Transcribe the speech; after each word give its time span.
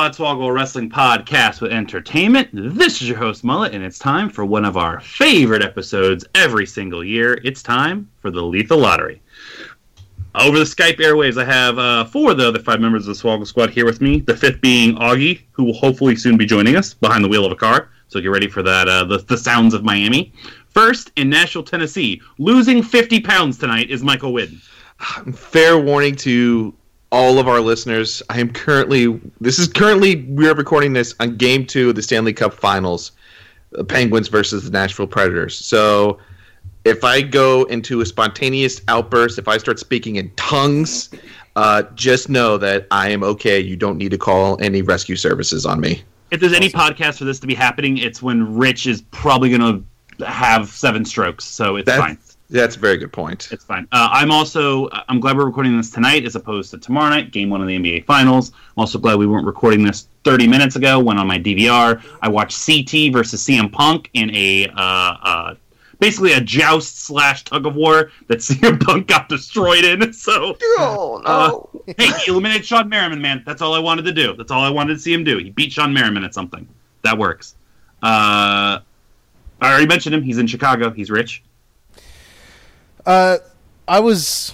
Welcome 0.00 0.24
Podswoggle 0.24 0.54
Wrestling 0.54 0.88
Podcast 0.88 1.60
with 1.60 1.72
Entertainment. 1.72 2.48
This 2.54 3.02
is 3.02 3.08
your 3.10 3.18
host 3.18 3.44
Mullet, 3.44 3.74
and 3.74 3.84
it's 3.84 3.98
time 3.98 4.30
for 4.30 4.46
one 4.46 4.64
of 4.64 4.78
our 4.78 4.98
favorite 4.98 5.62
episodes 5.62 6.24
every 6.34 6.64
single 6.64 7.04
year. 7.04 7.38
It's 7.44 7.62
time 7.62 8.08
for 8.18 8.30
the 8.30 8.40
Lethal 8.40 8.78
Lottery. 8.78 9.20
Over 10.34 10.58
the 10.58 10.64
Skype 10.64 10.96
airwaves, 11.00 11.36
I 11.36 11.44
have 11.44 11.78
uh, 11.78 12.06
four 12.06 12.30
of 12.30 12.38
the 12.38 12.48
other 12.48 12.60
five 12.60 12.80
members 12.80 13.06
of 13.06 13.14
the 13.14 13.22
Swoggle 13.22 13.46
Squad 13.46 13.68
here 13.68 13.84
with 13.84 14.00
me. 14.00 14.20
The 14.20 14.34
fifth 14.34 14.62
being 14.62 14.96
Augie, 14.96 15.42
who 15.52 15.64
will 15.64 15.74
hopefully 15.74 16.16
soon 16.16 16.38
be 16.38 16.46
joining 16.46 16.76
us 16.76 16.94
behind 16.94 17.22
the 17.22 17.28
wheel 17.28 17.44
of 17.44 17.52
a 17.52 17.56
car. 17.56 17.90
So 18.08 18.22
get 18.22 18.28
ready 18.28 18.48
for 18.48 18.62
that. 18.62 18.88
Uh, 18.88 19.04
the, 19.04 19.18
the 19.18 19.36
sounds 19.36 19.74
of 19.74 19.84
Miami. 19.84 20.32
First, 20.70 21.12
in 21.16 21.28
Nashville, 21.28 21.62
Tennessee, 21.62 22.22
losing 22.38 22.82
50 22.82 23.20
pounds 23.20 23.58
tonight 23.58 23.90
is 23.90 24.02
Michael 24.02 24.32
Whidden. 24.32 24.62
fair 25.34 25.78
warning 25.78 26.16
to 26.16 26.74
all 27.12 27.38
of 27.38 27.48
our 27.48 27.60
listeners. 27.60 28.22
I 28.30 28.40
am 28.40 28.52
currently 28.52 29.20
this 29.40 29.58
is 29.58 29.68
currently 29.68 30.16
we 30.28 30.48
are 30.48 30.54
recording 30.54 30.92
this 30.92 31.14
on 31.20 31.36
game 31.36 31.66
two 31.66 31.90
of 31.90 31.96
the 31.96 32.02
Stanley 32.02 32.32
Cup 32.32 32.54
Finals, 32.54 33.12
the 33.72 33.84
Penguins 33.84 34.28
versus 34.28 34.64
the 34.64 34.70
Nashville 34.70 35.06
Predators. 35.06 35.56
So 35.56 36.18
if 36.84 37.04
I 37.04 37.20
go 37.20 37.64
into 37.64 38.00
a 38.00 38.06
spontaneous 38.06 38.80
outburst, 38.88 39.38
if 39.38 39.48
I 39.48 39.58
start 39.58 39.78
speaking 39.78 40.16
in 40.16 40.30
tongues, 40.36 41.10
uh, 41.56 41.82
just 41.94 42.28
know 42.28 42.56
that 42.58 42.86
I 42.90 43.10
am 43.10 43.22
okay. 43.22 43.60
You 43.60 43.76
don't 43.76 43.98
need 43.98 44.10
to 44.12 44.18
call 44.18 44.60
any 44.62 44.82
rescue 44.82 45.16
services 45.16 45.66
on 45.66 45.80
me. 45.80 46.02
If 46.30 46.40
there's 46.40 46.52
any 46.52 46.70
podcast 46.70 47.18
for 47.18 47.24
this 47.24 47.40
to 47.40 47.46
be 47.46 47.54
happening, 47.54 47.98
it's 47.98 48.22
when 48.22 48.56
Rich 48.56 48.86
is 48.86 49.02
probably 49.10 49.50
going 49.50 49.84
to 50.18 50.24
have 50.26 50.68
seven 50.68 51.04
strokes. 51.04 51.44
So 51.44 51.76
it's 51.76 51.86
That's- 51.86 52.06
fine. 52.06 52.18
That's 52.50 52.74
a 52.74 52.80
very 52.80 52.96
good 52.96 53.12
point. 53.12 53.48
It's 53.52 53.64
fine. 53.64 53.86
Uh, 53.92 54.08
I'm 54.10 54.32
also 54.32 54.88
I'm 55.08 55.20
glad 55.20 55.36
we're 55.36 55.44
recording 55.44 55.76
this 55.76 55.90
tonight 55.90 56.24
as 56.24 56.34
opposed 56.34 56.72
to 56.72 56.78
tomorrow 56.78 57.08
night, 57.10 57.30
game 57.30 57.48
one 57.48 57.60
of 57.60 57.68
the 57.68 57.76
NBA 57.76 58.06
Finals. 58.06 58.50
I'm 58.50 58.80
also 58.80 58.98
glad 58.98 59.18
we 59.18 59.26
weren't 59.26 59.46
recording 59.46 59.84
this 59.84 60.08
30 60.24 60.48
minutes 60.48 60.74
ago 60.74 60.98
when 60.98 61.16
on 61.16 61.28
my 61.28 61.38
DVR 61.38 62.02
I 62.20 62.28
watched 62.28 62.66
CT 62.66 63.12
versus 63.12 63.44
CM 63.44 63.70
Punk 63.70 64.10
in 64.14 64.34
a 64.34 64.66
uh, 64.66 65.16
uh, 65.22 65.54
basically 66.00 66.32
a 66.32 66.40
joust 66.40 67.04
slash 67.04 67.44
tug 67.44 67.66
of 67.66 67.76
war 67.76 68.10
that 68.26 68.38
CM 68.40 68.82
Punk 68.84 69.06
got 69.06 69.28
destroyed 69.28 69.84
in. 69.84 70.12
So 70.20 70.56
Oh 70.78 71.22
no! 71.24 71.82
hey, 71.96 72.10
he 72.24 72.32
eliminated 72.32 72.62
Shawne 72.62 72.88
Merriman, 72.88 73.22
man. 73.22 73.44
That's 73.46 73.62
all 73.62 73.74
I 73.74 73.78
wanted 73.78 74.02
to 74.06 74.12
do. 74.12 74.34
That's 74.34 74.50
all 74.50 74.62
I 74.62 74.70
wanted 74.70 74.94
to 74.94 75.00
see 75.00 75.14
him 75.14 75.22
do. 75.22 75.38
He 75.38 75.50
beat 75.50 75.70
Shawne 75.70 75.92
Merriman 75.92 76.24
at 76.24 76.34
something. 76.34 76.66
That 77.02 77.16
works. 77.16 77.54
Uh, 78.02 78.80
I 79.60 79.70
already 79.70 79.86
mentioned 79.86 80.14
him. 80.14 80.22
He's 80.22 80.38
in 80.38 80.46
Chicago. 80.46 80.90
He's 80.90 81.10
rich. 81.10 81.42
Uh, 83.06 83.38
I 83.88 84.00
was 84.00 84.52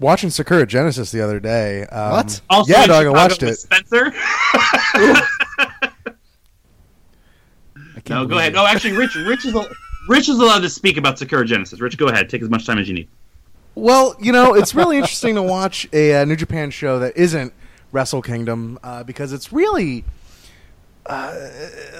watching 0.00 0.30
Sakura 0.30 0.66
Genesis 0.66 1.10
the 1.10 1.20
other 1.20 1.40
day. 1.40 1.84
Um, 1.86 2.12
What? 2.12 2.40
Also 2.50 2.72
yeah, 2.72 2.82
in 2.84 2.88
dog, 2.88 3.06
I 3.06 3.10
watched 3.10 3.42
it. 3.42 3.56
Spencer. 3.56 4.12
No, 8.08 8.26
go 8.26 8.36
ahead. 8.38 8.52
it. 8.52 8.56
No, 8.56 8.66
actually, 8.66 8.92
Rich, 8.92 9.14
Rich 9.14 9.46
is 9.46 9.54
al- 9.54 9.68
Rich 10.08 10.28
is 10.28 10.38
allowed 10.38 10.60
to 10.60 10.68
speak 10.68 10.98
about 10.98 11.18
Sakura 11.18 11.46
Genesis. 11.46 11.80
Rich, 11.80 11.96
go 11.96 12.08
ahead. 12.08 12.28
Take 12.28 12.42
as 12.42 12.50
much 12.50 12.66
time 12.66 12.78
as 12.78 12.86
you 12.86 12.94
need. 12.94 13.08
Well, 13.74 14.14
you 14.20 14.30
know, 14.30 14.54
it's 14.54 14.74
really 14.74 14.96
interesting 14.98 15.34
to 15.36 15.42
watch 15.42 15.88
a 15.92 16.14
uh, 16.20 16.24
New 16.26 16.36
Japan 16.36 16.70
show 16.70 16.98
that 16.98 17.16
isn't 17.16 17.52
Wrestle 17.92 18.20
Kingdom 18.22 18.78
uh, 18.82 19.02
because 19.04 19.32
it's 19.32 19.52
really 19.52 20.04
uh, 21.06 21.48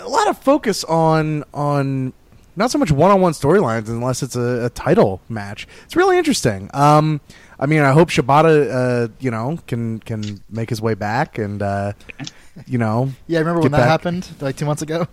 a 0.00 0.09
lot 0.09 0.28
of 0.28 0.38
focus 0.38 0.84
on 0.84 1.43
on 1.55 2.12
not 2.56 2.70
so 2.70 2.78
much 2.78 2.91
one-on-one 2.91 3.32
storylines 3.32 3.88
unless 3.88 4.22
it's 4.22 4.37
a, 4.37 4.66
a 4.66 4.70
title 4.70 5.20
match. 5.28 5.66
It's 5.84 5.97
really 5.97 6.16
interesting. 6.19 6.70
Um, 6.75 7.20
I 7.59 7.66
mean, 7.66 7.81
I 7.82 7.92
hope 7.92 8.10
Shibata, 8.10 8.70
uh, 8.70 9.09
you 9.20 9.31
know, 9.31 9.59
can 9.66 9.98
can 10.00 10.42
make 10.50 10.70
his 10.70 10.81
way 10.82 10.94
back 10.94 11.38
and 11.38 11.62
uh, 11.62 11.93
you 12.66 12.78
know 12.78 13.10
Yeah, 13.26 13.38
I 13.38 13.41
remember 13.41 13.60
when 13.62 13.72
that 13.72 13.78
back. 13.78 13.88
happened 13.88 14.28
like 14.41 14.56
two 14.56 14.66
months 14.66 14.82
ago? 14.82 15.06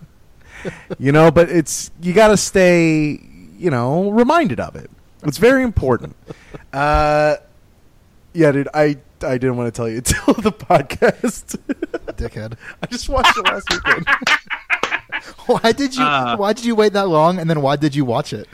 you 1.00 1.12
know 1.12 1.32
but 1.32 1.50
it's 1.50 1.90
you 2.02 2.14
got 2.14 2.28
to 2.28 2.38
stay 2.38 3.20
you 3.58 3.72
know 3.72 4.12
reminded 4.12 4.60
of 4.60 4.76
it 4.76 4.92
it's 5.24 5.40
very 5.40 5.64
important 5.64 6.16
uh 6.74 7.36
yeah 8.34 8.52
dude 8.52 8.68
i 8.76 8.96
i 9.24 9.38
didn't 9.40 9.58
want 9.58 9.66
to 9.68 9.72
tell 9.76 9.90
you 9.90 9.98
until 9.98 10.34
the 10.36 10.52
podcast 10.52 11.58
Dickhead. 12.16 12.58
i 12.84 12.86
just 12.88 13.10
watched 13.10 13.36
it 13.38 13.46
last 13.46 13.68
weekend 13.72 14.06
Why 15.46 15.72
did 15.72 15.96
you? 15.96 16.04
Uh, 16.04 16.36
why 16.38 16.54
did 16.54 16.66
you 16.66 16.76
wait 16.76 16.94
that 16.94 17.08
long? 17.08 17.40
And 17.40 17.50
then 17.50 17.62
why 17.62 17.76
did 17.76 17.96
you 17.96 18.06
watch 18.06 18.34
it? 18.34 18.48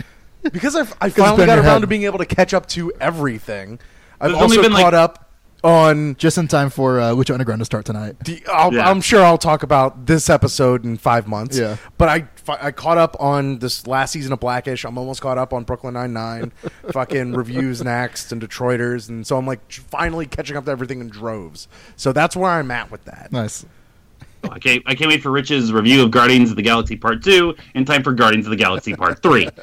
because 0.53 0.75
i 0.77 0.81
i 1.01 1.09
finally 1.09 1.45
got 1.45 1.57
around 1.57 1.65
head. 1.65 1.81
to 1.81 1.87
being 1.87 2.03
able 2.03 2.19
to 2.19 2.25
catch 2.25 2.53
up 2.53 2.65
to 2.67 2.89
everything 3.01 3.77
i've 4.21 4.31
There's 4.31 4.41
only 4.43 4.57
also 4.57 4.61
been, 4.61 4.71
like- 4.71 4.83
caught 4.83 4.93
up 4.93 5.23
on 5.63 6.15
Just 6.15 6.37
in 6.37 6.47
time 6.47 6.69
for 6.69 6.99
uh, 6.99 7.11
Lucha 7.11 7.31
Underground 7.33 7.59
to 7.59 7.65
start 7.65 7.83
tonight. 7.83 8.15
the, 8.23 8.41
I'll, 8.47 8.71
Yeah. 8.71 8.87
I'm 8.89 9.01
sure 9.01 9.23
I'll 9.23 9.39
talk 9.39 9.63
about 9.63 10.05
this 10.05 10.29
episode 10.29 10.85
in 10.85 10.97
five 10.97 11.27
months. 11.27 11.57
Yeah. 11.57 11.77
But 11.97 12.09
I, 12.09 12.27
I 12.61 12.71
caught 12.71 12.99
up 12.99 13.17
on 13.19 13.57
this 13.57 13.87
last 13.87 14.11
season 14.11 14.31
of 14.31 14.39
Blackish. 14.39 14.85
I'm 14.85 14.97
almost 14.99 15.19
caught 15.19 15.39
up 15.39 15.53
on 15.53 15.63
Brooklyn 15.63 15.95
Nine 15.95 16.13
Nine, 16.13 16.51
fucking 16.91 17.33
reviews 17.33 17.83
next 17.83 18.31
and 18.31 18.39
Detroiters, 18.41 19.09
and 19.09 19.25
so 19.25 19.35
I'm 19.35 19.47
like 19.47 19.69
finally 19.71 20.27
catching 20.27 20.55
up 20.57 20.65
to 20.65 20.71
everything 20.71 21.01
in 21.01 21.09
droves. 21.09 21.67
So 21.95 22.13
that's 22.13 22.35
where 22.35 22.51
I'm 22.51 22.69
at 22.69 22.91
with 22.91 23.03
that. 23.05 23.31
Nice. 23.31 23.65
I 24.43 24.59
can't, 24.59 24.81
I 24.85 24.95
can't 24.95 25.09
wait 25.09 25.21
for 25.21 25.31
Rich's 25.31 25.71
review 25.73 26.03
of 26.03 26.11
Guardians 26.11 26.49
of 26.49 26.55
the 26.55 26.61
Galaxy 26.61 26.95
Part 26.95 27.23
2 27.23 27.55
in 27.75 27.85
time 27.85 28.03
for 28.03 28.13
Guardians 28.13 28.45
of 28.45 28.51
the 28.51 28.55
Galaxy 28.55 28.95
Part 28.95 29.21
3. 29.21 29.49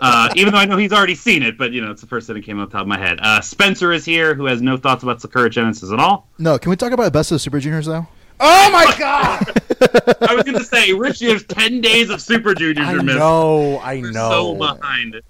Uh, 0.00 0.28
even 0.34 0.52
though 0.52 0.58
I 0.58 0.64
know 0.64 0.76
he's 0.76 0.92
already 0.92 1.14
seen 1.14 1.42
it, 1.44 1.56
but, 1.56 1.70
you 1.72 1.80
know, 1.80 1.90
it's 1.92 2.00
the 2.00 2.08
first 2.08 2.26
thing 2.26 2.34
that 2.34 2.44
came 2.44 2.58
off 2.58 2.70
the 2.70 2.72
top 2.72 2.82
of 2.82 2.88
my 2.88 2.98
head. 2.98 3.18
Uh, 3.22 3.40
Spencer 3.40 3.92
is 3.92 4.04
here, 4.04 4.34
who 4.34 4.46
has 4.46 4.60
no 4.60 4.76
thoughts 4.76 5.04
about 5.04 5.20
Sakura 5.20 5.48
Genesis 5.48 5.92
at 5.92 6.00
all. 6.00 6.26
No, 6.38 6.58
can 6.58 6.70
we 6.70 6.76
talk 6.76 6.90
about 6.92 7.04
the 7.04 7.10
Best 7.12 7.30
of 7.30 7.40
Super 7.40 7.60
Juniors 7.60 7.86
though? 7.86 8.06
Oh 8.40 8.70
my 8.72 8.92
god! 8.98 9.44
I 10.28 10.34
was 10.34 10.42
going 10.42 10.58
to 10.58 10.64
say, 10.64 10.92
Rich, 10.92 11.20
you 11.20 11.28
have 11.32 11.46
10 11.46 11.80
days 11.80 12.10
of 12.10 12.20
Super 12.20 12.54
Juniors 12.54 12.88
I 12.88 12.92
you're 12.94 13.02
missing. 13.04 13.20
know, 13.20 13.76
I 13.76 14.00
We're 14.00 14.10
know. 14.10 14.30
so 14.30 14.54
behind. 14.56 15.20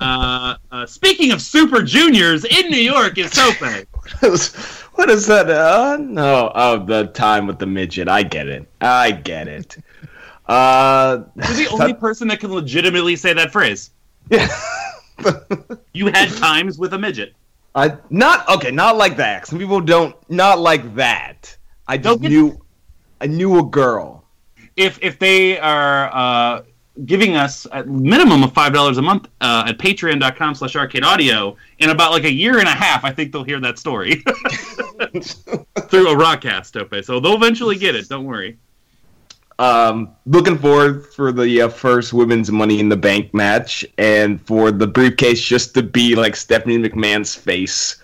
Uh, 0.00 0.54
uh, 0.70 0.86
speaking 0.86 1.32
of 1.32 1.42
Super 1.42 1.82
Juniors, 1.82 2.46
in 2.46 2.70
New 2.70 2.80
York 2.80 3.18
is 3.18 3.30
Tope. 3.32 3.86
what 4.94 5.10
is 5.10 5.26
that? 5.26 5.48
Uh, 5.50 5.96
no, 6.00 6.52
oh, 6.54 6.84
the 6.84 7.06
time 7.08 7.46
with 7.46 7.58
the 7.58 7.66
midget. 7.66 8.08
I 8.08 8.22
get 8.22 8.48
it. 8.48 8.68
I 8.80 9.12
get 9.12 9.48
it. 9.48 9.76
Uh, 10.46 11.22
You're 11.36 11.46
the 11.54 11.68
only 11.72 11.94
person 11.94 12.28
that 12.28 12.40
can 12.40 12.52
legitimately 12.52 13.16
say 13.16 13.32
that 13.32 13.52
phrase. 13.52 13.90
yeah. 14.30 14.48
You 15.92 16.06
had 16.08 16.30
times 16.30 16.78
with 16.78 16.94
a 16.94 16.98
midget. 16.98 17.34
I 17.74 17.96
not 18.10 18.48
okay. 18.48 18.70
Not 18.70 18.96
like 18.96 19.16
that. 19.16 19.46
Some 19.46 19.58
people 19.58 19.80
don't. 19.80 20.14
Not 20.30 20.58
like 20.58 20.94
that. 20.96 21.56
I 21.86 21.96
just 21.96 22.04
Don't 22.04 22.22
get- 22.22 22.30
knew. 22.30 22.58
I 23.20 23.26
knew 23.26 23.58
a 23.58 23.62
girl. 23.62 24.24
if 24.76 24.98
if 25.00 25.18
they 25.18 25.58
are 25.60 26.10
uh, 26.12 26.62
giving 27.06 27.36
us 27.36 27.66
a 27.72 27.84
minimum 27.84 28.42
of 28.42 28.52
five 28.52 28.72
dollars 28.72 28.98
a 28.98 29.02
month 29.02 29.28
uh, 29.40 29.64
at 29.66 29.78
patreon.com 29.78 30.54
slash 30.54 30.76
arcade 30.76 31.04
audio 31.04 31.56
in 31.78 31.90
about 31.90 32.10
like 32.12 32.24
a 32.24 32.32
year 32.32 32.58
and 32.58 32.68
a 32.68 32.72
half 32.72 33.02
i 33.04 33.10
think 33.10 33.32
they'll 33.32 33.44
hear 33.44 33.60
that 33.60 33.78
story. 33.78 34.16
Through 35.88 36.08
a 36.10 36.16
rockcast 36.16 36.76
okay 36.82 37.00
so 37.02 37.18
they'll 37.18 37.34
eventually 37.36 37.76
get 37.76 37.94
it 37.94 38.08
don't 38.08 38.24
worry. 38.24 38.58
Um, 39.58 40.10
looking 40.26 40.58
forward 40.58 41.06
for 41.06 41.30
the 41.30 41.62
uh, 41.62 41.68
first 41.68 42.12
women's 42.12 42.50
Money 42.50 42.80
in 42.80 42.88
the 42.88 42.96
Bank 42.96 43.32
match, 43.32 43.84
and 43.98 44.44
for 44.44 44.72
the 44.72 44.86
briefcase 44.88 45.40
just 45.40 45.72
to 45.74 45.82
be 45.84 46.16
like 46.16 46.34
Stephanie 46.34 46.78
McMahon's 46.78 47.34
face. 47.34 48.02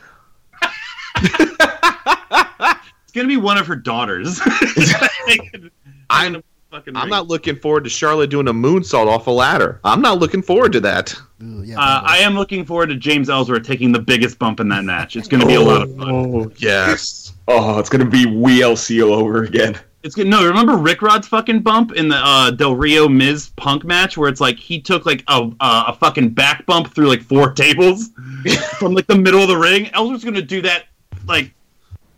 it's 1.17 3.13
gonna 3.13 3.27
be 3.27 3.39
one 3.39 3.59
of 3.59 3.67
her 3.67 3.75
daughters. 3.75 4.41
I'm- 6.11 6.43
fucking 6.71 6.97
I'm 6.97 7.05
ring. 7.05 7.11
not 7.11 7.29
looking 7.29 7.57
forward 7.57 7.85
to 7.85 7.91
Charlotte 7.91 8.31
doing 8.31 8.49
a 8.49 8.53
moonsault 8.53 9.07
off 9.07 9.27
a 9.27 9.31
ladder. 9.31 9.81
I'm 9.85 10.01
not 10.01 10.19
looking 10.19 10.43
forward 10.43 10.73
to 10.73 10.81
that. 10.81 11.15
Ooh, 11.43 11.63
yeah, 11.65 11.79
uh. 11.79 12.03
I 12.05 12.19
am 12.19 12.35
looking 12.35 12.65
forward 12.65 12.89
to 12.89 12.97
James 12.97 13.31
Ellsworth 13.31 13.67
taking 13.67 13.93
the 13.93 13.99
biggest 13.99 14.39
bump 14.39 14.61
in 14.61 14.69
that 14.69 14.85
match. 14.85 15.17
It's 15.17 15.29
going 15.29 15.41
to 15.41 15.47
be 15.47 15.55
a 15.55 15.61
lot 15.61 15.83
of 15.83 15.97
fun. 15.97 16.11
Oh 16.11 16.53
yes. 16.57 17.33
Oh, 17.51 17.79
it's 17.79 17.89
gonna 17.89 18.05
be 18.05 18.27
WLC 18.27 19.03
all 19.03 19.15
over 19.15 19.45
again. 19.45 19.81
It's 20.03 20.15
good. 20.15 20.27
No, 20.27 20.47
remember 20.47 20.77
Rick 20.77 21.01
Rod's 21.01 21.27
fucking 21.29 21.61
bump 21.61 21.93
in 21.93 22.09
the 22.11 22.17
uh, 22.17 22.51
Del 22.51 22.77
Rio 22.77 23.09
Miz 23.09 23.53
Punk 23.57 23.87
match 23.87 24.19
where 24.19 24.29
it's 24.29 24.39
like 24.39 24.59
he 24.59 24.83
took 24.83 25.07
like 25.07 25.25
a 25.29 25.51
a, 25.61 25.85
a 25.89 25.97
fucking 25.99 26.35
back 26.35 26.67
bump 26.67 26.95
through 26.95 27.09
like 27.09 27.23
four 27.23 27.53
tables 27.55 28.11
from 28.79 28.93
like 28.93 29.07
the 29.07 29.17
middle 29.17 29.41
of 29.41 29.49
the 29.49 29.57
ring. 29.57 29.89
Ellsworth's 29.95 30.25
gonna 30.25 30.43
do 30.43 30.61
that 30.61 30.89
like 31.27 31.55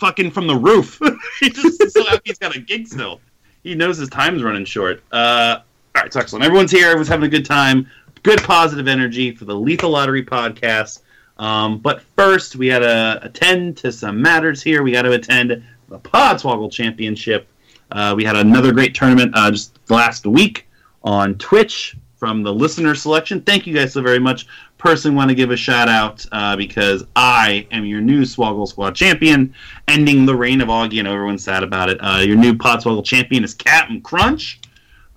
fucking 0.00 0.32
from 0.32 0.48
the 0.48 0.56
roof. 0.56 0.98
he 1.38 1.48
just 1.48 1.92
so 1.92 2.04
happy 2.06 2.22
he's 2.24 2.38
got 2.38 2.56
a 2.56 2.60
gig 2.60 2.88
still. 2.88 3.20
He 3.62 3.74
knows 3.74 3.98
his 3.98 4.08
time's 4.08 4.42
running 4.42 4.64
short. 4.64 5.02
Uh, 5.12 5.58
all 5.60 5.64
right, 5.94 6.06
it's 6.06 6.16
excellent. 6.16 6.44
Everyone's 6.44 6.70
here. 6.70 6.86
Everyone's 6.86 7.08
having 7.08 7.26
a 7.26 7.30
good 7.30 7.44
time. 7.44 7.86
Good 8.22 8.42
positive 8.42 8.88
energy 8.88 9.34
for 9.34 9.44
the 9.44 9.54
Lethal 9.54 9.90
Lottery 9.90 10.24
podcast. 10.24 11.00
Um, 11.38 11.78
but 11.78 12.02
first, 12.02 12.56
we 12.56 12.68
got 12.68 12.80
to 12.80 13.18
attend 13.22 13.78
to 13.78 13.90
some 13.90 14.20
matters 14.20 14.62
here. 14.62 14.82
We 14.82 14.92
got 14.92 15.02
to 15.02 15.12
attend 15.12 15.62
the 15.88 15.98
Podswoggle 15.98 16.70
Championship. 16.70 17.48
Uh, 17.90 18.14
we 18.16 18.24
had 18.24 18.36
another 18.36 18.72
great 18.72 18.94
tournament 18.94 19.32
uh, 19.34 19.50
just 19.50 19.78
last 19.88 20.26
week 20.26 20.68
on 21.02 21.34
Twitch 21.36 21.96
from 22.16 22.42
the 22.42 22.52
listener 22.52 22.94
selection. 22.94 23.40
Thank 23.40 23.66
you 23.66 23.74
guys 23.74 23.94
so 23.94 24.02
very 24.02 24.18
much. 24.18 24.46
Personally, 24.80 25.14
want 25.14 25.28
to 25.28 25.34
give 25.34 25.50
a 25.50 25.56
shout 25.58 25.90
out 25.90 26.24
uh, 26.32 26.56
because 26.56 27.04
I 27.14 27.66
am 27.70 27.84
your 27.84 28.00
new 28.00 28.22
Swoggle 28.22 28.66
Squad 28.66 28.96
champion, 28.96 29.54
ending 29.88 30.24
the 30.24 30.34
reign 30.34 30.62
of 30.62 30.68
Augie, 30.68 31.00
and 31.00 31.06
everyone's 31.06 31.44
sad 31.44 31.62
about 31.62 31.90
it. 31.90 31.98
Uh, 32.00 32.22
your 32.24 32.36
new 32.36 32.54
Podswoggle 32.54 33.04
champion 33.04 33.44
is 33.44 33.52
Captain 33.52 34.00
Crunch. 34.00 34.58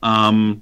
Um, 0.03 0.61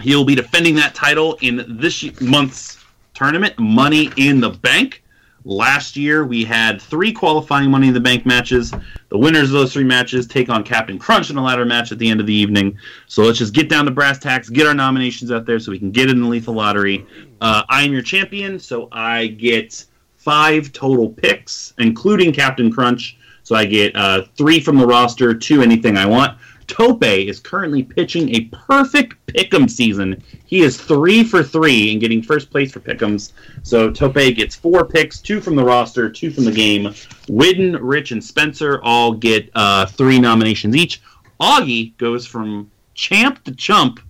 he'll 0.00 0.24
be 0.24 0.34
defending 0.34 0.74
that 0.76 0.94
title 0.94 1.36
in 1.42 1.78
this 1.78 2.18
month's 2.22 2.82
tournament, 3.12 3.58
Money 3.58 4.10
in 4.16 4.40
the 4.40 4.48
Bank. 4.48 5.02
Last 5.48 5.96
year, 5.96 6.26
we 6.26 6.42
had 6.42 6.82
three 6.82 7.12
qualifying 7.12 7.70
Money 7.70 7.86
in 7.86 7.94
the 7.94 8.00
Bank 8.00 8.26
matches. 8.26 8.74
The 9.10 9.16
winners 9.16 9.44
of 9.44 9.52
those 9.52 9.72
three 9.72 9.84
matches 9.84 10.26
take 10.26 10.48
on 10.48 10.64
Captain 10.64 10.98
Crunch 10.98 11.30
in 11.30 11.36
a 11.36 11.42
ladder 11.42 11.64
match 11.64 11.92
at 11.92 12.00
the 12.00 12.10
end 12.10 12.18
of 12.18 12.26
the 12.26 12.34
evening. 12.34 12.76
So 13.06 13.22
let's 13.22 13.38
just 13.38 13.54
get 13.54 13.68
down 13.68 13.84
to 13.84 13.92
brass 13.92 14.18
tacks, 14.18 14.48
get 14.48 14.66
our 14.66 14.74
nominations 14.74 15.30
out 15.30 15.46
there 15.46 15.60
so 15.60 15.70
we 15.70 15.78
can 15.78 15.92
get 15.92 16.10
in 16.10 16.20
the 16.20 16.26
Lethal 16.26 16.54
Lottery. 16.54 17.06
Uh, 17.40 17.62
I 17.68 17.84
am 17.84 17.92
your 17.92 18.02
champion, 18.02 18.58
so 18.58 18.88
I 18.90 19.28
get 19.28 19.84
five 20.16 20.72
total 20.72 21.10
picks, 21.10 21.74
including 21.78 22.32
Captain 22.32 22.72
Crunch. 22.72 23.16
So 23.44 23.54
I 23.54 23.66
get 23.66 23.94
uh, 23.94 24.24
three 24.36 24.58
from 24.58 24.78
the 24.78 24.86
roster, 24.86 25.32
two 25.32 25.62
anything 25.62 25.96
I 25.96 26.06
want. 26.06 26.36
Tope 26.66 27.04
is 27.04 27.40
currently 27.40 27.82
pitching 27.82 28.34
a 28.34 28.40
perfect 28.46 29.14
pick'em 29.26 29.70
season. 29.70 30.22
He 30.46 30.60
is 30.60 30.80
three 30.80 31.24
for 31.24 31.42
three 31.42 31.92
in 31.92 31.98
getting 31.98 32.22
first 32.22 32.50
place 32.50 32.72
for 32.72 32.80
pick'ems. 32.80 33.32
So 33.62 33.90
Tope 33.90 34.14
gets 34.14 34.54
four 34.54 34.84
picks, 34.84 35.20
two 35.20 35.40
from 35.40 35.56
the 35.56 35.64
roster, 35.64 36.10
two 36.10 36.30
from 36.30 36.44
the 36.44 36.52
game. 36.52 36.84
Widden, 37.28 37.78
Rich, 37.80 38.12
and 38.12 38.22
Spencer 38.22 38.80
all 38.82 39.12
get 39.12 39.50
uh, 39.54 39.86
three 39.86 40.18
nominations 40.18 40.76
each. 40.76 41.02
Augie 41.40 41.96
goes 41.98 42.26
from 42.26 42.70
champ 42.94 43.44
to 43.44 43.54
chump, 43.54 44.00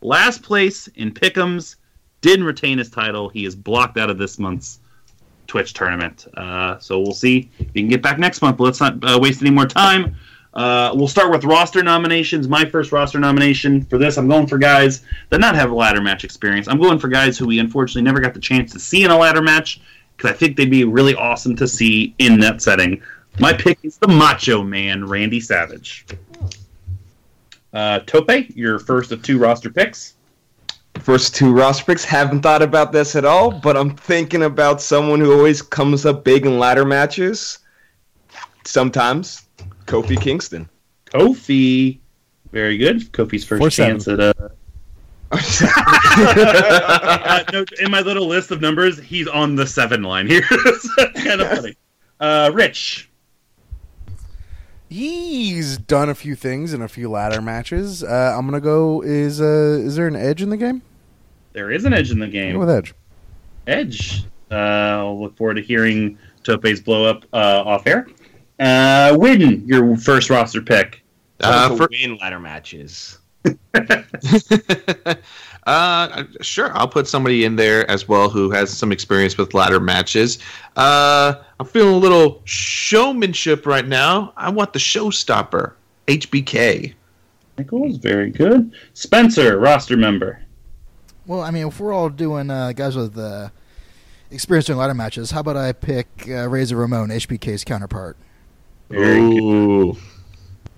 last 0.00 0.42
place 0.42 0.88
in 0.88 1.12
pick'ems. 1.12 1.76
Didn't 2.20 2.44
retain 2.44 2.78
his 2.78 2.90
title. 2.90 3.28
He 3.28 3.44
is 3.44 3.54
blocked 3.54 3.98
out 3.98 4.10
of 4.10 4.18
this 4.18 4.38
month's 4.38 4.80
Twitch 5.46 5.74
tournament. 5.74 6.26
Uh, 6.36 6.78
so 6.78 6.98
we'll 6.98 7.14
see 7.14 7.50
if 7.58 7.68
he 7.72 7.80
can 7.80 7.88
get 7.88 8.02
back 8.02 8.18
next 8.18 8.42
month. 8.42 8.56
But 8.56 8.64
let's 8.64 8.80
not 8.80 8.98
uh, 9.04 9.18
waste 9.20 9.42
any 9.42 9.50
more 9.50 9.66
time. 9.66 10.16
Uh, 10.56 10.90
we'll 10.94 11.06
start 11.06 11.30
with 11.30 11.44
roster 11.44 11.82
nominations. 11.82 12.48
My 12.48 12.64
first 12.64 12.90
roster 12.90 13.20
nomination 13.20 13.84
for 13.84 13.98
this, 13.98 14.16
I'm 14.16 14.26
going 14.26 14.46
for 14.46 14.56
guys 14.56 15.02
that 15.28 15.38
not 15.38 15.54
have 15.54 15.70
ladder 15.70 16.00
match 16.00 16.24
experience. 16.24 16.66
I'm 16.66 16.80
going 16.80 16.98
for 16.98 17.08
guys 17.08 17.36
who 17.36 17.46
we 17.46 17.58
unfortunately 17.58 18.02
never 18.02 18.20
got 18.20 18.32
the 18.32 18.40
chance 18.40 18.72
to 18.72 18.80
see 18.80 19.04
in 19.04 19.10
a 19.10 19.18
ladder 19.18 19.42
match 19.42 19.82
because 20.16 20.30
I 20.30 20.34
think 20.34 20.56
they'd 20.56 20.70
be 20.70 20.84
really 20.84 21.14
awesome 21.14 21.56
to 21.56 21.68
see 21.68 22.14
in 22.18 22.40
that 22.40 22.62
setting. 22.62 23.02
My 23.38 23.52
pick 23.52 23.78
is 23.82 23.98
the 23.98 24.08
Macho 24.08 24.62
Man, 24.62 25.06
Randy 25.06 25.40
Savage. 25.40 26.06
Uh, 27.74 27.98
Tope, 28.06 28.48
your 28.56 28.78
first 28.78 29.12
of 29.12 29.22
two 29.22 29.38
roster 29.38 29.68
picks. 29.68 30.14
First 31.00 31.34
two 31.34 31.52
roster 31.52 31.84
picks. 31.84 32.02
Haven't 32.02 32.40
thought 32.40 32.62
about 32.62 32.92
this 32.92 33.14
at 33.14 33.26
all, 33.26 33.50
but 33.50 33.76
I'm 33.76 33.94
thinking 33.94 34.44
about 34.44 34.80
someone 34.80 35.20
who 35.20 35.34
always 35.34 35.60
comes 35.60 36.06
up 36.06 36.24
big 36.24 36.46
in 36.46 36.58
ladder 36.58 36.86
matches. 36.86 37.58
Sometimes 38.64 39.45
Kofi 39.86 40.20
Kingston. 40.20 40.68
Kofi, 41.06 41.98
very 42.52 42.76
good. 42.76 43.10
Kofi's 43.12 43.44
first 43.44 43.60
Four 43.60 43.70
chance 43.70 44.04
seven. 44.04 44.20
at 44.20 44.36
uh, 44.36 44.48
uh, 45.32 47.44
no, 47.52 47.64
in 47.80 47.90
my 47.90 48.00
little 48.00 48.26
list 48.26 48.50
of 48.50 48.60
numbers, 48.60 48.98
he's 48.98 49.26
on 49.28 49.56
the 49.56 49.66
seven 49.66 50.02
line 50.02 50.26
here. 50.26 50.42
Kind 51.14 51.40
of 51.40 51.48
funny. 51.48 51.76
Uh, 52.20 52.50
Rich, 52.54 53.10
He's 54.88 55.78
done 55.78 56.08
a 56.08 56.14
few 56.14 56.36
things 56.36 56.72
in 56.72 56.80
a 56.80 56.86
few 56.88 57.10
ladder 57.10 57.42
matches. 57.42 58.04
Uh, 58.04 58.34
I'm 58.38 58.46
gonna 58.46 58.60
go. 58.60 59.02
Is 59.02 59.40
uh, 59.40 59.80
is 59.84 59.96
there 59.96 60.06
an 60.06 60.14
edge 60.16 60.42
in 60.42 60.50
the 60.50 60.56
game? 60.56 60.82
there 61.54 61.70
is 61.72 61.86
an 61.86 61.92
edge 61.94 62.10
in 62.10 62.18
the 62.18 62.26
Go 62.26 62.32
game. 62.32 62.58
with 62.58 62.70
edge. 62.70 62.94
Edge. 63.66 64.24
Uh, 64.50 64.54
I'll 64.54 65.20
look 65.20 65.36
forward 65.36 65.54
to 65.54 65.62
hearing 65.62 66.18
Tope's 66.44 66.80
blow 66.80 67.04
up 67.04 67.24
uh, 67.32 67.62
off 67.66 67.86
air. 67.86 68.06
Uh, 68.58 69.12
Widden, 69.12 69.66
your 69.66 69.96
first 69.96 70.30
roster 70.30 70.62
pick. 70.62 71.02
Uh, 71.40 71.68
to 71.68 71.76
for, 71.76 71.88
win 71.90 72.16
ladder 72.16 72.40
matches. 72.40 73.18
uh, 75.66 76.24
sure, 76.40 76.76
I'll 76.76 76.88
put 76.88 77.06
somebody 77.06 77.44
in 77.44 77.56
there 77.56 77.88
as 77.90 78.08
well 78.08 78.30
who 78.30 78.50
has 78.50 78.76
some 78.76 78.92
experience 78.92 79.36
with 79.36 79.54
ladder 79.54 79.80
matches. 79.80 80.38
Uh, 80.76 81.34
I'm 81.60 81.66
feeling 81.66 81.94
a 81.94 81.98
little 81.98 82.40
showmanship 82.44 83.66
right 83.66 83.86
now. 83.86 84.32
I 84.36 84.50
want 84.50 84.72
the 84.72 84.78
showstopper, 84.78 85.72
HBK. 86.06 86.94
Nichols, 87.58 87.96
very 87.98 88.30
good. 88.30 88.72
Spencer, 88.94 89.58
roster 89.58 89.96
member. 89.96 90.40
Well, 91.26 91.40
I 91.40 91.50
mean, 91.50 91.68
if 91.68 91.80
we're 91.80 91.92
all 91.92 92.08
doing 92.08 92.50
uh, 92.50 92.72
guys 92.72 92.96
with 92.96 93.18
uh, 93.18 93.48
experience 94.30 94.66
doing 94.66 94.78
ladder 94.78 94.94
matches, 94.94 95.30
how 95.30 95.40
about 95.40 95.56
I 95.56 95.72
pick 95.72 96.06
uh, 96.28 96.48
Razor 96.48 96.76
Ramon, 96.76 97.08
HBK's 97.08 97.64
counterpart? 97.64 98.16
Very 98.88 99.20
good. 99.20 99.42
Ooh. 99.42 99.96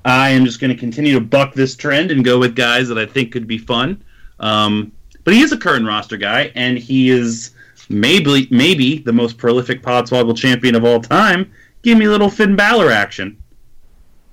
I 0.05 0.31
am 0.31 0.45
just 0.45 0.61
going 0.61 0.73
to 0.73 0.79
continue 0.79 1.13
to 1.15 1.21
buck 1.21 1.55
this 1.55 1.77
trend 1.77 2.11
and 2.11 2.25
go 2.25 2.39
with 2.39 2.57
guys 2.57 2.89
that 2.89 2.99
I 2.99 3.07
think 3.07 3.33
could 3.33 3.47
be 3.47 3.59
fun. 3.59 4.03
Um, 4.41 4.93
but 5.25 5.35
he 5.35 5.43
is 5.43 5.53
a 5.53 5.59
current 5.59 5.87
roster 5.87 6.17
guy, 6.17 6.51
and 6.55 6.79
he 6.79 7.11
is 7.11 7.51
maybe 7.91 8.49
maybe 8.51 8.99
the 8.99 9.13
most 9.13 9.37
prolific 9.37 9.83
Podswoggle 9.83 10.37
champion 10.37 10.75
of 10.75 10.85
all 10.85 11.01
time. 11.01 11.53
Give 11.83 11.99
me 11.99 12.07
a 12.07 12.11
little 12.11 12.31
Finn 12.31 12.57
Balor 12.57 12.91
action. 12.91 13.37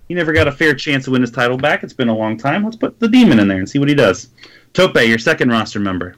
He 0.08 0.14
never 0.14 0.34
got 0.34 0.48
a 0.48 0.52
fair 0.52 0.74
chance 0.76 1.06
to 1.06 1.12
win 1.12 1.22
his 1.22 1.32
title 1.32 1.58
back. 1.58 1.84
It's 1.84 1.94
been 1.94 2.10
a 2.10 2.16
long 2.16 2.38
time. 2.38 2.64
Let's 2.64 2.76
put 2.76 3.00
the 3.00 3.08
demon 3.08 3.40
in 3.40 3.48
there 3.48 3.58
and 3.58 3.70
see 3.70 3.80
what 3.80 3.90
he 3.90 3.96
does. 3.96 4.30
Tope, 4.74 4.96
your 4.96 5.18
second 5.18 5.50
roster 5.50 5.80
member. 5.80 6.16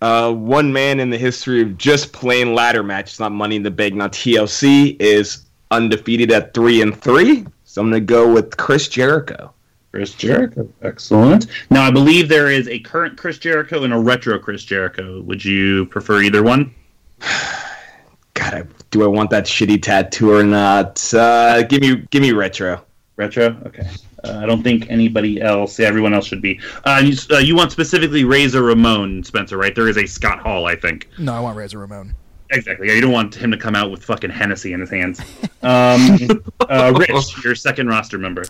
Uh, 0.00 0.32
one 0.32 0.72
man 0.72 1.00
in 1.00 1.10
the 1.10 1.18
history 1.18 1.62
of 1.62 1.78
just 1.78 2.12
playing 2.12 2.54
ladder 2.54 2.82
matches, 2.82 3.18
not 3.20 3.32
Money 3.32 3.56
in 3.56 3.62
the 3.62 3.70
Bank, 3.70 3.94
not 3.94 4.12
TLC, 4.12 5.00
is 5.00 5.45
undefeated 5.70 6.30
at 6.32 6.54
three 6.54 6.82
and 6.82 7.00
three. 7.00 7.46
So 7.64 7.82
I'm 7.82 7.90
gonna 7.90 8.00
go 8.00 8.32
with 8.32 8.56
Chris 8.56 8.88
Jericho. 8.88 9.52
Chris 9.96 10.14
Jericho. 10.14 10.68
Excellent. 10.82 11.46
Now, 11.70 11.82
I 11.82 11.90
believe 11.90 12.28
there 12.28 12.50
is 12.50 12.68
a 12.68 12.78
current 12.80 13.16
Chris 13.16 13.38
Jericho 13.38 13.82
and 13.82 13.94
a 13.94 13.98
retro 13.98 14.38
Chris 14.38 14.62
Jericho. 14.62 15.22
Would 15.22 15.42
you 15.42 15.86
prefer 15.86 16.20
either 16.20 16.42
one? 16.42 16.74
God, 18.34 18.54
I, 18.54 18.64
do 18.90 19.02
I 19.02 19.06
want 19.06 19.30
that 19.30 19.44
shitty 19.44 19.80
tattoo 19.82 20.32
or 20.32 20.42
not? 20.42 21.02
Uh, 21.14 21.62
give 21.62 21.80
me, 21.80 22.04
give 22.10 22.20
me 22.20 22.32
retro. 22.32 22.84
Retro? 23.16 23.56
Okay. 23.64 23.88
Uh, 24.22 24.40
I 24.42 24.44
don't 24.44 24.62
think 24.62 24.90
anybody 24.90 25.40
else, 25.40 25.80
everyone 25.80 26.12
else 26.12 26.26
should 26.26 26.42
be. 26.42 26.60
Uh, 26.84 27.02
you, 27.02 27.16
uh, 27.30 27.38
you 27.38 27.56
want 27.56 27.72
specifically 27.72 28.24
Razor 28.24 28.62
Ramon, 28.62 29.24
Spencer, 29.24 29.56
right? 29.56 29.74
There 29.74 29.88
is 29.88 29.96
a 29.96 30.04
Scott 30.04 30.40
Hall, 30.40 30.66
I 30.66 30.76
think. 30.76 31.08
No, 31.18 31.32
I 31.32 31.40
want 31.40 31.56
Razor 31.56 31.78
Ramon. 31.78 32.14
Exactly. 32.50 32.88
Yeah, 32.88 32.94
you 32.94 33.00
don't 33.00 33.12
want 33.12 33.34
him 33.34 33.50
to 33.50 33.56
come 33.56 33.74
out 33.74 33.90
with 33.90 34.04
fucking 34.04 34.30
Hennessy 34.30 34.72
in 34.72 34.80
his 34.80 34.90
hands. 34.90 35.20
Um, 35.62 36.42
uh, 36.60 36.92
Rich, 36.96 37.44
your 37.44 37.54
second 37.54 37.88
roster 37.88 38.18
member. 38.18 38.44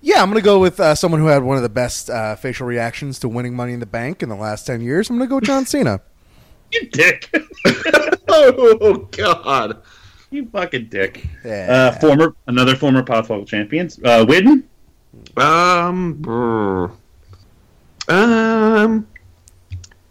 Yeah, 0.00 0.22
I'm 0.22 0.28
gonna 0.30 0.40
go 0.40 0.58
with 0.58 0.80
uh, 0.80 0.94
someone 0.94 1.20
who 1.20 1.28
had 1.28 1.42
one 1.44 1.56
of 1.56 1.62
the 1.62 1.68
best 1.68 2.10
uh, 2.10 2.34
facial 2.36 2.66
reactions 2.66 3.18
to 3.20 3.28
winning 3.28 3.54
Money 3.54 3.72
in 3.72 3.80
the 3.80 3.86
Bank 3.86 4.22
in 4.22 4.28
the 4.28 4.34
last 4.36 4.66
ten 4.66 4.80
years. 4.80 5.08
I'm 5.10 5.16
gonna 5.16 5.28
go 5.28 5.36
with 5.36 5.44
John 5.44 5.64
Cena. 5.66 6.00
You 6.72 6.88
dick. 6.88 7.32
Oh 8.34 9.08
God. 9.10 9.82
you 10.30 10.46
fucking 10.48 10.86
dick. 10.88 11.26
Yeah. 11.44 11.66
Uh, 11.94 11.98
former, 12.00 12.34
another 12.46 12.74
former 12.74 13.02
Podswoggle 13.02 13.46
champions. 13.46 13.98
Uh, 13.98 14.24
Widden? 14.24 14.62
Um. 15.36 16.14
brr. 16.14 16.90
Um. 18.08 19.06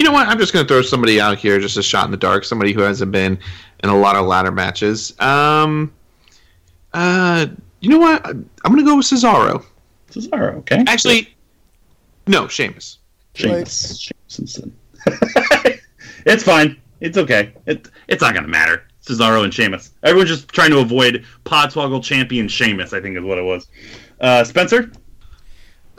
You 0.01 0.05
know 0.05 0.13
what? 0.13 0.27
I'm 0.27 0.39
just 0.39 0.51
going 0.51 0.65
to 0.65 0.67
throw 0.67 0.81
somebody 0.81 1.21
out 1.21 1.37
here, 1.37 1.59
just 1.59 1.77
a 1.77 1.83
shot 1.83 2.05
in 2.05 2.11
the 2.11 2.17
dark. 2.17 2.43
Somebody 2.43 2.73
who 2.73 2.81
hasn't 2.81 3.11
been 3.11 3.37
in 3.83 3.89
a 3.91 3.95
lot 3.95 4.15
of 4.15 4.25
ladder 4.25 4.51
matches. 4.51 5.13
Um. 5.19 5.93
Uh. 6.91 7.45
You 7.81 7.89
know 7.91 7.99
what? 7.99 8.25
I'm 8.25 8.47
going 8.63 8.77
to 8.77 8.83
go 8.83 8.97
with 8.97 9.05
Cesaro. 9.05 9.63
Cesaro, 10.09 10.55
okay. 10.55 10.83
Actually, 10.87 11.35
no, 12.25 12.47
Sheamus. 12.47 12.97
Sheamus. 13.35 14.09
Sheamus. 14.27 14.59
it's 16.25 16.43
fine. 16.43 16.81
It's 16.99 17.19
okay. 17.19 17.53
It, 17.67 17.87
it's 18.07 18.23
not 18.23 18.33
going 18.33 18.45
to 18.45 18.49
matter. 18.49 18.87
Cesaro 19.05 19.43
and 19.43 19.53
Sheamus. 19.53 19.91
Everyone's 20.01 20.31
just 20.31 20.47
trying 20.47 20.71
to 20.71 20.79
avoid 20.79 21.23
Podswoggle 21.45 22.03
champion 22.03 22.47
Sheamus, 22.47 22.91
I 22.91 23.01
think 23.01 23.17
is 23.17 23.23
what 23.23 23.37
it 23.37 23.43
was. 23.43 23.67
Uh, 24.19 24.43
Spencer? 24.45 24.91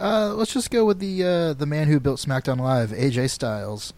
Uh, 0.02 0.34
let's 0.34 0.52
just 0.52 0.70
go 0.70 0.84
with 0.84 0.98
the 0.98 1.22
uh, 1.24 1.52
the 1.54 1.66
man 1.66 1.86
who 1.86 2.00
built 2.00 2.18
SmackDown 2.18 2.58
Live, 2.58 2.90
AJ 2.90 3.30
Styles. 3.30 3.92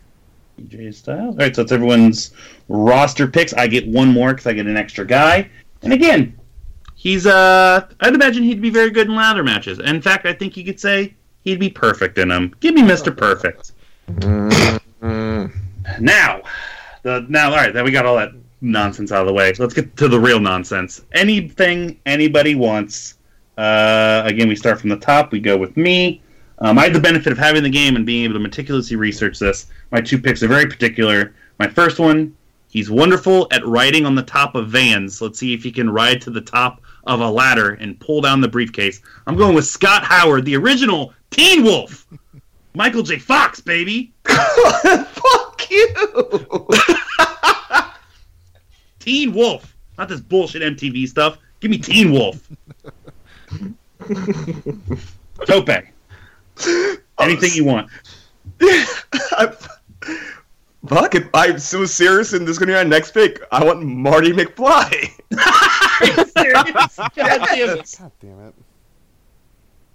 AJ 0.60 0.94
Styles. 0.94 1.34
All 1.34 1.38
right, 1.38 1.56
so 1.56 1.62
it's 1.62 1.72
everyone's 1.72 2.32
roster 2.68 3.26
picks. 3.26 3.54
I 3.54 3.66
get 3.66 3.86
one 3.88 4.08
more 4.08 4.32
because 4.32 4.46
I 4.46 4.52
get 4.52 4.66
an 4.66 4.76
extra 4.76 5.06
guy. 5.06 5.48
And 5.82 5.92
again, 5.94 6.38
he's 6.94 7.26
uh, 7.26 7.86
I'd 8.00 8.14
imagine 8.14 8.42
he'd 8.42 8.60
be 8.60 8.70
very 8.70 8.90
good 8.90 9.08
in 9.08 9.14
ladder 9.14 9.42
matches. 9.42 9.78
In 9.78 10.02
fact, 10.02 10.26
I 10.26 10.34
think 10.34 10.56
you 10.58 10.64
could 10.64 10.78
say 10.78 11.14
he'd 11.42 11.58
be 11.58 11.70
perfect 11.70 12.18
in 12.18 12.28
them. 12.28 12.54
Give 12.60 12.74
me 12.74 12.82
Mister 12.82 13.10
Perfect. 13.10 13.72
Mm, 14.10 15.52
Now, 16.00 16.42
the 17.02 17.24
now 17.30 17.50
all 17.50 17.56
right, 17.56 17.72
then 17.72 17.84
we 17.84 17.90
got 17.92 18.04
all 18.04 18.16
that 18.16 18.32
nonsense 18.60 19.10
out 19.10 19.22
of 19.22 19.26
the 19.26 19.32
way. 19.32 19.54
Let's 19.58 19.74
get 19.74 19.96
to 19.96 20.08
the 20.08 20.20
real 20.20 20.40
nonsense. 20.40 21.02
Anything 21.12 21.98
anybody 22.04 22.54
wants. 22.54 23.14
Uh, 23.56 24.22
again, 24.24 24.48
we 24.48 24.56
start 24.56 24.80
from 24.80 24.90
the 24.90 24.96
top. 24.96 25.32
We 25.32 25.40
go 25.40 25.56
with 25.56 25.76
me. 25.76 26.22
Um, 26.58 26.78
I 26.78 26.84
had 26.84 26.92
the 26.92 27.00
benefit 27.00 27.32
of 27.32 27.38
having 27.38 27.62
the 27.62 27.70
game 27.70 27.96
and 27.96 28.06
being 28.06 28.24
able 28.24 28.34
to 28.34 28.40
meticulously 28.40 28.96
research 28.96 29.38
this. 29.38 29.66
My 29.90 30.00
two 30.00 30.18
picks 30.18 30.42
are 30.42 30.48
very 30.48 30.66
particular. 30.66 31.34
My 31.58 31.68
first 31.68 31.98
one, 31.98 32.36
he's 32.68 32.90
wonderful 32.90 33.48
at 33.52 33.66
riding 33.66 34.06
on 34.06 34.14
the 34.14 34.22
top 34.22 34.54
of 34.54 34.68
vans. 34.68 35.20
Let's 35.20 35.38
see 35.38 35.52
if 35.52 35.62
he 35.62 35.72
can 35.72 35.90
ride 35.90 36.20
to 36.22 36.30
the 36.30 36.40
top 36.40 36.80
of 37.06 37.20
a 37.20 37.28
ladder 37.28 37.74
and 37.74 37.98
pull 38.00 38.20
down 38.20 38.40
the 38.40 38.48
briefcase. 38.48 39.00
I'm 39.26 39.36
going 39.36 39.54
with 39.54 39.66
Scott 39.66 40.04
Howard, 40.04 40.44
the 40.44 40.56
original 40.56 41.12
Teen 41.30 41.64
Wolf. 41.64 42.06
Michael 42.74 43.02
J. 43.02 43.18
Fox, 43.18 43.60
baby. 43.60 44.12
Fuck 44.24 45.70
you. 45.70 46.68
Teen 48.98 49.32
Wolf, 49.32 49.76
not 49.98 50.08
this 50.08 50.20
bullshit 50.20 50.62
MTV 50.62 51.06
stuff. 51.08 51.38
Give 51.60 51.70
me 51.70 51.78
Teen 51.78 52.10
Wolf. 52.10 52.48
Tope. 55.46 55.68
Anything 57.18 57.50
you 57.54 57.64
want. 57.64 57.90
Fuck, 60.86 61.14
if 61.14 61.26
I'm 61.32 61.58
so 61.58 61.86
serious 61.86 62.34
and 62.34 62.46
this 62.46 62.52
is 62.52 62.58
gonna 62.58 62.72
be 62.72 62.76
our 62.76 62.84
next 62.84 63.12
pick, 63.12 63.42
I 63.50 63.64
want 63.64 63.82
Marty 63.82 64.32
McFly. 64.32 65.10
God 65.34 66.28
damn 66.34 66.66
it. 67.78 67.96
God 67.96 68.12
damn 68.20 68.40
it. 68.40 68.54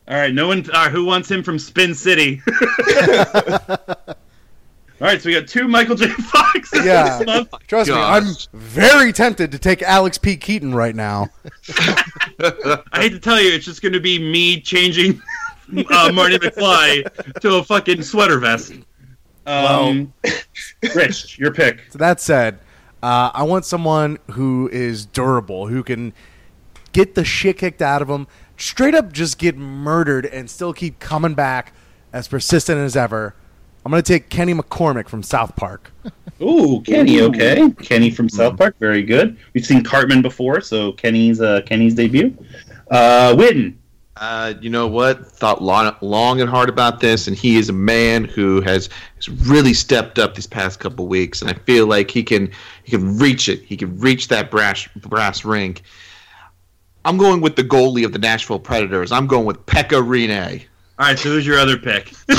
All 0.07 0.15
right, 0.15 0.33
no 0.33 0.47
one. 0.47 0.65
Uh, 0.73 0.89
who 0.89 1.05
wants 1.05 1.29
him 1.29 1.43
from 1.43 1.59
Spin 1.59 1.93
City? 1.93 2.41
All 5.01 5.07
right, 5.07 5.21
so 5.21 5.29
we 5.29 5.35
got 5.35 5.47
two 5.47 5.67
Michael 5.67 5.95
J. 5.95 6.09
Fox. 6.09 6.71
Yeah. 6.73 7.19
this 7.19 7.25
month. 7.25 7.53
Trust 7.67 7.89
Gosh. 7.89 8.23
me, 8.23 8.27
I'm 8.29 8.35
very 8.59 9.13
tempted 9.13 9.49
to 9.53 9.59
take 9.59 9.81
Alex 9.81 10.17
P. 10.17 10.35
Keaton 10.35 10.75
right 10.75 10.93
now. 10.93 11.29
I 12.39 12.81
hate 12.95 13.09
to 13.11 13.19
tell 13.19 13.39
you, 13.39 13.49
it's 13.53 13.63
just 13.63 13.81
going 13.81 13.93
to 13.93 14.01
be 14.01 14.19
me 14.19 14.59
changing 14.59 15.21
uh, 15.89 16.11
Marty 16.13 16.37
McFly 16.37 17.39
to 17.39 17.55
a 17.55 17.63
fucking 17.63 18.01
sweater 18.03 18.39
vest. 18.39 18.73
Um, 19.45 20.13
Rich, 20.93 21.39
your 21.39 21.53
pick. 21.53 21.85
So 21.91 21.97
that 21.99 22.19
said, 22.19 22.59
uh, 23.01 23.31
I 23.33 23.43
want 23.43 23.63
someone 23.63 24.19
who 24.31 24.69
is 24.73 25.05
durable, 25.05 25.67
who 25.67 25.81
can 25.81 26.11
get 26.91 27.15
the 27.15 27.23
shit 27.23 27.57
kicked 27.57 27.81
out 27.81 28.01
of 28.01 28.09
them, 28.09 28.27
straight 28.57 28.95
up 28.95 29.13
just 29.13 29.37
get 29.37 29.55
murdered 29.55 30.25
and 30.25 30.49
still 30.49 30.73
keep 30.73 30.99
coming 30.99 31.35
back 31.35 31.73
as 32.11 32.27
persistent 32.27 32.79
as 32.79 32.97
ever. 32.97 33.33
I'm 33.85 33.91
going 33.91 34.03
to 34.03 34.13
take 34.13 34.29
Kenny 34.29 34.53
McCormick 34.53 35.07
from 35.07 35.23
South 35.23 35.55
Park. 35.55 35.91
Ooh, 36.41 36.81
Kenny. 36.81 37.21
Okay, 37.21 37.69
Kenny 37.81 38.09
from 38.11 38.29
South 38.29 38.57
Park. 38.57 38.75
Very 38.79 39.03
good. 39.03 39.37
We've 39.53 39.65
seen 39.65 39.83
Cartman 39.83 40.21
before, 40.21 40.61
so 40.61 40.93
Kenny's 40.93 41.41
uh, 41.41 41.61
Kenny's 41.65 41.95
debut. 41.95 42.35
Uh, 42.89 43.35
Witten. 43.35 43.75
Uh, 44.15 44.53
you 44.59 44.69
know 44.69 44.85
what? 44.85 45.25
Thought 45.25 45.61
long, 45.61 45.95
long 46.01 46.41
and 46.41 46.49
hard 46.49 46.67
about 46.67 46.99
this, 46.99 47.27
and 47.27 47.37
he 47.37 47.55
is 47.57 47.69
a 47.69 47.73
man 47.73 48.25
who 48.25 48.59
has, 48.61 48.89
has 49.15 49.29
really 49.29 49.73
stepped 49.73 50.19
up 50.19 50.35
these 50.35 50.47
past 50.47 50.79
couple 50.79 51.07
weeks, 51.07 51.41
and 51.41 51.49
I 51.49 51.53
feel 51.53 51.87
like 51.87 52.11
he 52.11 52.21
can 52.21 52.51
he 52.83 52.91
can 52.91 53.17
reach 53.17 53.47
it. 53.47 53.61
He 53.61 53.77
can 53.77 53.97
reach 53.97 54.27
that 54.27 54.51
brass 54.51 54.87
brass 54.97 55.45
ring. 55.45 55.77
I'm 57.05 57.17
going 57.17 57.39
with 57.39 57.55
the 57.55 57.63
goalie 57.63 58.03
of 58.03 58.11
the 58.11 58.19
Nashville 58.19 58.59
Predators. 58.59 59.13
I'm 59.13 59.25
going 59.25 59.45
with 59.45 59.65
Pekka 59.65 60.03
Rinne. 60.05 60.65
All 60.99 61.05
right, 61.05 61.17
so 61.17 61.29
who's 61.29 61.47
your 61.47 61.57
other 61.57 61.77
pick? 61.77 62.11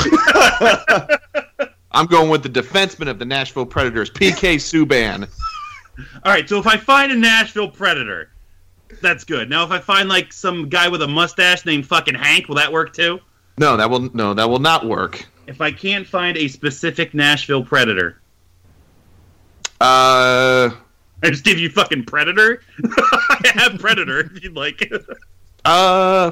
I'm 1.91 2.05
going 2.05 2.29
with 2.29 2.43
the 2.43 2.49
defenseman 2.49 3.09
of 3.09 3.17
the 3.17 3.25
Nashville 3.25 3.65
Predators, 3.65 4.11
PK 4.11 4.55
Subban. 4.55 5.27
All 6.23 6.31
right, 6.31 6.47
so 6.47 6.59
if 6.59 6.67
I 6.67 6.77
find 6.77 7.11
a 7.11 7.15
Nashville 7.15 7.69
Predator, 7.69 8.29
that's 9.01 9.23
good. 9.23 9.49
Now, 9.49 9.63
if 9.63 9.71
I 9.71 9.79
find 9.79 10.07
like 10.07 10.31
some 10.31 10.69
guy 10.69 10.87
with 10.89 11.01
a 11.01 11.07
mustache 11.07 11.65
named 11.65 11.87
fucking 11.87 12.13
Hank, 12.13 12.47
will 12.47 12.55
that 12.55 12.71
work 12.71 12.93
too? 12.93 13.19
No, 13.57 13.75
that 13.77 13.89
will 13.89 14.13
no, 14.15 14.33
that 14.35 14.47
will 14.47 14.59
not 14.59 14.85
work. 14.85 15.25
If 15.47 15.59
I 15.59 15.71
can't 15.71 16.05
find 16.07 16.37
a 16.37 16.47
specific 16.47 17.13
Nashville 17.15 17.65
Predator, 17.65 18.21
Uh, 19.81 20.69
I 21.23 21.29
just 21.29 21.43
give 21.43 21.57
you 21.57 21.69
fucking 21.69 22.05
Predator. 22.05 22.61
I 22.85 23.51
have 23.55 23.79
Predator 23.79 24.19
if 24.19 24.43
you'd 24.43 24.55
like. 24.55 24.91
uh, 25.65 26.31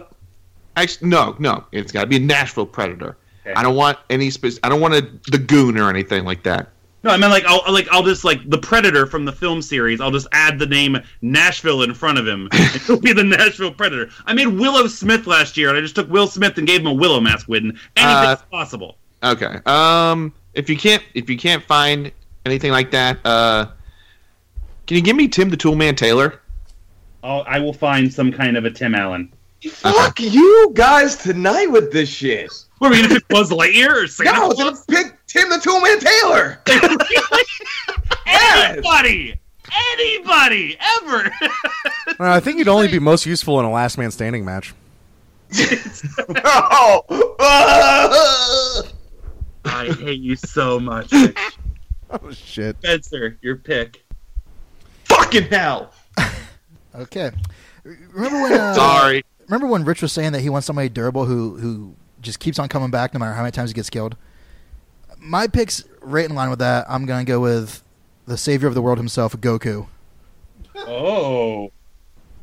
actually, 0.82 1.10
no, 1.10 1.36
no, 1.40 1.64
it's 1.72 1.92
got 1.92 2.02
to 2.02 2.08
be 2.08 2.18
a 2.18 2.20
Nashville 2.20 2.66
Predator. 2.66 3.18
Okay. 3.46 3.54
I 3.56 3.64
don't 3.64 3.76
want 3.76 3.98
any 4.10 4.30
spec- 4.30 4.54
I 4.64 4.70
don't 4.70 4.82
want 4.82 4.94
a 4.94 5.10
the 5.32 5.38
goon 5.38 5.78
or 5.78 5.90
anything 5.90 6.26
like 6.26 6.44
that. 6.44 6.70
No, 7.02 7.12
I 7.12 7.18
mean 7.18 7.30
like 7.30 7.46
I'll 7.46 7.62
like 7.72 7.88
I'll 7.92 8.04
just 8.04 8.26
like 8.26 8.48
the 8.50 8.58
Predator 8.58 9.06
from 9.08 9.24
the 9.24 9.32
film 9.32 9.62
series. 9.62 10.02
I'll 10.02 10.12
just 10.12 10.28
add 10.34 10.60
the 10.60 10.66
name 10.66 10.98
Nashville 11.22 11.84
in 11.84 11.94
front 11.94 12.18
of 12.20 12.28
him. 12.28 12.50
It'll 12.76 13.00
be 13.00 13.14
the 13.14 13.24
Nashville 13.24 13.72
Predator. 13.72 14.10
I 14.26 14.34
made 14.34 14.48
Willow 14.48 14.86
Smith 14.88 15.26
last 15.26 15.56
year, 15.56 15.70
and 15.70 15.78
I 15.78 15.82
just 15.82 15.96
took 15.96 16.10
Will 16.10 16.28
Smith 16.28 16.58
and 16.58 16.68
gave 16.68 16.82
him 16.82 16.88
a 16.88 16.94
Willow 16.94 17.22
mask. 17.22 17.48
Witten. 17.48 17.78
Anything's 17.96 17.96
Uh, 17.96 18.36
possible. 18.52 18.98
Okay. 19.24 19.60
Um, 19.66 20.34
if 20.54 20.70
you 20.70 20.76
can't 20.78 21.02
if 21.14 21.30
you 21.30 21.38
can't 21.38 21.64
find 21.64 22.12
anything 22.46 22.72
like 22.74 22.92
that, 22.92 23.18
uh, 23.26 23.68
can 24.86 24.98
you 24.98 25.02
give 25.02 25.16
me 25.16 25.28
Tim 25.30 25.50
the 25.50 25.58
Toolman 25.58 25.96
Taylor? 25.96 26.42
I'll, 27.24 27.44
I 27.48 27.60
will 27.60 27.74
find 27.74 28.14
some 28.14 28.32
kind 28.32 28.58
of 28.58 28.66
a 28.66 28.72
Tim 28.72 28.94
Allen. 28.94 29.32
Fuck 29.68 30.20
you 30.20 30.72
guys 30.74 31.18
tonight 31.18 31.68
with 31.68 31.92
this 31.92 32.08
shit. 32.10 32.50
What 32.78 32.88
are 32.88 32.92
we 32.96 33.02
gonna 33.02 33.16
pick 33.16 33.28
Buzz 33.28 33.50
Lightyear 33.50 34.04
or 34.04 34.08
Santa 34.08 34.32
No, 34.38 34.46
I 34.46 34.48
was 34.48 34.58
gonna 34.58 34.78
pick 34.88 35.18
Tim 35.28 35.50
the 35.50 35.58
Toolman 35.58 36.00
Taylor. 36.00 36.60
Yes. 38.26 38.74
Anybody, 38.78 39.36
anybody, 39.94 40.78
ever. 41.02 41.32
Uh, 42.08 42.14
I 42.20 42.40
think 42.40 42.58
you'd 42.60 42.68
only 42.68 42.88
be 42.88 43.00
most 43.00 43.26
useful 43.26 43.60
in 43.60 43.66
a 43.66 43.72
last 43.72 43.98
man 43.98 44.12
standing 44.12 44.46
match. 44.46 44.74
No. 46.30 47.04
I 49.66 49.88
hate 50.00 50.20
you 50.22 50.36
so 50.36 50.80
much, 50.80 51.12
Oh, 52.12 52.32
shit. 52.32 52.78
Spencer. 52.80 53.38
Your 53.42 53.56
pick. 53.58 54.04
Fucking 55.06 55.44
hell. 55.44 55.92
Okay. 56.96 57.32
Remember 57.84 58.42
when? 58.44 58.54
Uh, 58.54 58.74
Sorry. 58.74 59.24
Remember 59.50 59.68
when 59.68 59.84
Rich 59.84 60.02
was 60.04 60.12
saying 60.14 60.32
that 60.34 60.42
he 60.42 60.50
wants 60.50 60.68
somebody 60.68 60.90
durable 60.90 61.26
who 61.26 61.58
who 61.58 61.96
just 62.22 62.40
keeps 62.40 62.60
on 62.60 62.70
coming 62.70 62.92
back 62.92 63.14
no 63.14 63.20
matter 63.20 63.34
how 63.34 63.42
many 63.42 63.52
times 63.52 63.72
he 63.72 63.74
gets 63.74 63.90
killed? 63.90 64.16
My 65.18 65.48
pick's 65.48 65.84
right 66.02 66.24
in 66.30 66.36
line 66.36 66.50
with 66.50 66.60
that. 66.60 66.86
I'm 66.88 67.06
gonna 67.06 67.24
go 67.26 67.40
with 67.40 67.84
the 68.26 68.38
savior 68.38 68.68
of 68.68 68.76
the 68.76 68.82
world 68.82 69.00
himself, 69.00 69.36
Goku. 69.36 69.88
Oh, 70.76 71.72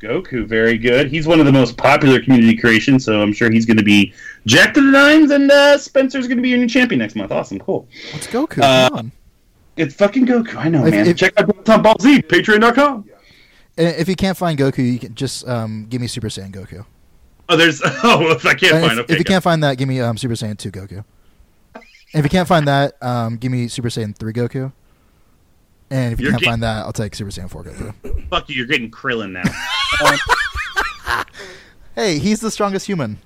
Goku, 0.01 0.45
very 0.45 0.77
good. 0.77 1.09
He's 1.09 1.25
one 1.27 1.39
of 1.39 1.45
the 1.45 1.51
most 1.51 1.77
popular 1.77 2.19
community 2.21 2.55
creations, 2.57 3.03
so 3.05 3.21
I'm 3.21 3.33
sure 3.33 3.49
he's 3.49 3.65
going 3.65 3.77
to 3.77 3.83
be 3.83 4.13
Jack 4.45 4.73
to 4.75 4.81
the 4.81 4.91
Nines, 4.91 5.31
and 5.31 5.49
uh, 5.49 5.77
Spencer's 5.77 6.27
going 6.27 6.37
to 6.37 6.43
be 6.43 6.49
your 6.49 6.59
new 6.59 6.67
champion 6.67 6.99
next 6.99 7.15
month. 7.15 7.31
Awesome, 7.31 7.57
cool. 7.59 7.87
What's 8.13 8.27
Goku? 8.27 8.61
Uh, 8.61 8.89
Come 8.89 8.97
on. 8.99 9.11
It's 9.75 9.95
fucking 9.95 10.27
Goku. 10.27 10.55
I 10.55 10.69
know, 10.69 10.85
If- 10.85 10.91
man. 10.93 11.07
if- 11.07 11.17
Check 11.17 11.33
out 11.39 11.65
Tom 11.65 11.81
Ball 11.81 11.95
Z, 11.99 12.21
Patreon.com. 12.23 13.09
If 13.77 14.07
you 14.09 14.15
can't 14.15 14.37
find 14.37 14.57
Goku, 14.59 14.79
you 14.93 14.99
can 14.99 15.15
just 15.15 15.47
um, 15.47 15.85
give 15.89 16.01
me 16.01 16.07
Super 16.07 16.27
Saiyan 16.27 16.51
Goku. 16.51 16.85
Oh, 17.49 17.55
there's. 17.57 17.81
Oh, 18.03 18.31
if 18.31 18.45
I 18.45 18.53
can't 18.53 18.73
And 18.75 18.85
find. 18.85 18.99
if, 18.99 19.05
Okay, 19.05 19.13
if 19.13 19.19
you 19.19 19.25
can't 19.25 19.43
find 19.43 19.63
that, 19.63 19.77
give 19.77 19.87
me 19.87 19.99
um, 20.01 20.17
Super 20.17 20.33
Saiyan 20.35 20.57
2 20.57 20.71
Goku. 20.71 21.03
And 21.75 21.83
if 22.13 22.23
you 22.23 22.29
can't 22.29 22.47
find 22.47 22.67
that, 22.67 23.01
um, 23.03 23.37
give 23.37 23.51
me 23.51 23.67
Super 23.67 23.89
Saiyan 23.89 24.15
3 24.17 24.33
Goku. 24.33 24.71
And 25.89 26.13
if 26.13 26.19
you 26.19 26.23
You're 26.25 26.31
can't 26.33 26.43
get- 26.43 26.49
find 26.49 26.63
that, 26.63 26.85
I'll 26.85 26.93
take 26.93 27.15
Super 27.15 27.31
Saiyan 27.31 27.49
4 27.49 27.63
Goku. 27.63 28.27
fuck 28.29 28.49
you. 28.49 28.55
You're 28.55 28.65
getting 28.65 28.91
Krillin 28.91 29.31
now. 29.31 29.43
Hey, 31.95 32.19
he's 32.19 32.39
the 32.39 32.51
strongest 32.51 32.85
human. 32.85 33.17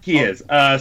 He 0.00 0.18
is. 0.18 0.42
Uh, 0.48 0.78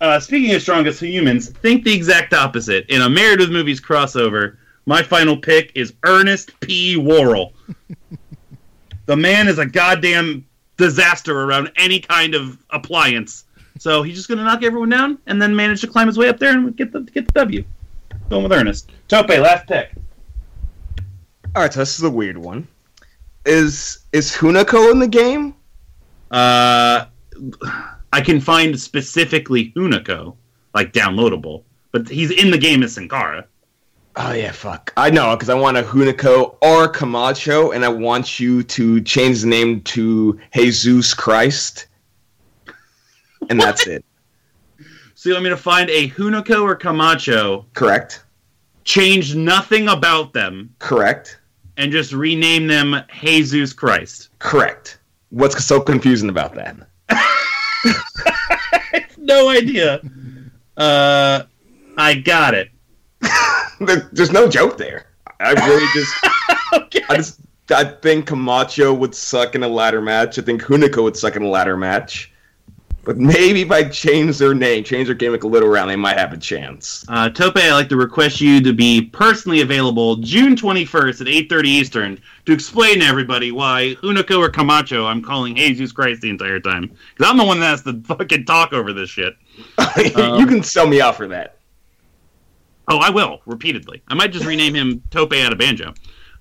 uh, 0.00 0.18
speaking 0.18 0.54
of 0.54 0.62
strongest 0.62 0.98
humans, 1.02 1.50
think 1.50 1.84
the 1.84 1.92
exact 1.92 2.32
opposite. 2.32 2.86
In 2.88 3.02
a 3.02 3.10
Married 3.10 3.38
with 3.38 3.50
Movies 3.50 3.82
crossover, 3.82 4.56
my 4.86 5.02
final 5.02 5.36
pick 5.36 5.72
is 5.74 5.92
Ernest 6.04 6.58
P. 6.60 6.96
Worrell. 6.96 7.52
the 9.04 9.14
man 9.16 9.46
is 9.46 9.58
a 9.58 9.66
goddamn 9.66 10.46
disaster 10.80 11.42
around 11.42 11.70
any 11.76 12.00
kind 12.00 12.34
of 12.34 12.58
appliance. 12.70 13.44
So 13.78 14.02
he's 14.02 14.16
just 14.16 14.28
going 14.28 14.38
to 14.38 14.44
knock 14.44 14.62
everyone 14.62 14.88
down 14.88 15.18
and 15.26 15.40
then 15.40 15.54
manage 15.54 15.80
to 15.82 15.86
climb 15.86 16.06
his 16.06 16.18
way 16.18 16.28
up 16.28 16.38
there 16.38 16.52
and 16.52 16.76
get 16.76 16.92
the 16.92 17.00
get 17.02 17.26
the 17.26 17.32
W. 17.32 17.64
Going 18.28 18.42
with 18.42 18.52
Ernest. 18.52 18.90
Tope, 19.08 19.28
last 19.28 19.66
pick. 19.66 19.92
All 21.54 21.62
right, 21.62 21.72
so 21.72 21.80
this 21.80 21.98
is 21.98 22.04
a 22.04 22.10
weird 22.10 22.38
one. 22.38 22.66
Is 23.46 24.00
is 24.12 24.32
Hunico 24.32 24.90
in 24.90 24.98
the 24.98 25.08
game? 25.08 25.54
Uh, 26.30 27.06
I 28.12 28.20
can 28.20 28.40
find 28.40 28.78
specifically 28.78 29.72
Hunico, 29.76 30.36
like 30.74 30.92
downloadable, 30.92 31.64
but 31.92 32.08
he's 32.08 32.30
in 32.30 32.50
the 32.50 32.58
game 32.58 32.82
as 32.82 32.94
Sin 32.94 33.08
Cara. 33.08 33.46
Oh 34.16 34.32
yeah, 34.32 34.52
fuck. 34.52 34.92
I 34.96 35.10
know 35.10 35.36
because 35.36 35.48
I 35.48 35.54
want 35.54 35.76
a 35.76 35.82
Hunico 35.82 36.56
or 36.62 36.88
Camacho, 36.88 37.70
and 37.70 37.84
I 37.84 37.88
want 37.88 38.40
you 38.40 38.62
to 38.64 39.00
change 39.02 39.42
the 39.42 39.46
name 39.46 39.80
to 39.82 40.38
Jesus 40.54 41.14
Christ, 41.14 41.86
and 43.48 43.60
that's 43.60 43.86
it. 43.86 44.04
So 45.14 45.28
you 45.28 45.34
want 45.34 45.44
me 45.44 45.50
to 45.50 45.56
find 45.56 45.88
a 45.90 46.08
Hunico 46.10 46.62
or 46.62 46.74
Camacho, 46.74 47.66
Correct. 47.74 48.24
change 48.84 49.34
nothing 49.36 49.88
about 49.88 50.32
them, 50.32 50.74
Correct. 50.80 51.38
and 51.76 51.92
just 51.92 52.12
rename 52.12 52.66
them 52.66 52.96
Jesus 53.20 53.72
Christ? 53.72 54.30
Correct. 54.38 54.98
What's 55.28 55.62
so 55.64 55.80
confusing 55.80 56.30
about 56.30 56.54
that? 56.56 56.76
no 59.18 59.50
idea. 59.50 60.00
Uh, 60.76 61.42
I 61.96 62.14
got 62.14 62.54
it. 62.54 62.69
There, 63.80 64.10
there's 64.12 64.30
no 64.30 64.46
joke 64.46 64.76
there. 64.76 65.06
I 65.40 65.52
really 65.52 65.86
just, 65.94 66.14
okay. 66.74 67.02
I 67.08 67.16
just, 67.16 67.40
I 67.70 67.84
think 67.84 68.26
Camacho 68.26 68.92
would 68.92 69.14
suck 69.14 69.54
in 69.54 69.62
a 69.62 69.68
ladder 69.68 70.02
match. 70.02 70.38
I 70.38 70.42
think 70.42 70.62
Hunico 70.62 71.02
would 71.02 71.16
suck 71.16 71.34
in 71.34 71.42
a 71.42 71.48
ladder 71.48 71.78
match. 71.78 72.30
But 73.02 73.16
maybe 73.16 73.62
if 73.62 73.70
I 73.70 73.84
change 73.84 74.36
their 74.36 74.54
name, 74.54 74.84
change 74.84 75.06
their 75.06 75.14
gimmick 75.14 75.44
a 75.44 75.46
little 75.46 75.68
around, 75.68 75.88
they 75.88 75.96
might 75.96 76.18
have 76.18 76.34
a 76.34 76.36
chance. 76.36 77.04
Uh, 77.08 77.30
Tope, 77.30 77.56
I'd 77.56 77.72
like 77.72 77.88
to 77.88 77.96
request 77.96 78.40
you 78.40 78.60
to 78.62 78.74
be 78.74 79.00
personally 79.00 79.62
available 79.62 80.16
June 80.16 80.54
21st 80.54 81.22
at 81.22 81.26
8.30 81.48 81.64
Eastern 81.64 82.22
to 82.44 82.52
explain 82.52 83.00
to 83.00 83.06
everybody 83.06 83.52
why 83.52 83.96
Hunico 84.02 84.38
or 84.38 84.50
Camacho 84.50 85.06
I'm 85.06 85.22
calling 85.22 85.56
Jesus 85.56 85.92
Christ 85.92 86.20
the 86.20 86.28
entire 86.28 86.60
time. 86.60 86.88
Because 87.14 87.30
I'm 87.30 87.38
the 87.38 87.44
one 87.44 87.58
that 87.60 87.66
has 87.66 87.82
to 87.84 88.02
fucking 88.02 88.44
talk 88.44 88.74
over 88.74 88.92
this 88.92 89.08
shit. 89.08 89.34
you 89.96 90.46
can 90.46 90.62
sell 90.62 90.86
me 90.86 91.00
out 91.00 91.16
for 91.16 91.26
that. 91.28 91.56
Oh, 92.90 92.98
I 92.98 93.10
will, 93.10 93.40
repeatedly. 93.46 94.02
I 94.08 94.14
might 94.14 94.32
just 94.32 94.44
rename 94.44 94.74
him 94.74 95.02
Tope 95.10 95.32
out 95.34 95.52
of 95.52 95.58
Banjo. 95.58 95.94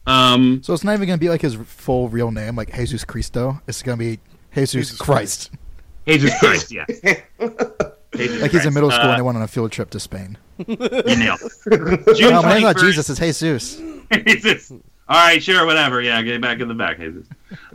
Um, 0.07 0.61
So 0.63 0.73
it's 0.73 0.83
not 0.83 0.93
even 0.93 1.07
going 1.07 1.19
to 1.19 1.23
be 1.23 1.29
like 1.29 1.41
his 1.41 1.53
full 1.55 2.09
real 2.09 2.31
name, 2.31 2.55
like 2.55 2.73
Jesus 2.75 3.05
Cristo. 3.05 3.61
It's 3.67 3.83
going 3.83 3.97
to 3.97 4.03
be 4.03 4.19
Jesus, 4.55 4.71
Jesus 4.71 4.97
Christ. 4.99 5.51
Jesus 6.07 6.33
Christ, 6.39 6.71
yeah. 6.71 6.85
Jesus 8.15 8.41
Like 8.41 8.51
he's 8.51 8.65
in 8.65 8.73
middle 8.73 8.89
school 8.89 9.05
Uh, 9.05 9.09
and 9.11 9.19
they 9.19 9.21
went 9.21 9.37
on 9.37 9.43
a 9.43 9.47
field 9.47 9.71
trip 9.71 9.91
to 9.91 9.99
Spain. 9.99 10.37
you 10.57 10.75
nailed. 10.75 11.39
June 12.15 12.31
No, 12.31 12.41
my 12.41 12.53
name's 12.53 12.63
not 12.63 12.77
Jesus. 12.77 13.09
It's 13.09 13.19
Jesus. 13.19 13.79
Jesus. 14.25 14.73
All 15.09 15.17
right, 15.17 15.41
sure, 15.41 15.65
whatever. 15.65 16.01
Yeah, 16.01 16.21
get 16.21 16.39
back 16.39 16.59
in 16.59 16.67
the 16.67 16.75
back. 16.75 16.99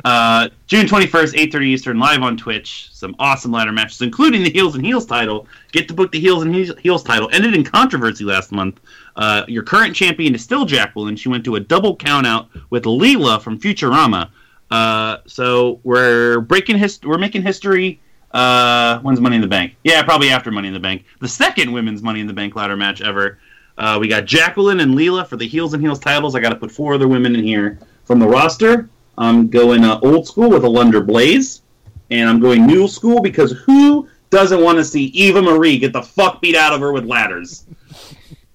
Uh, 0.05 0.49
June 0.69 0.87
21st, 0.87 1.35
8.30 1.35 1.65
Eastern, 1.67 1.99
live 1.99 2.23
on 2.23 2.37
Twitch. 2.37 2.89
Some 2.93 3.17
awesome 3.19 3.51
ladder 3.51 3.73
matches, 3.73 4.03
including 4.03 4.45
the 4.45 4.51
Heels 4.51 4.77
and 4.77 4.87
Heels 4.87 5.05
title. 5.05 5.49
Get 5.73 5.89
to 5.89 5.95
book 5.95 6.13
the 6.13 6.21
Heels 6.21 6.45
and 6.45 6.55
Heels- 6.55 6.79
Heels 6.79 7.03
title. 7.03 7.29
Ended 7.33 7.55
in 7.57 7.65
controversy 7.65 8.25
last 8.25 8.53
month. 8.53 8.79
Uh, 9.17 9.43
your 9.49 9.65
current 9.65 9.97
champion 9.97 10.33
is 10.37 10.45
still 10.45 10.65
Jacqueline. 10.65 11.17
She 11.17 11.29
went 11.29 11.45
to 11.47 11.57
a 11.57 11.61
double 11.61 11.97
countout 11.97 12.47
with 12.71 12.85
Leela 12.85 13.43
from 13.43 13.59
Futurama. 13.59 14.31
Uh, 14.71 15.17
so 15.27 15.81
we're 15.83 16.39
breaking 16.41 16.79
his- 16.79 17.01
we're 17.03 17.19
making 17.19 17.43
history. 17.43 18.01
Uh, 18.31 18.99
when's 19.01 19.21
Money 19.21 19.37
in 19.37 19.43
the 19.43 19.49
Bank? 19.49 19.75
Yeah, 19.85 20.03
probably 20.03 20.31
after 20.31 20.51
Money 20.53 20.69
in 20.69 20.75
the 20.75 20.81
Bank. 20.81 21.05
The 21.21 21.29
second 21.29 21.73
women's 21.73 22.03
Money 22.03 22.21
in 22.21 22.27
the 22.29 22.33
Bank 22.33 22.55
ladder 22.57 22.77
match 22.77 23.01
ever. 23.01 23.39
Uh, 23.77 23.99
we 24.01 24.09
got 24.09 24.25
Jacqueline 24.25 24.81
and 24.81 24.95
Leela 24.95 25.27
for 25.27 25.37
the 25.37 25.47
Heels 25.47 25.75
and 25.75 25.83
Heels 25.83 25.99
titles. 25.99 26.35
I 26.35 26.41
got 26.41 26.51
to 26.51 26.57
put 26.57 26.71
four 26.71 26.95
other 26.95 27.09
women 27.09 27.35
in 27.35 27.45
here 27.45 27.79
from 28.05 28.19
the 28.19 28.27
roster. 28.27 28.89
I'm 29.19 29.49
going 29.49 29.85
uh, 29.85 30.01
old 30.03 30.27
school 30.27 30.51
with 30.51 30.63
Alundra 30.63 31.05
Blaze, 31.05 31.63
and 32.11 32.29
I'm 32.29 32.41
going 32.41 32.67
new 32.67 32.87
school 32.89 33.21
because 33.21 33.53
who 33.53 34.09
doesn't 34.31 34.63
want 34.63 34.79
to 34.79 34.85
see 34.85 35.05
Eva 35.07 35.43
Marie 35.43 35.79
get 35.79 35.93
the 35.93 36.03
fuck 36.03 36.41
beat 36.41 36.57
out 36.57 36.73
of 36.73 36.81
her 36.81 36.93
with 36.93 37.05
ladders? 37.05 37.67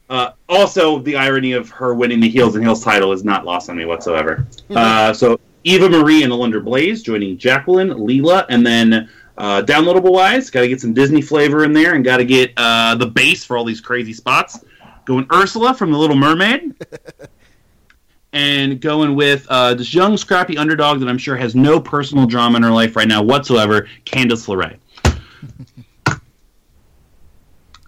Uh, 0.09 0.31
also, 0.49 0.97
the 0.97 1.15
irony 1.15 1.51
of 1.51 1.69
her 1.69 1.93
winning 1.93 2.19
the 2.19 2.27
Heels 2.27 2.55
and 2.55 2.63
Heels 2.63 2.83
title 2.83 3.11
is 3.11 3.23
not 3.23 3.45
lost 3.45 3.69
on 3.69 3.77
me 3.77 3.85
whatsoever. 3.85 4.47
Uh, 4.71 5.13
so 5.13 5.39
Eva 5.63 5.87
Marie 5.87 6.23
and 6.23 6.33
Alundra 6.33 6.63
Blaze 6.63 7.03
joining 7.03 7.37
Jacqueline, 7.37 7.89
Leela, 7.89 8.43
and 8.49 8.65
then 8.65 9.07
uh, 9.37 9.61
downloadable 9.61 10.11
wise, 10.11 10.49
got 10.49 10.61
to 10.61 10.67
get 10.67 10.81
some 10.81 10.93
Disney 10.93 11.21
flavor 11.21 11.63
in 11.63 11.73
there, 11.73 11.93
and 11.93 12.03
got 12.03 12.17
to 12.17 12.25
get 12.25 12.51
uh, 12.57 12.95
the 12.95 13.05
base 13.05 13.45
for 13.45 13.55
all 13.55 13.63
these 13.63 13.81
crazy 13.81 14.13
spots. 14.13 14.65
Going 15.09 15.25
Ursula 15.33 15.73
from 15.73 15.91
The 15.91 15.97
Little 15.97 16.15
Mermaid, 16.15 16.75
and 18.33 18.79
going 18.79 19.15
with 19.15 19.47
uh, 19.49 19.73
this 19.73 19.91
young, 19.91 20.15
scrappy 20.17 20.55
underdog 20.55 20.99
that 20.99 21.09
I'm 21.09 21.17
sure 21.17 21.35
has 21.35 21.55
no 21.55 21.79
personal 21.79 22.27
drama 22.27 22.57
in 22.57 22.63
her 22.63 22.69
life 22.69 22.95
right 22.95 23.07
now 23.07 23.23
whatsoever, 23.23 23.89
Candice 24.05 24.45
LeRae. 24.47 24.77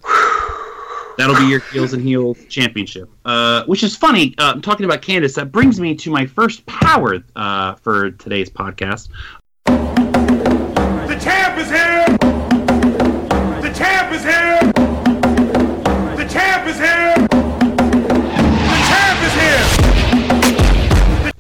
That'll 1.20 1.36
be 1.36 1.46
your 1.46 1.60
Heels 1.60 1.94
and 1.94 2.02
Heels 2.02 2.40
championship. 2.50 3.08
Uh, 3.24 3.66
which 3.66 3.84
is 3.84 3.96
funny. 3.96 4.34
Uh, 4.40 4.54
I'm 4.56 4.62
talking 4.64 4.88
about 4.88 5.04
Candice. 5.04 5.36
That 5.36 5.52
brings 5.52 5.80
me 5.80 5.94
to 5.94 6.10
my 6.10 6.26
first 6.26 6.66
power 6.66 7.20
uh, 7.36 7.76
for 7.76 8.10
today's 8.10 8.50
podcast. 8.50 9.10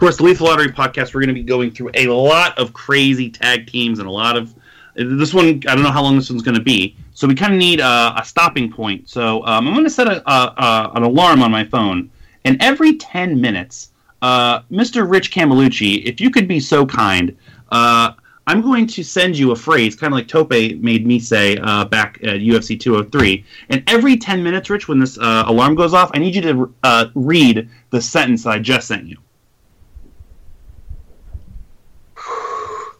Course, 0.01 0.17
the 0.17 0.23
Lethal 0.23 0.47
Lottery 0.47 0.69
podcast, 0.69 1.13
we're 1.13 1.21
going 1.21 1.27
to 1.27 1.33
be 1.35 1.43
going 1.43 1.69
through 1.69 1.91
a 1.93 2.07
lot 2.07 2.57
of 2.57 2.73
crazy 2.73 3.29
tag 3.29 3.67
teams 3.67 3.99
and 3.99 4.07
a 4.07 4.11
lot 4.11 4.35
of. 4.35 4.53
This 4.95 5.31
one, 5.31 5.45
I 5.45 5.75
don't 5.75 5.83
know 5.83 5.91
how 5.91 6.01
long 6.01 6.15
this 6.15 6.29
one's 6.29 6.41
going 6.41 6.57
to 6.57 6.63
be. 6.63 6.97
So 7.13 7.27
we 7.27 7.35
kind 7.35 7.53
of 7.53 7.59
need 7.59 7.79
a, 7.79 8.15
a 8.17 8.23
stopping 8.25 8.71
point. 8.71 9.07
So 9.07 9.45
um, 9.45 9.67
I'm 9.67 9.73
going 9.73 9.85
to 9.85 9.91
set 9.91 10.07
a, 10.07 10.27
a, 10.29 10.91
an 10.95 11.03
alarm 11.03 11.43
on 11.43 11.51
my 11.51 11.63
phone. 11.63 12.09
And 12.45 12.61
every 12.61 12.97
10 12.97 13.39
minutes, 13.39 13.91
uh, 14.23 14.61
Mr. 14.71 15.09
Rich 15.09 15.31
Camelucci, 15.31 16.03
if 16.03 16.19
you 16.19 16.31
could 16.31 16.47
be 16.47 16.59
so 16.59 16.83
kind, 16.83 17.37
uh, 17.71 18.13
I'm 18.47 18.61
going 18.61 18.87
to 18.87 19.03
send 19.03 19.37
you 19.37 19.51
a 19.51 19.55
phrase, 19.55 19.95
kind 19.95 20.11
of 20.11 20.17
like 20.17 20.27
Tope 20.27 20.49
made 20.49 21.05
me 21.05 21.19
say 21.19 21.57
uh, 21.57 21.85
back 21.85 22.17
at 22.23 22.39
UFC 22.39 22.77
203. 22.77 23.45
And 23.69 23.83
every 23.87 24.17
10 24.17 24.43
minutes, 24.43 24.69
Rich, 24.69 24.87
when 24.87 24.99
this 24.99 25.19
uh, 25.19 25.43
alarm 25.45 25.75
goes 25.75 25.93
off, 25.93 26.09
I 26.15 26.17
need 26.17 26.33
you 26.33 26.41
to 26.41 26.73
uh, 26.83 27.05
read 27.13 27.69
the 27.91 28.01
sentence 28.01 28.47
I 28.47 28.57
just 28.57 28.87
sent 28.87 29.05
you. 29.05 29.17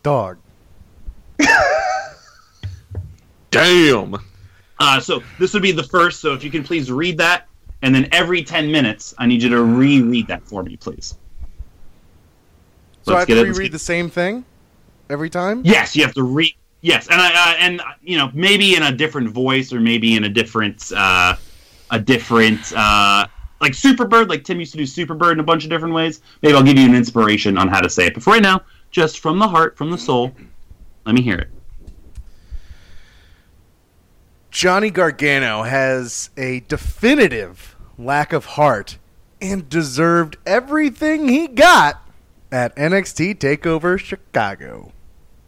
Dog. 0.04 0.38
Damn. 3.52 4.16
Uh, 4.80 5.00
so 5.00 5.22
this 5.40 5.54
would 5.54 5.62
be 5.62 5.72
the 5.72 5.84
first. 5.84 6.22
So 6.22 6.34
if 6.34 6.44
you 6.44 6.50
can 6.52 6.64
please 6.64 6.92
read 6.92 7.18
that, 7.20 7.48
and 7.82 7.94
then 7.94 8.08
every 8.12 8.44
ten 8.44 8.72
minutes, 8.72 9.14
I 9.18 9.26
need 9.28 9.44
you 9.44 9.50
to 9.50 9.62
reread 9.64 10.28
that 10.28 10.44
for 10.44 10.64
me, 10.64 10.78
please. 10.78 11.16
So 13.04 13.14
I 13.14 13.18
Let's 13.18 13.22
have 13.22 13.28
get 13.28 13.36
to 13.36 13.50
reread 13.52 13.66
get- 13.68 13.72
the 13.74 13.80
same 13.80 14.10
thing 14.10 14.46
every 15.10 15.30
time? 15.30 15.62
Yes, 15.66 15.96
you 15.96 16.04
have 16.04 16.14
to 16.16 16.24
read. 16.24 16.56
Yes, 16.82 17.08
and 17.12 17.22
I 17.22 17.28
uh, 17.30 17.56
and 17.60 17.82
you 18.02 18.18
know 18.18 18.32
maybe 18.34 18.76
in 18.76 18.82
a 18.84 18.92
different 18.92 19.30
voice 19.30 19.72
or 19.72 19.80
maybe 19.80 20.16
in 20.16 20.24
a 20.24 20.30
different 20.30 20.92
uh, 20.96 21.36
a 21.92 22.00
different 22.00 22.74
uh, 22.76 23.28
like 23.60 23.74
Superbird, 23.74 24.30
like 24.30 24.44
Tim 24.44 24.60
used 24.60 24.72
to 24.72 24.78
do 24.80 24.84
Superbird 24.86 25.34
in 25.34 25.40
a 25.40 25.44
bunch 25.44 25.64
of 25.64 25.70
different 25.70 25.94
ways. 25.94 26.22
Maybe 26.42 26.56
I'll 26.56 26.64
give 26.64 26.78
you 26.80 26.86
an 26.86 26.96
inspiration 26.96 27.56
on 27.60 27.68
how 27.68 27.82
to 27.82 27.90
say 27.90 28.08
it. 28.08 28.16
But 28.16 28.24
for 28.24 28.32
right 28.32 28.42
now, 28.42 28.62
just 28.92 29.20
from 29.20 29.40
the 29.40 29.48
heart, 29.48 29.78
from 29.78 29.90
the 29.90 29.98
soul, 29.98 30.34
let 31.06 31.16
me 31.16 31.22
hear 31.22 31.38
it. 31.38 31.50
Johnny 34.52 34.90
Gargano 34.90 35.64
has 35.64 36.30
a 36.38 36.60
definitive 36.68 37.76
lack 37.98 38.34
of 38.34 38.46
heart 38.46 38.98
and 39.42 39.70
deserved 39.70 40.38
everything 40.46 41.30
he 41.30 41.48
got 41.48 42.06
at 42.52 42.76
NXT 42.76 43.36
TakeOver 43.40 43.98
Chicago. 43.98 44.92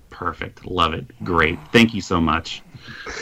Perfect. 0.10 0.65
Love 0.65 0.93
it. 0.93 1.06
Great. 1.23 1.60
Thank 1.71 1.93
you 1.93 2.01
so 2.01 2.21
much. 2.21 2.62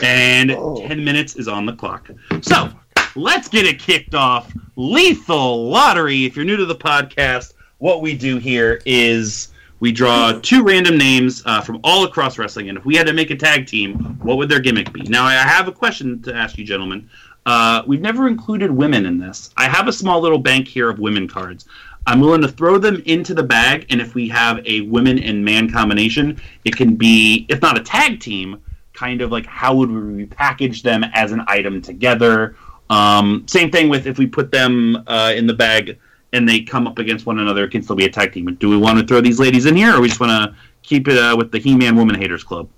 And 0.02 0.50
10 0.50 1.04
minutes 1.04 1.36
is 1.36 1.48
on 1.48 1.66
the 1.66 1.72
clock. 1.72 2.10
So 2.42 2.70
let's 3.16 3.48
get 3.48 3.66
it 3.66 3.80
kicked 3.80 4.14
off. 4.14 4.52
Lethal 4.76 5.68
Lottery. 5.68 6.24
If 6.24 6.36
you're 6.36 6.44
new 6.44 6.56
to 6.56 6.66
the 6.66 6.76
podcast, 6.76 7.54
what 7.78 8.02
we 8.02 8.16
do 8.16 8.38
here 8.38 8.80
is 8.86 9.48
we 9.82 9.90
draw 9.90 10.30
two 10.42 10.62
random 10.62 10.96
names 10.96 11.42
uh, 11.44 11.60
from 11.60 11.80
all 11.82 12.04
across 12.04 12.38
wrestling. 12.38 12.68
And 12.68 12.78
if 12.78 12.84
we 12.84 12.94
had 12.94 13.08
to 13.08 13.12
make 13.12 13.30
a 13.30 13.36
tag 13.36 13.66
team, 13.66 13.94
what 14.22 14.36
would 14.36 14.48
their 14.48 14.60
gimmick 14.60 14.92
be? 14.92 15.02
Now, 15.02 15.24
I 15.24 15.32
have 15.32 15.66
a 15.66 15.72
question 15.72 16.22
to 16.22 16.32
ask 16.32 16.56
you, 16.56 16.64
gentlemen. 16.64 17.10
Uh, 17.46 17.82
we've 17.84 18.00
never 18.00 18.28
included 18.28 18.70
women 18.70 19.06
in 19.06 19.18
this. 19.18 19.50
I 19.56 19.64
have 19.68 19.88
a 19.88 19.92
small 19.92 20.20
little 20.20 20.38
bank 20.38 20.68
here 20.68 20.88
of 20.88 21.00
women 21.00 21.26
cards. 21.26 21.64
I'm 22.06 22.20
willing 22.20 22.42
to 22.42 22.48
throw 22.48 22.78
them 22.78 23.02
into 23.06 23.34
the 23.34 23.42
bag, 23.42 23.86
and 23.90 24.00
if 24.00 24.14
we 24.14 24.28
have 24.28 24.64
a 24.64 24.82
women 24.82 25.18
and 25.18 25.44
man 25.44 25.68
combination, 25.68 26.40
it 26.64 26.76
can 26.76 26.94
be, 26.94 27.44
if 27.48 27.60
not 27.60 27.76
a 27.76 27.82
tag 27.82 28.20
team, 28.20 28.62
kind 28.92 29.20
of 29.20 29.32
like 29.32 29.46
how 29.46 29.74
would 29.74 29.90
we 29.90 30.26
package 30.26 30.84
them 30.84 31.02
as 31.12 31.32
an 31.32 31.42
item 31.48 31.82
together. 31.82 32.54
Um, 32.88 33.48
same 33.48 33.72
thing 33.72 33.88
with 33.88 34.06
if 34.06 34.16
we 34.16 34.28
put 34.28 34.52
them 34.52 35.02
uh, 35.08 35.32
in 35.34 35.48
the 35.48 35.54
bag 35.54 35.98
and 36.32 36.48
they 36.48 36.62
come 36.62 36.86
up 36.86 36.98
against 36.98 37.26
one 37.26 37.38
another, 37.38 37.64
it 37.64 37.70
can 37.70 37.82
still 37.82 37.96
be 37.96 38.06
a 38.06 38.10
tag 38.10 38.32
team. 38.32 38.54
Do 38.54 38.68
we 38.68 38.76
want 38.76 38.98
to 38.98 39.06
throw 39.06 39.20
these 39.20 39.38
ladies 39.38 39.66
in 39.66 39.76
here, 39.76 39.94
or 39.94 40.00
we 40.00 40.08
just 40.08 40.20
want 40.20 40.30
to 40.30 40.56
keep 40.82 41.08
it 41.08 41.18
uh, 41.18 41.36
with 41.36 41.52
the 41.52 41.58
He-Man 41.58 41.96
Woman 41.96 42.14
Haters 42.14 42.44
Club? 42.44 42.68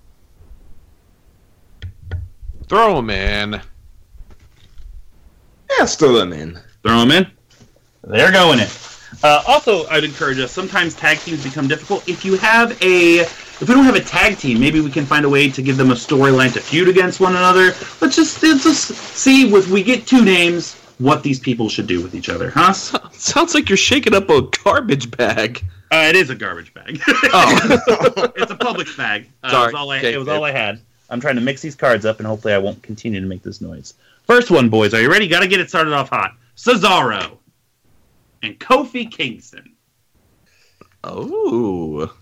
Throw 2.69 2.97
them 2.97 3.11
in. 3.11 3.61
Yeah, 5.79 5.87
throw 5.87 6.15
them 6.15 6.33
in. 6.33 6.59
Throw 6.83 7.01
them 7.01 7.11
in. 7.11 7.27
They're 8.03 8.33
going 8.33 8.61
in. 8.61 8.69
Uh, 9.23 9.43
also, 9.47 9.87
I'd 9.87 10.05
encourage 10.05 10.39
us. 10.39 10.51
Sometimes 10.51 10.95
tag 10.95 11.19
teams 11.19 11.45
become 11.45 11.69
difficult. 11.69 12.09
If 12.09 12.25
you 12.25 12.37
have 12.39 12.73
a, 12.83 13.21
if 13.21 13.61
we 13.61 13.75
don't 13.75 13.85
have 13.85 13.95
a 13.95 14.01
tag 14.01 14.39
team, 14.39 14.61
maybe 14.61 14.81
we 14.81 14.91
can 14.91 15.07
find 15.07 15.25
a 15.25 15.29
way 15.29 15.49
to 15.51 15.63
give 15.63 15.77
them 15.77 15.91
a 15.91 15.95
storyline 15.95 16.53
to 16.55 16.61
feud 16.61 16.89
against 16.89 17.21
one 17.21 17.37
another. 17.37 17.75
Let's 18.01 18.17
just 18.17 18.43
let's 18.43 18.65
just 18.65 18.89
see 18.93 19.51
if 19.51 19.69
we 19.71 19.83
get 19.83 20.07
two 20.07 20.25
names, 20.25 20.77
what 20.99 21.23
these 21.23 21.39
people 21.41 21.69
should 21.69 21.87
do 21.87 22.03
with 22.03 22.15
each 22.15 22.29
other, 22.29 22.51
huh? 22.51 22.73
Sounds 23.13 23.55
like 23.55 23.69
you're 23.69 23.77
shaking 23.77 24.15
up 24.15 24.29
a 24.31 24.43
garbage 24.65 25.11
bag. 25.17 25.65
Uh, 25.91 26.07
it 26.09 26.17
is 26.17 26.31
a 26.31 26.35
garbage 26.35 26.73
bag. 26.75 27.01
Oh, 27.07 28.33
it's 28.37 28.51
a 28.51 28.57
Publix 28.57 28.97
bag. 28.97 29.29
Uh, 29.43 29.51
Sorry. 29.51 29.63
It 29.63 29.67
was, 29.67 29.75
all 29.75 29.91
I, 29.91 29.99
Okay, 29.99 30.13
it 30.15 30.19
was 30.19 30.29
all 30.29 30.45
I 30.45 30.51
had. 30.51 30.81
I'm 31.11 31.21
trying 31.21 31.37
to 31.37 31.41
mix 31.41 31.61
these 31.63 31.75
cards 31.77 32.05
up, 32.05 32.19
and 32.19 32.27
hopefully 32.27 32.55
I 32.55 32.59
won't 32.59 32.83
continue 32.83 33.21
to 33.21 33.27
make 33.27 33.43
this 33.43 33.61
noise. 33.61 33.95
First 34.25 34.51
one, 34.51 34.69
boys. 34.69 34.95
Are 34.95 35.01
you 35.01 35.11
ready? 35.11 35.29
Got 35.29 35.41
to 35.41 35.47
get 35.49 35.61
it 35.61 35.69
started 35.69 35.93
off 35.93 36.09
hot. 36.09 36.35
Cesaro 36.57 37.39
and 38.43 38.59
Kofi 38.59 39.11
Kingston. 39.11 39.73
oh, 41.05 42.13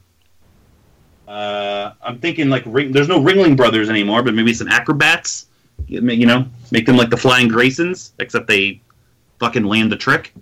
Uh, 1.28 1.92
I'm 2.02 2.18
thinking 2.18 2.50
like 2.50 2.64
ring, 2.66 2.92
there's 2.92 3.08
no 3.08 3.20
Ringling 3.20 3.56
Brothers 3.56 3.88
anymore, 3.88 4.22
but 4.22 4.34
maybe 4.34 4.52
some 4.52 4.68
acrobats. 4.68 5.46
You 5.88 6.26
know, 6.26 6.46
make 6.70 6.86
them 6.86 6.96
like 6.96 7.10
the 7.10 7.16
Flying 7.16 7.48
Graysons, 7.48 8.12
except 8.18 8.46
they 8.46 8.80
fucking 9.38 9.64
land 9.64 9.92
the 9.92 9.96
trick. 9.96 10.32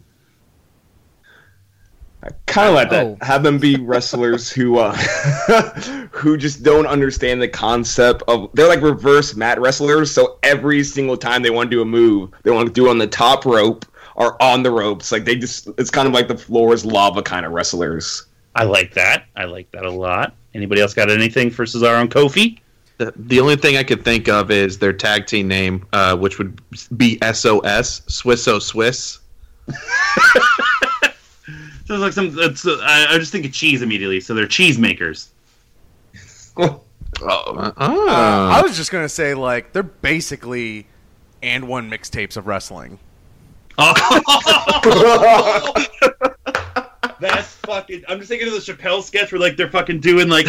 I 2.23 2.29
kind 2.47 2.69
of 2.69 2.75
like 2.75 2.91
that. 2.91 3.07
Oh. 3.07 3.19
Have 3.23 3.43
them 3.43 3.59
be 3.59 3.77
wrestlers 3.77 4.51
who 4.51 4.79
uh, 4.79 4.95
who 6.13 6.37
just 6.37 6.63
don't 6.63 6.87
understand 6.87 7.41
the 7.41 7.49
concept 7.49 8.23
of. 8.29 8.51
They're 8.53 8.69
like 8.69 8.83
reverse 8.83 9.35
mat 9.35 9.59
wrestlers. 9.61 10.11
So 10.11 10.39
every 10.43 10.85
single 10.85 11.17
time 11.17 11.43
they 11.43 11.51
want 11.51 11.71
to 11.71 11.77
do 11.77 11.83
a 11.83 11.87
move, 11.87 12.33
they 12.43 12.51
want 12.51 12.67
to 12.67 12.73
do 12.73 12.89
it 12.89 12.91
on 12.91 12.99
the 12.99 13.07
top 13.07 13.47
rope 13.47 13.87
or 14.17 14.41
on 14.43 14.63
the 14.63 14.71
ropes. 14.71 15.11
Like 15.11 15.25
they 15.25 15.35
just, 15.35 15.69
it's 15.79 15.91
kind 15.91 16.07
of 16.07 16.13
like 16.13 16.29
the 16.29 16.37
floor 16.37 16.75
is 16.75 16.85
lava 16.85 17.23
kind 17.23 17.47
of 17.47 17.53
wrestlers. 17.53 18.27
I 18.55 18.65
like 18.65 18.93
that. 18.95 19.25
I 19.37 19.45
like 19.45 19.71
that 19.73 19.87
a 19.87 19.91
lot. 19.91 20.35
Anybody 20.53 20.83
else 20.83 20.93
got 20.93 21.11
anything 21.11 21.51
for 21.51 21.65
Cesaro 21.65 22.01
and 22.01 22.11
Kofi? 22.11 22.59
The, 23.01 23.13
the 23.17 23.41
only 23.41 23.57
thing 23.57 23.79
I 23.79 23.83
could 23.83 24.05
think 24.05 24.29
of 24.29 24.51
is 24.51 24.79
their 24.79 24.93
tag 24.93 25.27
team 25.27 25.49
name, 25.49 25.87
uh, 25.95 26.17
which 26.17 26.39
would 26.39 26.61
be 26.99 27.19
SOS, 27.23 28.01
Swisso 28.03 28.61
Swiss. 28.61 29.19
So 31.87 31.95
it's 31.97 32.03
like 32.03 32.13
some. 32.13 32.33
It's, 32.39 32.65
uh, 32.65 32.79
I, 32.83 33.15
I 33.15 33.19
just 33.19 33.33
think 33.33 33.45
of 33.45 33.53
cheese 33.53 33.83
immediately. 33.83 34.21
So 34.21 34.33
they're 34.33 34.47
cheese 34.47 34.79
makers. 34.79 35.31
Oh, 36.57 36.83
Uh, 37.21 37.73
ah. 37.77 38.57
I 38.57 38.63
was 38.63 38.77
just 38.77 38.93
gonna 38.93 39.09
say 39.09 39.35
like 39.35 39.73
they're 39.73 39.83
basically 39.83 40.87
and 41.43 41.67
one 41.67 41.91
mixtapes 41.91 42.37
of 42.37 42.47
wrestling. 42.47 43.01
Oh. 43.77 43.93
That's 47.21 47.55
fucking. 47.57 48.05
I'm 48.07 48.19
just 48.19 48.29
thinking 48.29 48.47
of 48.47 48.55
the 48.55 48.61
Chappelle 48.61 49.03
sketch 49.03 49.33
where 49.33 49.41
like 49.41 49.57
they're 49.57 49.69
fucking 49.69 49.99
doing 49.99 50.29
like 50.29 50.47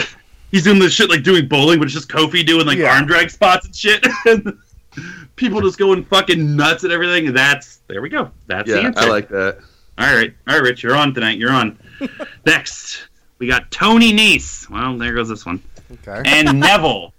he's 0.51 0.63
doing 0.63 0.79
this 0.79 0.93
shit 0.93 1.09
like 1.09 1.23
doing 1.23 1.47
bowling, 1.47 1.79
but 1.79 1.85
it's 1.85 1.93
just 1.93 2.09
Kofi 2.09 2.45
doing 2.45 2.65
like 2.67 2.77
Yeah. 2.77 2.93
arm 2.95 3.05
drag 3.07 3.29
spots 3.29 3.65
and 3.65 3.75
shit. 3.75 4.05
and 4.25 4.57
people 5.35 5.61
just 5.61 5.77
going 5.77 6.03
fucking 6.05 6.55
nuts 6.55 6.83
and 6.83 6.91
everything. 6.93 7.33
That's 7.33 7.77
there 7.87 8.01
we 8.01 8.09
go. 8.09 8.31
That's 8.47 8.69
the 8.69 8.77
yeah, 8.81 8.87
answer. 8.87 9.01
I 9.01 9.07
like 9.07 9.29
that. 9.29 9.57
All 9.97 10.13
right, 10.15 10.33
all 10.47 10.55
right, 10.55 10.63
Rich, 10.63 10.83
you're 10.83 10.95
on 10.95 11.13
tonight. 11.13 11.37
You're 11.37 11.51
on. 11.51 11.77
Next, 12.45 13.07
we 13.37 13.47
got 13.47 13.69
Tony 13.71 14.11
Nese. 14.13 14.69
Well, 14.69 14.97
there 14.97 15.13
goes 15.13 15.29
this 15.29 15.45
one, 15.45 15.61
Okay. 16.07 16.21
and 16.25 16.59
Neville. 16.59 17.13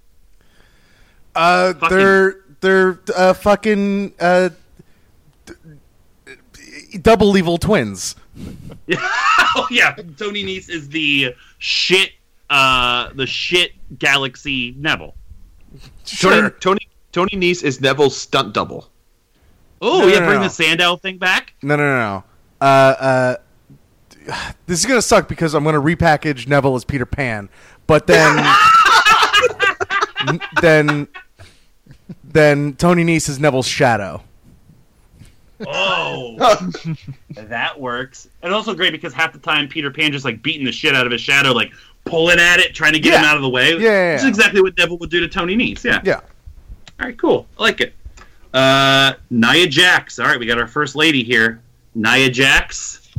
Uh, 1.35 1.73
Fucking- 1.73 1.97
they're 1.97 2.35
they're 2.61 2.99
uh, 3.15 3.33
fucking 3.33 4.13
uh, 4.19 4.49
double 7.01 7.37
evil 7.37 7.57
twins. 7.57 8.15
oh 9.55 9.67
yeah, 9.71 9.95
Tony 10.17 10.43
Nese 10.43 10.69
is 10.69 10.89
the 10.89 11.35
shit. 11.59 12.11
Uh, 12.53 13.09
the 13.15 13.25
shit 13.25 13.71
Galaxy 13.97 14.75
Neville. 14.77 15.15
Tony, 16.05 16.51
Tony 16.59 16.87
Tony 17.11 17.31
Nese 17.31 17.63
is 17.63 17.81
Neville's 17.81 18.15
stunt 18.15 18.53
double. 18.53 18.91
Oh 19.81 20.01
No, 20.01 20.07
yeah, 20.07 20.19
no, 20.19 20.27
bring 20.27 20.37
no. 20.37 20.43
the 20.43 20.49
Sandow 20.51 20.95
thing 20.95 21.17
back. 21.17 21.53
No, 21.63 21.75
no, 21.75 21.83
no, 21.83 21.97
no. 21.97 22.23
Uh, 22.61 22.65
uh, 22.67 23.35
this 24.67 24.79
is 24.79 24.85
gonna 24.85 25.01
suck 25.01 25.27
because 25.27 25.55
I'm 25.55 25.63
gonna 25.63 25.81
repackage 25.81 26.47
Neville 26.47 26.75
as 26.75 26.85
Peter 26.85 27.07
Pan, 27.07 27.49
but 27.87 28.05
then, 28.05 28.37
then, 30.61 31.07
then 32.23 32.75
Tony 32.75 33.03
Nese 33.03 33.29
is 33.29 33.39
Neville's 33.39 33.67
shadow. 33.67 34.21
Oh, 35.65 36.71
that 37.31 37.79
works. 37.79 38.27
And 38.43 38.53
also 38.53 38.75
great 38.75 38.91
because 38.91 39.13
half 39.13 39.33
the 39.33 39.39
time 39.39 39.67
Peter 39.67 39.89
Pan 39.89 40.11
just 40.11 40.25
like 40.25 40.43
beating 40.43 40.65
the 40.65 40.71
shit 40.71 40.93
out 40.95 41.07
of 41.07 41.11
his 41.11 41.21
shadow, 41.21 41.51
like 41.51 41.71
pulling 42.05 42.39
at 42.39 42.59
it, 42.59 42.73
trying 42.73 42.93
to 42.93 42.99
get 42.99 43.19
him 43.19 43.25
out 43.25 43.35
of 43.35 43.41
the 43.41 43.49
way. 43.49 43.71
Yeah, 43.71 43.77
yeah, 43.79 44.21
yeah. 44.21 44.27
exactly 44.27 44.61
what 44.61 44.77
Neville 44.77 44.97
would 44.99 45.09
do 45.09 45.19
to 45.19 45.27
Tony 45.27 45.55
Nese. 45.55 45.83
Yeah. 45.83 46.01
Yeah. 46.03 46.21
All 46.99 47.07
right, 47.07 47.17
cool. 47.17 47.47
I 47.57 47.61
like 47.63 47.81
it. 47.81 47.93
Uh, 48.53 49.13
Nia 49.29 49.67
Jax. 49.67 50.19
All 50.19 50.27
right, 50.27 50.39
we 50.39 50.45
got 50.45 50.59
our 50.59 50.67
first 50.67 50.95
lady 50.95 51.23
here. 51.23 51.61
Nia 51.95 52.29
Jax. 52.29 53.09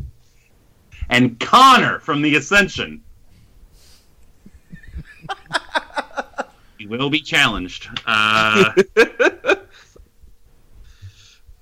And 1.10 1.38
Connor 1.38 1.98
from 1.98 2.22
the 2.22 2.36
Ascension. 2.36 3.02
he 6.78 6.86
will 6.86 7.10
be 7.10 7.20
challenged. 7.20 7.88
Uh, 8.06 8.72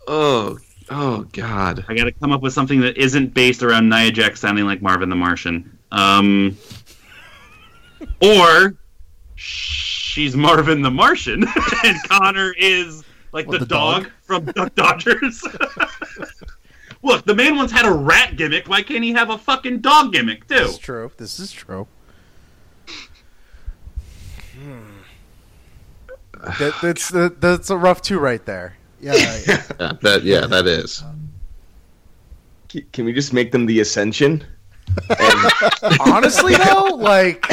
Oh, 0.07 0.59
oh 0.91 1.27
God. 1.33 1.85
I 1.89 1.95
got 1.95 2.05
to 2.05 2.13
come 2.13 2.33
up 2.33 2.43
with 2.43 2.53
something 2.53 2.81
that 2.81 2.97
isn't 2.97 3.35
based 3.35 3.63
around 3.63 3.89
Nia 3.89 4.11
Jax 4.11 4.41
sounding 4.41 4.65
like 4.67 4.83
Marvin 4.83 5.09
the 5.09 5.17
Martian. 5.17 5.79
Um, 5.91 6.57
or 8.21 8.75
she's 9.35 10.37
Marvin 10.37 10.83
the 10.83 10.91
Martian, 10.91 11.45
and 11.85 11.97
Connor 12.09 12.55
is 12.59 13.03
like 13.33 13.47
What, 13.47 13.61
the, 13.61 13.65
the 13.65 13.67
dog, 13.75 14.03
dog? 14.05 14.13
from 14.23 14.45
Duck 14.47 14.75
Dodgers. 14.75 15.43
Look, 17.05 17.25
the 17.25 17.35
man 17.35 17.57
once 17.57 17.73
had 17.73 17.85
a 17.85 17.91
rat 17.93 18.37
gimmick. 18.37 18.69
Why 18.69 18.83
can't 18.83 19.03
he 19.03 19.13
have 19.13 19.31
a 19.31 19.39
fucking 19.39 19.81
dog 19.81 20.13
gimmick 20.13 20.47
too? 20.47 20.55
This 20.55 20.71
is 20.73 20.79
true. 20.79 21.11
This 21.17 21.41
is 21.41 21.51
true. 21.51 21.87
Hmm. 24.57 24.81
That, 26.59 26.75
that's 26.83 27.09
that, 27.11 27.41
that's 27.41 27.71
a 27.71 27.77
rough 27.77 28.03
two 28.03 28.19
right 28.19 28.45
there. 28.45 28.77
Yeah, 29.01 29.15
Yeah, 29.79 29.93
that 30.03 30.21
yeah, 30.23 30.47
that 30.47 30.67
is. 30.67 31.03
Um, 31.03 31.31
C- 32.71 32.87
Can 32.93 33.05
we 33.05 33.13
just 33.13 33.33
make 33.33 33.51
them 33.53 33.67
the 33.67 33.81
Ascension? 33.81 34.45
Honestly, 36.01 36.55
though, 36.55 36.97
like 36.97 37.47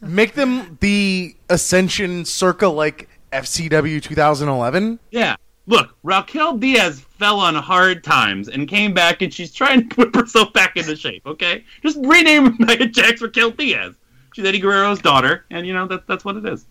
make 0.00 0.34
them 0.34 0.76
the 0.80 1.34
Ascension 1.48 2.24
circa 2.24 2.68
like 2.68 3.08
FCW 3.32 4.02
2011. 4.02 4.98
Yeah. 5.10 5.36
Look, 5.66 5.94
Raquel 6.02 6.56
Diaz 6.56 7.00
fell 7.00 7.38
on 7.38 7.54
hard 7.54 8.02
times 8.02 8.48
and 8.48 8.66
came 8.66 8.92
back, 8.92 9.22
and 9.22 9.32
she's 9.32 9.52
trying 9.52 9.88
to 9.88 9.96
whip 9.96 10.14
herself 10.14 10.52
back 10.52 10.76
into 10.76 10.96
shape. 10.96 11.24
Okay, 11.26 11.64
just 11.82 11.96
rename 12.02 12.56
Nia 12.58 12.86
Jax 12.86 13.20
Raquel 13.20 13.52
Diaz. 13.52 13.94
She's 14.34 14.44
Eddie 14.44 14.58
Guerrero's 14.58 15.00
daughter, 15.00 15.44
and 15.50 15.66
you 15.66 15.72
know 15.72 15.86
that 15.86 16.06
that's 16.06 16.24
what 16.24 16.36
it 16.36 16.46
is. 16.46 16.66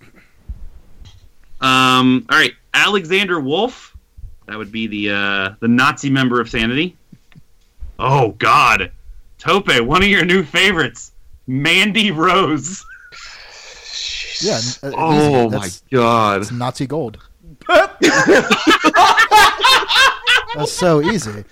Um. 1.62 2.26
All 2.30 2.38
right, 2.38 2.54
Alexander 2.74 3.39
Wolfe. 3.39 3.96
That 4.48 4.58
would 4.58 4.72
be 4.72 4.88
the 4.88 5.12
uh, 5.12 5.56
the 5.60 5.68
Nazi 5.68 6.10
member 6.10 6.42
of 6.42 6.50
Sanity. 6.50 6.98
Oh 8.00 8.32
God, 8.32 8.92
Tope, 9.39 9.69
one 9.82 10.04
of 10.04 10.10
your 10.10 10.25
new 10.25 10.43
favorites, 10.43 11.13
Mandy 11.47 12.12
Rose. 12.12 12.86
yeah. 14.41 14.60
uh, 14.84 14.91
Oh 14.95 15.13
easy. 15.13 15.49
my 15.49 15.60
That's, 15.60 15.82
God. 15.91 16.41
that's 16.41 16.52
Nazi 16.52 16.86
gold. 16.88 17.17
That's 20.56 20.71
so 20.71 21.02
easy. 21.02 21.45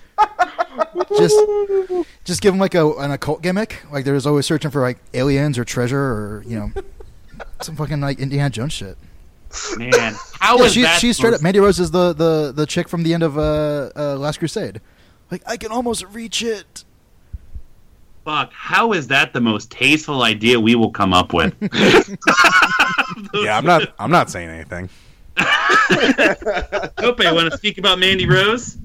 Just, 1.16 1.36
just 2.24 2.40
give 2.42 2.52
them 2.52 2.58
like 2.58 2.74
a 2.74 2.90
an 2.94 3.12
occult 3.12 3.42
gimmick. 3.42 3.84
Like 3.92 4.04
they're 4.04 4.18
always 4.26 4.46
searching 4.46 4.70
for 4.70 4.80
like 4.82 4.98
aliens 5.14 5.56
or 5.58 5.64
treasure 5.64 5.98
or 6.00 6.44
you 6.46 6.58
know, 6.58 6.72
some 7.62 7.76
fucking 7.76 8.00
like 8.00 8.18
Indiana 8.18 8.50
Jones 8.50 8.72
shit. 8.72 8.96
Man, 9.76 10.14
how 10.40 10.58
yeah, 10.58 10.64
is 10.64 10.72
she, 10.74 10.82
that? 10.82 11.00
she's 11.00 11.16
straight 11.16 11.34
up. 11.34 11.42
Mandy 11.42 11.60
Rose 11.60 11.78
is 11.80 11.90
the, 11.90 12.12
the, 12.12 12.52
the 12.54 12.66
chick 12.66 12.86
from 12.88 13.02
the 13.02 13.14
end 13.14 13.22
of 13.22 13.38
uh, 13.38 13.90
uh, 13.96 14.16
Last 14.16 14.38
Crusade. 14.38 14.80
Like 15.30 15.42
I 15.46 15.56
can 15.56 15.70
almost 15.72 16.04
reach 16.12 16.42
it. 16.42 16.84
Fuck, 18.28 18.52
how 18.52 18.92
is 18.92 19.06
that 19.06 19.32
the 19.32 19.40
most 19.40 19.70
tasteful 19.70 20.22
idea 20.22 20.60
we 20.60 20.74
will 20.74 20.90
come 20.90 21.14
up 21.14 21.32
with? 21.32 21.54
Yeah, 23.32 23.56
I'm 23.56 23.64
not. 23.64 23.94
I'm 23.98 24.10
not 24.10 24.28
saying 24.28 24.50
anything. 24.50 24.90
Tope, 26.98 27.20
want 27.20 27.50
to 27.50 27.56
speak 27.56 27.78
about 27.78 27.98
Mandy 27.98 28.28
Rose? 28.28 28.76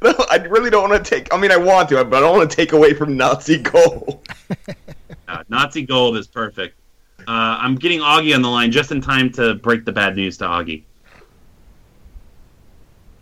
No, 0.00 0.14
I 0.30 0.36
really 0.48 0.70
don't 0.70 0.88
want 0.88 1.04
to 1.04 1.10
take. 1.10 1.34
I 1.34 1.38
mean, 1.38 1.52
I 1.52 1.58
want 1.58 1.90
to, 1.90 2.02
but 2.02 2.16
I 2.16 2.20
don't 2.20 2.38
want 2.38 2.50
to 2.50 2.56
take 2.56 2.72
away 2.72 2.94
from 2.94 3.14
Nazi 3.14 3.58
gold. 3.58 4.26
Uh, 5.28 5.44
Nazi 5.50 5.82
Gold 5.82 6.16
is 6.16 6.26
perfect. 6.26 6.78
Uh, 7.20 7.58
I'm 7.60 7.74
getting 7.74 8.00
Augie 8.00 8.34
on 8.34 8.40
the 8.40 8.48
line 8.48 8.72
just 8.72 8.90
in 8.90 9.02
time 9.02 9.30
to 9.32 9.56
break 9.56 9.84
the 9.84 9.92
bad 9.92 10.16
news 10.16 10.38
to 10.38 10.44
Augie. 10.44 10.84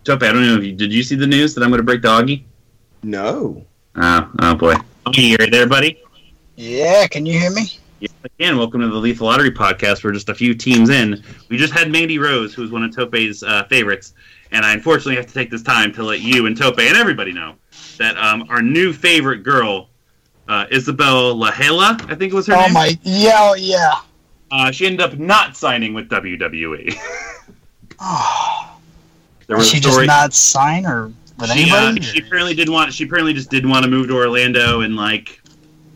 Tope, 0.05 0.23
I 0.23 0.33
don't 0.33 0.47
know 0.47 0.59
if 0.59 0.65
you 0.65 0.73
did. 0.75 0.93
You 0.93 1.03
see 1.03 1.17
the 1.17 1.27
news 1.27 1.57
that 1.57 1.65
I'm 1.65 1.71
going 1.71 1.81
to 1.81 1.85
break 1.85 2.03
doggy? 2.03 2.47
No. 3.05 3.64
Oh, 3.97 4.31
oh 4.40 4.55
boy. 4.55 4.75
Okay, 5.07 5.23
you 5.23 5.37
right 5.38 5.51
there, 5.51 5.69
buddy? 5.69 6.03
Yeah, 6.57 7.07
can 7.07 7.27
you 7.27 7.38
hear 7.38 7.51
me? 7.51 7.64
Yes, 8.01 8.12
again, 8.25 8.57
welcome 8.57 8.81
to 8.81 8.88
the 8.88 8.95
Lethal 8.97 9.27
Lottery 9.27 9.51
podcast. 9.51 10.03
We're 10.03 10.12
just 10.12 10.31
a 10.31 10.35
few 10.35 10.55
teams 10.55 10.88
in. 10.88 11.23
We 11.51 11.59
just 11.59 11.75
had 11.75 11.90
Mandy 11.90 12.19
Rose, 12.19 12.55
who's 12.55 12.71
one 12.71 12.83
of 12.83 12.97
Tope's 12.97 13.43
uh, 13.43 13.64
favorites, 13.64 14.14
and 14.53 14.64
I 14.64 14.73
unfortunately 14.73 15.17
have 15.17 15.27
to 15.27 15.35
take 15.35 15.51
this 15.51 15.62
time 15.62 15.93
to 15.93 16.03
let 16.03 16.21
you 16.21 16.47
and 16.47 16.57
Tope 16.57 16.79
and 16.79 16.97
everybody 16.97 17.33
know 17.33 17.57
that 17.99 18.17
um, 18.17 18.47
our 18.49 18.62
new 18.62 18.90
favorite 18.93 19.43
girl, 19.43 19.90
uh, 20.49 20.64
Isabel 20.71 21.35
Lahela, 21.37 22.01
I 22.11 22.14
think 22.14 22.33
it 22.33 22.37
was 22.37 22.47
her 22.47 22.55
Oh 22.55 22.62
name. 22.62 22.73
my, 22.73 22.99
yeah, 23.03 23.37
oh, 23.38 23.55
yeah. 23.55 23.93
Uh, 24.51 24.71
she 24.71 24.87
ended 24.87 25.03
up 25.03 25.19
not 25.19 25.57
signing 25.59 25.93
with 25.93 26.09
WWE. 26.09 26.97
Oh, 28.01 28.79
there 29.47 29.59
did 29.59 29.67
she 29.67 29.77
a 29.77 29.81
just 29.81 30.07
not 30.07 30.33
sign 30.33 30.87
or 30.87 31.12
with 31.38 31.51
she, 31.53 31.70
uh, 31.70 31.94
she 32.01 32.20
apparently 32.20 32.55
didn't 32.55 32.73
want. 32.73 32.92
She 32.92 33.05
apparently 33.05 33.33
just 33.35 33.51
didn't 33.51 33.70
want 33.70 33.85
to 33.85 33.90
move 33.90 34.09
to 34.09 34.14
Orlando 34.16 34.81
and 34.81 34.97
like 34.97 35.40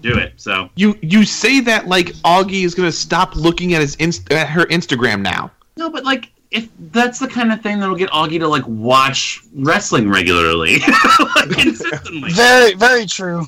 do 0.02 0.16
it. 0.16 0.32
So 0.36 0.70
You 0.76 0.98
you 1.02 1.24
say 1.24 1.60
that 1.60 1.86
like 1.88 2.08
Augie 2.24 2.64
is 2.64 2.74
gonna 2.74 2.92
stop 2.92 3.34
looking 3.36 3.74
at 3.74 3.80
his 3.80 3.94
inst- 3.96 4.32
at 4.32 4.48
her 4.48 4.66
Instagram 4.66 5.20
now. 5.22 5.50
no, 5.76 5.90
but 5.90 6.04
like 6.04 6.30
if 6.50 6.68
that's 6.92 7.18
the 7.18 7.28
kind 7.28 7.52
of 7.52 7.60
thing 7.62 7.78
that'll 7.78 7.94
get 7.94 8.08
Augie 8.10 8.38
to 8.38 8.48
like 8.48 8.66
watch 8.66 9.40
wrestling 9.54 10.08
regularly, 10.08 10.78
like 11.36 11.50
consistently. 11.50 12.30
Very, 12.32 12.74
very 12.74 13.04
true. 13.06 13.46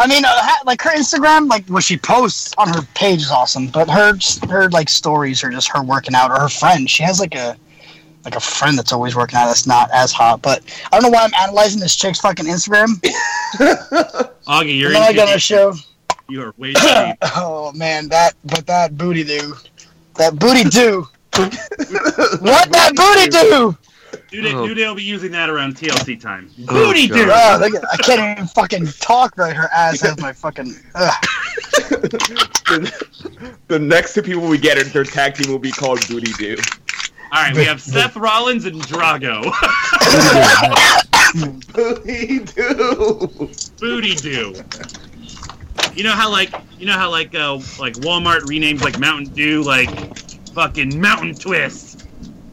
I 0.00 0.06
mean, 0.06 0.24
uh, 0.24 0.28
ha- 0.32 0.62
like 0.64 0.80
her 0.82 0.90
Instagram, 0.90 1.48
like 1.48 1.66
what 1.68 1.84
she 1.84 1.96
posts 1.98 2.54
on 2.58 2.68
her 2.68 2.80
page 2.94 3.20
is 3.20 3.30
awesome, 3.30 3.68
but 3.68 3.88
her 3.88 4.18
her 4.48 4.68
like 4.70 4.88
stories 4.88 5.44
are 5.44 5.50
just 5.50 5.68
her 5.68 5.82
working 5.82 6.14
out 6.14 6.30
or 6.30 6.40
her 6.40 6.48
friend. 6.48 6.88
She 6.90 7.02
has 7.02 7.20
like 7.20 7.34
a 7.34 7.56
like 8.30 8.36
a 8.36 8.40
friend 8.40 8.78
that's 8.78 8.92
always 8.92 9.16
working 9.16 9.36
out 9.38 9.46
that's 9.46 9.66
not 9.66 9.90
as 9.92 10.12
hot. 10.12 10.40
But 10.42 10.62
I 10.92 10.98
don't 11.00 11.10
know 11.10 11.16
why 11.16 11.24
I'm 11.24 11.34
analyzing 11.42 11.80
this 11.80 11.96
chick's 11.96 12.20
fucking 12.20 12.46
Instagram. 12.46 12.86
Augie, 14.46 14.78
you're 14.78 14.88
and 14.88 14.96
then 14.96 15.02
I 15.02 15.10
in 15.10 15.16
got 15.16 15.28
too 15.28 15.34
a 15.34 15.38
show. 15.38 15.74
You 16.28 16.42
are 16.42 16.54
way 16.58 16.72
too. 16.72 17.12
Oh 17.36 17.72
man, 17.74 18.08
that 18.08 18.34
but 18.44 18.66
that 18.66 18.96
booty 18.96 19.24
do, 19.24 19.54
that 20.16 20.38
booty 20.38 20.64
do. 20.64 21.06
what 21.36 22.70
that 22.70 22.92
booty 22.94 23.28
do? 23.30 23.76
New 24.32 24.42
Day, 24.42 24.52
Oh. 24.54 24.66
New 24.66 24.74
Day 24.74 24.86
will 24.86 24.94
be 24.94 25.02
using 25.02 25.32
that 25.32 25.48
around 25.50 25.76
TLC 25.76 26.20
time. 26.20 26.50
Oh, 26.68 26.86
Booty 26.86 27.08
God. 27.08 27.16
dude. 27.16 27.28
Oh, 27.28 27.32
ah, 27.34 27.58
look 27.60 27.74
at, 27.74 27.84
I 27.92 27.96
can't 27.96 28.38
even 28.38 28.48
fucking 28.48 28.86
talk 29.00 29.36
right. 29.36 29.54
Her 29.56 29.68
ass 29.72 30.00
has 30.02 30.18
my 30.20 30.32
fucking. 30.32 30.74
The, 32.70 32.92
the 33.68 33.78
next 33.78 34.14
two 34.14 34.22
people 34.22 34.48
we 34.48 34.58
get 34.58 34.78
in 34.78 34.88
their 34.88 35.04
tag 35.04 35.34
team 35.34 35.50
will 35.50 35.58
be 35.58 35.72
called 35.72 36.06
Booty 36.08 36.32
Doo. 36.32 36.56
All 37.32 37.40
right, 37.40 37.54
we 37.54 37.64
have 37.64 37.80
Seth 37.80 38.16
Rollins 38.16 38.64
and 38.64 38.82
Drago. 38.82 39.52
Booty 41.72 42.40
Doo. 42.40 43.50
Booty 43.78 44.14
do. 44.16 44.54
You 45.94 46.02
know 46.04 46.12
how 46.12 46.30
like 46.30 46.52
you 46.78 46.86
know 46.86 46.94
how 46.94 47.08
like 47.10 47.34
uh 47.34 47.54
like 47.78 47.94
Walmart 47.94 48.40
renames 48.40 48.82
like 48.82 48.98
Mountain 48.98 49.32
Dew 49.32 49.62
like 49.62 50.18
fucking 50.48 51.00
Mountain 51.00 51.34
Twist. 51.36 52.06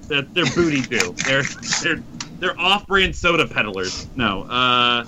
They're, 0.08 0.22
they're 0.22 0.46
booty 0.56 0.82
do. 0.82 1.14
They're 1.26 1.44
they're 1.82 2.04
they're 2.40 2.60
off-brand 2.60 3.16
soda 3.16 3.48
peddlers. 3.48 4.08
No. 4.16 4.44
Uh. 4.44 5.06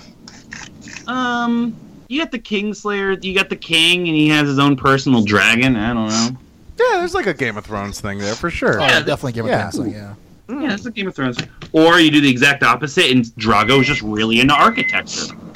Um. 1.05 1.75
You 2.07 2.19
got 2.19 2.31
the 2.31 2.39
Kingslayer. 2.39 3.23
You 3.23 3.35
got 3.35 3.49
the 3.49 3.55
King, 3.55 4.07
and 4.07 4.17
he 4.17 4.29
has 4.29 4.47
his 4.47 4.57
own 4.57 4.75
personal 4.75 5.23
dragon. 5.23 5.75
I 5.75 5.93
don't 5.93 6.09
know. 6.09 6.37
Yeah, 6.79 6.97
there's 6.97 7.13
like 7.13 7.27
a 7.27 7.33
Game 7.33 7.57
of 7.57 7.65
Thrones 7.65 7.99
thing 7.99 8.19
there 8.19 8.35
for 8.35 8.49
sure. 8.49 8.79
Oh, 8.81 8.85
Yeah, 8.85 8.99
definitely 8.99 9.33
Game 9.33 9.45
of 9.45 9.49
yeah. 9.51 9.69
Thrones 9.69 9.85
thing, 9.85 9.93
yeah. 9.93 10.15
Yeah, 10.49 10.73
it's 10.73 10.85
a 10.85 10.91
Game 10.91 11.07
of 11.07 11.15
Thrones. 11.15 11.37
Or 11.73 11.99
you 11.99 12.09
do 12.09 12.21
the 12.21 12.29
exact 12.29 12.63
opposite, 12.63 13.11
and 13.11 13.23
Drago 13.25 13.81
is 13.81 13.87
just 13.87 14.01
really 14.01 14.39
into 14.39 14.53
architecture. 14.53 15.35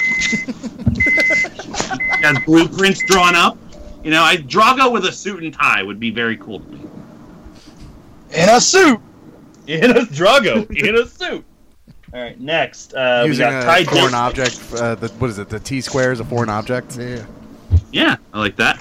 he 0.94 2.22
has 2.22 2.38
blueprints 2.44 3.02
drawn 3.06 3.34
up. 3.34 3.58
You 4.04 4.10
know, 4.10 4.22
I 4.22 4.36
Drago 4.36 4.92
with 4.92 5.06
a 5.06 5.12
suit 5.12 5.42
and 5.42 5.52
tie 5.52 5.82
would 5.82 5.98
be 5.98 6.10
very 6.10 6.36
cool 6.36 6.60
to 6.60 6.68
me. 6.70 6.80
In 8.34 8.48
a 8.48 8.60
suit. 8.60 9.00
In 9.66 9.90
a 9.90 10.00
Drago, 10.00 10.70
in 10.70 10.94
a 10.96 11.06
suit. 11.06 11.44
All 12.12 12.20
right, 12.20 12.38
next 12.40 12.94
uh, 12.94 13.22
we 13.24 13.30
Using 13.30 13.48
got 13.48 13.62
a 13.62 13.66
Tye 13.66 13.84
foreign 13.84 14.12
Dillinger. 14.12 14.14
object. 14.14 14.60
Uh, 14.74 14.94
the, 14.94 15.08
what 15.14 15.30
is 15.30 15.38
it? 15.38 15.48
The 15.48 15.58
T 15.58 15.80
square 15.80 16.12
is 16.12 16.20
a 16.20 16.24
foreign 16.24 16.50
object. 16.50 16.96
Yeah. 16.98 17.24
Yeah, 17.90 18.16
I 18.32 18.38
like 18.38 18.54
that. 18.56 18.80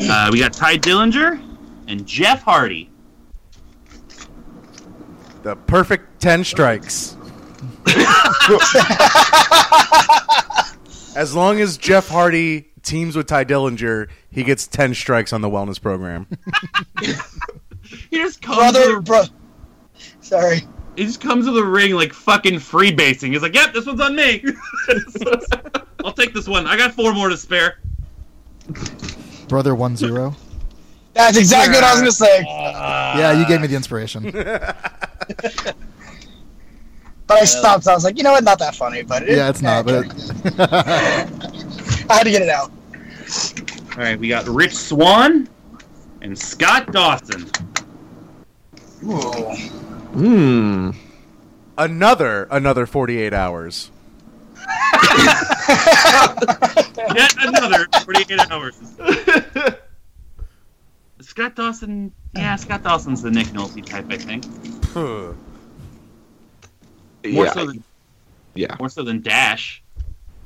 Uh, 0.00 0.28
we 0.32 0.40
got 0.40 0.52
Tye 0.52 0.76
Dillinger 0.76 1.40
and 1.88 2.06
Jeff 2.06 2.42
Hardy. 2.42 2.90
The 5.42 5.56
perfect 5.56 6.20
ten 6.20 6.44
strikes. 6.44 7.16
as 11.16 11.34
long 11.34 11.60
as 11.60 11.76
Jeff 11.76 12.08
Hardy 12.08 12.68
teams 12.82 13.16
with 13.16 13.26
Tye 13.26 13.44
Dillinger, 13.44 14.08
he 14.30 14.42
gets 14.42 14.66
ten 14.66 14.94
strikes 14.94 15.32
on 15.32 15.40
the 15.42 15.50
wellness 15.50 15.80
program. 15.80 16.26
He 18.10 18.16
just 18.16 18.40
comes. 18.42 18.58
Brother, 18.58 18.88
to 18.88 18.94
the, 18.96 19.00
bro. 19.02 19.22
Sorry. 20.20 20.62
he 20.96 21.04
just 21.04 21.20
comes 21.20 21.46
to 21.46 21.52
the 21.52 21.64
ring 21.64 21.92
like 21.92 22.12
fucking 22.12 22.54
freebasing. 22.54 23.32
He's 23.32 23.42
like, 23.42 23.54
"Yep, 23.54 23.74
this 23.74 23.86
one's 23.86 24.00
on 24.00 24.16
me. 24.16 24.44
I'll 26.04 26.12
take 26.12 26.34
this 26.34 26.48
one. 26.48 26.66
I 26.66 26.76
got 26.76 26.92
four 26.94 27.12
more 27.12 27.28
to 27.28 27.36
spare." 27.36 27.78
Brother 29.48 29.74
one 29.74 29.96
zero. 29.96 30.34
That's 31.14 31.36
exactly 31.38 31.74
what 31.74 31.84
I 31.84 31.92
was 31.92 32.00
gonna 32.00 32.12
say. 32.12 32.42
yeah, 32.44 33.32
you 33.32 33.46
gave 33.46 33.60
me 33.60 33.66
the 33.68 33.76
inspiration. 33.76 34.32
But 37.26 37.38
I 37.38 37.44
stopped. 37.46 37.88
I 37.88 37.94
was 37.94 38.04
like, 38.04 38.18
you 38.18 38.22
know 38.22 38.32
what? 38.32 38.44
Not 38.44 38.58
that 38.58 38.74
funny. 38.74 39.02
But 39.02 39.22
it, 39.22 39.38
yeah, 39.38 39.48
it's 39.48 39.62
not, 39.62 39.86
but 39.86 40.04
I 40.60 41.26
had 42.10 42.24
to 42.24 42.30
get 42.30 42.42
it 42.42 42.50
out. 42.50 42.70
All 43.92 44.02
right, 44.02 44.18
we 44.18 44.28
got 44.28 44.46
Rich 44.46 44.74
Swann 44.74 45.48
and 46.20 46.38
Scott 46.38 46.92
Dawson. 46.92 47.50
Whoa. 49.02 49.54
Hmm. 50.12 50.90
another 51.78 52.46
another 52.50 52.84
forty 52.84 53.18
eight 53.18 53.32
hours. 53.32 53.90
Yet 57.14 57.34
another 57.38 57.86
48 58.04 58.50
hours. 58.50 58.74
Scott 61.34 61.56
Dawson, 61.56 62.12
yeah, 62.36 62.54
Scott 62.54 62.84
Dawson's 62.84 63.20
the 63.20 63.28
Nick 63.28 63.48
Nolte 63.48 63.84
type, 63.84 64.06
I 64.08 64.16
think. 64.16 64.44
More 64.94 65.34
Yeah. 67.24 67.52
so 67.52 67.66
than 67.66 67.82
Yeah. 68.54 68.76
more 68.78 68.88
so 68.88 69.02
than 69.02 69.20
Dash. 69.20 69.82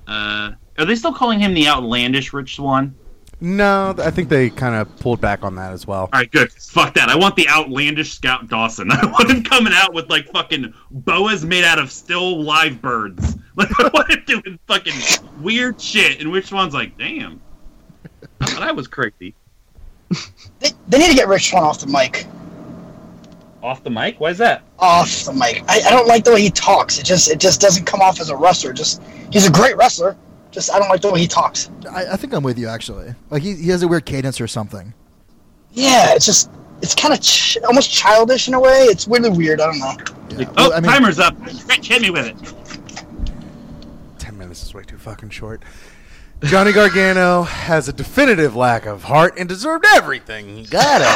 Uh, 0.07 0.53
are 0.79 0.87
they 0.87 0.94
still 0.94 1.12
calling 1.12 1.40
him 1.40 1.53
the 1.53 1.68
outlandish 1.68 2.33
Rich 2.33 2.57
Swann? 2.57 2.94
No, 3.38 3.94
I 3.98 4.11
think 4.11 4.31
they 4.31 4.48
kind 4.48 4.77
of 4.77 4.98
pulled 4.98 5.20
back 5.20 5.44
on 5.44 5.57
that 5.57 5.72
as 5.72 5.87
well. 5.87 6.09
All 6.11 6.20
right, 6.20 6.31
good. 6.33 6.51
Fuck 6.53 6.94
that. 6.94 7.11
I 7.11 7.16
want 7.16 7.37
the 7.37 7.46
outlandish 7.51 8.14
Scott 8.14 8.48
Dawson. 8.48 8.90
I 8.90 9.05
want 9.05 9.29
him 9.31 9.42
coming 9.44 9.74
out 9.77 9.92
with 9.92 10.09
like 10.09 10.27
fucking 10.33 10.72
boas 10.90 11.44
made 11.44 11.64
out 11.64 11.79
of 11.79 11.92
still 11.92 12.42
live 12.42 12.81
birds. 12.81 13.37
Like 13.57 13.68
I 13.79 13.90
want 13.92 14.11
him 14.11 14.22
doing 14.27 14.59
fucking 14.66 14.94
weird 15.42 15.79
shit. 15.79 16.18
And 16.22 16.33
Rich 16.33 16.46
Swann's 16.46 16.72
like, 16.72 16.96
damn. 16.96 17.42
I 18.40 18.46
thought 18.46 18.62
I 18.62 18.72
was 18.72 18.88
crazy. 18.88 19.35
They, 20.61 20.71
they 20.88 20.99
need 20.99 21.09
to 21.11 21.14
get 21.14 21.29
Rich 21.29 21.51
Swann 21.51 21.62
off 21.64 21.81
the 21.81 21.87
mic. 21.87 22.27
Off 23.62 23.83
the 23.83 23.90
mic? 23.90 24.18
Why 24.21 24.31
is 24.31 24.38
that? 24.38 24.62
Off 24.79 25.25
the 25.25 25.33
mic. 25.33 25.62
I, 25.68 25.81
I 25.87 25.90
don't 25.90 26.07
like 26.07 26.25
the 26.25 26.33
way 26.33 26.40
he 26.40 26.51
talks. 26.51 26.99
It 26.99 27.05
just 27.05 27.31
it 27.31 27.40
just 27.40 27.61
doesn't 27.61 27.85
come 27.85 28.01
off 28.01 28.21
as 28.21 28.31
a 28.31 28.37
wrestler. 28.37 28.73
Just 28.73 29.03
he's 29.33 29.47
a 29.47 29.51
great 29.51 29.77
wrestler. 29.77 30.16
Just 30.51 30.73
I 30.73 30.79
don't 30.79 30.88
like 30.88 31.01
the 31.03 31.12
way 31.12 31.21
he 31.21 31.27
talks. 31.27 31.68
I, 31.90 32.12
I 32.12 32.16
think 32.16 32.33
I'm 32.33 32.42
with 32.42 32.59
you 32.59 32.68
actually. 32.68 33.14
Like 33.31 33.42
he, 33.42 33.55
he 33.55 33.68
has 33.71 33.83
a 33.83 33.88
weird 33.88 34.07
cadence 34.07 34.40
or 34.40 34.47
something. 34.47 34.94
Yeah, 35.73 36.14
it's 36.14 36.25
just 36.25 36.51
it's 36.83 36.94
kind 36.94 37.12
of 37.12 37.21
ch- 37.21 37.59
almost 37.66 37.90
childish 37.92 38.49
in 38.49 38.55
a 38.55 38.61
way. 38.61 38.85
It's 38.85 39.07
really 39.09 39.31
weird. 39.31 39.61
I 39.61 39.66
don't 39.66 39.79
know. 39.81 39.94
Yeah. 40.31 40.37
Like, 40.38 40.57
Well, 40.57 40.73
oh, 40.73 40.77
I 40.77 40.81
mean, 40.81 40.90
timer's 40.90 41.18
up. 41.18 41.37
Rich, 41.68 41.88
hit 41.88 42.01
me 42.01 42.11
with 42.11 42.27
it. 42.27 42.55
Ten 44.18 44.38
minutes 44.38 44.62
is 44.62 44.73
way 44.73 44.85
too 44.85 44.99
fucking 44.99 45.31
short. 45.31 45.62
Johnny 46.44 46.72
Gargano 46.72 47.42
has 47.42 47.88
a 47.88 47.92
definitive 47.92 48.55
lack 48.55 48.87
of 48.87 49.03
heart 49.03 49.35
and 49.38 49.48
deserved 49.48 49.85
everything 49.94 50.57
he 50.59 50.64
got 50.64 51.01
at 51.03 51.09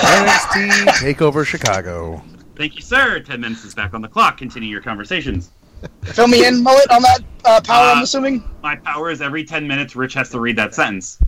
NXT 0.50 1.14
Takeover 1.14 1.46
Chicago. 1.46 2.22
Thank 2.56 2.74
you, 2.74 2.82
sir. 2.82 3.20
Ten 3.20 3.40
minutes 3.40 3.64
is 3.64 3.74
back 3.74 3.94
on 3.94 4.02
the 4.02 4.08
clock. 4.08 4.36
Continue 4.36 4.68
your 4.68 4.82
conversations. 4.82 5.52
Fill 6.02 6.26
me 6.28 6.44
in, 6.46 6.62
mullet, 6.62 6.90
on 6.90 7.02
that 7.02 7.20
uh, 7.44 7.60
power. 7.60 7.86
Uh, 7.90 7.94
I'm 7.94 8.02
assuming. 8.02 8.42
My 8.62 8.76
power 8.76 9.10
is 9.10 9.22
every 9.22 9.44
ten 9.44 9.66
minutes. 9.66 9.94
Rich 9.94 10.14
has 10.14 10.28
to 10.30 10.40
read 10.40 10.56
that 10.56 10.74
sentence. 10.74 11.18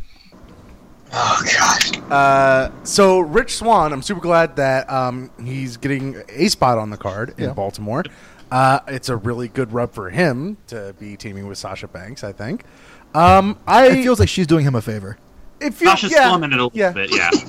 Oh 1.13 1.43
god. 1.57 2.13
Uh, 2.13 2.71
so 2.85 3.21
Rich 3.21 3.55
Swann, 3.57 3.93
I'm 3.93 4.03
super 4.03 4.21
glad 4.21 4.57
that 4.57 4.91
um, 4.91 5.31
he's 5.45 5.77
getting 5.77 6.21
a 6.29 6.49
spot 6.49 6.79
on 6.79 6.91
the 6.91 6.97
card 6.97 7.35
in 7.39 7.45
Yeah. 7.45 7.53
Baltimore. 7.53 8.03
Uh, 8.51 8.81
it's 8.89 9.09
a 9.09 9.17
really 9.17 9.49
good 9.49 9.73
rub 9.73 9.93
for 9.93 10.11
him 10.11 10.57
to 10.67 10.95
be 10.99 11.17
teaming 11.17 11.47
with 11.47 11.59
Sasha 11.59 11.87
Banks. 11.89 12.25
I 12.25 12.33
think. 12.33 12.65
Um, 13.15 13.59
I 13.67 13.87
it 13.89 14.03
feels 14.03 14.19
like 14.21 14.29
she's 14.29 14.47
doing 14.47 14.65
him 14.67 14.75
a 14.75 14.83
favor. 14.83 15.17
it 15.61 15.73
feels 15.75 15.93
Sasha's 15.93 16.13
yeah, 16.13 16.29
slumming 16.29 16.51
it 16.53 16.59
a 16.59 16.65
little 16.65 16.73
yeah. 16.75 16.93
bit. 16.93 17.15
Yeah. 17.15 17.31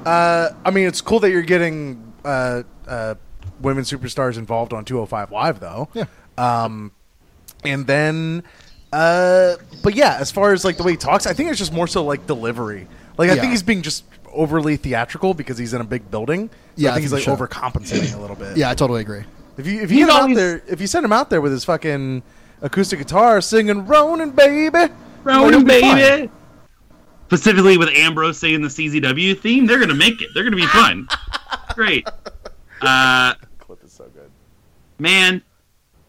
Uh, 0.00 0.54
I 0.64 0.70
mean, 0.70 0.86
it's 0.86 1.02
cool 1.02 1.20
that 1.20 1.30
you're 1.30 1.42
getting 1.42 2.14
uh, 2.24 2.62
uh, 2.88 3.16
women 3.60 3.84
superstars 3.84 4.38
involved 4.38 4.72
on 4.72 4.86
205 4.86 5.30
Live, 5.30 5.60
though. 5.60 5.90
Yeah. 5.92 6.04
Um, 6.38 6.92
and 7.64 7.86
then, 7.86 8.42
uh, 8.94 9.56
but 9.82 9.94
yeah, 9.94 10.16
as 10.18 10.30
far 10.30 10.54
as 10.54 10.64
like 10.64 10.78
the 10.78 10.84
way 10.84 10.92
he 10.92 10.96
talks, 10.96 11.26
I 11.26 11.34
think 11.34 11.50
it's 11.50 11.58
just 11.58 11.74
more 11.74 11.86
so 11.86 12.02
like 12.02 12.26
delivery. 12.26 12.88
Like 13.18 13.28
I 13.28 13.34
Yeah. 13.34 13.40
think 13.42 13.50
he's 13.52 13.62
being 13.62 13.82
just 13.82 14.04
overly 14.32 14.76
theatrical 14.78 15.34
because 15.34 15.58
he's 15.58 15.74
in 15.74 15.82
a 15.82 15.84
big 15.84 16.10
building. 16.10 16.48
So 16.48 16.54
Yeah, 16.76 16.88
I 16.88 16.92
I 16.92 16.94
think 16.94 17.02
he's 17.02 17.12
like 17.12 17.24
think 17.24 17.38
so. 17.38 17.46
overcompensating 17.46 18.14
a 18.16 18.18
little 18.18 18.36
bit. 18.36 18.56
Yeah, 18.56 18.70
I 18.70 18.74
totally 18.74 19.02
agree. 19.02 19.24
If 19.58 19.66
you 19.66 19.82
if 19.82 19.90
you 19.90 19.98
He's 19.98 20.06
get 20.06 20.24
him 20.24 20.30
out 20.30 20.34
there, 20.34 20.62
if 20.66 20.80
you 20.80 20.86
send 20.86 21.04
him 21.04 21.12
out 21.12 21.28
there 21.28 21.42
with 21.42 21.52
his 21.52 21.64
fucking 21.66 22.22
acoustic 22.62 23.00
guitar 23.00 23.42
singing 23.42 23.86
"Ronin, 23.86 24.30
baby," 24.30 24.90
like, 25.24 25.34
Ronin, 25.36 25.48
it'll 25.54 25.64
be 25.64 25.80
fine. 25.80 25.96
baby. 25.96 26.30
Specifically 27.26 27.78
with 27.78 27.88
Ambrose 27.90 28.38
saying 28.38 28.60
the 28.62 28.68
CZW 28.68 29.38
theme, 29.38 29.66
they're 29.66 29.78
gonna 29.78 29.94
make 29.94 30.20
it. 30.20 30.28
They're 30.34 30.44
gonna 30.44 30.56
be 30.56 30.66
fun. 30.66 31.06
Great. 31.74 32.08
Uh, 32.82 33.34
Clip 33.58 33.82
is 33.84 33.92
so 33.92 34.04
good. 34.14 34.30
man, 34.98 35.42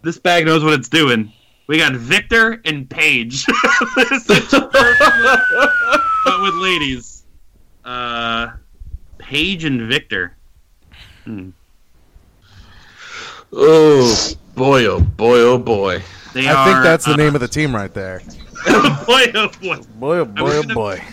this 0.01 0.17
bag 0.17 0.45
knows 0.45 0.63
what 0.63 0.73
it's 0.73 0.89
doing. 0.89 1.31
We 1.67 1.77
got 1.77 1.93
Victor 1.93 2.59
and 2.65 2.89
Paige. 2.89 3.45
This 3.95 4.29
is 4.29 4.47
perfect, 4.49 4.99
but 6.25 6.41
with 6.41 6.55
ladies. 6.55 7.23
Uh, 7.85 8.51
Paige 9.19 9.65
and 9.65 9.81
Victor. 9.89 10.35
Oh 13.53 14.31
boy, 14.55 14.85
oh 14.85 14.99
boy, 15.01 15.39
oh 15.39 15.57
boy. 15.57 16.01
They 16.33 16.47
I 16.47 16.53
are, 16.53 16.65
think 16.65 16.83
that's 16.83 17.05
the 17.05 17.13
uh, 17.13 17.17
name 17.17 17.35
of 17.35 17.41
the 17.41 17.47
team 17.47 17.75
right 17.75 17.93
there. 17.93 18.21
boy, 19.05 19.31
oh 19.35 19.49
boy. 19.61 19.77
Boy, 19.99 20.17
oh 20.17 20.21
I 20.21 20.25
boy, 20.25 20.43
was 20.43 20.55
oh 20.55 20.61
gonna- 20.63 20.73
boy. 20.73 21.03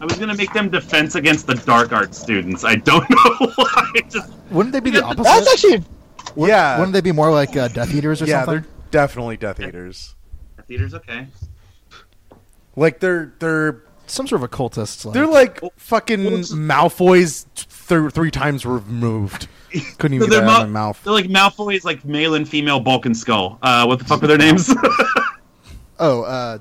I 0.00 0.04
was 0.04 0.18
gonna 0.18 0.34
make 0.34 0.52
them 0.52 0.68
defense 0.68 1.14
against 1.14 1.46
the 1.46 1.54
dark 1.54 1.92
art 1.92 2.12
students. 2.14 2.64
I 2.64 2.74
don't 2.74 3.08
know 3.10 3.46
why. 3.54 3.92
Just 4.10 4.32
Wouldn't 4.50 4.72
they 4.72 4.80
be 4.80 4.90
the 4.90 5.04
opposite? 5.04 5.22
That's 5.24 5.52
actually 5.52 5.84
Yeah, 6.36 6.78
Wouldn't 6.78 6.92
they 6.92 7.00
be 7.00 7.12
more 7.12 7.30
like 7.30 7.56
uh, 7.56 7.68
Death 7.68 7.94
Eaters 7.94 8.20
or 8.20 8.24
yeah, 8.26 8.44
something? 8.44 8.62
they're 8.62 8.70
definitely 8.90 9.36
Death 9.36 9.60
Eaters. 9.60 10.16
theater's 10.66 10.94
okay. 10.94 11.28
Like 12.74 12.98
they're 13.00 13.32
they're 13.38 13.82
Some 14.06 14.26
sort 14.26 14.40
of 14.40 14.44
occultists. 14.44 15.04
Like, 15.04 15.14
they're 15.14 15.26
like 15.26 15.60
fucking 15.76 16.24
well, 16.24 16.32
it's- 16.34 16.52
Malfoy's 16.52 17.46
th- 17.54 18.12
three 18.12 18.30
times 18.32 18.66
removed. 18.66 19.46
Couldn't 19.98 20.14
even 20.16 20.26
So 20.28 20.30
get 20.32 20.40
they're 20.40 20.48
out 20.50 20.62
of 20.62 20.68
mo- 20.68 20.72
my 20.72 20.80
mouth. 20.86 21.00
They're 21.04 21.12
like 21.12 21.26
Malfoy's 21.26 21.84
like 21.84 22.04
male 22.04 22.34
and 22.34 22.48
female 22.48 22.80
Bulk 22.80 23.06
and 23.06 23.16
Skull. 23.16 23.58
Uh, 23.62 23.84
what 23.84 24.00
the 24.00 24.04
fuck 24.04 24.20
are 24.22 24.26
their 24.26 24.36
names? 24.38 24.68
oh, 26.00 26.22
uh, 26.22 26.58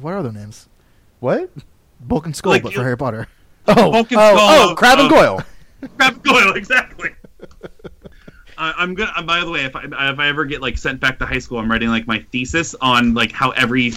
what 0.00 0.14
are 0.14 0.22
their 0.22 0.32
names? 0.32 0.68
What? 1.20 1.50
Bulk 2.00 2.26
and 2.26 2.36
Skull, 2.36 2.52
Like 2.52 2.62
but 2.62 2.72
for 2.74 2.82
Harry 2.82 2.96
Potter. 2.96 3.28
Oh, 3.68 3.74
Bulk 3.92 4.10
and 4.12 4.20
oh, 4.20 4.34
Skull 4.36 4.38
oh, 4.40 4.70
of- 4.72 4.76
Crabbe 4.76 4.98
and 5.00 5.10
Goyle. 5.10 5.40
Crabbe 5.98 6.14
and 6.14 6.22
Goyle, 6.22 6.52
exactly. 6.54 7.10
I, 8.58 8.72
I'm 8.78 8.94
gonna. 8.94 9.12
uh, 9.16 9.22
By 9.22 9.40
the 9.44 9.50
way, 9.50 9.64
if 9.64 9.76
I 9.76 9.84
if 9.84 10.18
I 10.18 10.28
ever 10.28 10.44
get 10.44 10.62
like 10.62 10.78
sent 10.78 11.00
back 11.00 11.18
to 11.18 11.26
high 11.26 11.38
school, 11.38 11.58
I'm 11.58 11.70
writing 11.70 11.88
like 11.90 12.06
my 12.06 12.20
thesis 12.32 12.74
on 12.80 13.12
like 13.14 13.32
how 13.32 13.50
every 13.50 13.92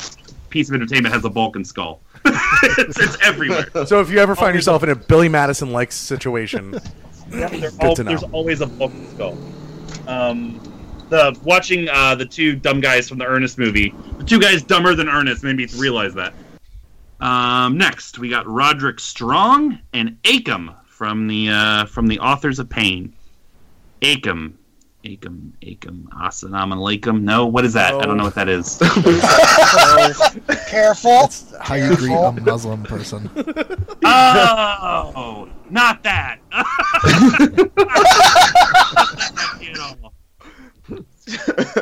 piece 0.49 0.69
of 0.69 0.75
entertainment 0.75 1.13
has 1.13 1.23
a 1.23 1.29
Bulk 1.29 1.55
and 1.55 1.65
Skull. 1.65 2.01
it's, 2.25 2.99
it's 2.99 3.17
everywhere. 3.23 3.67
So 3.85 4.01
if 4.01 4.09
you 4.09 4.19
ever 4.19 4.35
find 4.35 4.53
yourself 4.53 4.83
in 4.83 4.89
a 4.89 4.95
Billy 4.95 5.29
Madison 5.29 5.71
like 5.71 5.91
situation, 5.93 6.77
They're 7.29 7.49
Good 7.49 7.73
al- 7.81 7.95
to 7.95 8.03
know. 8.03 8.09
There's 8.09 8.23
always 8.23 8.59
a 8.61 8.67
Bulk 8.67 8.91
and 8.91 9.09
Skull. 9.11 9.37
Um, 10.07 10.59
the 11.09 11.39
watching 11.43 11.87
uh, 11.87 12.15
the 12.15 12.25
two 12.25 12.55
dumb 12.55 12.81
guys 12.81 13.07
from 13.07 13.17
the 13.19 13.25
Ernest 13.25 13.57
movie, 13.57 13.93
the 14.19 14.25
two 14.25 14.39
guys 14.39 14.61
dumber 14.61 14.93
than 14.93 15.09
Ernest, 15.09 15.43
made 15.43 15.55
me 15.55 15.65
realize 15.77 16.13
that. 16.13 16.33
Um, 17.19 17.77
next, 17.77 18.19
we 18.19 18.29
got 18.29 18.45
Roderick 18.47 18.99
Strong 18.99 19.79
and 19.93 20.21
Akam 20.23 20.75
from 20.85 21.27
the 21.27 21.49
uh, 21.49 21.85
from 21.85 22.07
the 22.07 22.19
authors 22.19 22.59
of 22.59 22.69
Pain. 22.69 23.13
Akam, 24.01 24.53
Akam, 25.03 25.51
Akam, 25.61 26.03
Assalamu 26.09 26.75
alaikum. 26.75 27.21
No, 27.21 27.45
what 27.45 27.65
is 27.65 27.73
that? 27.73 27.93
I 27.93 28.05
don't 28.05 28.17
know 28.17 28.23
what 28.23 28.35
that 28.35 28.47
is. 28.47 28.77
careful. 30.69 31.29
How 31.61 31.75
you 31.75 31.95
greet 31.95 32.13
a 32.13 32.31
Muslim 32.31 32.83
person? 32.83 33.29
oh, 34.05 35.49
not 35.69 36.03
that. 36.03 36.39
You 39.61 39.73
know. 39.73 40.11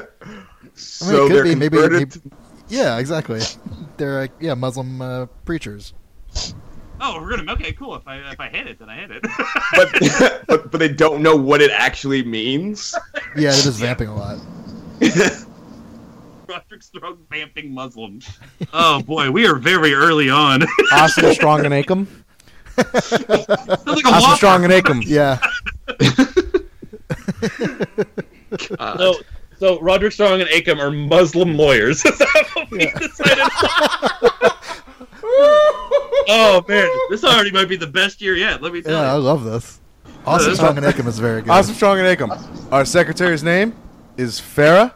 I 1.02 1.12
mean, 1.12 1.16
it 1.26 1.28
could 1.30 1.44
be 1.44 1.56
maybe, 1.56 1.78
converted 1.78 2.24
maybe- 2.24 2.36
Yeah, 2.70 2.98
exactly. 2.98 3.42
They're 3.98 4.20
like 4.22 4.32
yeah 4.40 4.54
Muslim 4.54 5.02
uh, 5.02 5.26
preachers. 5.46 5.94
Oh, 7.00 7.22
we're 7.22 7.38
gonna. 7.38 7.52
Okay, 7.54 7.74
cool. 7.74 7.96
If 7.96 8.08
I 8.08 8.18
if 8.32 8.40
I 8.40 8.50
hit 8.50 8.68
it, 8.68 8.80
then 8.80 8.90
I 8.90 8.96
hit 8.98 9.12
it. 9.12 9.22
but, 9.76 10.44
but 10.48 10.72
but 10.72 10.78
they 10.80 10.90
don't 10.90 11.22
know 11.22 11.36
what 11.36 11.62
it 11.62 11.72
actually 11.72 12.24
means. 12.24 12.96
Yeah, 13.36 13.52
they're 13.52 13.62
just 13.64 13.80
vamping 13.80 14.08
a 14.10 14.16
lot. 14.16 14.40
Roderick 16.48 16.82
Strong 16.82 17.18
vamping 17.30 17.72
Muslim. 17.74 18.20
Oh 18.74 19.02
boy, 19.04 19.30
we 19.30 19.46
are 19.46 19.56
very 19.56 19.94
early 19.94 20.30
on. 20.30 20.64
Austin 20.94 21.34
Strong 21.34 21.66
and 21.66 21.74
Akam. 21.74 22.08
Like 22.78 24.06
a 24.06 24.08
Austin 24.08 24.36
Strong 24.38 24.64
and 24.64 24.74
Akam. 24.74 25.04
Yeah, 25.06 25.40
So, 28.98 29.16
so 29.60 29.80
Roderick 29.80 30.14
Strong 30.14 30.42
and 30.42 30.50
Akam 30.50 30.80
are 30.80 30.92
Muslim 30.92 31.58
lawyers. 31.58 31.98
Is 32.06 32.18
that 32.18 32.48
what 32.54 32.70
we 32.72 32.80
decided? 32.80 33.40
oh 36.30 36.64
man, 36.68 36.88
this 37.10 37.24
already 37.24 37.52
might 37.52 37.70
be 37.70 37.76
the 37.76 37.88
best 37.88 38.22
year 38.22 38.36
yet. 38.36 38.62
Let 38.62 38.74
me 38.74 38.82
tell 38.82 38.92
you. 38.92 38.98
yeah, 38.98 39.14
I 39.14 39.18
love 39.18 39.44
this. 39.44 39.80
Austin 40.26 40.56
Strong 40.56 40.78
and 40.78 40.86
Akam 40.86 41.08
is 41.08 41.20
very 41.20 41.42
good. 41.42 41.50
Austin 41.50 41.76
Strong 41.76 42.00
and 42.00 42.18
Akam. 42.18 42.72
Our 42.72 42.86
secretary's 42.86 43.44
name 43.44 43.76
is 44.18 44.40
Farah. 44.40 44.94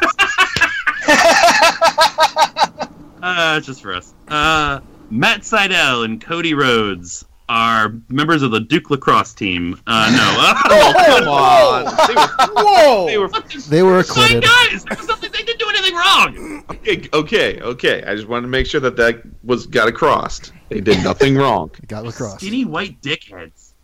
Uh, 3.22 3.54
it's 3.56 3.68
just 3.68 3.80
for 3.80 3.94
us. 3.94 4.14
Uh, 4.26 4.80
Matt 5.10 5.42
Sydal 5.42 6.04
and 6.04 6.20
Cody 6.20 6.54
Rhodes 6.54 7.24
are 7.52 7.92
members 8.08 8.42
of 8.42 8.50
the 8.50 8.60
Duke 8.60 8.88
lacrosse 8.90 9.34
team. 9.34 9.78
Uh, 9.86 10.10
no. 10.10 11.14
Come 11.18 11.28
on. 11.28 11.84
They 12.08 12.14
were, 12.14 12.62
Whoa! 12.62 13.06
they 13.06 13.18
were 13.18 13.28
They 13.68 13.82
were 13.82 14.02
fine 14.02 14.36
acquitted. 14.38 14.44
guys. 14.44 14.84
There 14.84 14.96
was 14.96 15.06
nothing, 15.08 15.30
they 15.32 15.42
didn't 15.42 15.58
do 15.58 15.68
anything 15.68 15.94
wrong. 15.94 16.64
okay, 16.70 17.08
okay, 17.12 17.60
okay. 17.60 18.02
I 18.04 18.14
just 18.14 18.26
wanted 18.26 18.42
to 18.42 18.48
make 18.48 18.66
sure 18.66 18.80
that 18.80 18.96
that 18.96 19.20
was 19.44 19.66
got 19.66 19.86
across. 19.86 20.50
They 20.70 20.80
did 20.80 21.04
nothing 21.04 21.36
wrong. 21.36 21.70
Got 21.88 22.04
lacrosse. 22.06 22.36
Skinny 22.40 22.64
white 22.64 23.00
dickheads. 23.02 23.74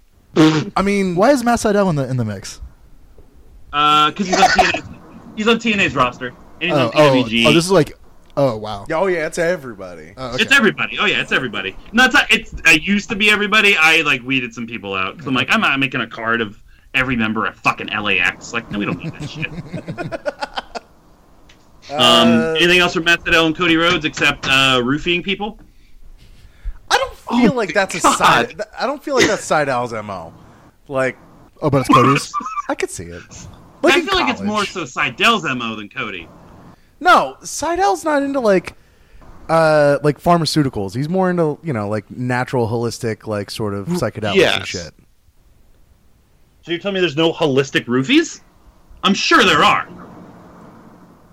I 0.75 0.81
mean, 0.83 1.15
Why 1.15 1.33
is 1.33 1.45
Matt 1.45 1.59
Sydal 1.59 1.91
in 1.91 1.97
the 1.97 2.09
in 2.09 2.17
the 2.17 2.25
mix? 2.25 2.63
Uh, 3.73 4.11
because 4.11 4.29
he's 4.29 4.37
on 4.41 4.49
TNA. 4.49 4.99
he's 5.37 5.49
on 5.49 5.57
TNA's 5.59 5.95
roster, 5.95 6.29
and 6.29 6.37
he's 6.63 6.73
Oh, 6.73 6.87
on 6.87 6.91
oh, 6.95 7.19
oh, 7.21 7.53
this 7.53 7.65
is 7.67 7.71
like, 7.71 7.99
oh 8.39 8.57
wow. 8.57 8.87
oh 8.91 9.07
yeah, 9.09 9.27
it's 9.27 9.37
everybody. 9.39 10.15
Oh, 10.17 10.33
okay. 10.35 10.43
It's 10.45 10.53
everybody. 10.53 10.99
Oh 10.99 11.05
yeah, 11.05 11.21
it's 11.21 11.33
everybody. 11.33 11.77
Not 11.93 12.13
t- 12.13 12.19
it's. 12.35 12.55
I 12.65 12.73
used 12.73 13.11
to 13.11 13.17
be 13.17 13.31
everybody. 13.31 13.77
I 13.77 14.01
like 14.03 14.23
weeded 14.23 14.55
some 14.55 14.67
people 14.67 14.95
out. 14.95 15.17
because 15.17 15.27
I'm 15.29 15.35
like, 15.35 15.49
I'm 15.51 15.61
not 15.61 15.79
making 15.79 16.01
a 16.01 16.07
card 16.07 16.41
of 16.41 16.63
every 16.95 17.17
member 17.17 17.45
of 17.45 17.55
fucking 17.57 17.89
LAX. 17.89 18.53
Like, 18.55 18.71
no, 18.71 18.79
we 18.79 18.87
don't 18.87 18.99
need 19.05 19.13
that 19.13 19.29
shit. 19.29 20.75
Um, 21.91 22.29
Uh, 22.29 22.55
anything 22.59 22.81
else 22.81 22.93
from 22.93 23.05
Matt 23.05 23.21
Sydal 23.21 23.47
and 23.47 23.57
Cody 23.57 23.77
Rhodes 23.79 24.05
except 24.05 24.47
uh, 24.47 24.79
roofing 24.85 25.23
people? 25.23 25.59
I 26.91 26.99
don't 26.99 27.15
feel 27.17 27.55
like 27.55 27.73
that's 27.73 27.95
a 27.95 28.01
side. 28.01 28.61
I 28.79 28.87
don't 28.87 29.03
feel 29.03 29.15
like 29.15 29.27
that's 29.27 29.49
Sydal's 29.49 29.93
mo. 29.95 30.35
Like 30.87 31.17
Oh, 31.63 31.71
but 31.71 31.81
it's 31.81 31.89
Cody's. 31.89 32.31
I 32.69 32.75
could 32.75 32.91
see 32.91 33.05
it. 33.05 33.23
Like 33.83 33.95
I 33.95 33.99
in 34.01 34.07
feel 34.07 34.15
like 34.17 34.31
it's 34.31 34.43
more 34.43 34.67
so 34.67 34.85
Sydal's 34.85 35.45
mo 35.45 35.77
than 35.77 35.89
Cody. 35.89 36.29
No, 37.01 37.37
Sydal's 37.43 38.05
not 38.05 38.23
into 38.23 38.41
like 38.41 38.75
uh 39.49 39.99
like 40.03 40.21
pharmaceuticals. 40.21 40.95
He's 40.95 41.09
more 41.09 41.31
into, 41.31 41.59
you 41.63 41.73
know, 41.73 41.89
like 41.89 42.11
natural 42.11 42.69
holistic 42.69 43.27
like 43.27 43.51
sort 43.51 43.75
of 43.75 43.87
psychedelics 43.89 44.31
and 44.31 44.37
yes. 44.37 44.67
shit. 44.67 44.95
So 46.63 46.73
you're 46.73 46.81
telling 46.81 46.95
me 46.95 47.01
there's 47.01 47.17
no 47.17 47.33
holistic 47.33 47.85
roofies? 47.87 48.41
I'm 49.03 49.15
sure 49.15 49.45
there 49.45 49.65
are. 49.65 49.89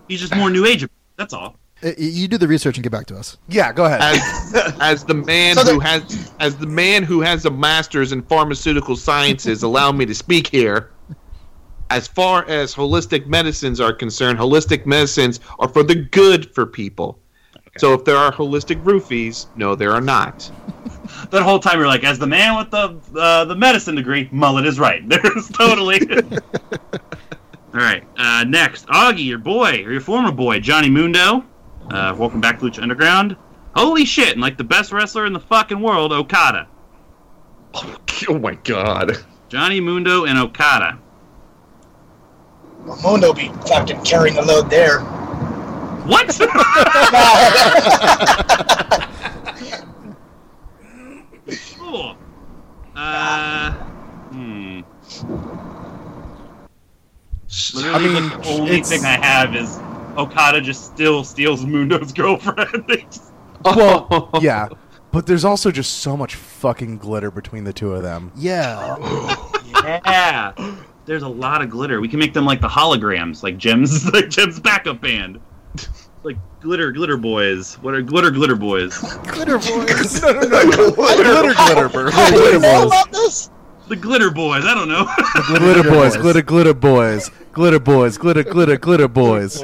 He's 0.07 0.21
just 0.21 0.35
more 0.35 0.49
new 0.51 0.65
age. 0.65 0.87
That's 1.17 1.33
all. 1.33 1.57
Uh, 1.83 1.91
you 1.97 2.27
do 2.27 2.37
the 2.37 2.47
research 2.47 2.77
and 2.77 2.83
get 2.83 2.91
back 2.91 3.05
to 3.07 3.17
us. 3.17 3.37
Yeah, 3.49 3.73
go 3.73 3.85
ahead. 3.85 4.01
As, 4.01 4.73
as 4.79 5.03
the 5.03 5.13
man 5.13 5.55
So 5.57 5.73
who 5.73 5.79
has 5.79 6.31
as 6.39 6.55
the 6.55 6.67
man 6.67 7.03
who 7.03 7.21
has 7.21 7.45
a 7.45 7.51
master's 7.51 8.11
in 8.11 8.21
pharmaceutical 8.23 8.95
sciences, 8.95 9.63
allow 9.63 9.91
me 9.91 10.05
to 10.05 10.15
speak 10.15 10.47
here. 10.47 10.91
As 11.89 12.07
far 12.07 12.45
as 12.45 12.73
holistic 12.73 13.27
medicines 13.27 13.79
are 13.79 13.93
concerned, 13.93 14.39
holistic 14.39 14.85
medicines 14.85 15.39
are 15.59 15.67
for 15.69 15.83
the 15.83 15.95
good 15.95 16.53
for 16.53 16.65
people. 16.65 17.19
So 17.77 17.93
if 17.93 18.05
there 18.05 18.17
are 18.17 18.31
holistic 18.31 18.81
roofies, 18.83 19.47
no, 19.55 19.75
there 19.75 19.91
are 19.91 20.01
not. 20.01 20.51
That 21.29 21.43
whole 21.43 21.59
time 21.59 21.77
you're 21.77 21.87
like, 21.87 22.03
as 22.03 22.19
the 22.19 22.27
man 22.27 22.57
with 22.57 22.71
the 22.71 23.19
uh, 23.19 23.45
the 23.45 23.55
medicine 23.55 23.95
degree, 23.95 24.27
Mullet 24.31 24.65
is 24.65 24.79
right. 24.79 25.07
There's 25.09 25.49
totally. 25.49 25.99
All 26.31 27.81
right. 27.81 28.03
Uh, 28.17 28.43
next, 28.47 28.87
Augie, 28.87 29.25
your 29.25 29.37
boy 29.37 29.83
or 29.83 29.91
your 29.91 30.01
former 30.01 30.31
boy, 30.31 30.59
Johnny 30.59 30.89
Mundo. 30.89 31.43
Uh, 31.89 32.15
welcome 32.17 32.41
back 32.41 32.59
to 32.59 32.65
Lucha 32.65 32.81
Underground. 32.81 33.35
Holy 33.75 34.05
shit! 34.05 34.33
And 34.33 34.41
like 34.41 34.57
the 34.57 34.63
best 34.63 34.91
wrestler 34.91 35.25
in 35.25 35.33
the 35.33 35.39
fucking 35.39 35.79
world, 35.79 36.11
Okada. 36.11 36.67
Oh 38.27 38.39
my 38.39 38.55
god. 38.55 39.17
Johnny 39.49 39.79
Mundo 39.79 40.25
and 40.25 40.37
Okada. 40.37 40.99
Well, 42.85 42.97
Mundo 43.01 43.33
be 43.33 43.49
fucking 43.67 44.03
carrying 44.03 44.35
the 44.35 44.43
load 44.43 44.69
there. 44.69 44.99
What? 46.05 46.27
cool. 51.77 52.15
Uh, 52.95 53.71
hmm. 53.71 54.81
Literally, 57.73 57.95
I 57.95 57.99
mean, 57.99 58.29
the 58.29 58.47
only 58.49 58.71
it's- 58.71 58.89
thing 58.89 59.05
I 59.05 59.17
have 59.25 59.55
is 59.55 59.77
Okada 60.17 60.61
just 60.61 60.85
still 60.85 61.23
steals 61.23 61.65
Mundo's 61.65 62.11
girlfriend. 62.13 62.85
They 62.87 63.05
Well, 63.63 64.29
yeah, 64.41 64.67
but 65.11 65.25
there's 65.25 65.45
also 65.45 65.71
just 65.71 65.99
so 65.99 66.15
much 66.15 66.35
fucking 66.35 66.97
glitter 66.97 67.31
between 67.31 67.63
the 67.63 67.73
two 67.73 67.93
of 67.93 68.03
them. 68.03 68.31
Yeah. 68.35 68.97
yeah. 69.83 70.53
There's 71.05 71.23
a 71.23 71.27
lot 71.29 71.61
of 71.61 71.69
glitter. 71.69 72.01
We 72.01 72.07
can 72.07 72.19
make 72.19 72.33
them 72.33 72.45
like 72.45 72.61
the 72.61 72.67
holograms, 72.67 73.43
like 73.43 73.57
Jim's, 73.57 74.05
like 74.13 74.29
Jim's 74.29 74.59
backup 74.59 75.01
band, 75.01 75.39
like 76.23 76.37
glitter, 76.61 76.91
glitter 76.91 77.17
boys. 77.17 77.75
What 77.75 77.93
are 77.93 78.01
glitter, 78.01 78.31
glitter 78.31 78.55
boys? 78.55 78.97
Glitter 79.27 79.59
boys. 79.59 80.21
no, 80.23 80.31
no, 80.31 80.41
no, 80.41 80.91
glitter, 80.91 81.53
glitter, 81.53 81.89
bur- 81.89 82.11
How 82.11 82.29
do 82.31 82.37
glitter 82.37 82.59
boys, 82.59 82.85
about 82.85 83.11
this? 83.11 83.49
The 83.87 83.95
glitter 83.95 84.31
boys. 84.31 84.65
I 84.65 84.73
don't 84.73 84.89
know. 84.89 85.07
glitter 85.59 85.87
boys, 85.87 86.17
glitter, 86.17 86.41
glitter 86.41 86.73
boys, 86.73 87.29
glitter 87.53 87.79
boys, 87.79 88.17
glitter, 88.17 88.43
glitter, 88.43 88.77
glitter 88.77 89.07
boys. 89.07 89.63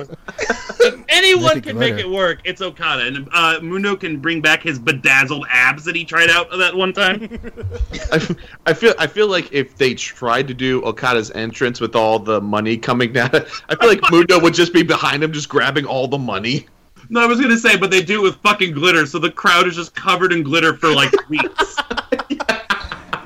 Anyone 1.12 1.43
Make 1.55 1.57
it 1.57 1.64
can 1.64 1.78
make 1.78 1.95
it 1.95 2.09
work. 2.09 2.39
It's 2.45 2.62
Okada, 2.62 3.05
and 3.05 3.28
uh, 3.34 3.59
Mundo 3.62 3.95
can 3.97 4.18
bring 4.20 4.39
back 4.41 4.64
his 4.64 4.80
bedazzled 4.80 5.45
abs 5.49 5.84
that 5.84 5.95
he 5.95 6.05
tried 6.05 6.30
out 6.30 6.49
that 6.57 6.74
one 6.74 6.93
time. 6.93 7.22
I, 8.12 8.16
f- 8.16 8.32
I 8.66 8.74
feel 8.74 8.93
I 8.97 9.07
feel 9.07 9.28
like 9.28 9.51
if 9.51 9.76
they 9.76 9.93
tried 9.93 10.47
to 10.47 10.53
do 10.53 10.82
Okada's 10.84 11.30
entrance 11.32 11.82
with 11.82 11.95
all 11.95 12.18
the 12.18 12.39
money 12.39 12.78
coming 12.78 13.12
down, 13.12 13.30
I 13.70 13.76
feel 13.76 13.89
like 13.89 14.01
Mundo 14.09 14.39
would 14.39 14.53
just 14.53 14.74
be 14.74 14.84
behind 14.84 15.22
him, 15.24 15.34
just 15.34 15.49
grabbing 15.49 15.86
all 15.86 16.07
the 16.07 16.18
money. 16.18 16.66
no, 17.09 17.20
I 17.22 17.26
was 17.26 17.41
gonna 17.41 17.57
say, 17.57 17.76
but 17.76 17.91
they 17.91 18.01
do 18.01 18.22
it 18.22 18.24
with 18.24 18.36
fucking 18.38 18.72
glitter, 18.74 19.05
so 19.05 19.20
the 19.20 19.32
crowd 19.32 19.68
is 19.68 19.76
just 19.76 19.93
covered 19.93 20.32
in 20.32 20.43
glitter 20.43 20.78
for 20.78 20.93
like 20.93 21.12
weeks. 21.30 21.76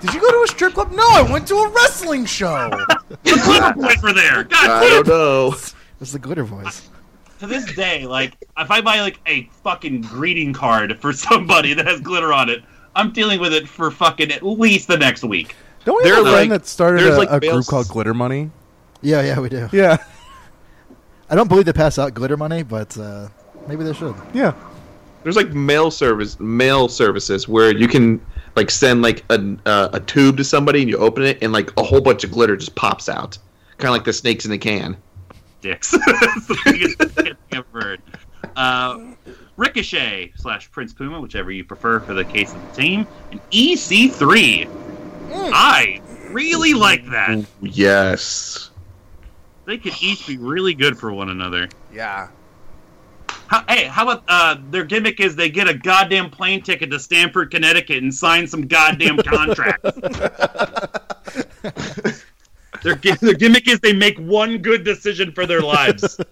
Did 0.01 0.13
you 0.13 0.19
go 0.21 0.29
to 0.31 0.41
a 0.43 0.47
strip 0.47 0.73
club? 0.73 0.91
No, 0.91 1.03
I 1.07 1.21
went 1.31 1.47
to 1.49 1.55
a 1.55 1.69
wrestling 1.69 2.25
show. 2.25 2.69
the 3.23 3.41
glitter 3.45 3.73
boys 3.73 4.01
were 4.03 4.13
there. 4.13 4.43
God 4.43 4.69
I 4.69 4.79
damn. 4.81 5.03
don't 5.03 5.07
know. 5.07 5.55
It's 6.01 6.11
the 6.11 6.19
glitter 6.19 6.43
boys. 6.43 6.89
To 7.39 7.47
this 7.47 7.65
day, 7.75 8.05
like 8.05 8.33
if 8.57 8.71
I 8.71 8.81
buy 8.81 9.01
like 9.01 9.19
a 9.25 9.49
fucking 9.63 10.01
greeting 10.01 10.53
card 10.53 10.99
for 10.99 11.13
somebody 11.13 11.73
that 11.73 11.85
has 11.85 11.99
glitter 12.01 12.31
on 12.33 12.49
it, 12.49 12.63
I'm 12.95 13.11
dealing 13.11 13.39
with 13.39 13.53
it 13.53 13.67
for 13.67 13.91
fucking 13.91 14.31
at 14.31 14.43
least 14.43 14.87
the 14.87 14.97
next 14.97 15.23
week. 15.23 15.55
Don't 15.83 15.97
we 15.97 16.03
They're 16.03 16.15
have 16.15 16.25
a 16.27 16.31
friend 16.31 16.49
like- 16.49 16.61
that 16.61 16.67
started 16.67 17.05
a, 17.07 17.17
like 17.17 17.29
a 17.29 17.39
group 17.39 17.51
males- 17.53 17.67
called 17.69 17.87
Glitter 17.89 18.13
Money? 18.13 18.49
Yeah, 19.01 19.21
yeah, 19.21 19.39
we 19.39 19.49
do. 19.49 19.69
Yeah, 19.71 19.97
I 21.29 21.35
don't 21.35 21.47
believe 21.47 21.65
they 21.65 21.73
pass 21.73 21.99
out 21.99 22.13
glitter 22.13 22.37
money, 22.37 22.63
but 22.63 22.97
uh, 22.97 23.27
maybe 23.67 23.83
they 23.83 23.93
should. 23.93 24.15
yeah. 24.33 24.53
There's 25.23 25.35
like 25.35 25.49
mail 25.53 25.89
service 25.89 26.39
mail 26.39 26.87
services 26.87 27.47
where 27.47 27.75
you 27.75 27.87
can 27.87 28.23
like 28.55 28.69
send 28.69 29.01
like 29.01 29.23
a 29.31 29.57
uh, 29.65 29.89
a 29.93 29.99
tube 29.99 30.37
to 30.37 30.43
somebody 30.43 30.81
and 30.81 30.89
you 30.89 30.97
open 30.97 31.23
it 31.23 31.39
and 31.41 31.51
like 31.51 31.71
a 31.77 31.83
whole 31.83 31.99
bunch 31.99 32.23
of 32.23 32.31
glitter 32.31 32.55
just 32.55 32.75
pops 32.75 33.09
out, 33.09 33.37
kind 33.79 33.89
of 33.89 33.93
like 33.93 34.03
the 34.05 34.13
snakes 34.13 34.45
in 34.45 34.51
the 34.51 34.57
can. 34.59 34.95
Dicks. 35.65 35.93
It's 36.07 36.45
the 36.45 36.57
biggest 36.63 36.99
dick 36.99 37.11
thing 37.11 37.33
I've 37.51 37.65
ever 37.73 37.81
heard. 37.81 38.01
Uh, 38.55 39.13
Ricochet 39.57 40.33
slash 40.35 40.69
Prince 40.69 40.93
Puma, 40.93 41.19
whichever 41.19 41.51
you 41.51 41.63
prefer 41.63 41.99
for 41.99 42.13
the 42.13 42.23
case 42.23 42.53
of 42.53 42.61
the 42.69 42.81
team, 42.81 43.07
and 43.31 43.41
EC3. 43.49 44.69
I 45.33 46.01
really 46.29 46.75
like 46.75 47.09
that. 47.09 47.43
Yes. 47.63 48.69
They 49.65 49.79
could 49.79 49.93
each 50.01 50.27
be 50.27 50.37
really 50.37 50.75
good 50.75 50.99
for 50.99 51.11
one 51.11 51.31
another. 51.31 51.67
Yeah. 51.91 52.27
How, 53.47 53.63
hey, 53.67 53.85
how 53.85 54.03
about 54.03 54.23
uh, 54.27 54.57
their 54.69 54.83
gimmick 54.83 55.19
is 55.19 55.35
they 55.35 55.49
get 55.49 55.67
a 55.67 55.73
goddamn 55.73 56.29
plane 56.29 56.61
ticket 56.61 56.91
to 56.91 56.99
Stamford, 56.99 57.49
Connecticut, 57.49 58.03
and 58.03 58.13
sign 58.13 58.45
some 58.45 58.67
goddamn 58.67 59.17
contract. 59.25 59.83
their, 62.85 63.15
their 63.15 63.33
gimmick 63.33 63.67
is 63.67 63.79
they 63.81 63.93
make 63.93 64.17
one 64.19 64.59
good 64.59 64.83
decision 64.83 65.31
for 65.31 65.45
their 65.45 65.61
lives. 65.61 66.19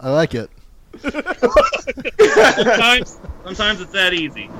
I 0.00 0.10
like 0.10 0.34
it. 0.34 0.50
sometimes, 1.00 3.20
sometimes 3.44 3.80
it's 3.80 3.92
that 3.92 4.12
easy. 4.14 4.50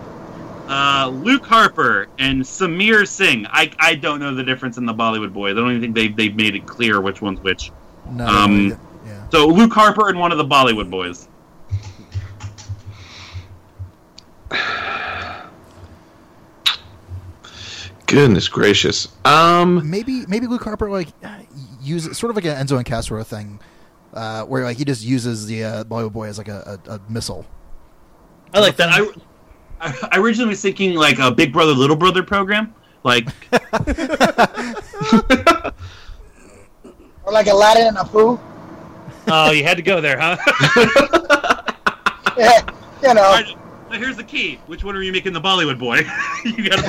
Uh, 0.69 1.09
Luke 1.09 1.45
Harper 1.45 2.07
and 2.19 2.43
Samir 2.43 3.09
Singh. 3.09 3.47
I, 3.49 3.73
I 3.79 3.95
don't 3.97 4.21
know 4.21 4.35
the 4.35 4.45
difference 4.45 4.77
in 4.77 4.85
the 4.87 4.95
Bollywood 4.95 5.33
boys. 5.33 5.57
I 5.57 5.61
don't 5.61 5.71
even 5.71 5.81
think 5.81 5.95
they've, 5.97 6.15
they've 6.15 6.37
made 6.37 6.55
it 6.55 6.67
clear 6.67 7.01
which 7.01 7.21
one's 7.23 7.41
which. 7.41 7.73
No, 8.11 8.27
Um, 8.27 8.79
yeah. 9.05 9.29
So 9.31 9.47
Luke 9.47 9.73
Harper 9.73 10.11
and 10.11 10.21
one 10.21 10.31
of 10.31 10.39
the 10.39 10.45
Bollywood 10.45 10.91
boys. 10.91 11.29
Goodness 18.11 18.49
gracious. 18.49 19.09
Um. 19.25 19.89
Maybe 19.89 20.27
maybe 20.27 20.47
Luke 20.47 20.65
Harper 20.65 20.91
like 20.91 21.09
use 21.81 22.17
sort 22.19 22.31
of 22.31 22.37
like 22.37 22.45
an 22.45 22.67
Enzo 22.67 22.77
and 22.77 22.85
Castro 22.85 23.23
thing, 23.23 23.61
uh, 24.13 24.45
where 24.45 24.65
like 24.65 24.77
he 24.77 24.85
just 24.85 25.05
uses 25.05 25.47
the 25.47 25.65
uh, 25.65 25.85
Bollywood 25.85 26.13
boy 26.13 26.29
as 26.29 26.39
like 26.39 26.49
a, 26.49 26.79
a, 26.87 26.95
a 26.95 27.01
missile. 27.09 27.47
I 28.53 28.61
like 28.61 28.77
that. 28.77 28.89
I, 28.91 29.07
I, 29.81 30.09
I 30.13 30.19
originally 30.19 30.51
was 30.51 30.61
thinking 30.61 30.95
like 30.95 31.19
a 31.19 31.31
Big 31.31 31.53
Brother 31.53 31.73
Little 31.73 31.97
Brother 31.97 32.23
program. 32.23 32.75
Like 33.05 33.29
Or 37.25 37.33
like 37.33 37.47
Aladdin 37.47 37.87
and 37.87 37.99
Abu? 37.99 38.39
oh, 39.29 39.51
you 39.53 39.63
had 39.63 39.77
to 39.77 39.83
go 39.83 40.01
there, 40.01 40.19
huh? 40.19 40.37
Yeah, 42.37 42.61
you 43.03 43.13
know. 43.13 43.23
All 43.23 43.35
right, 43.35 43.57
now 43.91 43.99
here's 43.99 44.17
the 44.17 44.25
key. 44.25 44.59
Which 44.67 44.83
one 44.83 44.97
are 44.97 45.03
you 45.03 45.13
making 45.13 45.35
the 45.35 45.41
Bollywood 45.41 45.79
boy? 45.79 46.01
you 46.45 46.69
gotta 46.69 46.83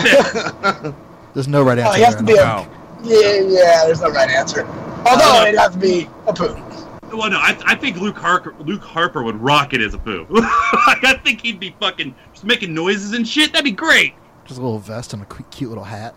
pick. 0.84 0.94
There's 1.34 1.48
no 1.48 1.64
right 1.64 1.78
Oh, 1.80 1.84
answer. 1.84 1.98
he 1.98 2.04
has 2.04 2.16
to 2.16 2.24
be 2.24 2.34
no. 2.34 2.42
a. 2.42 2.68
Yeah, 3.04 3.42
yeah, 3.48 3.84
there's 3.86 4.02
no 4.02 4.10
right 4.12 4.30
answer. 4.30 4.66
Although 5.08 5.40
Uh, 5.42 5.46
it'd 5.48 5.60
have 5.60 5.74
to 5.74 5.80
be 5.80 6.08
Abu. 6.28 6.56
Well, 7.18 7.30
no, 7.30 7.38
I, 7.40 7.58
I 7.66 7.76
think 7.76 7.98
Luke 7.98 8.18
Harper, 8.18 8.54
Luke 8.60 8.84
Harper 8.84 9.22
would 9.24 9.36
rock 9.42 9.74
it 9.74 9.82
as 9.82 9.94
a 9.94 9.98
poo. 9.98 10.26
like, 10.32 11.04
I 11.04 11.20
think 11.24 11.42
he'd 11.42 11.60
be 11.60 11.76
fucking 11.80 12.16
just 12.32 12.46
making 12.46 12.74
noises 12.74 13.14
and 13.14 13.28
shit. 13.28 13.52
That'd 13.52 13.66
be 13.66 13.72
great. 13.72 14.14
Just 14.46 14.60
a 14.60 14.64
little 14.64 14.80
vest 14.80 15.14
and 15.14 15.22
a 15.24 15.26
cu- 15.26 15.44
cute 15.52 15.70
little 15.70 15.84
hat. 15.84 16.16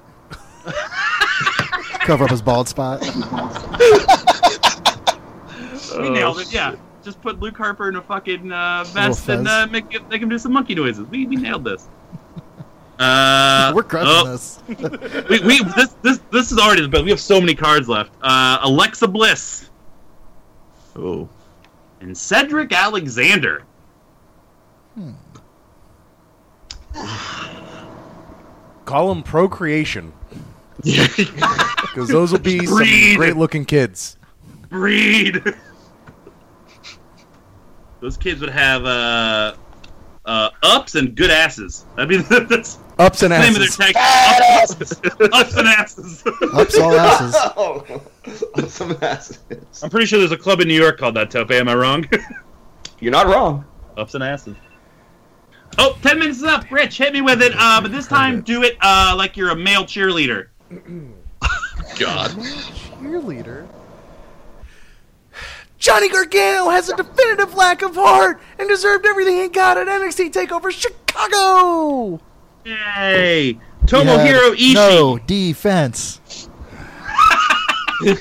Cover 2.01 2.25
up 2.25 2.31
his 2.31 2.43
bald 2.43 2.69
spot. 2.69 3.03
We 5.99 6.11
nailed 6.11 6.41
it. 6.41 6.53
Yeah, 6.53 6.75
just 7.05 7.21
put 7.23 7.39
Luke 7.39 7.57
Harper 7.57 7.89
in 7.89 7.95
a 7.95 8.03
fucking 8.03 8.51
uh, 8.51 8.83
vest 8.89 9.29
Little 9.29 9.47
and 9.47 9.49
uh, 9.49 9.67
make 9.71 10.09
make 10.11 10.21
him 10.21 10.29
do 10.29 10.39
some 10.39 10.53
monkey 10.53 10.75
noises. 10.75 11.07
We, 11.07 11.25
we 11.27 11.37
nailed 11.37 11.63
this. 11.65 11.89
Uh, 12.99 13.73
We're 13.75 13.83
crushing 13.83 14.09
oh, 14.09 14.31
this. 14.31 14.63
we, 15.29 15.41
we 15.41 15.65
this 15.75 15.97
this 16.03 16.21
this 16.31 16.53
is 16.53 16.59
already 16.59 16.83
the 16.83 16.89
best. 16.89 17.05
We 17.05 17.11
have 17.11 17.21
so 17.21 17.41
many 17.41 17.55
cards 17.55 17.89
left. 17.89 18.13
Uh, 18.23 18.59
Alexa 18.63 19.09
Bliss 19.09 19.71
Oh. 20.97 21.29
and 22.01 22.17
Cedric 22.17 22.73
Alexander. 22.73 23.65
Hmm. 24.95 25.11
Call 28.85 29.09
them 29.09 29.23
procreation 29.25 30.13
because 30.85 32.09
those 32.09 32.31
will 32.31 32.39
be 32.39 32.65
some 32.67 32.77
great-looking 32.77 33.65
kids. 33.65 34.19
Breed. 34.69 35.43
Those 38.01 38.19
kids 38.19 38.43
would 38.43 38.51
have 38.51 38.85
uh, 38.85 39.55
uh, 40.27 40.51
ups 40.63 40.95
and 40.95 41.15
good 41.15 41.31
asses. 41.31 41.87
I 41.97 42.05
mean, 42.05 42.23
that's 42.29 42.77
Ups 42.99 43.23
and 43.23 43.33
the 43.33 43.39
name 43.39 43.55
of 43.55 43.61
their 43.61 43.65
asses. 43.65 43.77
tag. 43.77 43.95
Badasses. 43.95 45.31
Ups 45.33 45.57
and 45.57 45.69
asses. 45.69 46.25
Ups 46.53 46.79
all 46.79 46.95
asses. 46.95 47.35
Oh, 47.57 48.67
some 48.69 48.97
asses. 49.03 49.39
I'm 49.83 49.91
pretty 49.91 50.07
sure 50.07 50.19
there's 50.19 50.33
a 50.33 50.37
club 50.37 50.61
in 50.61 50.69
New 50.69 50.81
York 50.81 50.99
called 50.99 51.15
that, 51.17 51.31
Tope. 51.31 51.51
Am 51.51 51.69
I 51.69 51.75
wrong? 51.75 52.09
You're 53.01 53.13
not 53.13 53.27
wrong. 53.27 53.65
Ups 53.97 54.15
and 54.15 54.25
asses. 54.25 54.57
Oh, 55.77 55.99
10 56.03 56.19
minutes 56.21 56.39
is 56.39 56.45
up. 56.45 56.71
Rich, 56.71 56.99
hit 56.99 57.13
me 57.13 57.21
with 57.21 57.43
it. 57.43 57.53
Uh, 57.57 57.81
but 57.81 57.91
this 57.91 58.07
time, 58.07 58.43
do 58.43 58.63
it 58.63 58.77
uh, 58.81 59.15
like 59.17 59.37
you're 59.37 59.51
a 59.51 59.57
male 59.57 59.83
cheerleader. 59.85 60.47
God. 61.99 62.31
Cheerleader. 62.31 63.67
Johnny 65.79 66.09
Gargano 66.09 66.71
has 66.71 66.89
a 66.89 66.97
definitive 66.97 67.55
lack 67.55 67.83
of 67.83 67.97
heart 67.97 68.41
and 68.59 68.69
deserved 68.69 69.05
everything 69.05 69.37
he 69.37 69.49
got 69.49 69.77
at 69.77 69.87
NXT 69.89 70.33
Takeover 70.33 70.71
Chicago. 70.71 72.21
Yay! 72.65 73.59
Tomohiro 73.87 74.51
had 74.51 74.59
Ishii. 74.59 74.75
No 74.75 75.19
defense. 75.19 76.49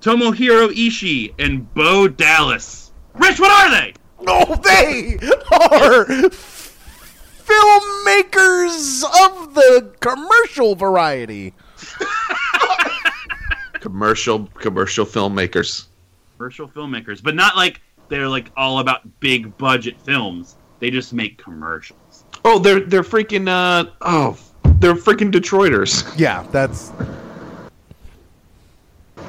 Tomohiro 0.00 0.68
Ishii 0.70 1.34
and 1.38 1.72
Bo 1.74 2.08
Dallas. 2.08 2.92
Rich, 3.14 3.38
what 3.38 3.50
are 3.50 3.70
they? 3.70 3.94
No, 4.22 4.44
they 4.56 5.18
are 5.52 6.04
filmmakers 7.50 9.02
of 9.04 9.54
the 9.54 9.92
commercial 10.00 10.74
variety. 10.74 11.54
commercial 13.74 14.46
commercial 14.58 15.06
filmmakers. 15.06 15.86
commercial 16.36 16.68
filmmakers, 16.68 17.22
but 17.22 17.34
not 17.34 17.56
like 17.56 17.80
they're 18.08 18.28
like 18.28 18.50
all 18.56 18.80
about 18.80 19.20
big 19.20 19.56
budget 19.56 20.00
films. 20.00 20.56
They 20.80 20.90
just 20.90 21.12
make 21.12 21.38
commercials. 21.38 21.99
Oh, 22.44 22.58
they're 22.58 22.80
they're 22.80 23.02
freaking 23.02 23.48
uh 23.48 23.90
oh 24.00 24.38
they're 24.80 24.94
freaking 24.94 25.30
Detroiters. 25.30 26.10
Yeah, 26.18 26.42
that's 26.50 26.90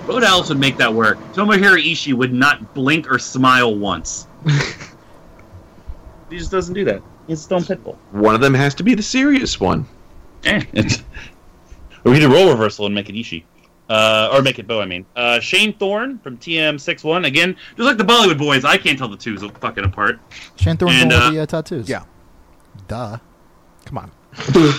What 0.06 0.24
else 0.24 0.50
would 0.50 0.60
make 0.60 0.78
that 0.78 0.94
work? 0.94 1.18
Tomohiro 1.34 1.78
Ishii 1.82 2.14
would 2.14 2.34
not 2.34 2.74
blink 2.74 3.12
or 3.12 3.20
smile 3.20 3.76
once. 3.76 4.28
he 6.30 6.38
just 6.38 6.52
doesn't 6.52 6.74
do 6.74 6.86
that. 6.86 7.02
He's 7.28 7.42
Stone 7.42 7.62
Pitbull. 7.64 7.96
One 8.12 8.34
of 8.36 8.42
them 8.42 8.54
has 8.54 8.74
to 8.76 8.84
be 8.84 8.96
the 8.96 9.04
serious 9.04 9.60
one. 9.60 9.86
Eh, 10.46 10.64
we 12.04 12.12
need 12.14 12.24
a 12.24 12.30
role 12.30 12.50
reversal 12.50 12.86
and 12.88 12.96
make 12.96 13.10
it 13.10 13.14
Ishii. 13.16 13.44
Uh, 13.90 14.30
or 14.32 14.42
make 14.42 14.58
it 14.58 14.66
Bo, 14.68 14.80
I 14.82 14.86
mean. 14.86 15.06
Uh, 15.18 15.40
Shane 15.42 15.74
Thorne 15.78 16.18
from 16.20 16.38
TM61. 16.38 17.26
Again, 17.28 17.56
just 17.76 17.86
like 17.86 17.98
the 17.98 18.06
Bollywood 18.06 18.38
boys, 18.38 18.64
I 18.64 18.78
can't 18.78 18.98
tell 18.98 19.10
the 19.10 19.18
twos 19.18 19.44
fucking 19.60 19.84
apart. 19.84 20.18
Shane 20.56 20.78
Thorne's 20.78 21.02
And, 21.02 21.12
the 21.12 21.16
one 21.16 21.24
uh, 21.24 21.26
with 21.28 21.36
the 21.36 21.42
uh, 21.42 21.46
tattoos. 21.46 21.90
yeah. 21.90 22.04
Duh. 22.92 23.18
Come 23.86 23.98
on. 23.98 24.12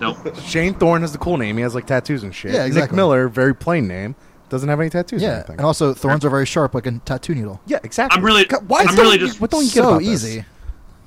Nope. 0.00 0.16
Shane 0.46 0.72
Thorne 0.74 1.04
is 1.04 1.12
the 1.12 1.18
cool 1.18 1.36
name. 1.36 1.56
He 1.58 1.62
has 1.62 1.74
like 1.74 1.86
tattoos 1.86 2.22
and 2.22 2.34
shit. 2.34 2.52
Yeah, 2.52 2.60
Nick 2.60 2.68
exactly. 2.68 2.96
Miller, 2.96 3.28
very 3.28 3.54
plain 3.54 3.86
name, 3.86 4.16
doesn't 4.48 4.68
have 4.68 4.80
any 4.80 4.88
tattoos. 4.90 5.22
or 5.22 5.26
Yeah, 5.26 5.34
anything. 5.34 5.56
and 5.58 5.66
also 5.66 5.92
thorns 5.92 6.24
are 6.24 6.30
very 6.30 6.46
sharp, 6.46 6.74
like 6.74 6.86
a 6.86 6.92
tattoo 7.00 7.34
needle. 7.34 7.60
yeah, 7.66 7.78
exactly. 7.84 8.16
I'm 8.18 8.24
really- 8.24 8.44
God, 8.46 8.66
Why 8.68 8.80
I'm 8.80 8.86
don't 8.86 8.96
really 8.96 9.18
you- 9.20 9.26
just 9.26 9.40
What 9.42 9.50
don't 9.50 9.60
you 9.62 9.68
get 9.70 9.74
so 9.74 9.88
about 9.90 9.98
this? 10.00 10.08
easy. 10.24 10.44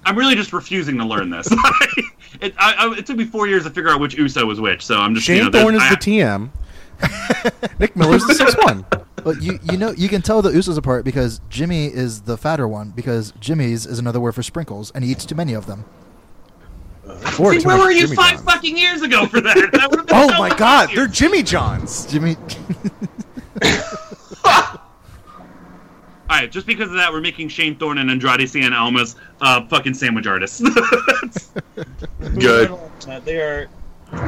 I'm 0.05 0.15
really 0.17 0.35
just 0.35 0.53
refusing 0.53 0.97
to 0.99 1.05
learn 1.05 1.31
this. 1.31 1.47
it, 2.39 2.53
I, 2.59 2.73
I, 2.85 2.93
it 2.97 3.05
took 3.07 3.17
me 3.17 3.25
four 3.25 3.47
years 3.47 3.63
to 3.63 3.71
figure 3.71 3.89
out 3.89 3.99
which 3.99 4.13
Uso 4.15 4.45
was 4.45 4.61
which, 4.61 4.85
so 4.85 4.99
I'm 4.99 5.15
just 5.15 5.25
Shane 5.25 5.37
you 5.37 5.43
know, 5.45 5.49
there's- 5.49 5.63
Thorne 5.63 5.75
is 5.75 5.81
I- 5.81 5.89
the 5.89 5.97
TM. 5.97 6.49
Nick 7.79 7.95
Miller's 7.95 8.25
the 8.25 8.35
six 8.35 8.53
one. 8.63 8.85
But 9.23 9.41
you 9.41 9.59
you 9.63 9.77
know 9.77 9.91
you 9.91 10.07
can 10.07 10.21
tell 10.21 10.41
the 10.41 10.51
Usos 10.51 10.77
apart 10.77 11.03
because 11.03 11.41
Jimmy 11.49 11.87
is 11.87 12.21
the 12.21 12.37
fatter 12.37 12.67
one 12.69 12.91
because 12.91 13.33
Jimmy's 13.39 13.85
is 13.85 13.99
another 13.99 14.19
word 14.21 14.33
for 14.33 14.43
sprinkles 14.43 14.91
and 14.91 15.03
he 15.03 15.11
eats 15.11 15.25
too 15.25 15.35
many 15.35 15.53
of 15.53 15.65
them. 15.65 15.83
Or 17.39 17.53
See, 17.59 17.65
where 17.65 17.77
were 17.77 17.91
you 17.91 18.01
Jimmy 18.03 18.15
five 18.15 18.33
John's. 18.35 18.43
fucking 18.43 18.77
years 18.77 19.01
ago 19.01 19.25
for 19.25 19.41
that? 19.41 19.55
That 19.71 20.05
Oh 20.11 20.29
so 20.29 20.37
my 20.37 20.49
God, 20.55 20.89
easier. 20.89 21.01
they're 21.03 21.07
Jimmy 21.13 21.43
Johns. 21.43 22.05
Jimmy, 22.05 22.35
All 26.27 26.41
right, 26.41 26.51
just 26.51 26.65
because 26.65 26.89
of 26.89 26.95
that, 26.95 27.11
we're 27.11 27.21
making 27.21 27.49
Shane 27.49 27.77
Thorne 27.77 27.99
and 27.99 28.09
Andrade 28.09 28.39
Cien 28.41 28.71
Almas 28.75 29.15
uh, 29.41 29.65
fucking 29.67 29.93
sandwich 29.93 30.25
artists. 30.27 30.59
Good. 32.39 32.75
they 33.23 33.39
are, 33.41 33.67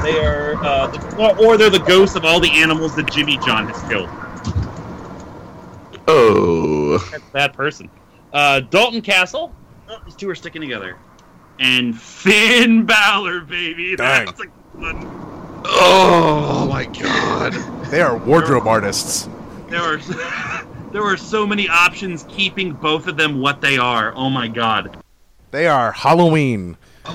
they 0.03 0.19
are, 0.23 0.55
uh, 0.63 0.87
the, 0.87 1.15
or- 1.17 1.45
or 1.45 1.57
they're 1.57 1.71
the 1.71 1.79
ghosts 1.79 2.15
of 2.15 2.23
all 2.23 2.39
the 2.39 2.51
animals 2.51 2.95
that 2.95 3.11
Jimmy 3.11 3.37
John 3.39 3.67
has 3.67 3.81
killed. 3.89 4.09
Oh. 6.07 6.99
That's 7.11 7.23
a 7.23 7.31
bad 7.31 7.53
person. 7.53 7.89
Uh, 8.31 8.59
Dalton 8.61 9.01
Castle. 9.01 9.53
Oh, 9.89 9.97
these 10.05 10.15
two 10.15 10.29
are 10.29 10.35
sticking 10.35 10.61
together. 10.61 10.97
And 11.59 11.99
Finn 11.99 12.85
Balor, 12.87 13.41
baby. 13.41 13.95
Dang. 13.95 14.25
That's 14.25 14.41
a 14.41 14.45
good 14.45 14.53
one. 14.73 15.61
Oh 15.65 16.67
my 16.69 16.85
god. 16.85 17.53
They 17.89 18.01
are 18.01 18.17
wardrobe 18.17 18.67
artists. 18.67 19.27
There 19.67 19.81
are 19.81 19.97
there 20.91 21.03
were 21.03 21.17
so 21.17 21.45
many 21.45 21.67
options 21.67 22.25
keeping 22.29 22.73
both 22.73 23.07
of 23.07 23.17
them 23.17 23.41
what 23.41 23.59
they 23.61 23.77
are. 23.77 24.13
Oh 24.15 24.29
my 24.29 24.47
god. 24.47 24.97
They 25.51 25.67
are 25.67 25.91
Halloween. 25.91 26.77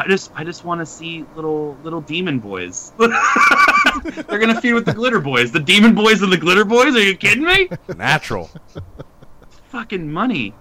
I 0.00 0.06
just 0.06 0.30
I 0.34 0.44
just 0.44 0.64
want 0.64 0.80
to 0.80 0.86
see 0.86 1.26
little 1.36 1.76
little 1.82 2.00
demon 2.00 2.38
boys. 2.38 2.92
They're 2.98 4.38
gonna 4.38 4.60
feed 4.60 4.72
with 4.72 4.86
the 4.86 4.94
glitter 4.94 5.20
boys. 5.20 5.52
The 5.52 5.60
demon 5.60 5.94
boys 5.94 6.22
and 6.22 6.32
the 6.32 6.38
glitter 6.38 6.64
boys? 6.64 6.94
Are 6.94 7.02
you 7.02 7.16
kidding 7.16 7.44
me? 7.44 7.68
Natural. 7.96 8.50
Fucking 9.68 10.10
money. 10.10 10.54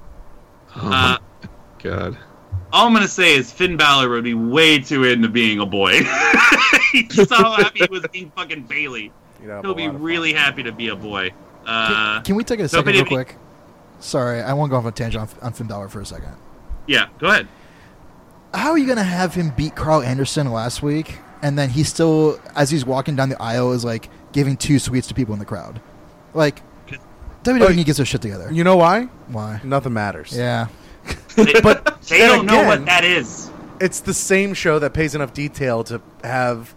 Oh 0.81 0.91
Uh, 0.91 1.17
god. 1.83 2.17
all 2.73 2.87
I'm 2.87 2.93
gonna 2.93 3.07
say 3.07 3.35
is 3.35 3.51
Finn 3.51 3.77
Balor 3.77 4.09
would 4.09 4.23
be 4.23 4.33
way 4.33 4.79
too 4.79 5.03
into 5.03 5.27
being 5.29 5.59
a 5.59 5.65
boy. 5.65 6.01
He's 6.91 7.27
so 7.27 7.35
happy 7.35 7.79
he 7.79 7.87
was 7.89 8.05
being 8.11 8.31
fucking 8.35 8.63
Bailey. 8.63 9.11
He'll 9.41 9.73
be 9.73 9.85
lot 9.87 9.95
of 9.95 10.01
really 10.01 10.33
happy 10.33 10.63
to 10.63 10.71
be 10.71 10.89
a 10.89 10.95
boy. 10.95 11.31
Uh, 11.65 12.21
can 12.21 12.35
we 12.35 12.43
take 12.43 12.59
a 12.59 12.67
so 12.67 12.77
second 12.77 12.91
real 12.93 13.01
any- 13.01 13.09
quick? 13.09 13.35
Sorry, 14.01 14.41
I 14.41 14.53
want 14.53 14.69
to 14.69 14.71
go 14.71 14.77
off 14.77 14.85
a 14.85 14.91
tangent 14.91 15.21
on, 15.41 15.47
on 15.47 15.53
Finn 15.53 15.67
Balor 15.67 15.89
for 15.89 15.99
a 16.01 16.05
second. 16.05 16.33
yeah, 16.87 17.07
go 17.19 17.27
ahead. 17.27 17.47
How 18.53 18.71
are 18.71 18.77
you 18.77 18.87
gonna 18.87 19.03
have 19.03 19.35
him 19.35 19.51
beat 19.55 19.75
Karl 19.75 20.01
Anderson 20.01 20.51
last 20.51 20.81
week, 20.81 21.17
and 21.41 21.57
then 21.59 21.69
he 21.69 21.83
still, 21.83 22.39
as 22.55 22.69
he's 22.71 22.85
walking 22.85 23.15
down 23.15 23.29
the 23.29 23.39
aisle, 23.41 23.73
is 23.73 23.83
like 23.85 24.09
giving 24.31 24.57
two 24.57 24.79
sweets 24.79 25.07
to 25.07 25.13
people 25.13 25.33
in 25.33 25.39
the 25.39 25.45
crowd? 25.45 25.81
Like, 26.33 26.61
WWE 27.43 27.79
Oh, 27.79 27.83
gets 27.83 27.97
their 27.97 28.05
shit 28.05 28.21
together. 28.21 28.49
You 28.51 28.63
know 28.63 28.75
why? 28.77 29.03
Why? 29.27 29.61
Nothing 29.63 29.93
matters. 29.93 30.35
Yeah. 30.35 30.67
They, 31.35 31.53
But 31.63 32.01
they 32.03 32.19
don't 32.19 32.45
know 32.45 32.65
what 32.65 32.85
that 32.85 33.03
is. 33.03 33.49
It's 33.79 34.01
the 34.01 34.13
same 34.13 34.53
show 34.53 34.79
that 34.79 34.93
pays 34.93 35.15
enough 35.15 35.33
detail 35.33 35.83
to 35.85 36.01
have 36.23 36.75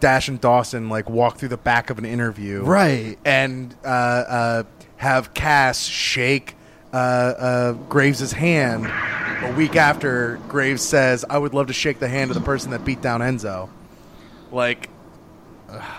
Dash 0.00 0.28
and 0.28 0.40
Dawson 0.40 0.88
like 0.88 1.08
walk 1.08 1.36
through 1.36 1.50
the 1.50 1.56
back 1.56 1.90
of 1.90 1.98
an 1.98 2.04
interview, 2.04 2.62
Right. 2.64 3.16
And 3.24 3.74
uh, 3.84 3.88
uh, 3.88 4.62
have 4.96 5.34
Cass 5.34 5.84
shake 5.84 6.56
uh, 6.92 6.96
uh, 6.96 7.72
Graves' 7.88 8.32
hand 8.32 8.86
a 8.86 9.54
week 9.56 9.76
after 9.76 10.40
Graves 10.48 10.82
says, 10.82 11.24
"I 11.30 11.38
would 11.38 11.54
love 11.54 11.68
to 11.68 11.72
shake 11.72 12.00
the 12.00 12.08
hand 12.08 12.30
of 12.32 12.34
the 12.34 12.42
person 12.42 12.72
that 12.72 12.84
beat 12.84 13.00
down 13.00 13.20
Enzo." 13.20 13.68
Like, 14.50 14.88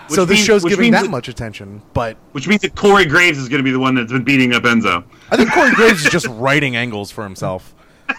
so 0.08 0.22
Which 0.22 0.28
this 0.28 0.28
means- 0.28 0.38
show's 0.46 0.64
which 0.64 0.72
giving 0.72 0.92
that 0.92 1.02
that- 1.02 1.10
much 1.10 1.28
attention, 1.28 1.82
but 1.94 2.16
Which 2.32 2.46
means 2.48 2.62
that 2.62 2.74
Corey 2.74 3.04
Graves 3.06 3.38
is 3.38 3.48
going 3.48 3.58
to 3.60 3.64
be 3.64 3.70
the 3.72 3.78
one 3.80 3.94
that's 3.94 4.12
been 4.12 4.24
beating 4.24 4.52
up 4.54 4.62
Enzo. 4.64 5.04
I 5.30 5.36
think 5.36 5.52
Corey 5.52 5.72
Graves 5.72 6.04
is 6.04 6.10
just 6.10 6.26
writing 6.28 6.76
angles 6.76 7.10
for 7.10 7.24
himself 7.24 7.74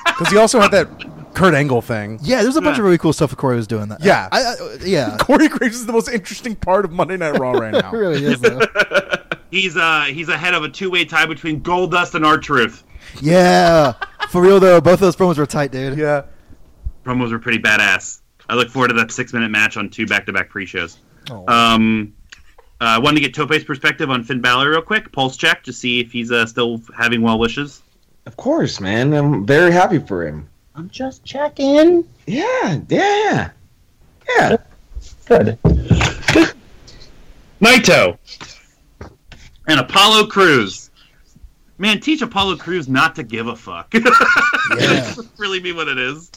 because 0.06 0.30
he 0.30 0.38
also 0.38 0.60
had 0.60 0.72
that 0.72 0.88
Kurt 1.34 1.54
Angle 1.56 1.82
thing. 1.82 2.20
Yeah, 2.22 2.44
there's 2.44 2.56
a 2.56 2.62
bunch 2.62 2.76
Yeah. 2.76 2.82
of 2.82 2.86
really 2.86 2.98
cool 2.98 3.14
stuff 3.14 3.30
that 3.32 3.36
Corey 3.38 3.56
was 3.56 3.68
doing. 3.68 3.88
That. 3.90 4.04
Yeah. 4.04 4.30
I, 4.32 4.42
I, 4.44 4.56
yeah. 4.86 5.18
Corey 5.22 5.48
Graves 5.48 5.76
is 5.78 5.86
the 5.86 5.94
most 5.94 6.08
interesting 6.10 6.56
part 6.56 6.86
of 6.86 6.92
Monday 6.92 7.18
Night 7.18 7.38
Raw 7.40 7.52
right 7.52 7.74
now. 7.74 7.92
really 7.94 8.24
is. 8.24 8.40
Though. 8.40 8.60
He's 9.52 9.78
uh 9.78 10.06
he's 10.08 10.30
ahead 10.30 10.56
of 10.56 10.64
a 10.64 10.70
two 10.70 10.90
way 10.90 11.06
tie 11.06 11.28
between 11.28 11.62
Goldust 11.62 12.16
and 12.16 12.26
R 12.26 12.40
Truth. 12.40 12.84
yeah. 13.22 13.94
For 14.30 14.42
real 14.42 14.60
though, 14.60 14.82
both 14.82 14.96
of 14.96 15.00
those 15.02 15.16
promos 15.16 15.38
were 15.38 15.46
tight, 15.46 15.72
dude. 15.72 15.96
Yeah. 15.98 16.24
Promos 17.06 17.32
were 17.32 17.38
pretty 17.38 17.60
badass. 17.60 18.22
I 18.50 18.56
look 18.56 18.70
forward 18.70 18.88
to 18.88 18.94
that 18.96 19.12
six 19.12 19.32
minute 19.32 19.52
match 19.52 19.78
on 19.78 19.90
two 19.90 20.08
back 20.08 20.26
to 20.26 20.34
back 20.34 20.50
pre 20.50 20.66
shows. 20.66 20.98
Oh. 21.30 21.46
Um, 21.48 22.14
uh, 22.82 23.00
wanted 23.02 23.22
to 23.22 23.22
get 23.22 23.34
Tope's 23.34 23.64
perspective 23.64 24.10
on 24.10 24.24
Finn 24.24 24.42
Balor 24.42 24.72
real 24.72 24.82
quick. 24.82 25.12
Pulse 25.12 25.38
check 25.38 25.64
to 25.64 25.74
see 25.74 26.00
if 26.00 26.12
he's 26.12 26.32
uh, 26.32 26.46
still 26.46 26.82
having 26.98 27.22
well 27.22 27.40
wishes. 27.40 27.82
Of 28.26 28.36
course, 28.38 28.80
man. 28.80 29.14
I'm 29.14 29.46
very 29.46 29.72
happy 29.72 30.00
for 30.00 30.26
him. 30.26 30.48
I'm 30.76 30.90
just 30.90 31.24
checking. 31.24 32.08
Yeah, 32.26 32.80
yeah, 32.90 33.52
yeah. 34.38 34.58
Good. 35.26 35.58
Naito 37.62 38.18
and 39.68 39.80
Apollo 39.80 40.28
Crews. 40.28 40.90
Man, 41.78 42.00
teach 42.00 42.22
Apollo 42.22 42.58
Crews 42.58 42.88
not 42.88 43.16
to 43.16 43.24
give 43.24 43.48
a 43.48 43.56
fuck. 43.56 43.94
Yeah. 44.80 45.14
really 45.38 45.60
be 45.60 45.74
what 45.74 45.90
it 45.90 45.98
is. 45.98 46.32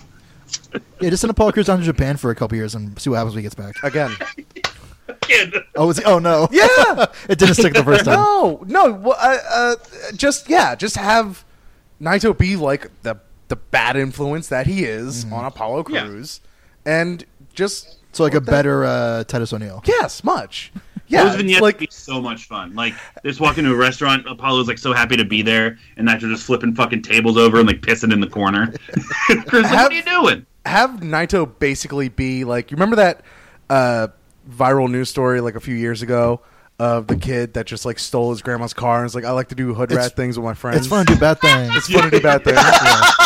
Yeah, 1.00 1.10
just 1.10 1.20
send 1.20 1.30
Apollo 1.30 1.52
Crews 1.52 1.66
down 1.66 1.78
to 1.78 1.84
Japan 1.84 2.16
for 2.16 2.30
a 2.30 2.34
couple 2.34 2.56
years 2.56 2.74
and 2.74 2.98
see 2.98 3.08
what 3.08 3.16
happens 3.16 3.34
when 3.36 3.38
he 3.38 3.42
gets 3.44 3.54
back. 3.54 3.76
Again. 3.84 4.10
Kid. 5.20 5.54
Oh, 5.74 5.86
was 5.86 5.98
he? 5.98 6.04
Oh 6.04 6.18
no. 6.18 6.48
Yeah. 6.50 6.66
it 7.28 7.38
didn't 7.38 7.54
stick 7.54 7.74
the 7.74 7.84
first 7.84 8.04
time. 8.04 8.14
No, 8.18 8.64
no. 8.66 8.92
Well, 8.92 9.16
uh, 9.20 9.38
uh, 9.50 9.74
just 10.14 10.48
yeah, 10.48 10.74
just 10.74 10.96
have 10.96 11.44
Naito 12.00 12.36
be 12.36 12.56
like 12.56 12.90
the 13.02 13.16
the 13.48 13.56
bad 13.56 13.96
influence 13.96 14.48
that 14.48 14.66
he 14.66 14.84
is 14.84 15.24
Mm-hmm. 15.24 15.34
on 15.34 15.44
Apollo 15.44 15.84
Yeah. 15.88 16.06
And 16.84 17.24
just 17.54 17.98
So 18.12 18.22
like 18.24 18.34
a 18.34 18.36
what 18.36 18.46
the- 18.46 18.50
better 18.50 18.84
uh, 18.84 19.24
Titus 19.24 19.52
O'Neil. 19.52 19.82
yes, 19.86 20.22
much. 20.24 20.72
Yeah, 21.08 21.22
Those 21.22 21.36
vignettes 21.36 21.60
like 21.60 21.74
would 21.76 21.88
be 21.88 21.88
so 21.92 22.20
much 22.20 22.46
fun. 22.46 22.74
Like, 22.74 22.92
just 23.24 23.38
walking 23.38 23.64
into 23.64 23.72
a 23.76 23.78
restaurant, 23.78 24.26
Apollo's 24.28 24.66
like 24.66 24.76
so 24.76 24.92
happy 24.92 25.16
to 25.16 25.24
be 25.24 25.40
there, 25.40 25.78
and 25.96 26.08
Naito 26.08 26.22
just 26.22 26.42
flipping 26.42 26.74
fucking 26.74 27.02
tables 27.02 27.36
over 27.36 27.58
and 27.60 27.66
like 27.68 27.80
pissing 27.80 28.12
in 28.12 28.18
the 28.18 28.26
corner. 28.26 28.74
Crews, 29.46 29.62
like, 29.62 29.66
Have- 29.66 29.82
what 29.84 29.92
are 29.92 29.94
you 29.94 30.02
doing? 30.02 30.46
have 30.66 30.90
Naito 30.98 31.48
basically 31.60 32.08
be 32.08 32.42
like 32.42 32.72
you 32.72 32.74
remember 32.74 32.96
that 32.96 33.22
uh, 33.70 34.08
viral 34.50 34.90
news 34.90 35.08
story 35.08 35.40
like 35.40 35.54
a 35.54 35.60
few 35.60 35.74
years 35.74 36.02
ago 36.02 36.40
of 36.78 37.06
the 37.06 37.16
kid 37.16 37.54
that 37.54 37.66
just 37.66 37.84
like 37.86 37.98
stole 37.98 38.30
his 38.30 38.42
grandma's 38.42 38.74
car 38.74 38.98
and 38.98 39.06
is 39.06 39.14
like 39.14 39.24
I 39.24 39.30
like 39.30 39.48
to 39.48 39.54
do 39.54 39.72
hood 39.74 39.90
It's- 39.90 40.06
rat 40.08 40.16
things 40.16 40.38
with 40.38 40.44
my 40.44 40.54
friends. 40.54 40.78
It's 40.78 40.86
fun 40.86 41.06
to 41.06 41.14
do 41.14 41.18
bad 41.20 41.40
things. 41.40 41.72
It's 41.76 41.88
fun 41.88 42.02
to 42.04 42.10
do 42.10 42.20
bad 42.20 42.44
things. 42.44 42.56
Yeah. 42.58 43.00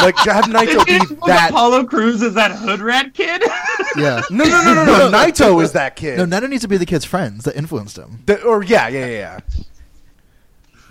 Like 0.00 0.16
have 0.20 0.44
Naito 0.46 0.86
be 0.86 0.98
that. 1.26 1.50
Apollo 1.50 1.84
Crews 1.84 2.22
is 2.22 2.32
that 2.32 2.52
hood 2.52 2.80
rat 2.80 3.12
kid? 3.12 3.42
yeah. 3.98 4.22
No, 4.30 4.44
no, 4.44 4.62
no, 4.62 4.74
no, 4.74 4.84
no. 4.84 5.10
Naito 5.10 5.62
is 5.62 5.72
that 5.72 5.94
kid. 5.94 6.16
No, 6.16 6.24
Naito 6.24 6.48
needs 6.48 6.62
to 6.62 6.68
be 6.68 6.78
the 6.78 6.86
kid's 6.86 7.04
friends 7.04 7.44
that 7.44 7.54
influenced 7.54 7.98
him. 7.98 8.22
The- 8.24 8.42
or 8.42 8.62
yeah, 8.64 8.88
yeah, 8.88 9.04
yeah, 9.06 9.40
yeah. 9.58 9.64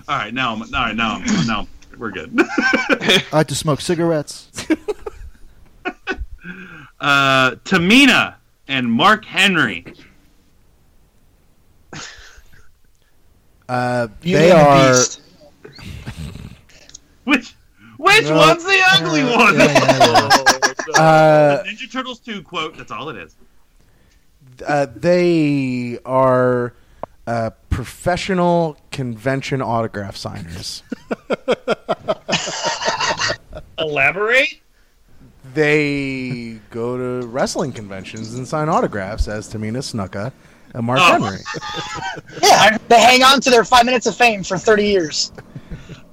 all 0.07 0.15
right, 0.17 0.31
now, 0.33 0.53
I'm, 0.53 0.61
all 0.61 0.67
right, 0.71 0.95
now, 0.95 1.13
I'm- 1.13 1.47
now 1.47 1.67
we're 1.97 2.11
good. 2.11 2.31
I 2.37 3.23
like 3.31 3.47
to 3.47 3.55
smoke 3.55 3.81
cigarettes. 3.81 4.47
uh, 6.99 7.51
Tamina 7.65 8.35
and 8.69 8.89
Mark 8.89 9.25
Henry. 9.25 9.83
Uh, 13.67 14.07
they 14.21 14.51
are. 14.51 14.93
which 17.25 17.53
which 17.97 18.23
no, 18.23 18.37
one's 18.37 18.63
the 18.63 18.79
ugly 18.91 19.23
one? 19.23 19.55
Yeah, 19.55 19.65
yeah. 19.65 20.29
uh, 21.01 21.63
Ninja 21.65 21.91
Turtles 21.91 22.19
two 22.19 22.41
quote. 22.41 22.77
That's 22.77 22.91
all 22.91 23.09
it 23.09 23.17
is. 23.17 23.35
Uh, 24.65 24.87
they 24.95 25.99
are 26.05 26.73
uh, 27.27 27.49
professional 27.69 28.77
convention 28.91 29.61
autograph 29.61 30.15
signers. 30.15 30.83
Elaborate. 33.77 34.61
They 35.53 36.59
go 36.69 36.97
to 37.21 37.27
wrestling 37.27 37.71
conventions 37.71 38.35
and 38.35 38.47
sign 38.47 38.69
autographs 38.69 39.27
as 39.27 39.51
Tamina 39.51 39.77
Snuka 39.79 40.31
and 40.73 40.85
Mark 40.85 40.99
Oh. 41.01 41.11
Henry. 41.23 41.39
Yeah, 42.43 42.77
they 42.87 42.99
hang 42.99 43.23
on 43.23 43.41
to 43.41 43.49
their 43.49 43.63
five 43.63 43.85
minutes 43.85 44.05
of 44.05 44.15
fame 44.15 44.43
for 44.43 44.57
30 44.57 44.85
years. 44.85 45.31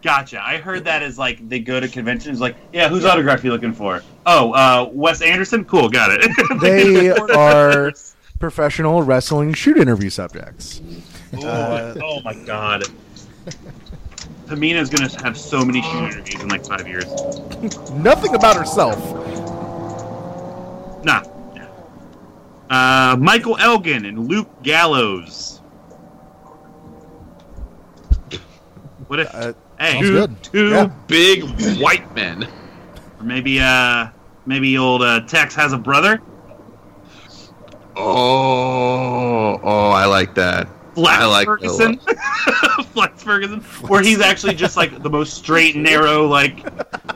Gotcha. 0.02 0.40
I 0.44 0.58
heard 0.58 0.84
that 0.84 1.02
as 1.02 1.18
like 1.18 1.46
they 1.48 1.58
go 1.58 1.80
to 1.80 1.88
conventions. 1.88 2.40
Like, 2.40 2.56
yeah, 2.72 2.88
whose 2.88 3.04
autograph 3.04 3.42
are 3.42 3.46
you 3.46 3.52
looking 3.52 3.72
for? 3.72 4.02
Oh, 4.24 4.52
uh, 4.52 4.88
Wes 4.92 5.20
Anderson. 5.22 5.64
Cool, 5.64 5.88
got 5.88 6.10
it. 6.12 6.30
They 6.60 7.10
are 7.10 7.92
professional 8.38 9.02
wrestling 9.02 9.52
shoot 9.54 9.76
interview 9.78 10.10
subjects. 10.10 10.80
My, 11.32 11.42
oh 12.02 12.20
my 12.22 12.34
god. 12.44 12.84
Tamina's 14.46 14.88
gonna 14.90 15.10
have 15.22 15.36
so 15.36 15.64
many 15.64 15.82
shoot 15.82 16.04
interviews 16.12 16.42
in 16.42 16.48
like 16.48 16.64
five 16.66 16.86
years. 16.86 17.06
Nothing 17.92 18.34
about 18.34 18.56
herself. 18.56 18.96
Nah. 21.04 21.22
Uh, 22.68 23.16
Michael 23.18 23.56
Elgin 23.58 24.04
and 24.06 24.26
Luke 24.28 24.48
Gallows. 24.62 25.60
What 29.06 29.20
if? 29.20 29.32
Uh, 29.34 29.52
hey, 29.78 30.00
Two, 30.00 30.26
two 30.42 30.70
Yeah. 30.70 30.86
big 31.06 31.44
white 31.80 32.12
men. 32.16 32.48
or 33.18 33.24
maybe 33.24 33.60
uh, 33.60 34.08
maybe 34.46 34.76
old 34.78 35.02
uh, 35.02 35.20
Tex 35.26 35.54
has 35.54 35.72
a 35.72 35.78
brother. 35.78 36.20
Oh, 37.94 39.60
oh, 39.62 39.90
I 39.90 40.06
like 40.06 40.34
that. 40.34 40.68
Flex 40.96 41.26
like 41.26 41.44
Ferguson. 41.44 41.98
Flex 42.94 43.22
Ferguson, 43.22 43.60
where 43.88 44.02
he's 44.02 44.20
actually 44.20 44.54
just 44.54 44.78
like 44.78 45.02
the 45.02 45.10
most 45.10 45.34
straight 45.34 45.74
and 45.74 45.84
narrow, 45.84 46.26
like 46.26 46.56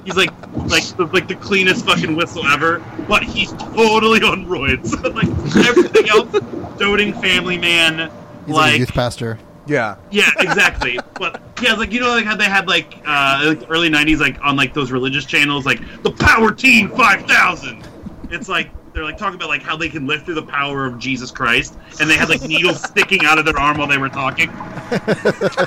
he's 0.05 0.17
like 0.17 0.31
like 0.67 0.85
the, 0.99 1.09
like 1.13 1.29
the 1.29 1.35
cleanest 1.35 1.87
fucking 1.87 2.15
whistle 2.15 2.47
ever, 2.47 2.85
but 3.09 3.23
he's 3.23 3.53
totally 3.53 4.21
on 4.21 4.45
roids. 4.45 4.93
like 5.15 5.67
everything 5.67 6.09
else, 6.11 6.79
doting 6.79 7.15
family 7.23 7.57
man. 7.57 8.11
He's 8.45 8.55
like, 8.55 8.67
like 8.67 8.75
a 8.75 8.79
youth 8.81 8.93
pastor. 8.93 9.39
yeah. 9.67 9.97
yeah, 10.11 10.31
exactly. 10.39 10.99
but 11.15 11.41
yeah, 11.63 11.73
like 11.73 11.91
you 11.91 12.01
know, 12.01 12.11
like 12.11 12.27
how 12.27 12.37
they 12.37 12.45
had 12.45 12.69
like 12.69 13.01
uh 13.07 13.41
like 13.47 13.71
early 13.71 13.89
'90s, 13.89 14.19
like 14.19 14.39
on 14.43 14.57
like 14.57 14.75
those 14.75 14.93
religious 14.93 15.25
channels, 15.25 15.65
like 15.65 15.81
the 16.03 16.13
Power 16.13 16.53
Team 16.53 16.91
5000. 16.91 17.89
It's 18.31 18.49
like 18.51 18.71
they're 19.01 19.07
like 19.09 19.17
talking 19.17 19.37
about 19.37 19.49
like 19.49 19.63
how 19.63 19.79
they 19.79 19.89
can 19.89 20.07
live 20.07 20.25
through 20.25 20.35
the 20.35 20.43
power 20.43 20.85
of 20.85 20.99
Jesus 20.99 21.31
Christ, 21.31 21.75
and 22.01 22.11
they 22.11 22.17
had 22.19 22.29
like 22.29 22.43
needles 22.43 22.83
sticking 22.89 23.25
out 23.25 23.39
of 23.39 23.47
their 23.47 23.59
arm 23.59 23.79
while 23.79 23.89
they 23.89 23.97
were 23.99 24.11
talking. 24.11 24.51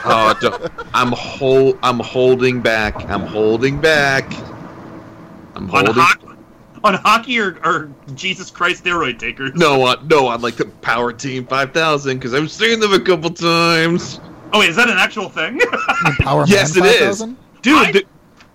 Oh, 0.05 0.35
don't, 0.41 0.71
I'm 0.93 1.11
hold, 1.13 1.79
I'm 1.81 1.99
holding 1.99 2.61
back. 2.61 2.95
I'm 3.09 3.21
holding 3.21 3.79
back. 3.79 4.31
I'm 5.55 5.63
on 5.71 5.85
holding. 5.85 5.93
hockey, 5.95 6.27
on 6.83 6.93
hockey 6.95 7.39
or, 7.39 7.57
or 7.65 7.89
Jesus 8.15 8.51
Christ 8.51 8.83
steroid 8.83 9.17
takers. 9.17 9.53
No, 9.55 9.81
on, 9.83 10.07
no, 10.07 10.27
on 10.27 10.41
like 10.41 10.57
the 10.57 10.65
Power 10.65 11.13
Team 11.13 11.47
5000 11.47 12.17
because 12.17 12.33
I've 12.33 12.51
seen 12.51 12.79
them 12.81 12.91
a 12.93 12.99
couple 12.99 13.29
times. 13.31 14.19
Oh, 14.51 14.59
wait, 14.59 14.69
is 14.69 14.75
that 14.75 14.89
an 14.89 14.97
actual 14.97 15.29
thing? 15.29 15.59
Power 16.19 16.43
Yes, 16.47 16.75
Man 16.75 16.85
it 16.85 16.89
is. 17.01 17.19
5000? 17.21 17.37
Dude, 17.61 17.77
I- 17.77 17.91
th- 17.93 18.07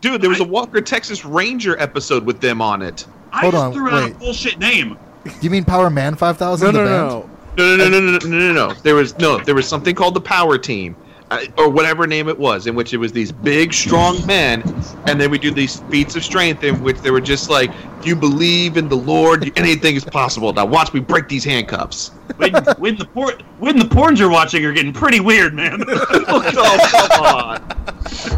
dude, 0.02 0.20
there 0.20 0.30
was 0.30 0.40
a 0.40 0.44
I- 0.44 0.48
Walker 0.48 0.80
Texas 0.82 1.24
Ranger 1.24 1.80
episode 1.80 2.24
with 2.24 2.40
them 2.40 2.60
on 2.60 2.82
it. 2.82 3.06
I 3.32 3.40
Hold 3.42 3.54
just 3.54 3.64
on, 3.64 3.72
threw 3.72 3.90
out 3.90 4.10
a 4.10 4.14
bullshit 4.14 4.58
name. 4.58 4.98
Do 5.24 5.32
you 5.42 5.50
mean 5.50 5.64
Power 5.64 5.90
Man 5.90 6.14
5000? 6.14 6.72
No, 6.72 6.84
no, 6.84 6.84
no. 6.84 7.30
No, 7.56 7.76
no, 7.76 7.88
no, 7.88 8.00
no, 8.00 8.10
no, 8.12 8.18
no, 8.18 8.52
no, 8.52 8.68
no. 8.68 8.74
There 8.82 8.94
was 8.94 9.18
no, 9.18 9.38
there 9.38 9.54
was 9.54 9.66
something 9.68 9.94
called 9.94 10.14
the 10.14 10.20
Power 10.20 10.58
Team, 10.58 10.94
uh, 11.30 11.44
or 11.56 11.68
whatever 11.68 12.06
name 12.06 12.28
it 12.28 12.38
was, 12.38 12.66
in 12.66 12.74
which 12.74 12.94
it 12.94 12.98
was 12.98 13.12
these 13.12 13.32
big, 13.32 13.74
strong 13.74 14.24
men, 14.26 14.62
and 15.06 15.20
then 15.20 15.30
we 15.30 15.38
do 15.38 15.50
these 15.50 15.80
feats 15.90 16.14
of 16.16 16.24
strength, 16.24 16.62
in 16.62 16.80
which 16.82 16.98
they 17.00 17.10
were 17.10 17.20
just 17.20 17.50
like, 17.50 17.70
"You 18.04 18.14
believe 18.14 18.76
in 18.76 18.88
the 18.88 18.96
Lord, 18.96 19.50
anything 19.58 19.96
is 19.96 20.04
possible." 20.04 20.52
Now 20.52 20.66
watch 20.66 20.94
me 20.94 21.00
break 21.00 21.28
these 21.28 21.44
handcuffs. 21.44 22.12
When, 22.36 22.54
when 22.78 22.96
the 22.96 23.06
por- 23.06 23.38
when 23.58 23.76
the 23.76 23.86
porns 23.86 24.18
you're 24.18 24.30
watching 24.30 24.64
are 24.64 24.72
getting 24.72 24.92
pretty 24.92 25.18
weird, 25.20 25.52
man. 25.52 25.82
oh, 25.88 26.42
come 26.52 27.24
on. 27.24 28.37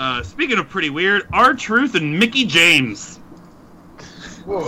Uh, 0.00 0.22
speaking 0.22 0.58
of 0.58 0.66
pretty 0.66 0.88
weird, 0.88 1.28
R 1.30 1.52
Truth 1.52 1.94
and 1.94 2.18
Mickie 2.18 2.46
James. 2.46 3.18
Whoa. 4.46 4.62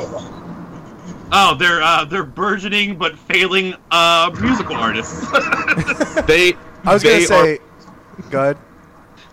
Oh, 1.33 1.55
they're 1.59 1.81
uh, 1.83 2.05
they're 2.05 2.23
burgeoning 2.23 2.99
but 2.99 3.19
failing 3.19 3.75
uh, 3.91 4.31
musical 4.41 4.77
artists. 4.77 5.25
They, 6.27 6.53
I 6.85 6.93
was 6.93 7.03
they 7.03 7.25
gonna 7.25 7.27
say. 7.27 7.59
Go 8.31 8.41
ahead. 8.43 8.57
are, 8.57 8.63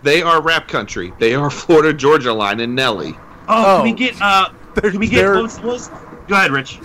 they 0.02 0.22
are 0.22 0.40
rap 0.40 0.68
country. 0.68 1.12
They 1.18 1.34
are 1.34 1.50
Florida 1.50 1.92
Georgia 1.92 2.32
Line 2.32 2.60
and 2.60 2.74
Nelly. 2.74 3.14
oh, 3.48 3.76
can 3.76 3.84
we 3.84 3.92
Oh. 3.92 3.94
get 3.94 4.14
uh, 4.22 4.48
They're- 4.76 4.90
can 4.92 5.00
we 5.00 5.06
get 5.08 5.16
they're- 5.16 5.34
what 5.34 5.42
was- 5.42 5.56
what 5.58 5.66
was- 5.66 5.90
Go 6.28 6.34
ahead, 6.36 6.50
Rich. 6.50 6.78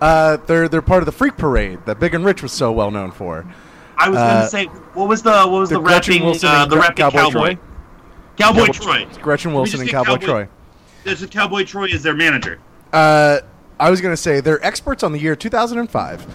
Uh, 0.00 0.38
they're 0.46 0.66
they're 0.66 0.80
part 0.80 1.02
of 1.02 1.06
the 1.06 1.12
Freak 1.12 1.36
Parade 1.36 1.80
that 1.84 2.00
Big 2.00 2.14
and 2.14 2.24
Rich 2.24 2.42
was 2.42 2.52
so 2.52 2.72
well 2.72 2.90
known 2.90 3.10
for. 3.10 3.44
I 3.98 4.08
was 4.08 4.18
Uh, 4.18 4.28
gonna 4.34 4.48
say 4.48 4.64
what 4.94 5.08
was 5.10 5.20
the 5.22 5.30
what 5.30 5.50
was 5.60 5.68
the 5.68 5.74
the, 5.76 5.82
Gretchen 5.82 6.14
rapping 6.14 6.24
Wilson 6.26 6.48
uh, 6.48 6.64
the 6.64 6.76
Gra- 6.76 6.80
rapping 6.84 6.96
Cowboy 6.96 7.18
cowboy 7.18 7.30
Troy? 7.32 7.58
Cowboy 8.40 8.66
Cowboy- 8.66 8.72
Troy. 8.72 9.06
Gretchen 9.22 9.52
Wilson 9.54 9.80
and 9.80 9.88
Cowboy, 9.90 10.12
Cowboy- 10.14 10.26
Troy. 10.26 10.48
There's 11.04 11.22
a 11.22 11.28
Cowboy 11.28 11.64
Troy 11.64 11.86
is 11.86 12.02
their 12.02 12.14
manager. 12.14 12.58
Uh, 12.92 13.38
I 13.78 13.90
was 13.90 14.00
gonna 14.00 14.16
say 14.16 14.40
they're 14.40 14.64
experts 14.64 15.02
on 15.02 15.12
the 15.12 15.18
year 15.18 15.34
2005. 15.36 16.26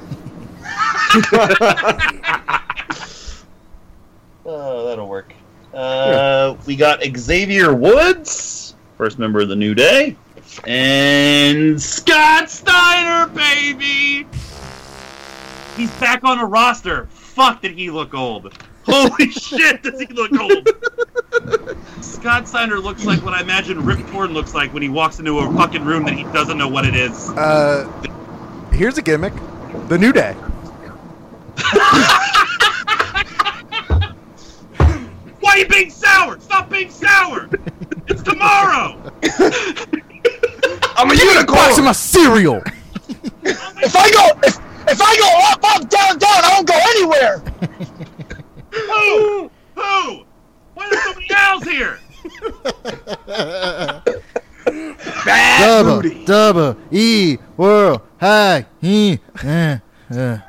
Oh, 4.45 4.85
that'll 4.87 5.07
work. 5.07 5.33
Uh, 5.73 6.55
we 6.65 6.75
got 6.75 7.01
Xavier 7.17 7.73
Woods, 7.73 8.75
first 8.97 9.19
member 9.19 9.41
of 9.41 9.49
the 9.49 9.55
New 9.55 9.73
Day, 9.75 10.15
and 10.65 11.81
Scott 11.81 12.49
Steiner, 12.49 13.27
baby. 13.33 14.25
He's 15.75 15.91
back 15.99 16.23
on 16.23 16.39
a 16.39 16.45
roster. 16.45 17.07
Fuck, 17.07 17.61
did 17.61 17.73
he 17.73 17.89
look 17.91 18.13
old? 18.13 18.53
Holy 18.85 19.29
shit, 19.31 19.81
does 19.83 19.99
he 19.99 20.07
look 20.07 20.31
old? 20.39 20.69
Scott 22.01 22.47
Steiner 22.47 22.79
looks 22.79 23.05
like 23.05 23.23
what 23.23 23.33
I 23.33 23.41
imagine 23.41 23.83
Rip 23.83 23.99
Torn 24.07 24.33
looks 24.33 24.53
like 24.53 24.73
when 24.73 24.83
he 24.83 24.89
walks 24.89 25.19
into 25.19 25.39
a 25.39 25.51
fucking 25.53 25.83
room 25.83 26.03
that 26.05 26.13
he 26.13 26.23
doesn't 26.25 26.57
know 26.57 26.67
what 26.67 26.85
it 26.85 26.95
is. 26.95 27.29
Uh, 27.31 27.85
here's 28.71 28.97
a 28.97 29.01
gimmick: 29.01 29.33
the 29.87 29.97
New 29.97 30.13
Day. 30.13 30.33
Why 35.39 35.51
are 35.51 35.57
you 35.59 35.67
being 35.67 35.89
sour? 35.89 36.39
Stop 36.39 36.69
being 36.69 36.89
sour! 36.89 37.49
It's 38.07 38.21
tomorrow! 38.23 38.99
I'm 40.97 41.09
a 41.09 41.13
Box 41.13 41.21
of 41.21 41.27
unicorn. 41.33 41.85
my 41.85 41.91
cereal. 41.91 42.61
If 43.47 43.95
I 43.95 44.09
go, 44.11 44.39
if, 44.43 44.57
if 44.89 44.99
I 44.99 45.17
go 45.17 45.29
up, 45.51 45.63
up, 45.75 45.89
down, 45.89 46.17
down, 46.17 46.43
I 46.43 46.49
don't 46.55 46.67
go 46.67 46.79
anywhere. 46.95 47.43
Who? 48.75 49.51
Who? 49.75 50.25
Why 50.73 50.85
are 50.85 50.89
there 50.89 51.01
so 51.01 51.13
many 51.13 51.27
owls 51.35 51.63
here? 51.63 51.99
Bad 55.25 55.59
Double, 55.59 56.01
booty. 56.01 56.25
double, 56.25 56.77
E, 56.91 57.37
world, 57.57 58.01
high, 58.19 58.65
E, 58.81 59.17
eh, 59.43 59.77
eh. 60.11 60.39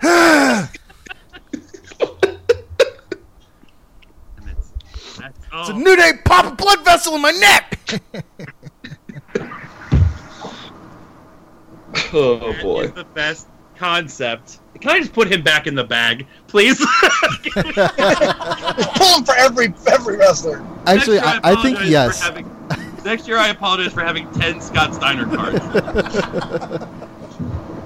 It's 5.59 5.71
a 5.71 5.73
New 5.73 5.97
Day 5.97 6.13
pop 6.25 6.47
a 6.53 6.55
blood 6.55 6.85
vessel 6.85 7.15
in 7.15 7.23
my 7.23 7.31
neck. 7.31 8.01
Oh 12.13 12.55
boy. 12.63 12.85
is 12.85 12.93
the 12.93 13.05
best 13.05 13.49
concept. 13.77 14.61
Can 14.81 14.91
I 14.91 14.99
just 14.99 15.13
put 15.13 15.31
him 15.31 15.43
back 15.43 15.67
in 15.67 15.75
the 15.75 15.85
bag, 15.85 16.27
please? 16.49 16.79
Pull 17.55 17.67
him 19.17 19.25
for 19.25 19.35
every 19.37 19.73
every 19.87 20.17
wrestler. 20.17 20.65
Actually, 20.87 21.17
Next 21.17 21.27
year 21.35 21.41
I, 21.45 21.53
I 21.53 21.63
think 21.63 21.79
yes. 21.85 22.21
having- 22.21 22.51
next 23.05 23.29
year, 23.29 23.39
I 23.39 23.49
apologize 23.49 23.93
for 23.93 24.03
having 24.03 24.31
ten 24.33 24.61
Scott 24.61 24.95
Steiner 24.95 25.25
cards. 25.27 25.61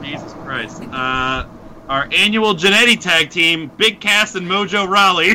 Jesus 0.03 0.33
Christ. 0.45 0.83
Uh, 0.91 1.47
our 1.89 2.09
annual 2.13 2.55
Genetti 2.55 2.99
tag 2.99 3.31
team, 3.31 3.71
Big 3.77 4.01
Cass 4.01 4.35
and 4.35 4.47
Mojo 4.47 4.89
Rawley. 4.89 5.29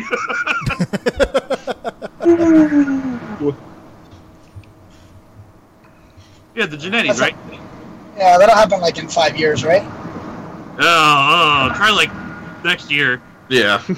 yeah, 6.56 6.66
the 6.66 6.78
Genettis, 6.78 7.08
That's 7.08 7.20
right? 7.20 7.36
Yeah, 8.18 8.38
that'll 8.38 8.56
happen 8.56 8.80
like 8.82 8.98
in 8.98 9.08
five 9.08 9.38
years, 9.38 9.64
right? 9.64 9.84
Oh, 10.78 11.70
oh, 11.72 11.72
try 11.76 11.90
like 11.92 12.12
next 12.64 12.92
year. 12.92 13.22
Yeah. 13.48 13.82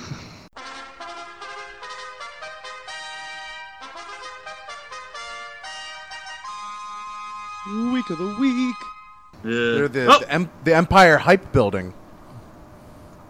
week 7.91 8.09
of 8.11 8.17
the 8.19 8.36
week. 8.39 8.75
Yeah. 9.43 9.51
They're 9.51 9.88
the, 9.88 10.05
oh. 10.07 10.19
the, 10.19 10.32
em- 10.32 10.49
the, 10.63 10.75
Empire 10.75 11.17
Hype 11.17 11.51
Building. 11.51 11.93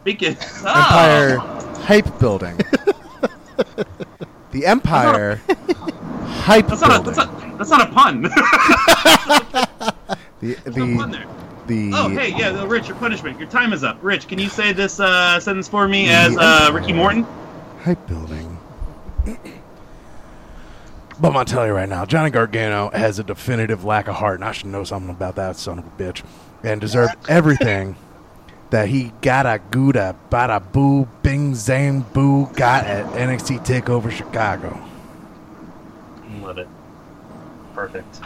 Speaking. 0.01 0.37
Oh. 0.65 0.69
Empire 0.69 1.37
Hype 1.83 2.19
Building. 2.19 2.57
the 4.51 4.65
Empire 4.65 5.41
that's 5.47 5.69
a, 5.69 5.75
Hype 6.25 6.67
that's 6.67 6.81
Building. 6.81 6.89
Not 6.89 6.99
a, 6.99 7.11
that's, 7.11 7.17
a, 7.17 7.55
that's, 7.57 7.69
not 7.69 7.89
a 7.89 7.93
pun. 7.93 8.21
the 10.41 10.55
the 10.65 11.27
the 11.67 11.91
Oh, 11.93 12.09
hey, 12.09 12.29
yeah, 12.29 12.51
no, 12.51 12.65
Rich, 12.65 12.87
your 12.87 12.97
punishment. 12.97 13.39
Your 13.39 13.49
time 13.49 13.73
is 13.73 13.83
up. 13.83 13.97
Rich, 14.01 14.27
can 14.27 14.39
you 14.39 14.49
say 14.49 14.73
this 14.73 14.99
uh, 14.99 15.39
sentence 15.39 15.67
for 15.67 15.87
me 15.87 16.09
as 16.09 16.35
uh, 16.37 16.71
Ricky 16.73 16.93
Morton? 16.93 17.25
Hype 17.83 18.05
Building. 18.07 18.57
But 21.19 21.29
I'm 21.29 21.33
gonna 21.33 21.45
tell 21.45 21.65
you 21.65 21.73
right 21.73 21.89
now, 21.89 22.05
Johnny 22.05 22.29
Gargano 22.29 22.91
has 22.91 23.17
a 23.17 23.23
definitive 23.23 23.83
lack 23.83 24.07
of 24.07 24.15
heart, 24.15 24.35
and 24.35 24.45
I 24.45 24.51
should 24.51 24.67
know 24.67 24.83
something 24.83 25.09
about 25.09 25.35
that 25.35 25.55
son 25.55 25.79
of 25.79 25.85
a 25.87 25.89
bitch, 25.89 26.23
and 26.63 26.79
deserve 26.79 27.09
everything 27.27 27.95
that 28.69 28.89
he 28.89 29.13
gotta 29.21 29.59
gooda 29.71 30.15
bada 30.29 30.61
boo 30.71 31.07
bing 31.23 31.53
zang 31.53 32.03
boo 32.13 32.47
got 32.53 32.85
at 32.85 33.05
NXT 33.13 33.65
Takeover 33.65 34.11
Chicago. 34.11 34.79
Love 36.41 36.59
it. 36.59 36.67
Perfect. 37.73 38.19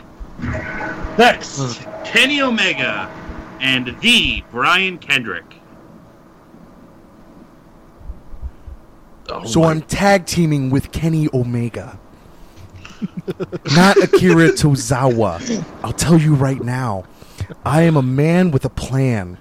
Next, 1.17 1.85
Kenny 2.03 2.41
Omega 2.41 3.09
and 3.61 3.95
the 4.01 4.43
Brian 4.51 4.97
Kendrick. 4.97 5.55
Oh 9.29 9.45
So 9.45 9.61
my- 9.61 9.71
I'm 9.71 9.81
tag 9.81 10.25
teaming 10.25 10.69
with 10.69 10.91
Kenny 10.91 11.27
Omega. 11.33 11.97
Not 13.75 13.97
Akira 13.97 14.49
Tozawa. 14.49 15.63
I'll 15.83 15.93
tell 15.93 16.17
you 16.19 16.35
right 16.35 16.61
now. 16.61 17.05
I 17.65 17.83
am 17.83 17.95
a 17.97 18.01
man 18.01 18.51
with 18.51 18.65
a 18.65 18.69
plan. 18.69 19.37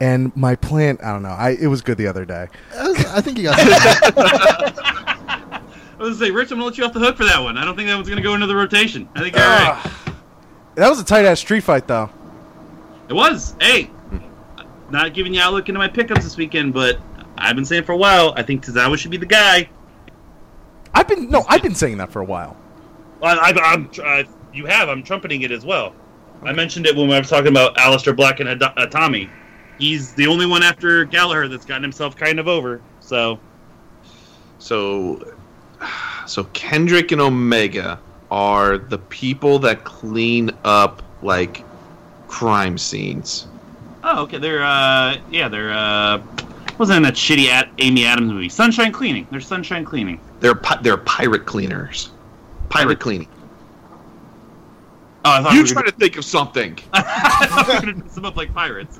And 0.00 0.34
my 0.36 0.56
plan, 0.56 0.98
I 1.02 1.12
don't 1.12 1.22
know. 1.22 1.28
I 1.30 1.50
it 1.60 1.68
was 1.68 1.80
good 1.80 1.96
the 1.96 2.08
other 2.08 2.24
day. 2.24 2.48
I 2.76 3.20
think 3.20 3.38
you 3.38 3.44
got 3.44 3.58
something. 3.58 4.24
I 4.26 5.60
was 5.98 6.18
gonna 6.18 6.26
say, 6.26 6.30
Rich, 6.32 6.50
I'm 6.50 6.58
gonna 6.58 6.66
let 6.66 6.76
you 6.78 6.84
off 6.84 6.92
the 6.92 6.98
hook 6.98 7.16
for 7.16 7.24
that 7.24 7.40
one. 7.40 7.56
I 7.56 7.64
don't 7.64 7.76
think 7.76 7.88
that 7.88 7.94
one's 7.94 8.08
gonna 8.08 8.20
go 8.20 8.34
into 8.34 8.48
the 8.48 8.56
rotation. 8.56 9.08
I 9.14 9.20
think 9.20 9.36
you're 9.36 9.44
right. 9.44 9.92
That 10.74 10.88
was 10.88 10.98
a 11.00 11.04
tight 11.04 11.24
ass 11.24 11.38
street 11.38 11.62
fight 11.62 11.86
though. 11.86 12.10
It 13.12 13.16
was. 13.16 13.54
Hey, 13.60 13.90
not 14.88 15.12
giving 15.12 15.34
you 15.34 15.42
a 15.46 15.50
look 15.50 15.68
into 15.68 15.78
my 15.78 15.86
pickups 15.86 16.24
this 16.24 16.38
weekend, 16.38 16.72
but 16.72 16.98
I've 17.36 17.54
been 17.54 17.64
saying 17.66 17.84
for 17.84 17.92
a 17.92 17.96
while. 17.98 18.32
I 18.36 18.42
think 18.42 18.64
Tozawa 18.64 18.96
should 18.96 19.10
be 19.10 19.18
the 19.18 19.26
guy. 19.26 19.68
I've 20.94 21.06
been 21.06 21.28
no, 21.28 21.44
I've 21.46 21.62
been 21.62 21.74
saying 21.74 21.98
that 21.98 22.10
for 22.10 22.22
a 22.22 22.24
while. 22.24 22.56
Well, 23.20 23.38
I, 23.38 23.50
I'm, 23.50 23.90
uh, 24.02 24.22
you 24.54 24.64
have. 24.64 24.88
I'm 24.88 25.02
trumpeting 25.02 25.42
it 25.42 25.50
as 25.50 25.62
well. 25.62 25.94
I 26.42 26.54
mentioned 26.54 26.86
it 26.86 26.96
when 26.96 27.12
I 27.12 27.18
was 27.18 27.28
talking 27.28 27.48
about 27.48 27.76
Aleister 27.76 28.16
Black 28.16 28.40
and 28.40 28.48
Ad- 28.48 28.62
uh, 28.62 28.86
Tommy. 28.86 29.28
He's 29.76 30.14
the 30.14 30.26
only 30.26 30.46
one 30.46 30.62
after 30.62 31.04
Gallagher 31.04 31.48
that's 31.48 31.66
gotten 31.66 31.82
himself 31.82 32.16
kind 32.16 32.40
of 32.40 32.48
over. 32.48 32.80
So 33.00 33.38
So, 34.58 35.34
so 36.26 36.44
Kendrick 36.54 37.12
and 37.12 37.20
Omega 37.20 38.00
are 38.30 38.78
the 38.78 38.96
people 38.96 39.58
that 39.58 39.84
clean 39.84 40.50
up 40.64 41.02
like 41.22 41.62
crime 42.32 42.78
scenes. 42.78 43.46
Oh, 44.02 44.22
okay. 44.22 44.38
They're 44.38 44.64
uh, 44.64 45.18
yeah, 45.30 45.48
they're 45.48 45.70
uh, 45.72 46.18
what 46.18 46.78
was 46.78 46.88
that 46.88 46.96
in 46.96 47.02
that 47.02 47.14
shitty 47.14 47.46
at 47.46 47.68
Amy 47.78 48.06
Adams 48.06 48.32
movie? 48.32 48.48
Sunshine 48.48 48.90
Cleaning. 48.90 49.28
They're 49.30 49.40
Sunshine 49.40 49.84
Cleaning. 49.84 50.18
They're 50.40 50.54
pi- 50.54 50.80
they're 50.82 50.96
pirate 50.96 51.44
cleaners. 51.46 52.10
Pirate 52.70 52.98
cleaning. 52.98 53.28
Oh, 55.24 55.30
I 55.30 55.42
thought 55.42 55.52
You 55.52 55.58
we 55.58 55.68
were 55.68 55.68
try 55.68 55.82
to 55.84 55.92
think 55.92 56.16
of 56.16 56.24
something. 56.24 56.76
I 56.92 57.46
thought 57.46 57.68
we 57.68 57.74
gonna 57.74 57.92
dress 57.92 58.14
them 58.14 58.24
up 58.24 58.36
like 58.36 58.52
pirates. 58.52 58.98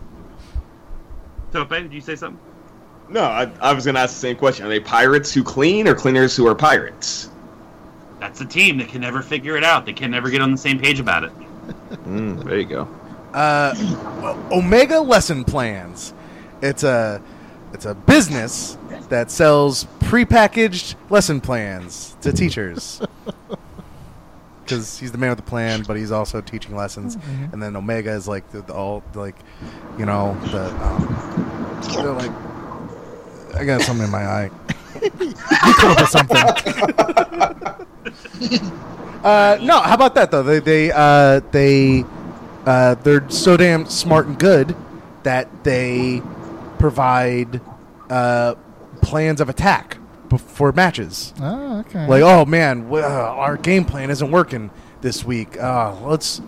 Tope, 1.53 1.70
did 1.70 1.93
you 1.93 2.01
say 2.01 2.14
something? 2.14 2.39
No, 3.09 3.24
I, 3.24 3.51
I 3.61 3.72
was 3.72 3.85
gonna 3.85 3.99
ask 3.99 4.14
the 4.14 4.20
same 4.20 4.37
question. 4.37 4.66
Are 4.66 4.68
they 4.68 4.78
pirates 4.78 5.33
who 5.33 5.43
clean 5.43 5.89
or 5.89 5.95
cleaners 5.95 6.37
who 6.37 6.47
are 6.47 6.55
pirates? 6.55 7.30
That's 8.20 8.41
a 8.41 8.47
team 8.47 8.78
that 8.78 8.89
can 8.89 9.01
never 9.01 9.20
figure 9.20 9.57
it 9.57 9.64
out. 9.64 9.85
They 9.85 9.93
can 9.95 10.11
never 10.12 10.30
get 10.30 10.43
on 10.43 10.53
the 10.53 10.59
same 10.59 10.78
page 10.78 11.01
about 11.01 11.24
it. 11.24 11.33
Mm, 12.07 12.45
there 12.45 12.59
you 12.59 12.66
go. 12.66 12.89
Uh, 13.35 14.49
Omega 14.51 15.01
Lesson 15.01 15.45
Plans. 15.45 16.14
It's 16.61 16.83
a 16.85 17.22
it's 17.72 17.87
a 17.87 17.95
business 17.95 18.76
that 19.09 19.30
sells 19.30 19.85
prepackaged 20.01 20.95
lesson 21.11 21.41
plans 21.41 22.16
to 22.22 22.33
teachers. 22.33 23.01
Because 24.64 24.97
he's 24.97 25.11
the 25.11 25.18
man 25.18 25.30
with 25.30 25.39
the 25.39 25.45
plan, 25.45 25.83
but 25.83 25.97
he's 25.97 26.12
also 26.12 26.41
teaching 26.41 26.76
lessons. 26.76 27.18
And 27.51 27.61
then 27.61 27.74
Omega 27.74 28.12
is 28.12 28.28
like 28.28 28.49
the, 28.53 28.62
the 28.62 28.72
all 28.72 29.03
like, 29.12 29.35
you 29.99 30.07
know, 30.07 30.39
the 30.53 30.70
um, 30.83 31.80
they're 31.95 32.12
like. 32.12 32.30
I 33.55 33.64
got 33.64 33.83
something 33.83 34.07
in 34.07 34.11
my 34.11 34.24
eye. 34.24 34.51
You 35.03 35.35
up 35.83 36.01
with 36.01 36.09
something. 36.09 36.39
Uh, 39.22 39.57
no, 39.62 39.78
how 39.80 39.95
about 39.95 40.16
that 40.16 40.33
though? 40.33 40.43
They 40.43 40.59
they 40.59 40.91
uh, 40.91 41.41
they 41.53 42.05
uh, 42.67 42.95
they're 42.97 43.29
so 43.31 43.57
damn 43.57 43.87
smart 43.87 44.27
and 44.27 44.39
good 44.39 44.77
that 45.23 45.65
they 45.65 46.23
provide 46.79 47.61
uh, 48.11 48.55
plans 49.01 49.41
of 49.41 49.49
attack 49.49 49.99
before 50.29 50.73
matches. 50.73 51.33
Oh, 51.41 51.81
okay. 51.81 52.07
Like, 52.07 52.23
oh 52.23 52.45
man, 52.45 52.85
w- 52.85 53.05
uh, 53.05 53.09
our 53.09 53.57
game 53.57 53.85
plan 53.85 54.11
isn't 54.11 54.31
working 54.31 54.71
this 55.01 55.25
week. 55.25 55.59
Uh, 55.61 55.95
let's 56.03 56.41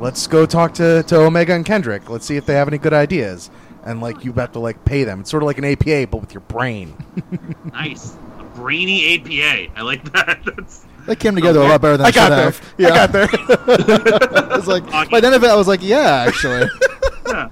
let's 0.00 0.26
go 0.26 0.46
talk 0.46 0.74
to, 0.74 1.02
to 1.04 1.16
Omega 1.20 1.54
and 1.54 1.64
Kendrick. 1.64 2.08
Let's 2.10 2.26
see 2.26 2.36
if 2.36 2.46
they 2.46 2.54
have 2.54 2.68
any 2.68 2.78
good 2.78 2.92
ideas. 2.92 3.50
And 3.84 4.00
like, 4.00 4.24
you 4.24 4.32
have 4.32 4.52
to 4.52 4.58
like 4.58 4.84
pay 4.84 5.04
them. 5.04 5.20
It's 5.20 5.30
sort 5.30 5.42
of 5.42 5.46
like 5.46 5.58
an 5.58 5.64
APA, 5.64 6.08
but 6.10 6.20
with 6.20 6.32
your 6.34 6.40
brain. 6.42 6.96
Nice. 7.72 8.16
A 8.38 8.44
brainy 8.44 9.16
APA. 9.18 9.72
I 9.78 9.82
like 9.82 10.10
that. 10.12 10.40
That's 10.56 10.85
they 11.06 11.16
came 11.16 11.34
together 11.34 11.60
a 11.60 11.64
lot 11.68 11.80
better 11.80 11.96
than 11.96 12.06
I 12.06 12.08
I, 12.08 12.12
got 12.12 12.28
should 12.28 12.32
there. 12.32 12.88
have. 12.90 12.92
I 12.92 13.06
got 13.06 13.12
there. 13.12 14.48
I 14.52 14.56
was 14.56 14.66
like, 14.74 15.10
by 15.10 15.20
the 15.20 15.26
end 15.26 15.34
of 15.36 15.44
it, 15.44 15.48
I 15.50 15.54
was 15.56 15.68
like, 15.68 15.80
yeah, 15.82 16.24
actually. 16.26 16.68
yeah. 17.28 17.48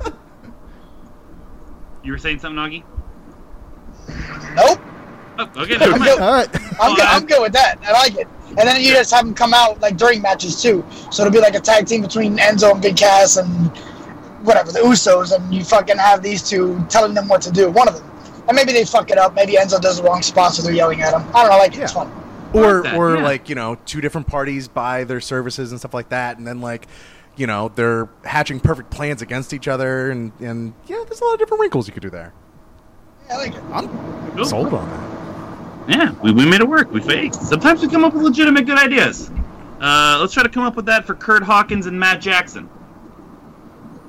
You 2.02 2.12
were 2.12 2.18
saying 2.18 2.38
something, 2.40 2.58
Augie? 2.58 2.84
Nope. 4.56 4.80
Oh, 5.36 5.50
okay, 5.62 5.76
never 5.78 5.92
I'm 5.94 5.98
mind. 5.98 6.04
good. 6.04 6.20
All 6.20 6.32
right. 6.32 6.48
I'm, 6.54 6.60
Oh, 6.80 6.94
good. 6.96 7.04
I- 7.04 7.16
I'm 7.16 7.26
good 7.26 7.42
with 7.42 7.52
that. 7.54 7.78
I 7.82 7.92
like 7.92 8.14
it. 8.16 8.28
And 8.50 8.68
then 8.68 8.80
you 8.80 8.92
just 8.92 9.12
have 9.12 9.24
them 9.24 9.34
come 9.34 9.52
out 9.52 9.80
like 9.80 9.96
during 9.96 10.22
matches 10.22 10.62
too. 10.62 10.84
So 11.10 11.22
it'll 11.22 11.32
be 11.32 11.40
like 11.40 11.56
a 11.56 11.60
tag 11.60 11.86
team 11.86 12.02
between 12.02 12.36
Enzo 12.36 12.70
and 12.72 12.80
Big 12.80 12.96
Cass 12.96 13.36
and 13.36 13.48
whatever 14.46 14.70
the 14.70 14.78
Usos, 14.80 15.34
and 15.34 15.52
you 15.52 15.64
fucking 15.64 15.96
have 15.98 16.22
these 16.22 16.48
two 16.48 16.84
telling 16.88 17.14
them 17.14 17.26
what 17.26 17.42
to 17.42 17.50
do. 17.50 17.68
One 17.70 17.88
of 17.88 17.96
them, 17.96 18.08
and 18.46 18.54
maybe 18.54 18.72
they 18.72 18.84
fuck 18.84 19.10
it 19.10 19.18
up. 19.18 19.34
Maybe 19.34 19.54
Enzo 19.54 19.80
does 19.80 19.96
the 19.96 20.04
wrong 20.04 20.22
spot, 20.22 20.52
so 20.54 20.62
they're 20.62 20.72
yelling 20.72 21.00
at 21.00 21.14
him. 21.14 21.22
I 21.34 21.42
don't 21.42 21.50
know. 21.50 21.56
Like 21.58 21.74
it. 21.74 21.80
It's 21.80 21.92
fun. 21.94 22.08
Or 22.54 22.82
that, 22.82 22.96
or 22.96 23.16
yeah. 23.16 23.22
like 23.22 23.48
you 23.48 23.54
know 23.54 23.76
two 23.86 24.00
different 24.00 24.26
parties 24.26 24.68
buy 24.68 25.04
their 25.04 25.20
services 25.20 25.70
and 25.72 25.78
stuff 25.80 25.94
like 25.94 26.08
that 26.10 26.38
and 26.38 26.46
then 26.46 26.60
like 26.60 26.86
you 27.36 27.46
know 27.46 27.68
they're 27.74 28.08
hatching 28.24 28.60
perfect 28.60 28.90
plans 28.90 29.22
against 29.22 29.52
each 29.52 29.66
other 29.68 30.10
and 30.10 30.32
and 30.40 30.72
yeah 30.86 31.02
there's 31.06 31.20
a 31.20 31.24
lot 31.24 31.32
of 31.34 31.38
different 31.38 31.60
wrinkles 31.60 31.86
you 31.88 31.92
could 31.92 32.02
do 32.02 32.10
there 32.10 32.32
Yeah, 33.28 33.34
I 33.34 33.36
like 33.38 33.54
it. 33.54 33.62
i'm 33.72 33.88
Cool. 34.36 34.44
sold 34.44 34.72
on 34.74 34.88
that 34.88 35.98
Yeah, 35.98 36.12
we, 36.22 36.32
we 36.32 36.46
made 36.46 36.60
it 36.62 36.68
work. 36.68 36.90
We 36.90 37.00
faked. 37.00 37.34
Sometimes 37.34 37.82
we 37.82 37.88
come 37.88 38.04
up 38.04 38.14
with 38.14 38.22
legitimate 38.22 38.64
good 38.66 38.78
ideas. 38.78 39.30
Uh, 39.80 40.16
let's 40.18 40.32
try 40.32 40.42
to 40.42 40.48
come 40.48 40.62
up 40.64 40.76
with 40.76 40.86
that 40.86 41.04
for 41.06 41.14
Kurt 41.14 41.42
Hawkins 41.42 41.84
and 41.86 42.00
Matt 42.00 42.22
Jackson. 42.22 42.70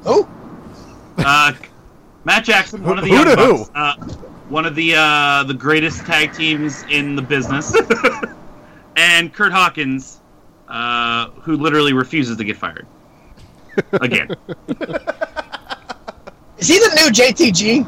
Who? 0.03 0.25
Uh, 1.17 1.51
Matt 2.23 2.45
Jackson, 2.45 2.81
one 2.83 2.97
of 2.97 3.03
the 3.03 3.09
Who 3.09 3.15
Young 3.17 3.25
to 3.25 3.35
who? 3.35 3.65
Uh, 3.75 3.95
one 4.49 4.65
of 4.65 4.75
the 4.75 4.93
uh, 4.95 5.43
the 5.43 5.53
greatest 5.53 6.05
tag 6.05 6.33
teams 6.33 6.83
in 6.89 7.15
the 7.15 7.21
business, 7.21 7.75
and 8.95 9.33
Kurt 9.33 9.51
Hawkins, 9.51 10.21
uh, 10.67 11.29
who 11.31 11.57
literally 11.57 11.93
refuses 11.93 12.37
to 12.37 12.43
get 12.43 12.57
fired 12.57 12.85
again. 14.01 14.29
Is 16.57 16.69
he 16.69 16.79
the 16.79 16.91
new 16.95 17.11
JTG? 17.11 17.85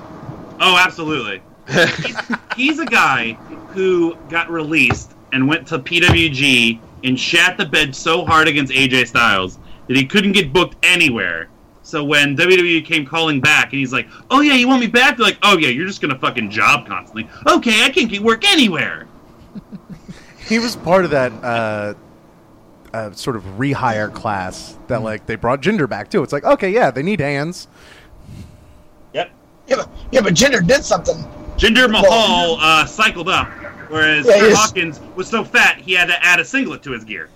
Oh, 0.60 0.78
absolutely. 0.78 1.42
he's, 1.68 2.18
he's 2.56 2.80
a 2.80 2.86
guy 2.86 3.34
who 3.70 4.16
got 4.30 4.50
released 4.50 5.14
and 5.32 5.48
went 5.48 5.68
to 5.68 5.80
PWG 5.80 6.80
and 7.04 7.20
shat 7.20 7.58
the 7.58 7.66
bed 7.66 7.96
so 7.96 8.26
hard 8.26 8.48
against 8.48 8.74
AJ 8.74 9.08
Styles 9.08 9.60
that 9.88 9.96
he 9.96 10.06
couldn't 10.06 10.34
get 10.34 10.52
booked 10.52 10.76
anywhere. 10.84 11.48
So 11.88 12.04
when 12.04 12.36
WWE 12.36 12.84
came 12.84 13.06
calling 13.06 13.40
back 13.40 13.72
and 13.72 13.80
he's 13.80 13.94
like, 13.94 14.10
"Oh 14.30 14.42
yeah, 14.42 14.56
you 14.56 14.68
want 14.68 14.82
me 14.82 14.88
back?" 14.88 15.16
They're 15.16 15.26
like, 15.26 15.38
"Oh 15.42 15.58
yeah, 15.58 15.70
you're 15.70 15.88
just 15.88 16.02
gonna 16.02 16.20
fucking 16.20 16.50
job 16.50 16.86
constantly." 16.86 17.30
Okay, 17.48 17.82
I 17.82 17.90
can't 17.90 18.10
get 18.10 18.22
work 18.22 18.44
anywhere. 18.44 19.08
he 20.50 20.60
was 20.60 20.76
part 20.76 21.06
of 21.06 21.12
that 21.12 21.32
uh 21.42 21.94
uh, 22.94 23.12
sort 23.12 23.36
of 23.38 23.44
rehire 23.58 24.14
class 24.14 24.78
that 24.88 25.02
like 25.02 25.26
they 25.28 25.36
brought 25.36 25.62
Jinder 25.62 25.88
back 25.88 26.10
too. 26.10 26.24
It's 26.24 26.34
like 26.34 26.44
okay, 26.44 26.70
yeah, 26.72 26.92
they 26.92 27.04
need 27.04 27.22
hands. 27.22 27.70
Yep. 29.14 29.32
Yeah, 29.68 29.76
but, 29.78 29.90
yeah, 30.12 30.22
but 30.22 30.34
Jinder 30.34 30.68
did 30.68 30.84
something. 30.84 31.16
Jinder 31.56 31.90
Mahal 31.90 32.58
uh, 32.60 32.86
cycled 32.86 33.30
up, 33.30 33.48
whereas 33.88 34.26
Yeah, 34.28 34.54
Hawkins 34.54 35.00
was 35.16 35.30
so 35.30 35.46
fat 35.46 35.78
he 35.78 35.94
had 35.94 36.08
to 36.08 36.22
add 36.22 36.42
a 36.42 36.46
singlet 36.46 36.84
to 36.84 36.92
his 36.92 37.06
gear. 37.06 37.30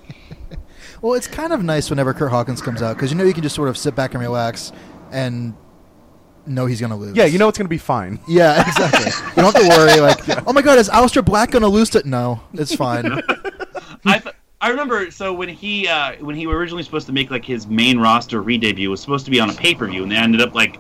Well, 1.02 1.14
it's 1.16 1.28
kind 1.28 1.52
of 1.52 1.64
nice 1.64 1.90
whenever 1.90 2.14
Kurt 2.14 2.32
Hawkins 2.32 2.62
comes 2.62 2.82
out 2.82 2.96
because 2.96 3.12
you 3.12 3.18
know 3.18 3.24
you 3.24 3.34
can 3.34 3.42
just 3.44 3.56
sort 3.56 3.70
of 3.70 3.78
sit 3.78 3.96
back 3.96 4.14
and 4.14 4.22
relax 4.22 4.72
and 5.12 5.56
know 6.46 6.66
he's 6.68 6.80
gonna 6.80 6.96
lose. 6.96 7.16
Yeah, 7.16 7.26
you 7.26 7.40
know 7.40 7.48
it's 7.48 7.58
going 7.58 7.66
to 7.66 7.70
be 7.70 7.78
fine. 7.78 8.20
Yeah, 8.28 8.68
exactly. 8.68 9.06
you 9.06 9.42
don't 9.42 9.56
have 9.56 9.64
to 9.64 9.70
worry. 9.70 10.00
Like, 10.00 10.20
oh 10.48 10.54
my 10.54 10.62
god, 10.62 10.78
is 10.78 10.90
Aleister 10.90 11.24
Black 11.24 11.52
gonna 11.52 11.68
lose 11.68 11.96
it? 11.96 12.06
No, 12.06 12.42
it's 12.54 12.76
fine. 12.76 13.06
I 14.06 14.20
th- 14.20 14.36
I 14.60 14.70
remember 14.70 15.10
so 15.10 15.34
when 15.34 15.50
he 15.50 15.88
uh, 15.88 16.14
when 16.18 16.36
he 16.36 16.46
were 16.46 16.56
originally 16.56 16.84
supposed 16.84 17.08
to 17.08 17.14
make 17.14 17.32
like 17.32 17.44
his 17.44 17.66
main 17.66 17.98
roster 17.98 18.42
re-debut 18.42 18.90
was 18.90 19.02
supposed 19.02 19.26
to 19.26 19.32
be 19.32 19.40
on 19.40 19.50
a 19.50 19.54
pay 19.54 19.74
per 19.74 19.88
view 19.88 20.04
and 20.04 20.12
they 20.12 20.18
ended 20.18 20.40
up 20.42 20.54
like 20.54 20.80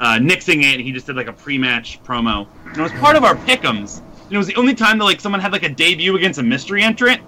uh, 0.00 0.18
nixing 0.18 0.62
it. 0.62 0.80
He 0.80 0.92
just 0.92 1.06
did 1.06 1.16
like 1.16 1.28
a 1.28 1.32
pre-match 1.32 2.02
promo. 2.02 2.46
And 2.66 2.76
it 2.76 2.82
was 2.82 2.92
part 2.92 3.16
of 3.16 3.24
our 3.24 3.34
pickums. 3.34 4.00
And 4.24 4.32
it 4.32 4.36
was 4.38 4.46
the 4.46 4.56
only 4.56 4.74
time 4.74 4.98
that 4.98 5.04
like 5.04 5.20
someone 5.20 5.40
had 5.40 5.52
like 5.52 5.62
a 5.62 5.68
debut 5.70 6.16
against 6.16 6.38
a 6.38 6.42
mystery 6.42 6.82
entrant 6.82 7.22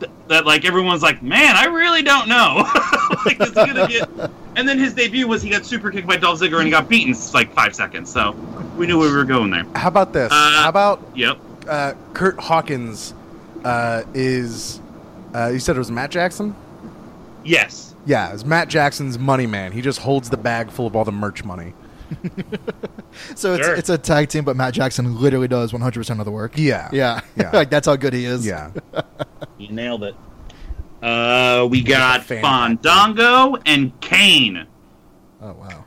th- 0.00 0.10
that 0.28 0.46
like 0.46 0.64
everyone's 0.64 1.02
like, 1.02 1.22
man, 1.22 1.56
I 1.56 1.64
really 1.66 2.02
don't 2.02 2.28
know. 2.28 2.62
like 3.24 3.38
it's 3.40 3.50
gonna 3.52 3.86
get. 3.88 4.30
And 4.56 4.68
then 4.68 4.76
his 4.76 4.92
debut 4.92 5.28
was 5.28 5.40
he 5.40 5.50
got 5.50 5.64
super 5.64 5.88
kicked 5.88 6.08
by 6.08 6.16
Dolph 6.16 6.40
Ziggler 6.40 6.56
and 6.56 6.64
he 6.64 6.70
got 6.72 6.88
beaten 6.88 7.14
in 7.14 7.32
like 7.32 7.52
five 7.54 7.76
seconds. 7.76 8.10
So 8.12 8.32
we 8.76 8.88
knew 8.88 8.98
where 8.98 9.08
we 9.08 9.14
were 9.16 9.24
going 9.24 9.50
there. 9.50 9.64
How 9.76 9.86
about 9.86 10.12
this? 10.12 10.32
Uh, 10.32 10.62
How 10.62 10.68
about 10.68 11.00
Yep. 11.14 11.38
uh, 11.68 11.92
Kurt 12.12 12.40
Hawkins 12.40 13.14
uh, 13.64 14.02
is. 14.14 14.80
Uh, 15.32 15.50
you 15.52 15.60
said 15.60 15.76
it 15.76 15.78
was 15.78 15.92
Matt 15.92 16.10
Jackson? 16.10 16.56
Yes. 17.44 17.94
Yeah, 18.04 18.32
it's 18.32 18.44
Matt 18.44 18.66
Jackson's 18.68 19.16
money 19.16 19.46
man. 19.46 19.70
He 19.70 19.80
just 19.80 20.00
holds 20.00 20.28
the 20.28 20.36
bag 20.36 20.70
full 20.72 20.88
of 20.88 20.96
all 20.96 21.04
the 21.04 21.12
merch 21.12 21.44
money. 21.44 21.72
so 23.34 23.54
it's 23.54 23.66
Sure. 23.66 23.74
it's 23.74 23.88
a 23.90 23.98
tag 23.98 24.28
team, 24.28 24.44
but 24.44 24.56
Matt 24.56 24.74
Jackson 24.74 25.20
literally 25.20 25.48
does 25.48 25.72
100 25.72 25.98
percent 26.00 26.20
of 26.20 26.26
the 26.26 26.32
work. 26.32 26.52
Yeah. 26.56 26.88
Yeah, 26.92 27.20
Yeah. 27.36 27.50
like 27.54 27.70
that's 27.70 27.86
how 27.86 27.96
good 27.96 28.12
he 28.12 28.24
is. 28.24 28.46
Yeah. 28.46 28.70
You 29.58 29.68
nailed 29.72 30.04
it. 30.04 30.14
Uh, 31.02 31.66
we 31.68 31.82
got 31.82 32.22
fan. 32.24 32.42
Fandango 32.42 33.56
and 33.66 33.98
Kane. 34.00 34.66
Oh 35.42 35.52
wow. 35.52 35.84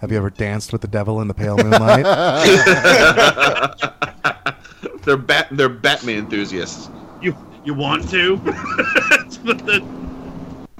Have 0.00 0.10
you 0.10 0.16
ever 0.18 0.30
danced 0.30 0.72
with 0.72 0.80
the 0.80 0.88
devil 0.88 1.20
in 1.20 1.28
the 1.28 1.34
pale 1.34 1.56
moonlight? 1.58 2.04
they're 5.04 5.16
bat 5.16 5.48
they're 5.50 5.68
Batman 5.68 6.18
enthusiasts. 6.18 6.88
You 7.20 7.36
you 7.64 7.74
want 7.74 8.08
to? 8.10 8.36
But 9.44 9.64
the- 9.66 9.84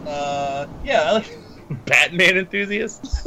uh, 0.06 0.66
yeah, 0.84 1.02
I 1.02 1.12
like 1.12 1.38
Batman 1.70 2.38
enthusiast. 2.38 3.26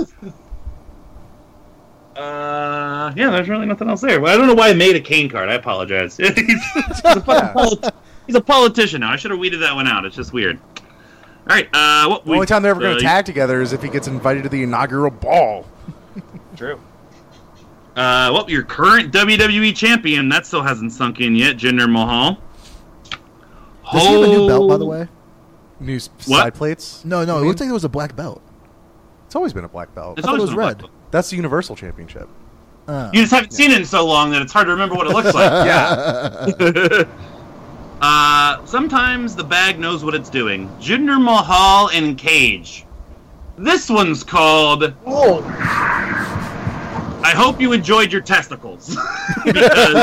uh, 2.15 3.13
yeah, 3.15 3.29
there's 3.29 3.49
really 3.49 3.65
nothing 3.65 3.89
else 3.89 4.01
there. 4.01 4.19
Well, 4.21 4.33
I 4.33 4.37
don't 4.37 4.47
know 4.47 4.55
why 4.55 4.69
I 4.69 4.73
made 4.73 4.95
a 4.95 5.01
Kane 5.01 5.29
card. 5.29 5.49
I 5.49 5.55
apologize. 5.55 6.17
he's, 6.17 6.35
he's 6.35 7.01
a 7.05 7.21
fucking 7.21 7.49
polit- 7.53 7.93
he's 8.27 8.35
a 8.35 8.41
politician 8.41 9.01
now. 9.01 9.11
I 9.11 9.15
should 9.15 9.31
have 9.31 9.39
weeded 9.39 9.61
that 9.61 9.75
one 9.75 9.87
out. 9.87 10.05
It's 10.05 10.15
just 10.15 10.33
weird. 10.33 10.59
All 10.77 11.55
right. 11.55 11.69
Uh, 11.73 12.07
what 12.07 12.25
the 12.25 12.31
only 12.33 12.45
time 12.45 12.61
they're 12.61 12.71
ever 12.71 12.81
going 12.81 12.95
uh, 12.95 12.99
to 12.99 13.03
tag 13.03 13.25
together 13.25 13.61
is 13.61 13.73
if 13.73 13.81
he 13.81 13.89
gets 13.89 14.07
invited 14.07 14.43
to 14.43 14.49
the 14.49 14.63
inaugural 14.63 15.11
ball. 15.11 15.65
True. 16.55 16.79
Uh, 17.95 18.31
well, 18.31 18.49
your 18.49 18.63
current 18.63 19.11
WWE 19.11 19.75
champion 19.75 20.29
that 20.29 20.45
still 20.45 20.61
hasn't 20.61 20.91
sunk 20.93 21.19
in 21.19 21.35
yet, 21.35 21.57
Jinder 21.57 21.89
Mahal. 21.89 22.37
Does 23.91 24.03
he 24.03 24.13
have 24.13 24.21
a 24.21 24.27
new 24.27 24.47
belt, 24.47 24.69
by 24.69 24.77
the 24.77 24.85
way? 24.85 25.07
New 25.79 25.95
What? 25.95 26.21
side 26.21 26.53
plates? 26.55 27.03
No, 27.05 27.23
no. 27.25 27.33
You 27.35 27.37
It 27.37 27.41
mean? 27.41 27.47
looks 27.49 27.59
like 27.61 27.67
there 27.69 27.73
was 27.73 27.83
a 27.85 27.89
black 27.89 28.15
belt. 28.15 28.41
It's 29.25 29.35
always 29.35 29.53
been 29.53 29.63
a 29.63 29.69
black 29.69 29.93
belt. 29.95 30.17
It's 30.17 30.25
I 30.25 30.31
thought 30.31 30.35
it 30.35 30.39
always 30.39 30.49
was 30.49 30.49
been 30.51 30.59
a 30.59 30.67
red. 30.67 30.77
black 30.79 30.91
belt. 30.91 31.11
That's 31.11 31.29
the 31.29 31.35
Universal 31.35 31.75
Championship. 31.75 32.27
Uh, 32.87 33.09
You 33.13 33.21
just 33.21 33.31
haven't 33.33 33.51
seen 33.53 33.71
it 33.71 33.77
in 33.79 33.85
so 33.85 34.05
long 34.05 34.31
that 34.31 34.41
it's 34.41 34.51
hard 34.51 34.65
to 34.67 34.71
remember 34.71 34.95
what 34.95 35.05
it 35.07 35.13
looks 35.13 35.33
like. 35.33 35.51
Yeah. 35.65 37.03
uh, 38.01 38.65
sometimes 38.65 39.35
the 39.35 39.43
bag 39.43 39.77
knows 39.79 40.03
what 40.03 40.15
it's 40.15 40.29
doing. 40.29 40.67
Jinder 40.79 41.21
Mahal 41.21 41.89
and 41.91 42.17
Cage. 42.17 42.85
This 43.57 43.89
one's 43.89 44.23
called 44.23 44.93
Oh, 45.05 45.43
I 47.21 47.31
hope 47.35 47.59
you 47.61 47.73
enjoyed 47.73 48.11
your 48.11 48.21
testicles. 48.21 48.95
because 49.45 49.95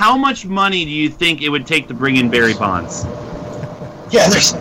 how 0.00 0.16
much 0.16 0.46
money 0.46 0.86
do 0.86 0.90
you 0.90 1.10
think 1.10 1.42
it 1.42 1.50
would 1.50 1.66
take 1.66 1.86
to 1.86 1.92
bring 1.92 2.16
in 2.16 2.30
Barry 2.30 2.54
Bonds? 2.54 3.04
yeah, 4.10 4.30
there's 4.30 4.52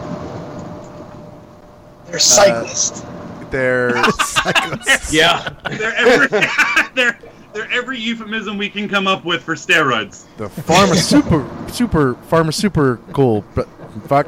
they're 2.07 2.19
cyclists. 2.19 3.05
They're 3.49 4.03
cyclists. 4.19 5.13
Yeah, 5.13 5.47
they're 5.77 5.95
every 5.95 6.27
they're 6.93 7.17
they're 7.53 7.71
every 7.71 7.97
euphemism 7.97 8.57
we 8.57 8.69
can 8.69 8.89
come 8.89 9.07
up 9.07 9.23
with 9.23 9.41
for 9.41 9.55
steroids. 9.55 10.25
the 10.35 10.47
pharma 10.47 10.95
super 11.13 11.47
super 11.71 12.15
pharma 12.29 12.53
super 12.53 12.99
cool, 13.13 13.45
but 13.55 13.65
fuck. 14.07 14.27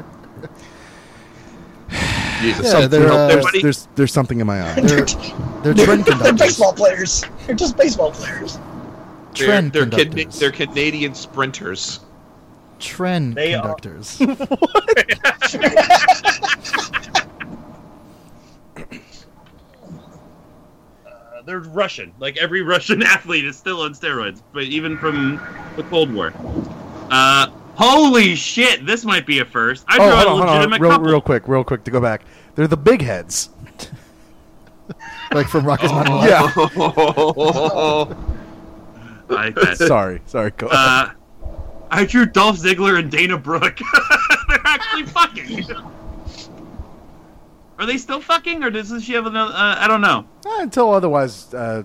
Jesus, 2.40 2.64
Yeah, 2.64 2.70
something 2.70 2.90
they're, 2.90 3.12
uh, 3.12 3.28
There's, 3.28 3.46
there's 3.60 3.88
there's 3.96 4.12
something 4.14 4.40
in 4.40 4.46
my 4.46 4.62
eye. 4.62 4.80
they're, 4.80 5.04
they're 5.62 5.74
trend 5.74 6.06
They're 6.06 6.32
baseball 6.32 6.72
players. 6.72 7.22
They're 7.46 7.54
just 7.54 7.76
baseball 7.76 8.12
players. 8.12 8.58
They're, 9.34 9.46
Trend 9.46 9.72
they're, 9.72 9.86
Cana- 9.86 10.04
conductors. 10.04 10.38
they're 10.38 10.52
Canadian 10.52 11.14
sprinters. 11.14 12.00
Trend 12.78 13.34
They 13.34 13.54
are- 13.54 13.62
conductors. 13.62 14.20
Uh, 21.06 21.42
they're 21.44 21.60
Russian. 21.60 22.12
Like 22.18 22.36
every 22.36 22.62
Russian 22.62 23.02
athlete 23.02 23.44
is 23.44 23.56
still 23.56 23.80
on 23.82 23.92
steroids, 23.94 24.42
but 24.52 24.64
even 24.64 24.96
from 24.98 25.40
the 25.76 25.82
Cold 25.84 26.12
War. 26.12 26.32
Uh, 27.10 27.48
holy 27.74 28.34
shit! 28.34 28.84
This 28.86 29.04
might 29.04 29.26
be 29.26 29.38
a 29.40 29.44
first. 29.44 29.84
I 29.88 29.96
Oh, 29.98 30.08
draw 30.08 30.16
hold 30.16 30.16
a 30.16 30.30
on, 30.30 30.36
hold 30.36 30.40
on, 30.48 30.54
legitimate 30.56 30.80
real, 30.80 30.90
couple. 30.90 31.06
real 31.08 31.20
quick, 31.20 31.48
real 31.48 31.64
quick 31.64 31.84
to 31.84 31.90
go 31.90 32.00
back. 32.00 32.22
They're 32.54 32.66
the 32.66 32.76
big 32.76 33.02
heads. 33.02 33.50
like 35.32 35.48
from 35.48 35.64
Rocket's 35.64 35.92
Mountain. 35.92 36.28
Yeah. 36.28 36.48
I 39.32 39.46
like 39.46 39.54
that. 39.56 39.78
sorry, 39.88 40.20
sorry. 40.26 40.50
Go. 40.52 40.68
Uh, 40.70 41.10
I 41.90 42.04
drew 42.04 42.26
Dolph 42.26 42.58
Ziggler 42.58 42.98
and 42.98 43.10
Dana 43.10 43.36
Brooke. 43.38 43.78
They're 44.48 44.60
actually 44.64 45.04
fucking. 45.04 45.66
Are 47.78 47.86
they 47.86 47.98
still 47.98 48.20
fucking, 48.20 48.62
or 48.62 48.70
does 48.70 49.02
she 49.02 49.12
have 49.14 49.26
another? 49.26 49.52
Uh, 49.52 49.76
I 49.78 49.88
don't 49.88 50.00
know. 50.00 50.26
Uh, 50.46 50.58
until 50.60 50.92
otherwise 50.92 51.52
uh, 51.52 51.82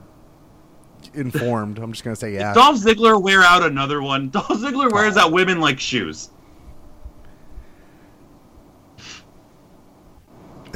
informed, 1.14 1.80
I'm 1.80 1.92
just 1.92 2.04
gonna 2.04 2.16
say 2.16 2.34
yeah. 2.34 2.54
Dolph 2.54 2.78
Ziggler 2.78 3.22
wear 3.22 3.42
out 3.42 3.64
another 3.64 4.02
one. 4.02 4.30
Dolph 4.30 4.48
Ziggler 4.48 4.92
wears 4.92 5.18
out 5.18 5.32
women 5.32 5.60
like 5.60 5.80
shoes. 5.80 6.30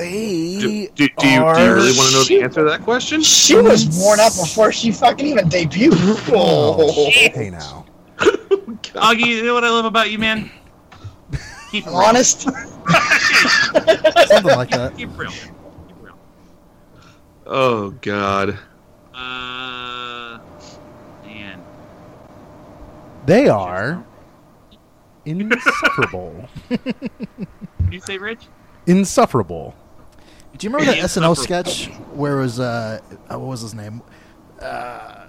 They 0.01 0.57
Do, 0.59 0.61
do, 0.61 0.87
do, 0.95 1.03
you, 1.03 1.09
do 1.19 1.27
you 1.27 1.45
really 1.45 1.95
want 1.95 2.09
to 2.09 2.15
know 2.15 2.23
the 2.23 2.41
answer 2.41 2.63
to 2.63 2.69
that 2.71 2.81
question? 2.81 3.21
She 3.21 3.55
was 3.55 3.85
worn 4.01 4.19
out 4.19 4.35
before 4.35 4.71
she 4.71 4.91
fucking 4.91 5.27
even 5.27 5.47
debuted. 5.47 6.31
Oh, 6.33 7.11
hey 7.11 7.51
now. 7.51 7.85
Augie, 8.17 9.27
you 9.27 9.43
know 9.43 9.53
what 9.53 9.63
I 9.63 9.69
love 9.69 9.85
about 9.85 10.09
you, 10.09 10.17
man? 10.17 10.49
Keep 11.69 11.85
it 11.85 11.89
real. 11.89 11.97
Honest. 11.97 12.41
Something 12.41 12.65
like 14.55 14.71
that. 14.71 14.93
Keep 14.97 15.15
real. 15.15 15.29
Keep 15.29 15.51
real. 16.01 16.17
Oh 17.45 17.91
God. 18.01 18.57
Uh, 19.13 20.39
man. 21.23 21.63
They 23.27 23.49
are 23.49 24.03
insufferable. 25.25 26.49
Did 26.69 26.95
you 27.91 27.99
say 27.99 28.17
Rich? 28.17 28.47
insufferable. 28.87 29.75
Do 30.57 30.67
you 30.67 30.71
remember 30.73 30.91
that 30.91 30.97
Yeah, 30.97 31.05
SNL 31.05 31.35
suffer. 31.35 31.41
sketch 31.43 31.87
where 32.13 32.37
it 32.39 32.41
was 32.41 32.59
uh, 32.59 32.99
uh, 33.31 33.39
what 33.39 33.47
was 33.49 33.61
his 33.61 33.73
name? 33.73 34.01
Uh, 34.61 35.27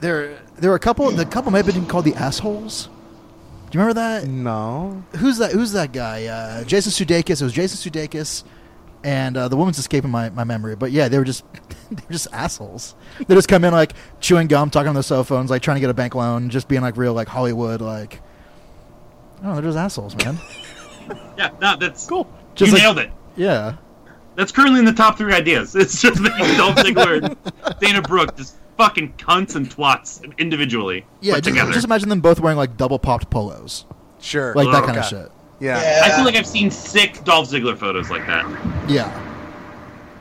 there 0.00 0.38
there 0.56 0.70
were 0.70 0.76
a 0.76 0.80
couple. 0.80 1.10
The 1.10 1.24
couple 1.24 1.50
might 1.50 1.64
have 1.64 1.74
been 1.74 1.86
called 1.86 2.04
the 2.04 2.14
assholes. 2.14 2.86
Do 2.86 3.78
you 3.78 3.80
remember 3.80 3.94
that? 3.94 4.26
No. 4.28 5.02
Who's 5.16 5.38
that? 5.38 5.52
Who's 5.52 5.72
that 5.72 5.92
guy? 5.92 6.26
Uh, 6.26 6.64
Jason 6.64 6.92
Sudeikis. 6.92 7.40
It 7.40 7.44
was 7.44 7.52
Jason 7.52 7.90
Sudeikis, 7.90 8.44
and 9.02 9.36
uh, 9.36 9.48
the 9.48 9.56
woman's 9.56 9.78
escaping 9.78 10.10
my, 10.10 10.28
my 10.30 10.44
memory. 10.44 10.76
But 10.76 10.92
yeah, 10.92 11.08
they 11.08 11.18
were 11.18 11.24
just 11.24 11.44
they 11.90 12.02
were 12.06 12.12
just 12.12 12.28
assholes. 12.32 12.94
They 13.26 13.34
just 13.34 13.48
come 13.48 13.64
in 13.64 13.72
like 13.72 13.92
chewing 14.20 14.46
gum, 14.48 14.68
talking 14.70 14.88
on 14.88 14.94
their 14.94 15.02
cell 15.02 15.24
phones, 15.24 15.50
like 15.50 15.62
trying 15.62 15.76
to 15.76 15.80
get 15.80 15.90
a 15.90 15.94
bank 15.94 16.14
loan, 16.14 16.50
just 16.50 16.68
being 16.68 16.82
like 16.82 16.96
real 16.96 17.14
like 17.14 17.28
Hollywood 17.28 17.80
like. 17.80 18.20
Oh, 19.42 19.54
they're 19.54 19.62
just 19.62 19.78
assholes, 19.78 20.14
man. 20.24 20.38
Yeah, 21.38 21.50
no, 21.60 21.76
that's 21.76 22.04
Cool. 22.06 22.26
Just 22.56 22.70
you 22.72 22.74
like- 22.74 22.82
nailed 22.82 22.98
it. 22.98 23.12
Yeah. 23.36 23.76
That's 24.36 24.52
currently 24.52 24.78
in 24.78 24.84
the 24.84 24.92
top 24.92 25.18
three 25.18 25.32
ideas. 25.32 25.74
It's 25.74 26.00
just 26.00 26.22
that 26.22 26.36
Dolph 26.56 26.76
Ziggler 26.76 27.22
and 27.24 27.78
Dana 27.80 28.02
Brooke 28.02 28.36
just 28.36 28.56
fucking 28.76 29.14
cunts 29.14 29.56
and 29.56 29.68
twats 29.68 30.20
individually 30.38 31.04
Yeah, 31.22 31.34
just, 31.34 31.44
together. 31.44 31.72
just 31.72 31.86
imagine 31.86 32.08
them 32.10 32.20
both 32.20 32.40
wearing 32.40 32.58
like 32.58 32.76
double 32.76 32.98
popped 32.98 33.30
polos, 33.30 33.86
Sure. 34.20 34.54
like 34.54 34.70
that 34.70 34.82
Oh, 34.82 34.86
kind 34.86 34.98
of 34.98 35.04
shit. 35.06 35.32
Yeah. 35.60 35.80
Yeah. 35.80 36.02
I 36.04 36.14
feel 36.14 36.24
like 36.26 36.34
I've 36.36 36.46
seen 36.46 36.70
sick 36.70 37.24
Dolph 37.24 37.48
Ziggler 37.50 37.76
photos 37.78 38.10
like 38.10 38.26
that. 38.26 38.44
Yeah, 38.90 39.10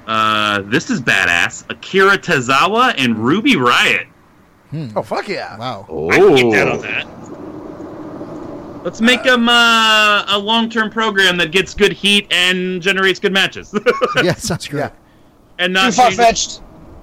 Uh, 0.08 0.62
this 0.62 0.90
is 0.90 1.02
badass. 1.02 1.70
Akira 1.70 2.18
Tozawa 2.18 2.94
and 2.98 3.18
Ruby 3.18 3.56
Riot. 3.58 4.08
Oh 4.96 5.02
fuck 5.02 5.28
yeah. 5.28 5.58
wow. 5.58 5.86
Oh. 5.90 6.10
I 6.10 6.18
can 6.18 6.36
get 6.36 6.52
down 6.54 6.68
on 6.70 6.82
that. 6.82 7.08
Let's 8.86 9.02
make 9.02 9.24
them 9.24 9.50
uh, 9.50 10.24
a 10.28 10.38
long-term 10.38 10.92
program 10.92 11.38
that 11.38 11.52
gets 11.52 11.74
good 11.74 11.92
heat 11.92 12.28
and 12.32 12.84
generates 12.84 13.20
good 13.20 13.34
matches, 13.34 13.74
yeah, 14.24 14.36
sounds 14.36 14.68
great. 14.68 14.82
Yeah. 14.82 14.92
and 15.60 15.74
Too 15.74 15.82
not 15.82 15.94
far 15.96 16.08
change, 16.10 16.18
fetched. 16.18 16.62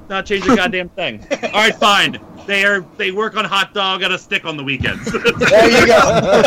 not 0.09 0.25
change 0.25 0.47
a 0.47 0.55
goddamn 0.55 0.91
thing. 0.91 1.27
All 1.43 1.51
right, 1.55 1.75
fine. 1.75 2.21
They 2.47 2.65
are 2.65 2.87
they 2.99 3.11
work 3.11 3.37
on 3.37 3.45
hot 3.45 3.75
dog 3.75 4.05
on 4.05 4.13
a 4.13 4.19
stick 4.19 4.45
on 4.45 4.57
the 4.57 4.63
weekends. 4.63 5.11
There 5.11 5.21
you 5.21 5.87
go. 5.87 6.43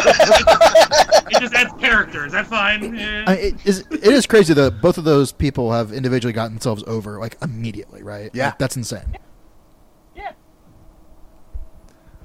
It 1.27 1.41
just 1.41 1.53
adds 1.53 1.73
character. 1.81 2.25
Is 2.25 2.31
that 2.31 2.47
fine? 2.47 2.95
Eh. 2.95 3.23
I, 3.27 3.33
it, 3.35 3.65
is, 3.65 3.79
it 3.91 4.03
is 4.05 4.25
crazy 4.27 4.53
that 4.53 4.81
both 4.81 4.97
of 4.97 5.03
those 5.03 5.31
people 5.33 5.71
have 5.71 5.91
individually 5.91 6.33
gotten 6.33 6.53
themselves 6.53 6.83
over 6.87 7.19
like 7.19 7.37
immediately, 7.41 8.03
right? 8.03 8.29
Yeah. 8.33 8.47
Like, 8.47 8.59
that's 8.59 8.77
insane. 8.77 9.17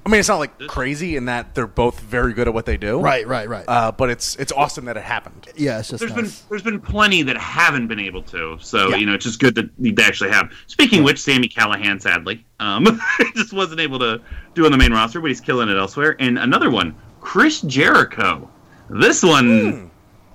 mean, 0.11 0.19
it's 0.19 0.29
not 0.29 0.37
like 0.37 0.57
crazy 0.67 1.15
in 1.15 1.25
that 1.25 1.55
they're 1.55 1.65
both 1.67 1.99
very 1.99 2.33
good 2.33 2.47
at 2.47 2.53
what 2.53 2.65
they 2.65 2.77
do. 2.77 2.99
Right, 2.99 3.25
right, 3.27 3.47
right. 3.49 3.65
Uh, 3.67 3.91
but 3.91 4.09
it's 4.09 4.35
it's 4.35 4.51
awesome 4.51 4.85
that 4.85 4.97
it 4.97 5.03
happened. 5.03 5.47
yeah, 5.55 5.79
it's 5.79 5.89
just 5.89 5.99
There's 6.01 6.13
nice. 6.15 6.41
been 6.41 6.49
there's 6.49 6.61
been 6.63 6.79
plenty 6.79 7.23
that 7.23 7.37
haven't 7.37 7.87
been 7.87 7.99
able 7.99 8.21
to. 8.23 8.57
So 8.61 8.89
Yeah. 8.89 8.95
you 8.97 9.05
know, 9.05 9.13
it's 9.13 9.25
just 9.25 9.39
good 9.39 9.55
that 9.55 9.69
they 9.79 10.03
actually 10.03 10.31
have. 10.31 10.51
Speaking 10.67 10.99
of 10.99 11.05
which, 11.05 11.19
Sami 11.19 11.47
Callihan 11.47 12.01
sadly 12.01 12.45
um, 12.59 12.99
just 13.35 13.53
wasn't 13.53 13.79
able 13.79 13.99
to 13.99 14.21
do 14.53 14.65
on 14.65 14.71
the 14.71 14.77
main 14.77 14.91
roster, 14.93 15.19
but 15.21 15.27
he's 15.27 15.41
killing 15.41 15.69
it 15.69 15.77
elsewhere. 15.77 16.15
And 16.19 16.37
another 16.37 16.69
one, 16.69 16.95
Chris 17.21 17.61
Jericho. 17.61 18.49
This 18.89 19.23
one, 19.23 19.89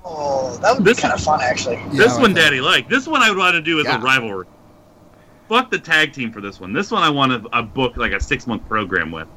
Oh, 0.05 0.57
that 0.59 0.75
would 0.75 0.85
be 0.85 0.91
This- 0.93 1.01
kind 1.01 1.13
of 1.13 1.21
fun, 1.21 1.41
actually. 1.43 1.75
Yeah, 1.77 1.89
this 1.93 2.13
like 2.15 2.23
one, 2.23 2.33
that. 2.35 2.41
Daddy 2.43 2.61
like. 2.61 2.89
This 2.89 3.07
one 3.09 3.23
I 3.23 3.29
would 3.29 3.39
want 3.39 3.55
to 3.55 3.61
do 3.61 3.81
as 3.81 3.87
Yeah. 3.87 3.99
a 3.99 4.01
rivalry. 4.01 4.47
Fuck 5.49 5.71
the 5.71 5.79
tag 5.79 6.13
team 6.13 6.33
for 6.33 6.41
this 6.41 6.59
one. 6.61 6.73
This 6.73 6.91
one 6.91 7.03
I 7.03 7.11
want 7.11 7.33
a, 7.33 7.43
a 7.59 7.63
book 7.63 7.97
like 7.97 8.13
a 8.13 8.21
six 8.21 8.47
month 8.47 8.67
program 8.69 9.11
with. 9.13 9.29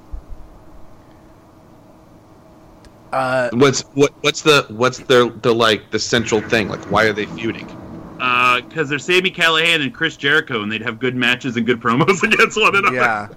Uh, 3.12 3.50
What's 3.54 3.82
what? 3.94 4.14
What's 4.22 4.42
the 4.42 4.66
what's 4.70 5.00
their 5.00 5.30
the 5.30 5.54
like 5.54 5.90
the 5.92 6.00
central 6.00 6.42
thing? 6.42 6.70
Like, 6.70 6.92
why 6.92 7.06
are 7.06 7.14
they 7.14 7.26
feuding? 7.26 7.66
Because 8.18 8.68
Uh, 8.78 8.84
they're 8.84 9.00
Sami 9.00 9.32
Callihan 9.32 9.82
and 9.82 9.94
Chris 9.94 10.18
Jericho, 10.18 10.62
and 10.62 10.72
they'd 10.72 10.82
have 10.82 11.00
good 11.00 11.16
matches 11.16 11.58
and 11.58 11.66
good 11.66 11.80
promos 11.80 12.22
against 12.24 12.60
one 12.60 12.76
another. 12.76 12.96
yeah. 12.96 13.28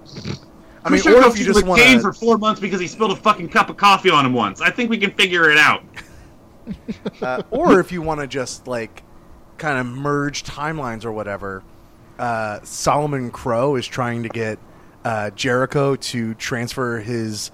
I 0.85 0.91
mean, 0.91 1.01
Chris 1.01 1.07
or 1.07 1.11
Jericho 1.11 1.29
if 1.31 1.39
you 1.39 1.45
just 1.45 1.57
with 1.57 1.67
want 1.67 1.81
to 1.81 2.01
for 2.01 2.13
four 2.13 2.37
months 2.39 2.61
because 2.61 2.81
he 2.81 2.89
spilled 2.89 3.13
a 3.13 3.17
fucking 3.17 3.49
cup 3.49 3.71
of 3.71 3.77
coffee 3.77 4.11
on 4.11 4.27
him 4.27 4.33
once. 4.35 4.61
I 4.61 4.71
think 4.71 4.91
we 4.91 4.99
can 4.99 5.13
figure 5.13 5.51
it 5.51 5.57
out. 5.59 5.85
uh, 7.23 7.43
or 7.51 7.81
if 7.81 7.93
you 7.93 8.03
want 8.03 8.21
to 8.21 8.27
just 8.27 8.67
like 8.67 9.03
kind 9.59 9.79
of 9.79 9.87
merge 9.87 10.43
timelines 10.43 11.05
or 11.05 11.13
whatever, 11.13 11.63
uh, 12.19 12.61
Solomon 12.65 13.31
Crowe 13.31 13.77
is 13.77 13.87
trying 13.87 14.25
to 14.25 14.29
get 14.29 14.59
uh, 15.05 15.31
Jericho 15.31 15.97
to 15.97 16.35
transfer 16.35 16.99
his 16.99 17.51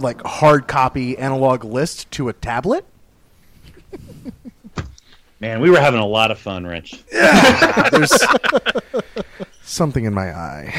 like 0.00 0.20
hard 0.22 0.66
copy 0.68 1.16
analog 1.18 1.64
list 1.64 2.10
to 2.12 2.28
a 2.28 2.32
tablet. 2.32 2.84
Man, 5.40 5.60
we 5.60 5.68
were 5.68 5.80
having 5.80 6.00
a 6.00 6.06
lot 6.06 6.30
of 6.30 6.38
fun, 6.38 6.66
Rich. 6.66 7.04
There's 7.10 8.12
something 9.62 10.04
in 10.04 10.14
my 10.14 10.34
eye. 10.34 10.70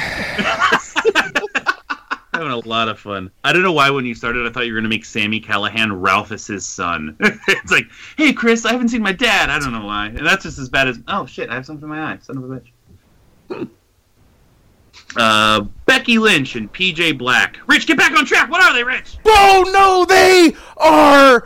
Having 2.34 2.52
a 2.52 2.58
lot 2.68 2.90
of 2.90 3.00
fun. 3.00 3.30
I 3.44 3.54
don't 3.54 3.62
know 3.62 3.72
why 3.72 3.90
when 3.92 4.06
you 4.06 4.16
started, 4.16 4.48
I 4.48 4.50
thought 4.50 4.66
you 4.66 4.74
were 4.74 4.78
going 4.78 4.90
to 4.90 4.96
make 4.96 5.06
Sami 5.06 5.40
Callihan 5.40 6.02
Ralphus's 6.02 6.66
son. 6.66 7.16
it's 7.20 7.72
like, 7.72 7.86
hey, 8.18 8.34
Chris, 8.34 8.66
I 8.66 8.72
haven't 8.72 8.90
seen 8.90 9.04
my 9.04 9.12
dad. 9.12 9.50
I 9.50 9.60
don't 9.60 9.72
know 9.72 9.86
why. 9.86 10.08
And 10.08 10.26
that's 10.26 10.44
just 10.44 10.58
as 10.58 10.68
bad 10.68 10.88
as, 10.88 11.00
oh, 11.08 11.26
shit, 11.26 11.50
I 11.50 11.56
have 11.56 11.66
something 11.66 11.84
in 11.84 11.90
my 11.90 12.14
eye. 12.14 12.18
Son 12.22 12.38
of 12.38 12.52
a 12.52 12.62
bitch. 13.52 13.70
uh, 15.16 15.66
Becky 15.86 16.18
Lynch 16.18 16.56
and 16.56 16.72
PJ 16.74 17.18
Black. 17.18 17.60
Rich, 17.68 17.86
get 17.88 17.98
back 17.98 18.18
on 18.18 18.26
track. 18.26 18.50
What 18.50 18.62
are 18.64 18.74
they, 18.74 18.84
Rich? 18.84 19.18
Oh 19.26 19.70
no, 19.72 20.06
they 20.06 20.56
are 20.78 21.42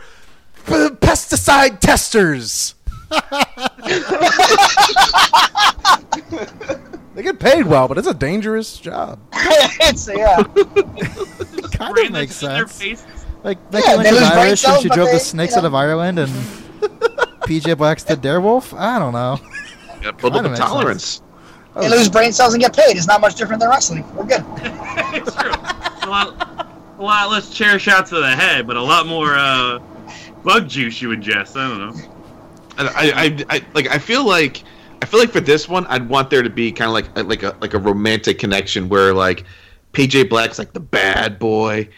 p- 0.66 0.72
pesticide 0.96 1.80
testers. 1.80 2.74
they 7.14 7.22
get 7.22 7.38
paid 7.38 7.66
well, 7.66 7.88
but 7.88 7.98
it's 7.98 8.06
a 8.06 8.14
dangerous 8.14 8.78
job. 8.78 9.18
it's 9.32 10.08
yeah. 10.08 10.42
kind 11.72 11.98
of 11.98 12.10
makes 12.12 12.40
that's 12.40 12.42
in 12.42 12.48
their 12.50 12.66
sense. 12.68 12.78
faces. 12.80 13.06
Like 13.42 13.70
Becky 13.70 13.84
Yeah, 13.88 13.96
Lynch 13.96 14.10
they 14.10 14.16
is 14.16 14.22
Irish 14.30 14.64
and 14.66 14.82
she 14.82 14.88
drove 14.90 15.06
they- 15.08 15.14
the 15.14 15.20
snakes 15.20 15.52
you 15.52 15.56
out 15.56 15.64
of 15.64 15.74
Ireland, 15.74 16.18
and 16.18 16.30
PJ 17.42 17.76
Black's 17.78 18.04
the 18.04 18.16
Darewolf. 18.16 18.78
I 18.78 18.98
don't 18.98 19.12
know. 19.12 19.38
Yeah, 20.02 20.12
build 20.12 20.36
up 20.36 20.44
Kinda 20.44 20.48
a 20.48 20.50
makes 20.50 20.60
tolerance. 21.72 21.92
They 21.92 21.98
lose 21.98 22.08
brain 22.08 22.32
cells 22.32 22.54
and 22.54 22.62
get 22.62 22.74
paid. 22.74 22.96
It's 22.96 23.06
not 23.06 23.20
much 23.20 23.34
different 23.34 23.60
than 23.60 23.70
wrestling. 23.70 24.04
We're 24.14 24.24
good. 24.24 24.44
it's 25.14 25.34
true. 25.34 25.50
A 25.50 26.08
lot, 26.08 26.68
a 26.98 27.02
lot 27.02 27.30
less 27.30 27.50
chair 27.50 27.78
shots 27.78 28.10
to 28.10 28.20
the 28.20 28.30
head, 28.30 28.66
but 28.66 28.76
a 28.76 28.82
lot 28.82 29.06
more 29.06 29.34
uh, 29.36 29.78
bug 30.44 30.68
juice 30.68 31.00
you 31.00 31.10
ingest. 31.10 31.56
I 31.56 31.68
don't 31.68 31.96
know. 31.96 32.14
I, 32.78 33.12
I, 33.48 33.56
I, 33.56 33.64
like. 33.74 33.88
I 33.88 33.98
feel 33.98 34.26
like, 34.26 34.64
I 35.02 35.06
feel 35.06 35.20
like 35.20 35.30
for 35.30 35.40
this 35.40 35.68
one, 35.68 35.86
I'd 35.86 36.08
want 36.08 36.30
there 36.30 36.42
to 36.42 36.50
be 36.50 36.72
kind 36.72 36.88
of 36.88 36.94
like, 36.94 37.28
like 37.28 37.42
a, 37.42 37.56
like 37.60 37.74
a 37.74 37.78
romantic 37.78 38.38
connection 38.38 38.88
where 38.88 39.12
like, 39.12 39.44
PJ 39.92 40.30
Black's 40.30 40.58
like 40.58 40.72
the 40.72 40.80
bad 40.80 41.38
boy, 41.38 41.88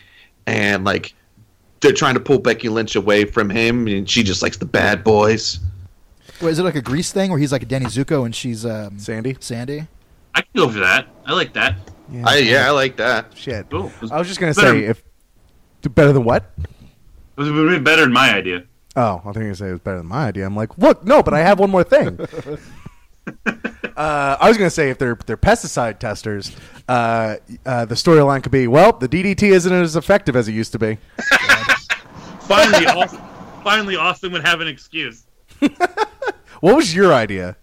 and 0.47 0.85
like, 0.85 1.15
they're 1.81 1.93
trying 1.93 2.15
to 2.15 2.21
pull 2.21 2.39
Becky 2.39 2.69
Lynch 2.69 2.97
away 2.97 3.25
from 3.25 3.51
him, 3.51 3.87
and 3.87 4.09
she 4.09 4.23
just 4.23 4.43
likes 4.43 4.57
the 4.57 4.67
bad 4.67 5.05
boys. 5.05 5.61
Wait, 6.43 6.51
is 6.51 6.59
it 6.59 6.65
like 6.65 6.75
a 6.75 6.83
Grease 6.83 7.13
thing 7.13 7.31
where 7.31 7.39
he's 7.39 7.53
like 7.53 7.63
a 7.63 7.67
Danny 7.67 7.87
Zuko 7.87 8.25
and 8.25 8.35
she's 8.35 8.67
um, 8.67 8.99
Sandy. 8.99 9.37
Sandy? 9.39 9.87
I 10.35 10.43
can 10.43 10.51
go 10.57 10.69
for 10.69 10.81
that. 10.81 11.07
I 11.25 11.35
like 11.35 11.53
that. 11.53 11.77
I, 12.25 12.39
yeah, 12.39 12.67
I 12.67 12.71
like 12.71 12.97
that. 12.97 13.37
Shit. 13.37 13.71
Cool. 13.71 13.93
Was, 14.01 14.11
I 14.11 14.19
was 14.19 14.27
just 14.27 14.41
gonna 14.41 14.53
better, 14.53 14.73
say 14.73 14.85
if 14.87 15.05
better 15.95 16.13
than 16.13 16.25
what? 16.25 16.51
it 16.59 16.69
was 17.37 17.49
a 17.49 17.53
bit 17.53 17.85
better 17.85 18.03
than 18.03 18.13
my 18.13 18.35
idea. 18.35 18.65
Oh, 18.97 19.19
I 19.19 19.23
think 19.23 19.37
you 19.37 19.41
were 19.41 19.45
gonna 19.45 19.55
say 19.55 19.69
it 19.69 19.73
was 19.73 19.81
better 19.81 19.99
than 19.99 20.07
my 20.07 20.27
idea. 20.27 20.45
I'm 20.45 20.57
like, 20.57 20.77
look, 20.79 21.05
no, 21.05 21.23
but 21.23 21.33
I 21.33 21.41
have 21.41 21.61
one 21.61 21.71
more 21.71 21.85
thing. 21.85 22.19
uh, 23.47 24.37
I 24.41 24.49
was 24.49 24.59
gonna 24.59 24.69
say 24.69 24.91
if 24.91 24.99
they're 24.99 25.17
they're 25.25 25.37
pesticide 25.37 26.01
testers, 26.01 26.57
uh, 26.89 27.37
uh, 27.65 27.85
the 27.85 27.95
storyline 27.95 28.43
could 28.43 28.53
be 28.53 28.67
well, 28.67 28.93
the 28.93 29.09
DDT 29.09 29.45
isn't 29.53 29.73
as 29.73 29.95
effective 29.95 30.35
as 30.35 30.49
it 30.49 30.53
used 30.53 30.73
to 30.73 30.81
be. 30.81 30.99
Finally, 32.41 32.87
Austin, 32.87 33.21
finally, 33.63 33.97
Austin 33.97 34.33
would 34.33 34.45
have 34.45 34.61
an 34.61 34.67
excuse. 34.67 35.25
What 36.63 36.77
was 36.77 36.95
your 36.95 37.13
idea? 37.13 37.57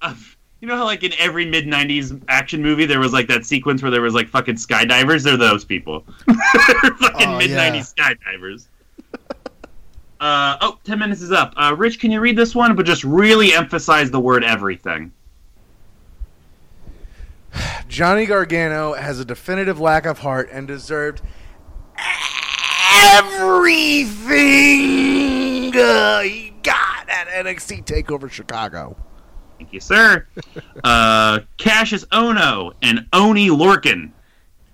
Uh, 0.00 0.14
you 0.60 0.68
know 0.68 0.76
how, 0.76 0.84
like, 0.84 1.02
in 1.02 1.12
every 1.18 1.44
mid 1.44 1.66
'90s 1.66 2.22
action 2.28 2.62
movie, 2.62 2.86
there 2.86 3.00
was 3.00 3.12
like 3.12 3.26
that 3.26 3.44
sequence 3.44 3.82
where 3.82 3.90
there 3.90 4.02
was 4.02 4.14
like 4.14 4.28
fucking 4.28 4.54
skydivers. 4.54 5.24
They're 5.24 5.36
those 5.36 5.64
people. 5.64 6.04
Fucking 6.28 7.28
Oh, 7.28 7.38
mid 7.38 7.50
'90s 7.50 7.92
skydivers. 7.92 8.68
Uh, 10.20 10.58
oh, 10.60 10.78
10 10.84 10.98
minutes 11.00 11.22
is 11.22 11.32
up. 11.32 11.54
Uh, 11.56 11.74
Rich, 11.76 11.98
can 11.98 12.12
you 12.12 12.20
read 12.20 12.36
this 12.36 12.54
one, 12.54 12.76
but 12.76 12.86
just 12.86 13.02
really 13.02 13.52
emphasize 13.52 14.12
the 14.12 14.20
word 14.20 14.44
everything? 14.44 15.10
Johnny 17.88 18.26
Gargano 18.26 18.92
has 18.92 19.18
a 19.18 19.24
definitive 19.24 19.80
lack 19.80 20.06
of 20.06 20.20
heart 20.20 20.48
and 20.52 20.68
deserved 20.68 21.20
everything 24.40 25.76
uh, 25.76 26.20
he 26.20 26.52
got 26.62 27.08
at 27.08 27.28
NXT 27.28 27.84
Takeover 27.84 28.30
Chicago. 28.30 28.96
Thank 29.58 29.72
you, 29.72 29.80
sir. 29.80 30.26
uh, 30.84 31.40
Kassius 31.58 32.04
Ohno 32.06 32.72
and 32.82 33.06
Oney 33.12 33.48
Lorcan. 33.48 34.12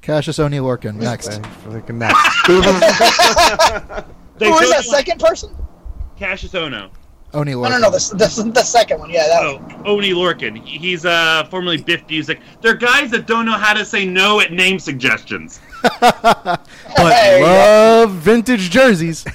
Kassius 0.02 0.38
Oney 0.38 0.58
Lorcan 0.58 0.94
next. 0.96 1.28
Freaking 1.64 1.96
next. 1.96 2.16
They 4.38 4.50
Who 4.50 4.58
is 4.58 4.68
that 4.70 4.84
second 4.84 5.18
person? 5.18 5.56
Kassius 6.20 6.50
Ohno. 6.50 6.90
Oney 7.32 7.52
Lorcan. 7.54 7.62
No, 7.62 7.68
Lorcan. 7.68 7.80
no, 7.80 7.88
no. 7.88 7.90
The, 7.90 8.42
the, 8.44 8.50
the 8.52 8.62
second 8.62 8.98
one. 9.00 9.08
Yeah, 9.08 9.26
that. 9.28 9.42
Oh, 9.42 9.62
Oney 9.86 10.10
Lorcan. 10.10 10.62
He's 10.62 11.06
uh, 11.06 11.44
formerly 11.50 11.78
Biff 11.78 12.06
Busick. 12.06 12.40
They're 12.60 12.74
guys 12.74 13.10
that 13.12 13.26
don't 13.26 13.46
know 13.46 13.56
how 13.56 13.72
to 13.72 13.82
say 13.84 14.04
no 14.04 14.40
at 14.40 14.52
name 14.52 14.78
suggestions. 14.78 15.60
but 16.00 16.66
Hey. 16.96 17.42
love 17.42 18.10
vintage 18.12 18.70
jerseys. 18.70 19.24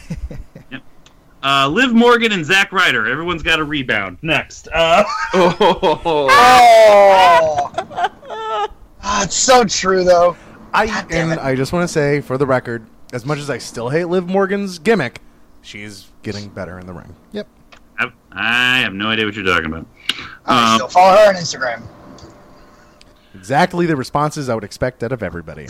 Uh, 1.43 1.67
Liv 1.67 1.91
Morgan 1.91 2.31
and 2.33 2.45
Zack 2.45 2.71
Ryder. 2.71 3.07
Everyone's 3.07 3.41
got 3.41 3.59
a 3.59 3.63
rebound. 3.63 4.19
Next. 4.21 4.67
Uh, 4.71 5.03
Oh, 5.33 6.27
Oh. 6.29 7.71
Ah, 9.03 9.23
it's 9.23 9.33
so 9.35 9.63
true, 9.63 10.03
though. 10.03 10.37
I 10.71 10.85
and. 11.09 11.39
I 11.39 11.55
just 11.55 11.73
want 11.73 11.83
to 11.83 11.87
say, 11.91 12.21
for 12.21 12.37
the 12.37 12.45
record, 12.45 12.85
as 13.11 13.25
much 13.25 13.39
as 13.39 13.49
I 13.49 13.57
still 13.57 13.89
hate 13.89 14.05
Liv 14.05 14.27
Morgan's 14.29 14.77
gimmick, 14.77 15.19
she's 15.63 16.09
getting 16.21 16.47
better 16.49 16.77
in 16.77 16.85
the 16.85 16.93
ring. 16.93 17.15
Yep. 17.31 17.47
I, 17.97 18.11
I 18.31 18.77
have 18.81 18.93
no 18.93 19.07
idea 19.07 19.25
what 19.25 19.33
you're 19.33 19.43
talking 19.43 19.65
about. 19.65 19.87
I 20.45 20.73
Um, 20.73 20.77
still 20.77 20.87
follow 20.89 21.17
her 21.17 21.29
on 21.29 21.35
Instagram. 21.35 21.81
Exactly 23.33 23.85
the 23.85 23.95
responses 23.95 24.49
I 24.49 24.55
would 24.55 24.63
expect 24.63 25.03
out 25.03 25.11
of 25.11 25.23
everybody. 25.23 25.63
in 25.63 25.69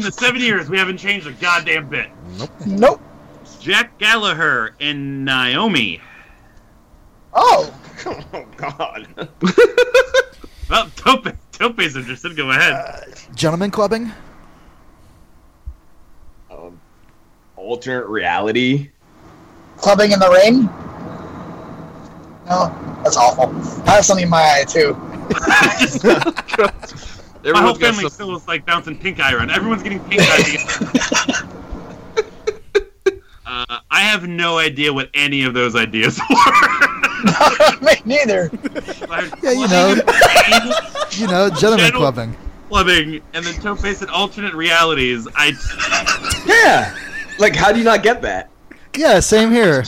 the 0.00 0.12
seven 0.12 0.40
years, 0.40 0.68
we 0.68 0.78
haven't 0.78 0.98
changed 0.98 1.26
a 1.26 1.32
goddamn 1.32 1.88
bit. 1.88 2.08
Nope. 2.36 2.50
Nope. 2.66 3.00
Jack 3.60 3.98
Gallagher 3.98 4.74
and 4.80 5.24
Naomi. 5.24 6.00
Oh. 7.32 7.72
oh 8.06 8.46
God. 8.56 9.06
Well, 10.72 10.90
Tope, 10.96 11.28
Tope's 11.52 11.96
interested. 11.96 12.34
Go 12.34 12.50
ahead. 12.50 13.14
Gentleman 13.34 13.70
clubbing. 13.70 14.10
Um, 16.50 16.80
alternate 17.56 18.06
reality. 18.06 18.90
Clubbing 19.76 20.12
in 20.12 20.18
the 20.18 20.30
rain? 20.30 20.70
No, 22.52 23.00
that's 23.02 23.16
awful. 23.16 23.48
I 23.88 23.94
have 23.94 24.04
something 24.04 24.24
in 24.24 24.28
my 24.30 24.42
eye 24.42 24.64
too. 24.68 24.92
My 27.44 27.60
whole 27.62 27.74
family 27.74 28.02
some- 28.02 28.10
still 28.10 28.36
is 28.36 28.46
like 28.46 28.66
bouncing 28.66 28.98
pink 28.98 29.20
eye 29.20 29.32
around. 29.32 29.50
Everyone's 29.50 29.82
getting 29.82 30.00
pink 30.00 30.20
eye. 30.22 31.48
uh, 33.46 33.78
I 33.90 34.00
have 34.00 34.28
no 34.28 34.58
idea 34.58 34.92
what 34.92 35.08
any 35.14 35.44
of 35.44 35.54
those 35.54 35.74
ideas 35.74 36.20
were. 36.30 37.80
Me 37.80 37.92
neither. 38.04 38.50
Yeah, 39.42 39.52
you 39.52 39.66
know. 39.68 39.94
You 41.12 41.26
know, 41.28 41.48
gentlemen 41.50 41.86
Channel- 41.86 42.00
clubbing. 42.00 42.36
clubbing, 42.68 43.22
and 43.32 43.44
then 43.46 43.54
Toe 43.62 43.76
Face 43.76 44.02
and 44.02 44.10
alternate 44.10 44.52
realities. 44.54 45.26
I 45.34 45.52
Yeah. 46.46 46.94
Like, 47.38 47.56
how 47.56 47.72
do 47.72 47.78
you 47.78 47.84
not 47.84 48.02
get 48.02 48.20
that? 48.22 48.50
Yeah, 48.94 49.20
same 49.20 49.50
here. 49.50 49.84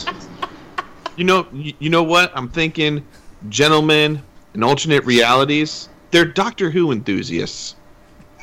You 1.15 1.23
know, 1.23 1.47
you, 1.53 1.73
you 1.79 1.89
know 1.89 2.03
what? 2.03 2.31
I'm 2.35 2.49
thinking, 2.49 3.05
gentlemen, 3.49 4.21
and 4.53 4.63
alternate 4.63 5.05
realities. 5.05 5.89
They're 6.11 6.25
Doctor 6.25 6.69
Who 6.69 6.91
enthusiasts. 6.91 7.75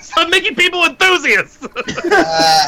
stop 0.01 0.29
making 0.31 0.55
people 0.57 0.85
enthusiasts. 0.85 1.59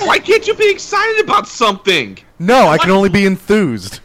Why 0.06 0.18
can't 0.22 0.46
you 0.46 0.54
be 0.54 0.70
excited 0.70 1.24
about 1.24 1.46
something? 1.48 2.18
No, 2.38 2.68
I 2.68 2.78
can 2.78 2.90
only 2.90 3.08
be 3.08 3.26
enthused. 3.26 4.00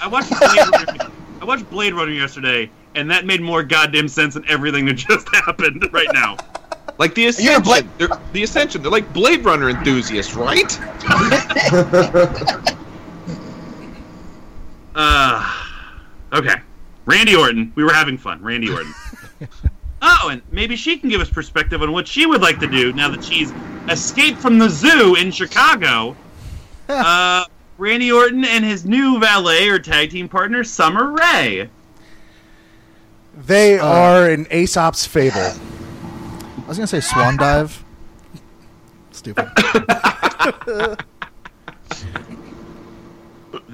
I 0.00 0.08
watched 0.08 0.30
Blade 0.30 0.68
Runner, 0.72 1.10
I 1.40 1.44
watched 1.44 1.68
Blade 1.70 1.92
Runner 1.94 2.12
yesterday, 2.12 2.70
and 2.94 3.10
that 3.10 3.26
made 3.26 3.42
more 3.42 3.62
goddamn 3.62 4.08
sense 4.08 4.34
than 4.34 4.44
everything 4.48 4.86
that 4.86 4.94
just 4.94 5.28
happened 5.34 5.86
right 5.92 6.08
now. 6.14 6.36
Like 6.98 7.14
the 7.14 7.26
Ascension. 7.26 7.62
Blade- 7.62 7.88
They're, 7.98 8.08
the 8.32 8.42
Ascension. 8.44 8.82
They're 8.82 8.90
like 8.90 9.12
Blade 9.12 9.44
Runner 9.44 9.68
enthusiasts, 9.68 10.34
right? 10.34 10.78
Uh, 14.94 15.66
okay. 16.32 16.56
Randy 17.06 17.34
Orton. 17.34 17.72
We 17.74 17.84
were 17.84 17.92
having 17.92 18.16
fun. 18.16 18.42
Randy 18.42 18.70
Orton. 18.70 18.94
oh, 20.02 20.28
and 20.30 20.42
maybe 20.50 20.76
she 20.76 20.96
can 20.96 21.08
give 21.08 21.20
us 21.20 21.28
perspective 21.28 21.82
on 21.82 21.92
what 21.92 22.06
she 22.06 22.26
would 22.26 22.40
like 22.40 22.58
to 22.60 22.66
do 22.66 22.92
now 22.92 23.08
that 23.08 23.22
she's 23.22 23.52
escaped 23.88 24.38
from 24.38 24.58
the 24.58 24.68
zoo 24.68 25.16
in 25.16 25.30
Chicago. 25.30 26.16
uh, 26.88 27.44
Randy 27.78 28.12
Orton 28.12 28.44
and 28.44 28.64
his 28.64 28.84
new 28.84 29.18
valet 29.18 29.68
or 29.68 29.78
tag 29.78 30.10
team 30.10 30.28
partner, 30.28 30.64
Summer 30.64 31.12
Rae. 31.12 31.68
They 33.36 33.78
are 33.78 34.30
an 34.30 34.46
Aesop's 34.50 35.06
fable. 35.06 35.40
I 35.40 36.68
was 36.68 36.78
gonna 36.78 36.86
say 36.86 37.00
swan 37.00 37.36
dive. 37.36 37.84
Stupid. 39.10 39.48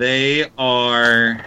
They 0.00 0.50
are. 0.56 1.44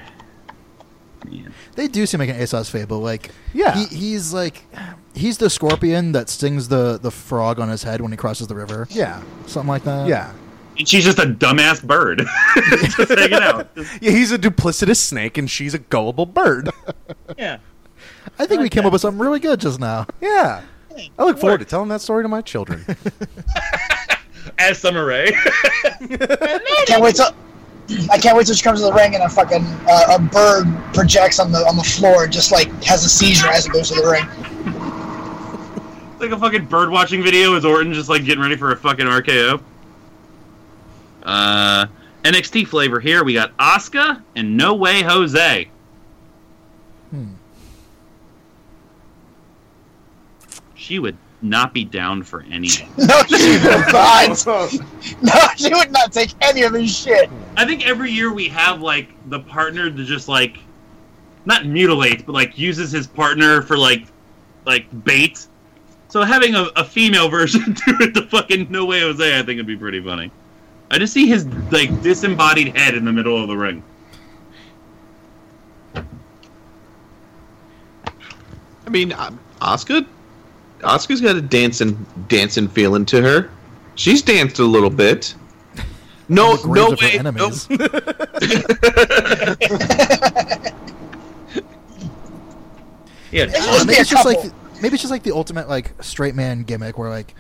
Man. 1.26 1.52
They 1.76 1.88
do 1.88 2.06
seem 2.06 2.20
like 2.20 2.30
an 2.30 2.40
Aesop's 2.40 2.70
fable. 2.70 3.00
Like, 3.00 3.32
Yeah. 3.52 3.74
he, 3.76 3.86
he's 3.96 4.32
like, 4.32 4.64
he's 5.16 5.40
the 5.40 5.50
scorpion 5.50 6.12
that 6.12 6.30
stings 6.30 6.68
the 6.68 7.00
the 7.02 7.10
frog 7.10 7.60
on 7.60 7.68
his 7.70 7.82
head 7.82 8.00
when 8.00 8.12
he 8.12 8.18
crosses 8.18 8.46
the 8.46 8.54
river. 8.54 8.88
Yeah, 8.92 9.24
Something 9.48 9.70
like 9.70 9.84
that. 9.86 10.08
yeah. 10.08 10.34
And 10.78 10.88
she's 10.88 11.04
just 11.04 11.18
a 11.18 11.24
dumbass 11.26 11.84
bird. 11.84 12.20
just 12.80 13.10
hanging 13.10 13.34
out. 13.42 13.70
Yeah, 14.02 14.12
he's 14.12 14.32
a 14.32 14.38
duplicitous 14.38 14.98
snake, 14.98 15.40
and 15.40 15.50
she's 15.50 15.74
a 15.74 15.80
gullible 15.80 16.28
bird. 16.28 16.70
Yeah. 17.38 17.58
I 18.38 18.46
think 18.46 18.62
we 18.62 18.70
came 18.70 18.86
up 18.86 18.92
with 18.94 19.02
something 19.02 19.20
really 19.20 19.40
good 19.40 19.60
just 19.60 19.80
now. 19.80 20.06
Yeah. 20.22 20.62
I 21.18 21.24
look 21.24 21.40
forward 21.40 21.58
to 21.60 21.66
telling 21.66 21.90
that 21.90 22.02
story 22.02 22.24
to 22.24 22.28
my 22.28 22.42
children. 22.42 22.86
As 24.60 24.78
Summer 24.78 25.06
Rae. 25.06 25.32
can't 26.86 27.02
wait 27.02 27.16
till 27.16 27.32
I 28.10 28.18
can't 28.18 28.38
wait 28.38 28.48
till 28.48 28.56
she 28.56 28.64
comes 28.64 28.80
to 28.80 28.86
the 28.86 28.94
ring 28.94 29.14
and 29.16 29.24
a 29.24 29.30
fucking 29.30 29.64
uh, 29.90 30.18
a 30.18 30.20
bird 30.20 30.66
projects 30.94 31.40
on 31.40 31.52
the 31.52 31.60
on 31.68 31.76
the 31.76 31.84
floor, 31.84 32.28
just 32.28 32.52
like 32.52 32.70
has 32.84 33.04
a 33.04 33.10
seizure 33.10 33.48
as 33.48 33.66
it 33.66 33.74
goes 33.74 33.90
to 33.90 34.02
the 34.02 34.08
ring. 34.08 34.26
It's 36.14 36.22
like 36.22 36.32
a 36.32 36.38
fucking 36.38 36.66
bird 36.68 36.90
watching 36.90 37.22
video. 37.22 37.56
Is 37.56 37.66
Orton 37.66 37.94
just 37.94 38.10
like 38.10 38.24
getting 38.24 38.42
ready 38.42 38.56
for 38.56 38.72
a 38.72 38.78
fucking 38.78 39.06
RKO? 39.06 39.62
Uh, 41.24 41.88
NXT 42.24 42.68
flavor 42.68 43.00
here. 43.00 43.24
We 43.24 43.34
got 43.34 43.56
Asuka 43.58 44.22
and 44.36 44.56
No 44.56 44.76
Way 44.76 45.02
Jose. 45.02 45.70
Hmm. 47.10 47.34
She 50.76 51.00
would 51.00 51.18
not 51.44 51.74
be 51.74 51.84
down 51.84 52.24
for 52.24 52.44
anything. 52.50 52.90
No, 52.98 53.22
she 53.24 53.58
would 53.58 53.94
not. 53.94 54.46
No, 55.22 55.34
she 55.58 55.74
would 55.74 55.92
not 55.92 56.12
take 56.12 56.32
any 56.42 56.64
of 56.64 56.74
his 56.74 56.96
shit. 56.96 57.30
I 57.58 57.66
think 57.66 57.86
every 57.86 58.12
year 58.12 58.34
we 58.34 58.48
have 58.50 58.82
like 58.82 59.10
the 59.30 59.40
partner 59.40 59.90
to 59.92 60.06
just 60.06 60.28
like 60.28 60.58
not 61.46 61.66
mutilate, 61.66 62.26
but 62.26 62.34
like 62.34 62.58
uses 62.58 62.92
his 62.92 63.08
partner 63.08 63.62
for 63.62 63.78
like 63.78 64.06
like 64.66 64.86
bait. 65.04 65.46
So 66.08 66.22
having 66.22 66.56
a, 66.56 66.64
a 66.76 66.86
female 66.86 67.30
version 67.30 67.62
do 67.86 67.98
it 68.00 68.14
to 68.14 68.24
fucking 68.24 68.72
No 68.72 68.86
Way 68.86 69.02
Jose, 69.02 69.34
I 69.34 69.40
think 69.40 69.56
it'd 69.56 69.68
be 69.68 69.78
pretty 69.78 70.02
funny. 70.02 70.32
I 70.92 70.98
just 71.00 71.14
see 71.14 71.28
his 71.28 71.46
like 71.72 72.02
disembodied 72.02 72.78
head 72.78 72.96
in 72.96 73.04
the 73.04 73.12
middle 73.12 73.42
of 73.42 73.48
the 73.48 73.58
ring. 73.58 73.84
I 78.86 78.90
mean, 78.90 79.12
uh, 79.14 79.32
Asuka. 80.84 81.08
Asuka's 81.14 81.22
got 81.22 81.36
a 81.36 81.42
dancing, 81.42 82.06
dancing 82.28 82.68
feeling 82.68 83.06
to 83.06 83.22
her. 83.22 83.50
She's 83.96 84.22
danced 84.22 84.60
a 84.60 84.66
little 84.66 84.90
bit. 84.90 85.36
No, 86.30 86.56
The 86.58 86.68
no 86.70 86.90
way. 87.00 87.20
enemies. 87.20 87.68
Yeah, 93.32 93.46
It's 93.46 93.54
just 93.66 93.88
maybe 93.88 94.00
it's 94.00 94.10
just 94.10 94.26
like 94.26 94.38
maybe 94.82 94.94
it's 94.94 95.02
just 95.02 95.10
like 95.12 95.24
the 95.24 95.32
ultimate 95.32 95.68
like 95.68 95.92
straight 96.04 96.36
man 96.36 96.64
gimmick 96.64 96.98
where 97.00 97.10
like 97.10 97.34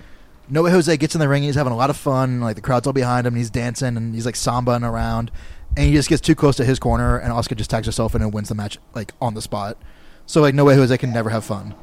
Noah 0.49 0.71
Jose 0.71 0.95
gets 0.97 1.13
in 1.15 1.19
the 1.19 1.27
ring 1.29 1.43
and 1.43 1.47
he's 1.47 1.55
having 1.55 1.71
a 1.71 1.75
lot 1.75 1.89
of 1.91 1.97
fun, 1.97 2.41
like 2.41 2.55
the 2.55 2.61
crowd's 2.61 2.87
all 2.87 2.93
behind 2.93 3.27
him 3.27 3.33
and 3.33 3.37
he's 3.37 3.49
dancing 3.51 3.95
and 3.95 4.13
he's 4.15 4.25
like 4.25 4.35
sambaing 4.35 4.87
around 4.89 5.29
and 5.77 5.85
he 5.87 5.93
just 5.93 6.09
gets 6.09 6.21
too 6.21 6.33
close 6.35 6.55
to 6.57 6.65
his 6.65 6.79
corner 6.79 7.17
and 7.17 7.31
Asuka 7.31 7.55
just 7.55 7.69
tags 7.69 7.85
herself 7.85 8.15
in 8.15 8.21
and 8.23 8.33
wins 8.33 8.49
the 8.49 8.55
match 8.55 8.79
like 8.95 9.11
on 9.21 9.35
the 9.35 9.41
spot. 9.41 9.77
So 10.25 10.41
like 10.41 10.55
Noah 10.55 10.73
Jose 10.75 10.97
can 10.97 11.13
never 11.13 11.29
have 11.29 11.45
fun. 11.45 11.75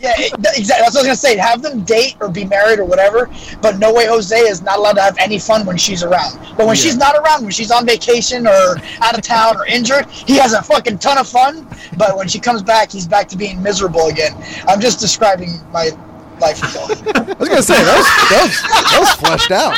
Yeah, 0.00 0.12
it, 0.16 0.32
exactly. 0.32 0.64
That's 0.64 0.70
what 0.70 0.82
I 0.82 0.86
was 0.86 1.06
gonna 1.06 1.16
say. 1.16 1.36
Have 1.36 1.62
them 1.62 1.84
date 1.84 2.16
or 2.20 2.28
be 2.28 2.44
married 2.44 2.78
or 2.78 2.84
whatever. 2.84 3.30
But 3.62 3.78
no 3.78 3.92
way 3.92 4.06
Jose 4.06 4.36
is 4.36 4.62
not 4.62 4.78
allowed 4.78 4.94
to 4.94 5.02
have 5.02 5.16
any 5.18 5.38
fun 5.38 5.64
when 5.66 5.76
she's 5.76 6.02
around. 6.02 6.38
But 6.56 6.66
when 6.66 6.76
she's 6.76 6.96
not 6.96 7.16
around, 7.16 7.42
when 7.42 7.52
she's 7.52 7.70
on 7.70 7.86
vacation 7.86 8.46
or 8.46 8.76
out 9.00 9.16
of 9.16 9.22
town 9.22 9.56
or 9.56 9.66
injured, 9.66 10.06
he 10.10 10.36
has 10.36 10.52
a 10.52 10.62
fucking 10.62 10.98
ton 10.98 11.18
of 11.18 11.28
fun. 11.28 11.66
But 11.96 12.16
when 12.16 12.28
she 12.28 12.38
comes 12.38 12.62
back, 12.62 12.90
he's 12.92 13.06
back 13.06 13.28
to 13.28 13.36
being 13.36 13.62
miserable 13.62 14.08
again. 14.08 14.34
I'm 14.66 14.80
just 14.80 15.00
describing 15.00 15.50
my 15.72 15.90
life 16.40 16.60
with 16.60 17.16
I 17.16 17.34
was 17.38 17.48
gonna 17.48 17.62
say 17.62 17.74
that 17.74 17.96
was 17.96 18.06
that 18.30 18.42
was, 18.42 18.62
that 18.90 18.98
was 19.00 19.12
fleshed 19.12 19.50
out. 19.50 19.74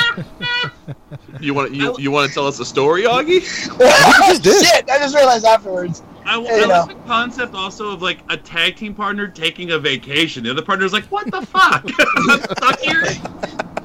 You 1.41 1.55
want 1.55 1.75
you, 1.75 1.95
you 1.99 2.11
want 2.11 2.29
to 2.29 2.35
tell 2.35 2.47
us 2.47 2.59
a 2.61 2.65
story, 2.65 3.03
Augie? 3.03 3.43
oh, 3.81 4.39
did. 4.43 4.65
shit! 4.65 4.89
I 4.89 4.99
just 4.99 5.15
realized 5.15 5.45
afterwards. 5.45 6.03
I, 6.27 6.39
You 6.39 6.47
I 6.49 6.61
know. 6.61 6.67
like 6.69 6.89
the 6.89 6.95
concept 7.07 7.55
also 7.55 7.91
of 7.93 8.03
like 8.03 8.19
a 8.29 8.37
tag 8.37 8.77
team 8.77 8.95
partner 8.95 9.29
taking 9.29 9.71
a 9.71 9.79
vacation. 9.79 10.43
The 10.45 10.51
other 10.51 10.63
partner's 10.63 10.93
like, 10.93 11.05
"What 11.05 11.31
the 11.31 11.41
fuck? 11.43 11.85
I'm 12.29 12.41
stuck 12.41 12.81
here. 12.81 13.05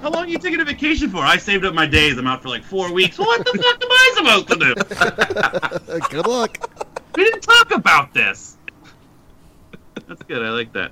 How 0.02 0.10
long 0.10 0.26
are 0.26 0.28
you 0.28 0.40
taking 0.40 0.60
a 0.60 0.66
vacation 0.66 1.10
for? 1.12 1.20
I 1.20 1.38
saved 1.38 1.64
up 1.66 1.76
my 1.76 1.86
days. 1.86 2.18
I'm 2.18 2.26
out 2.26 2.42
for 2.42 2.50
like 2.50 2.64
four 2.64 2.92
weeks. 2.92 3.20
What 3.20 3.46
the 3.46 3.52
fuck 3.52 3.84
am 3.84 3.92
I 3.92 4.14
supposed 4.16 4.48
to 4.50 6.00
do? 6.00 6.00
Good 6.10 6.26
luck. 6.28 6.58
We 7.16 7.24
didn't 7.26 7.42
talk 7.42 7.72
about 7.72 8.14
this. 8.14 8.58
That's 10.08 10.24
good. 10.24 10.42
I 10.42 10.50
like 10.50 10.74
that. 10.74 10.92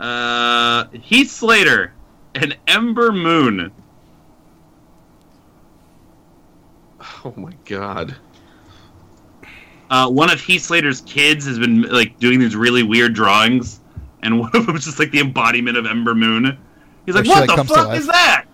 Uh, 0.00 0.86
Heath 0.98 1.30
Slater 1.30 1.92
and 2.34 2.56
Ember 2.66 3.12
Moon. 3.12 3.70
Oh 7.24 7.34
my 7.36 7.52
god. 7.64 8.16
Uh, 9.90 10.10
one 10.10 10.30
of 10.30 10.40
Heath 10.40 10.62
Slater's 10.62 11.00
kids 11.02 11.46
has 11.46 11.58
been 11.58 11.82
like 11.82 12.18
doing 12.18 12.40
these 12.40 12.56
really 12.56 12.82
weird 12.82 13.14
drawings, 13.14 13.80
and 14.22 14.40
one 14.40 14.50
of 14.54 14.66
them 14.66 14.76
is 14.76 14.84
just 14.84 14.98
like 14.98 15.10
the 15.10 15.20
embodiment 15.20 15.76
of 15.76 15.86
Ember 15.86 16.14
Moon. 16.14 16.58
He's 17.04 17.14
like, 17.14 17.24
she, 17.24 17.30
"What 17.30 17.54
the 17.56 17.64
fuck 17.64 17.96
is 17.96 18.06
that?" 18.06 18.46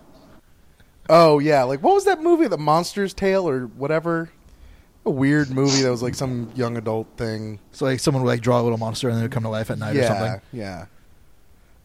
Oh 1.09 1.39
yeah, 1.39 1.63
like 1.65 1.83
what 1.83 1.95
was 1.95 2.05
that 2.05 2.23
movie? 2.23 2.47
The 2.49 2.59
Monster's 2.59 3.15
Tale 3.15 3.49
or 3.49 3.67
whatever. 3.67 4.31
A 5.05 5.11
weird 5.11 5.51
movie 5.51 5.83
that 5.83 5.91
was 5.91 6.01
like 6.03 6.15
some 6.15 6.51
young 6.55 6.77
adult 6.77 7.09
thing. 7.17 7.59
So 7.73 7.87
like 7.87 7.99
someone 7.99 8.23
would 8.23 8.29
like 8.29 8.41
draw 8.41 8.61
a 8.61 8.63
little 8.63 8.79
monster 8.79 9.09
and 9.09 9.17
then 9.17 9.23
it 9.23 9.25
would 9.25 9.33
come 9.33 9.43
to 9.43 9.49
life 9.49 9.69
at 9.71 9.79
night 9.79 9.97
or 9.97 10.05
something. 10.07 10.41
yeah. 10.53 10.77
isn't 10.77 10.89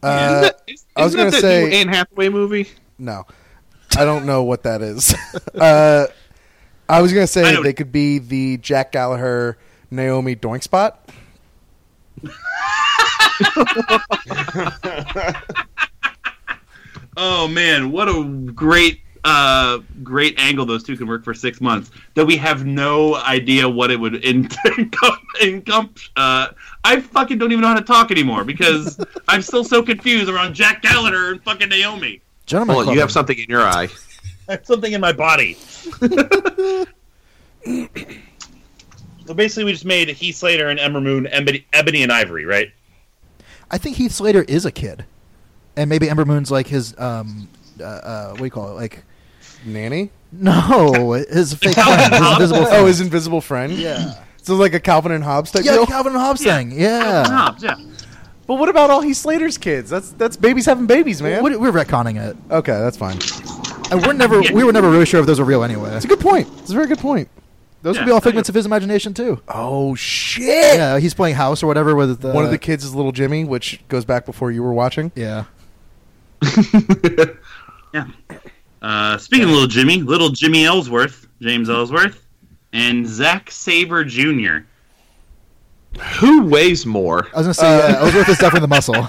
Uh, 0.04 0.40
that, 0.42 0.62
is, 0.68 0.84
I 0.94 1.02
was 1.02 1.12
that 1.14 1.18
gonna 1.18 1.30
that 1.32 1.36
new 1.36 1.40
say- 1.40 1.80
Anne 1.80 1.88
Hathaway 1.88 2.28
movie. 2.28 2.68
no, 2.96 3.26
I 3.96 4.04
don't 4.04 4.24
know 4.24 4.44
what 4.44 4.62
that 4.62 4.82
is. 4.82 5.12
uh, 5.56 6.06
I 6.88 7.02
was 7.02 7.12
gonna 7.12 7.26
say 7.26 7.60
they 7.62 7.72
could 7.72 7.92
be 7.92 8.18
the 8.18 8.56
Jack 8.58 8.92
Gallagher 8.92 9.58
Naomi 9.90 10.36
Doink 10.36 10.62
Spot. 10.62 10.98
Oh 17.20 17.48
man, 17.48 17.90
what 17.90 18.08
a 18.08 18.22
great 18.54 19.00
uh, 19.24 19.78
great 20.04 20.38
angle 20.38 20.64
those 20.64 20.84
two 20.84 20.96
can 20.96 21.08
work 21.08 21.24
for 21.24 21.34
six 21.34 21.60
months 21.60 21.90
that 22.14 22.24
we 22.24 22.36
have 22.36 22.64
no 22.64 23.16
idea 23.16 23.68
what 23.68 23.90
it 23.90 23.98
would 23.98 24.14
in- 24.24 24.46
encom- 24.46 25.18
encom- 25.40 26.08
uh, 26.16 26.48
I 26.84 27.00
fucking 27.00 27.38
don't 27.38 27.50
even 27.50 27.62
know 27.62 27.68
how 27.68 27.74
to 27.74 27.84
talk 27.84 28.12
anymore 28.12 28.44
because 28.44 29.04
I'm 29.28 29.42
still 29.42 29.64
so 29.64 29.82
confused 29.82 30.28
around 30.30 30.54
Jack 30.54 30.80
Gallagher 30.82 31.32
and 31.32 31.42
fucking 31.42 31.68
Naomi. 31.68 32.20
Gentlemen 32.46 32.76
Well, 32.76 32.94
you 32.94 33.00
have 33.00 33.10
something 33.10 33.36
in 33.36 33.46
your 33.50 33.62
eye. 33.62 33.88
I 34.48 34.52
have 34.56 34.66
something 34.66 34.92
in 34.92 35.00
my 35.00 35.12
body. 35.12 35.54
so 39.26 39.34
basically, 39.34 39.64
we 39.64 39.72
just 39.72 39.84
made 39.84 40.08
Heath 40.08 40.36
Slater 40.36 40.68
and 40.68 40.78
Ember 40.80 41.00
Moon 41.00 41.26
Ebony, 41.30 41.66
Ebony 41.72 42.02
and 42.02 42.12
Ivory, 42.12 42.44
right? 42.44 42.70
I 43.70 43.78
think 43.78 43.96
Heath 43.96 44.12
Slater 44.12 44.42
is 44.42 44.64
a 44.64 44.72
kid, 44.72 45.04
and 45.76 45.90
maybe 45.90 46.08
Ember 46.08 46.24
Moon's 46.24 46.50
like 46.50 46.66
his 46.68 46.98
um, 46.98 47.48
uh, 47.80 47.84
uh, 47.84 48.28
what 48.30 48.38
do 48.38 48.44
you 48.44 48.50
call 48.50 48.70
it? 48.70 48.74
Like 48.74 49.04
Nanny? 49.66 50.10
no, 50.32 51.12
his 51.12 51.54
fake 51.54 51.74
friend, 51.74 52.12
his 52.14 52.20
invisible 52.50 52.64
friend. 52.64 52.76
Oh, 52.82 52.86
his 52.86 53.00
invisible 53.00 53.40
friend? 53.40 53.72
yeah, 53.72 54.22
So 54.42 54.54
like 54.56 54.74
a 54.74 54.80
Calvin 54.80 55.12
and 55.12 55.24
Hobbes 55.24 55.50
type 55.50 55.62
thing? 55.62 55.72
yeah, 55.72 55.78
deal? 55.78 55.86
Calvin 55.86 56.12
and 56.12 56.20
Hobbes 56.20 56.42
thing. 56.42 56.70
Yeah, 56.72 57.26
Hobbes, 57.26 57.62
yeah. 57.62 57.76
But 58.46 58.54
what 58.54 58.68
about 58.70 58.88
all 58.90 59.02
Heath 59.02 59.16
Slater's 59.18 59.58
kids? 59.58 59.90
That's 59.90 60.10
that's 60.12 60.36
babies 60.36 60.64
having 60.64 60.86
babies, 60.86 61.20
man. 61.20 61.42
We're 61.42 61.72
retconning 61.72 62.16
it, 62.22 62.36
Okay, 62.50 62.72
that's 62.72 62.96
fine. 62.96 63.18
And 63.90 64.04
we're 64.06 64.12
never 64.12 64.40
we 64.52 64.64
were 64.64 64.72
never 64.72 64.90
really 64.90 65.06
sure 65.06 65.20
if 65.20 65.26
those 65.26 65.38
were 65.38 65.44
real 65.46 65.62
anyway. 65.64 65.90
That's 65.90 66.04
a 66.04 66.08
good 66.08 66.20
point. 66.20 66.48
It's 66.58 66.70
a 66.70 66.74
very 66.74 66.86
good 66.86 66.98
point. 66.98 67.28
Those 67.82 67.94
Yeah, 67.94 68.02
would 68.02 68.06
be 68.06 68.12
all 68.12 68.20
figments 68.20 68.48
of 68.48 68.54
his 68.56 68.66
imagination 68.66 69.14
too. 69.14 69.40
Oh 69.46 69.94
shit! 69.94 70.76
Yeah, 70.76 70.98
he's 70.98 71.14
playing 71.14 71.36
house 71.36 71.62
or 71.62 71.68
whatever 71.68 71.94
with 71.94 72.20
the, 72.20 72.32
One 72.32 72.44
of 72.44 72.50
the 72.50 72.58
kids 72.58 72.84
is 72.84 72.94
little 72.94 73.12
Jimmy, 73.12 73.44
which 73.44 73.80
goes 73.88 74.04
back 74.04 74.26
before 74.26 74.50
you 74.50 74.62
were 74.64 74.72
watching. 74.72 75.12
Yeah, 75.14 75.44
Yeah. 77.94 78.06
Uh, 78.82 79.16
speaking 79.18 79.44
of 79.44 79.50
little 79.50 79.66
Jimmy, 79.66 80.02
little 80.02 80.28
Jimmy 80.28 80.64
Ellsworth, 80.64 81.26
James 81.40 81.70
Ellsworth, 81.70 82.24
and 82.72 83.06
Zack 83.06 83.50
Sabre 83.50 84.04
Jr. 84.04 84.58
Who 86.20 86.44
weighs 86.46 86.84
more? 86.86 87.26
I 87.34 87.38
was 87.38 87.46
gonna 87.46 87.54
say 87.54 87.78
yeah, 87.92 87.98
Ellsworth 88.00 88.28
is 88.28 88.38
definitely 88.38 88.60
the 88.60 88.68
muscle. 88.74 89.08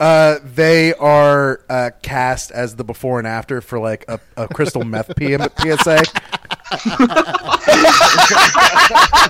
Uh, 0.00 0.38
they 0.44 0.94
are 0.94 1.60
uh, 1.68 1.90
cast 2.02 2.52
as 2.52 2.76
the 2.76 2.84
before 2.84 3.18
and 3.18 3.26
after 3.26 3.60
for 3.60 3.80
like 3.80 4.04
a, 4.08 4.20
a 4.36 4.46
crystal 4.46 4.84
meth 4.84 5.14
PM 5.16 5.40
PSA. 5.40 6.04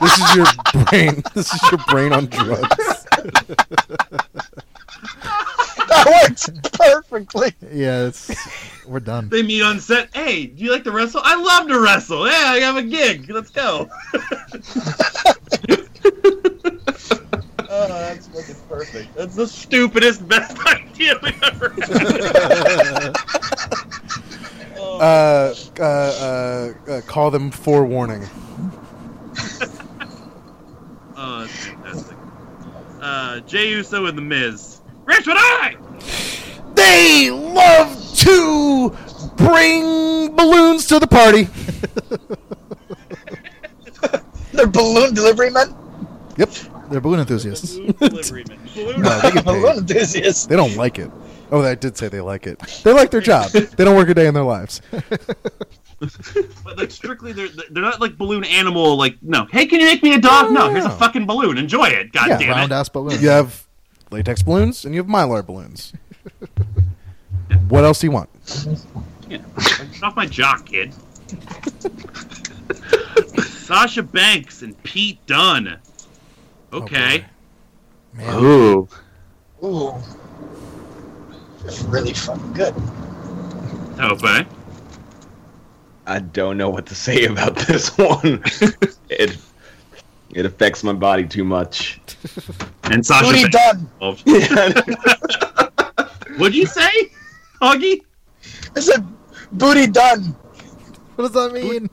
this 0.01 0.19
is 0.19 0.35
your 0.37 0.47
brain. 0.85 1.23
This 1.35 1.55
is 1.55 1.61
your 1.71 1.81
brain 1.89 2.13
on 2.13 2.27
drugs. 2.27 3.07
That 5.89 6.29
works 6.29 6.51
perfectly. 6.75 7.55
Yeah, 7.73 8.11
we're 8.87 9.01
done. 9.01 9.31
They 9.31 9.43
meet 9.43 9.63
on 9.63 9.81
set. 9.81 10.15
Hey, 10.15 10.47
do 10.47 10.63
you 10.63 10.71
like 10.71 10.85
to 10.85 10.93
wrestle? 10.93 11.23
I 11.25 11.35
love 11.41 11.69
to 11.69 11.81
wrestle. 11.81 12.27
Yeah, 12.27 12.45
I 12.47 12.59
have 12.61 12.77
a 12.77 12.83
gig. 12.83 13.31
Let's 13.31 13.51
go. 13.51 13.89
oh, 17.71 17.89
that's 17.89 18.29
fucking 18.29 18.55
perfect. 18.69 19.15
That's 19.15 19.35
the 19.35 19.47
stupidest, 19.47 20.27
best 20.27 20.59
idea 20.67 21.19
we 21.23 21.33
ever 21.43 21.75
had. 21.81 23.15
Uh, 25.01 25.55
uh, 25.79 25.83
uh, 25.83 26.73
uh, 26.91 27.01
call 27.03 27.31
them 27.31 27.53
forewarning. 27.53 28.27
Oh, 31.17 31.41
that's 31.41 31.67
fantastic. 31.67 32.17
Uh, 33.01 33.39
Jey 33.41 33.71
Uso 33.71 34.07
and 34.07 34.19
The 34.19 34.23
Miz. 34.23 34.81
Rich, 35.05 35.27
what 35.29 35.37
I? 35.37 35.77
They 36.75 37.31
love 37.31 38.17
to 38.17 38.97
bring 39.37 40.35
balloons 40.35 40.87
to 40.87 40.99
the 40.99 41.07
party. 41.07 41.49
They're 44.53 44.67
balloon 44.67 45.15
delivery 45.15 45.51
men. 45.51 45.75
Yep. 46.37 46.51
They're 46.91 47.01
balloon 47.01 47.21
enthusiasts. 47.21 47.77
Balloon- 47.99 48.45
No, 49.03 49.21
they 49.21 49.31
get 49.33 49.45
balloon 49.45 49.79
enthusiasts. 49.79 50.47
They 50.47 50.57
don't 50.57 50.77
like 50.77 50.99
it. 50.99 51.11
Oh, 51.51 51.63
I 51.63 51.75
did 51.75 51.97
say 51.97 52.09
they 52.09 52.21
like 52.21 52.47
it. 52.47 52.59
They 52.85 52.93
like 52.93 53.11
their 53.11 53.21
job. 53.21 53.51
They 53.53 53.85
don't 53.85 53.97
work 53.97 54.09
a 54.09 54.15
day 54.15 54.27
in 54.27 54.35
their 54.35 54.43
lives. 54.45 54.81
But 56.01 56.77
like 56.79 56.91
strictly, 56.91 57.33
they're 57.33 57.49
they're 57.49 57.83
not 57.83 58.01
like 58.01 58.17
balloon 58.17 58.45
animal. 58.45 58.97
Like 58.97 59.17
no, 59.23 59.47
hey, 59.47 59.67
can 59.67 59.81
you 59.81 59.87
make 59.87 60.03
me 60.03 60.15
a 60.15 60.19
dog? 60.21 60.53
No, 60.53 60.71
here's 60.71 60.85
a 60.85 60.91
fucking 60.91 61.27
balloon. 61.27 61.59
Enjoy 61.59 61.87
it. 61.87 62.13
God 62.13 62.29
Yeah, 62.29 62.39
damn 62.39 62.51
Round 62.51 62.73
it. 62.73 62.75
ass 62.75 62.89
balloon. 62.89 63.21
You 63.21 63.29
have 63.31 63.67
latex 64.11 64.43
balloons 64.43 64.85
and 64.85 64.95
you 64.95 65.01
have 65.03 65.11
mylar 65.11 65.45
balloons. 65.45 65.93
What 67.69 67.85
else 67.85 68.01
do 68.01 68.07
you 68.07 68.13
want? 68.13 68.29
Yeah. 69.29 69.39
Get 69.93 70.03
off 70.03 70.17
my 70.17 70.27
jock, 70.27 70.67
kid. 70.67 70.95
Sasha 73.45 74.03
Banks 74.03 74.63
and 74.63 74.81
Pete 74.83 75.25
Dunne. 75.27 75.79
Okay. 76.73 77.25
Man. 78.15 78.45
Ooh. 78.45 78.89
Ooh. 79.65 79.95
It's 81.65 81.83
really 81.83 82.13
fucking 82.13 82.53
good. 82.53 82.75
okay. 83.99 84.47
I 86.07 86.21
don't 86.21 86.57
know 86.57 86.71
what 86.71 86.87
to 86.87 86.95
say 86.95 87.25
about 87.27 87.57
this 87.57 87.89
one. 87.99 88.43
it 89.11 89.37
it 90.31 90.47
affects 90.47 90.85
my 90.85 90.93
body 90.93 91.27
too 91.27 91.45
much. 91.45 92.01
And 92.91 93.05
Sasha 93.05 93.27
Booty 93.27 93.43
Banks. 93.51 94.23
done. 94.25 94.73
What'd 96.39 96.55
you 96.55 96.65
say, 96.65 96.91
Huggy? 97.61 98.01
I 98.75 98.81
said 98.81 99.07
booty 99.53 99.87
done. 99.87 100.35
What 101.17 101.31
does 101.31 101.33
that 101.33 101.53
mean? 101.53 101.91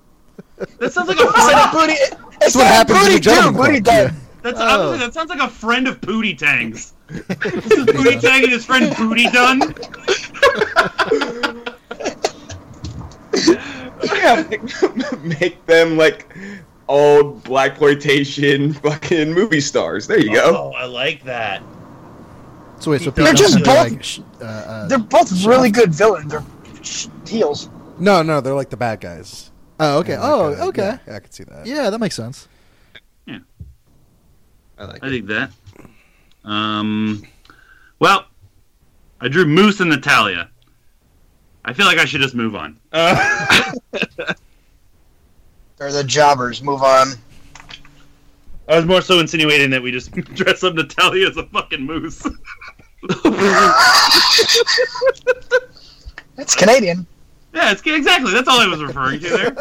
That 0.79 0.93
sounds 0.93 1.09
like 1.09 1.19
a 1.19 1.29
I 1.35 1.51
said 1.51 1.71
booty. 1.77 1.95
That's 2.39 2.55
what 2.55 2.65
happens 2.67 2.97
in 2.99 3.03
booty 3.03 3.15
the 3.15 3.19
gentleman 3.19 3.61
done. 3.61 3.71
Booty 3.71 3.81
club. 3.81 4.07
done. 4.11 4.21
That's, 4.45 4.59
I 4.59 4.77
was 4.77 4.99
that 4.99 5.11
sounds 5.15 5.31
like 5.31 5.39
a 5.39 5.49
friend 5.49 5.87
of 5.87 5.99
Pootie 6.01 6.37
Tang's. 6.37 6.93
this 7.07 7.19
is 7.19 7.85
Pootie 7.87 8.21
Tang 8.21 8.43
and 8.43 8.51
his 8.51 8.63
friend 8.63 8.95
Booty 8.95 9.27
Dunn. 9.31 9.73
yeah, 14.03 14.43
make 15.39 15.65
them 15.65 15.97
like 15.97 16.35
old 16.87 17.43
black 17.43 17.71
exploitation 17.71 18.73
fucking 18.73 19.33
movie 19.33 19.61
stars. 19.61 20.05
There 20.07 20.19
you 20.19 20.31
go. 20.33 20.55
Oh, 20.71 20.73
I 20.77 20.85
like 20.85 21.23
that. 21.23 21.63
So 22.79 22.91
wait, 22.91 23.01
so 23.01 23.09
They're 23.09 23.33
just 23.33 23.55
Dunne, 23.55 23.63
they're 23.63 23.83
both- 23.83 23.91
like, 23.93 24.03
sh- 24.03 24.19
uh, 24.41 24.43
uh, 24.43 24.87
They're 24.87 24.99
both 24.99 25.45
really 25.45 25.71
good 25.71 25.91
villains. 25.93 26.31
They're 26.31 26.43
sh- 26.83 27.07
heels. 27.27 27.69
No, 27.97 28.21
no, 28.21 28.41
they're 28.41 28.53
like 28.53 28.69
the 28.69 28.77
bad 28.77 28.99
guys. 29.01 29.51
oh, 29.79 29.99
okay. 29.99 30.13
And 30.13 30.21
like, 30.21 30.31
Oh, 30.31 30.53
uh, 30.53 30.67
okay. 30.67 30.99
Yeah, 31.07 31.15
I 31.15 31.19
can 31.19 31.31
see 31.31 31.45
that. 31.45 31.65
Yeah, 31.65 31.89
that 31.89 31.99
makes 31.99 32.15
sense. 32.15 32.47
I 34.77 34.85
like 34.85 35.03
I 35.03 35.07
it. 35.07 35.09
think 35.09 35.27
that. 35.27 35.51
Um, 36.43 37.23
well, 37.99 38.25
I 39.21 39.27
drew 39.27 39.45
Moose 39.45 39.79
and 39.79 39.89
Natalya. 39.89 40.49
I 41.63 41.73
feel 41.73 41.85
like 41.85 41.97
I 41.97 42.05
should 42.05 42.21
just 42.21 42.35
move 42.35 42.55
on. 42.55 42.79
Uh, 42.91 43.71
They're 45.77 45.91
the 45.91 46.03
jobbers. 46.03 46.61
Move 46.61 46.83
on. 46.83 47.07
I 48.67 48.75
was 48.77 48.85
more 48.85 49.01
so 49.01 49.19
insinuating 49.19 49.69
that 49.71 49.81
we 49.81 49.91
just 49.91 50.11
dress 50.35 50.63
up 50.63 50.73
Natalya 50.75 51.27
as 51.29 51.37
a 51.37 51.45
fucking 51.47 51.81
moose. 51.83 52.23
That's 56.35 56.55
Canadian. 56.55 57.05
yeah, 57.53 57.71
it's 57.71 57.81
exactly. 57.85 58.31
That's 58.33 58.47
all 58.47 58.59
I 58.59 58.67
was 58.67 58.81
referring 58.83 59.19
to 59.21 59.29
there. 59.29 59.55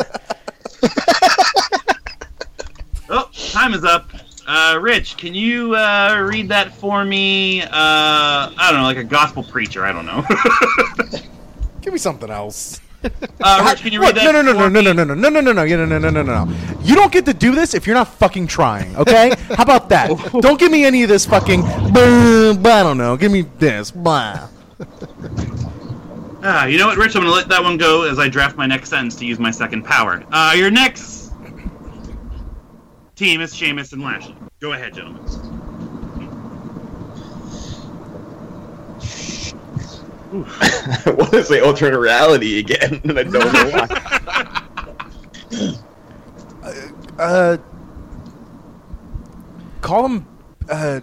oh, 3.10 3.30
time 3.50 3.74
is 3.74 3.84
up. 3.84 4.10
Uh, 4.46 4.78
Rich, 4.80 5.16
can 5.16 5.34
you 5.34 5.74
uh, 5.74 6.18
read 6.28 6.48
that 6.50 6.74
for 6.74 7.04
me? 7.04 7.62
Uh, 7.62 7.68
I 7.72 8.68
don't 8.70 8.80
know, 8.80 8.84
like 8.86 8.98
a 8.98 9.04
gospel 9.04 9.42
preacher. 9.42 9.84
I 9.84 9.92
don't 9.92 10.04
know. 10.06 10.22
Give 11.80 11.92
me 11.92 11.98
something 11.98 12.30
else. 12.30 12.80
uh, 13.42 13.66
Rich, 13.68 13.82
can 13.82 13.92
you 13.92 14.00
What? 14.00 14.14
read 14.14 14.24
that? 14.26 14.32
No, 14.32 14.42
no, 14.42 14.42
no, 14.42 14.52
for 14.58 14.70
no, 14.70 14.80
no, 14.80 14.92
no, 14.92 15.04
no, 15.04 15.14
no, 15.14 15.28
no, 15.28 15.40
no, 15.40 15.52
no, 15.52 15.64
no, 15.64 15.86
no, 15.86 15.98
no, 15.98 16.10
no, 16.10 16.22
no, 16.22 16.44
no. 16.44 16.54
You 16.82 16.94
don't 16.94 17.12
get 17.12 17.24
to 17.26 17.34
do 17.34 17.54
this 17.54 17.74
if 17.74 17.86
you're 17.86 17.94
not 17.96 18.08
fucking 18.08 18.46
trying. 18.46 18.94
Okay? 18.96 19.32
How 19.48 19.62
about 19.62 19.88
that? 19.90 20.08
Don't 20.40 20.58
give 20.58 20.70
me 20.70 20.84
any 20.84 21.02
of 21.02 21.08
this 21.08 21.24
fucking. 21.26 21.62
Blah, 21.62 22.54
blah, 22.54 22.72
I 22.74 22.82
don't 22.82 22.98
know. 22.98 23.16
Give 23.16 23.32
me 23.32 23.42
this. 23.58 23.90
Blah. 23.90 24.48
Ah, 26.46 26.66
you 26.66 26.76
know 26.76 26.86
what, 26.88 26.98
Rich? 26.98 27.14
I'm 27.16 27.22
gonna 27.22 27.32
let 27.34 27.48
that 27.48 27.62
one 27.62 27.78
go 27.78 28.02
as 28.02 28.18
I 28.18 28.28
draft 28.28 28.56
my 28.58 28.66
next 28.66 28.90
sentence 28.90 29.14
to 29.16 29.24
use 29.24 29.38
my 29.38 29.50
second 29.50 29.82
power. 29.84 30.22
Uh, 30.30 30.52
your 30.54 30.70
next 30.70 31.23
team 33.16 33.40
is 33.40 33.54
Sheamus 33.54 33.92
and 33.92 34.02
Lashley. 34.02 34.36
Go 34.60 34.72
ahead, 34.72 34.94
gentlemen. 34.94 35.22
I 41.06 41.14
want 41.16 41.30
to 41.30 41.44
say 41.44 41.60
alternate 41.60 41.98
reality 41.98 42.58
again, 42.58 43.00
and 43.04 43.18
I 43.18 43.22
don't 43.22 43.52
know 43.52 43.70
why. 43.70 44.60
Uh, 47.16 47.56
call 49.80 50.02
them 50.02 50.26
uh, 50.68 50.98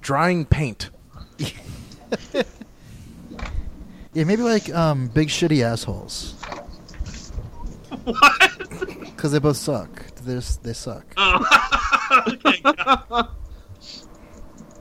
drying 0.00 0.44
paint. 0.44 0.90
Yeah, 4.14 4.24
maybe 4.24 4.42
like 4.42 4.74
um, 4.74 5.06
big 5.08 5.28
shitty 5.28 5.62
assholes. 5.62 6.32
what? 8.02 8.52
Because 9.04 9.30
they 9.30 9.38
both 9.38 9.58
suck. 9.58 10.07
They 10.24 10.34
just, 10.34 10.62
they 10.62 10.72
suck. 10.72 11.04
Oh, 11.16 12.24
okay. 12.28 12.60
Got 12.62 13.36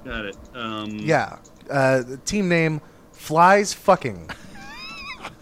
got 0.05 0.25
it. 0.25 0.37
Um, 0.53 0.89
Yeah. 0.99 1.39
Uh, 1.69 2.01
the 2.01 2.17
team 2.17 2.47
name 2.47 2.81
Flies 3.11 3.73
Fucking. 3.73 4.29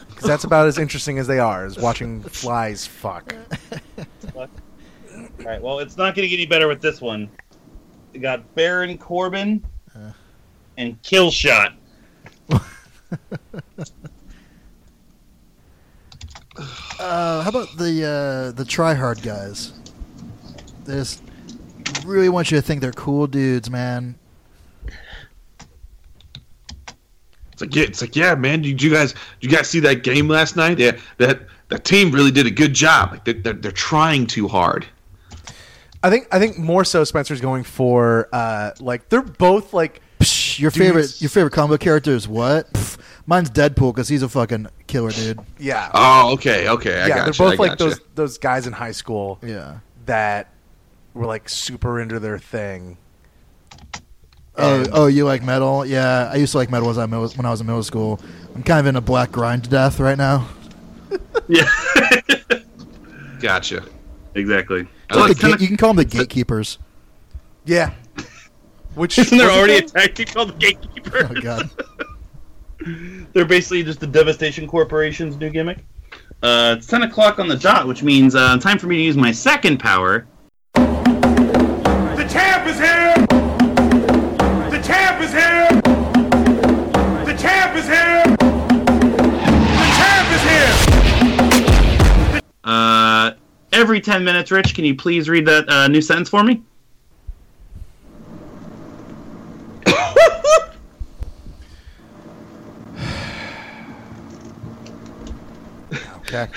Because 0.09 0.27
that's 0.27 0.43
about 0.45 0.67
as 0.67 0.77
interesting 0.77 1.19
as 1.19 1.27
they 1.27 1.39
are, 1.39 1.65
is 1.65 1.77
watching 1.77 2.21
flies 2.23 2.87
fuck. 2.87 3.35
All 4.35 4.47
right. 5.39 5.61
Well, 5.61 5.79
it's 5.79 5.97
not 5.97 6.15
going 6.15 6.23
to 6.23 6.29
get 6.29 6.37
any 6.37 6.45
better 6.45 6.67
with 6.67 6.81
this 6.81 7.01
one. 7.01 7.29
We 8.13 8.19
got 8.19 8.55
Baron 8.55 8.97
Corbin 8.97 9.63
and 10.77 11.01
Killshot. 11.01 11.73
Uh, 16.97 17.41
how 17.43 17.49
about 17.49 17.67
the 17.77 18.05
uh, 18.05 18.51
the 18.53 18.63
try 18.63 18.93
hard 18.93 19.21
guys? 19.21 19.73
They 20.85 20.95
just 20.95 21.21
really 22.05 22.29
want 22.29 22.51
you 22.51 22.57
to 22.57 22.61
think 22.61 22.81
they're 22.81 22.91
cool 22.91 23.27
dudes, 23.27 23.69
man. 23.69 24.15
It's 27.53 27.61
like 27.61 27.75
yeah, 27.75 27.83
it's 27.83 28.01
like 28.01 28.15
yeah, 28.15 28.35
man. 28.35 28.61
Did 28.61 28.81
you 28.81 28.91
guys 28.91 29.13
did 29.39 29.49
you 29.51 29.57
guys 29.57 29.69
see 29.69 29.79
that 29.81 30.03
game 30.03 30.27
last 30.27 30.55
night? 30.55 30.77
Yeah, 30.77 30.97
that 31.17 31.41
that 31.69 31.85
team 31.85 32.11
really 32.11 32.31
did 32.31 32.45
a 32.45 32.51
good 32.51 32.73
job. 32.73 33.11
Like 33.11 33.25
they're 33.25 33.33
they're, 33.35 33.53
they're 33.53 33.71
trying 33.71 34.27
too 34.27 34.47
hard. 34.47 34.85
I 36.03 36.09
think 36.09 36.27
I 36.31 36.39
think 36.39 36.57
more 36.57 36.83
so 36.83 37.03
Spencer's 37.03 37.39
going 37.41 37.63
for 37.63 38.27
uh, 38.33 38.71
like 38.79 39.07
they're 39.09 39.21
both 39.21 39.73
like 39.73 40.01
Psh, 40.19 40.59
your 40.59 40.69
Dudes. 40.69 40.85
favorite 40.85 41.21
your 41.21 41.29
favorite 41.29 41.51
comic 41.53 41.69
book 41.71 41.79
character 41.81 42.11
is 42.11 42.27
what? 42.27 42.71
Pff, 42.73 42.97
mine's 43.25 43.49
Deadpool 43.49 43.93
because 43.95 44.09
he's 44.09 44.21
a 44.21 44.29
fucking 44.29 44.67
killer 44.87 45.11
dude. 45.11 45.39
yeah 45.57 45.89
Oh, 45.93 46.33
okay, 46.33 46.67
okay. 46.69 47.01
I 47.01 47.07
yeah 47.07 47.17
gotcha, 47.19 47.23
they're 47.31 47.47
both 47.49 47.59
I 47.59 47.63
like 47.63 47.71
gotcha. 47.79 47.83
those 47.85 47.99
those 48.15 48.37
guys 48.37 48.67
in 48.67 48.73
high 48.73 48.91
school 48.91 49.39
Yeah. 49.41 49.79
that 50.07 50.49
were 51.15 51.25
like 51.25 51.49
super 51.49 51.99
into 51.99 52.19
their 52.19 52.37
thing. 52.37 52.97
Oh, 54.57 54.85
oh, 54.93 55.07
you 55.07 55.25
like 55.25 55.43
metal? 55.43 55.85
Yeah, 55.85 56.29
I 56.31 56.35
used 56.37 56.51
to 56.53 56.59
like 56.59 56.69
metal 56.69 56.87
when 56.93 57.13
I 57.13 57.17
was 57.17 57.35
when 57.35 57.45
I 57.45 57.49
was 57.51 57.59
in 57.61 57.67
middle 57.67 57.83
school. 57.83 58.21
I'm 58.53 58.63
kind 58.63 58.79
of 58.79 58.85
in 58.85 58.95
a 58.95 59.01
black 59.01 59.31
grind 59.31 59.63
to 59.65 59.69
death 59.69 59.99
right 59.99 60.17
now. 60.17 60.47
Yeah. 61.47 61.69
Gotcha. 63.39 63.83
exactly. 64.33 64.87
I 65.09 65.15
like 65.19 65.37
The 65.37 65.47
gate- 65.49 65.61
you 65.61 65.67
can 65.67 65.77
call 65.77 65.89
them 65.93 65.97
the 65.97 66.05
gatekeepers. 66.05 66.79
Yeah, 67.65 67.93
which 68.95 69.17
Isn't 69.19 69.37
there 69.37 69.47
was 69.47 69.55
it 69.55 69.59
already 69.59 69.73
a 69.77 69.81
them? 69.81 69.89
tag 69.89 70.15
team 70.15 70.25
called 70.27 70.49
the 70.49 70.53
Gatekeeper? 70.53 71.29
Oh 71.31 71.41
god. 71.41 71.69
They're 73.33 73.45
basically 73.45 73.83
just 73.83 73.99
the 73.99 74.07
Devastation 74.07 74.67
Corporation's 74.67 75.37
new 75.37 75.49
gimmick. 75.49 75.79
Uh, 76.43 76.75
it's 76.77 76.87
10 76.87 77.03
o'clock 77.03 77.39
on 77.39 77.47
the 77.47 77.55
dot, 77.57 77.87
which 77.87 78.03
means 78.03 78.35
uh, 78.35 78.57
time 78.57 78.77
for 78.77 78.87
me 78.87 78.97
to 78.97 79.01
use 79.03 79.17
my 79.17 79.31
second 79.31 79.79
power. 79.79 80.27
The 82.35 82.41
champ 82.41 82.67
is 82.67 82.77
here! 82.77 83.15
The 84.69 84.81
champ 84.85 85.21
is 85.21 85.31
here! 85.31 85.69
The 87.23 87.33
champ 87.39 87.75
is 87.77 87.87
here! 87.87 88.23
The 89.79 89.87
champ 89.95 90.27
is 90.33 90.41
here! 92.33 92.41
Uh, 92.65 93.31
every 93.71 94.01
10 94.01 94.25
minutes, 94.25 94.51
Rich, 94.51 94.75
can 94.75 94.83
you 94.83 94.95
please 94.95 95.29
read 95.29 95.45
that 95.45 95.69
uh, 95.69 95.87
new 95.87 96.01
sentence 96.01 96.27
for 96.27 96.43
me? 96.43 96.61
Okay. 106.17 106.49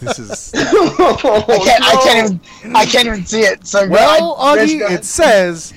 This 0.00 0.18
is 0.18 0.52
I 0.56 1.58
can't. 1.64 1.84
I 1.84 2.00
can't 2.04 2.40
even. 2.62 2.76
I 2.76 2.86
can't 2.86 3.06
even 3.06 3.26
see 3.26 3.40
it. 3.42 3.66
So 3.66 3.88
well, 3.88 4.36
I, 4.38 4.56
Augie. 4.56 4.78
go 4.78 4.86
ahead. 4.86 5.00
It 5.00 5.04
says 5.04 5.72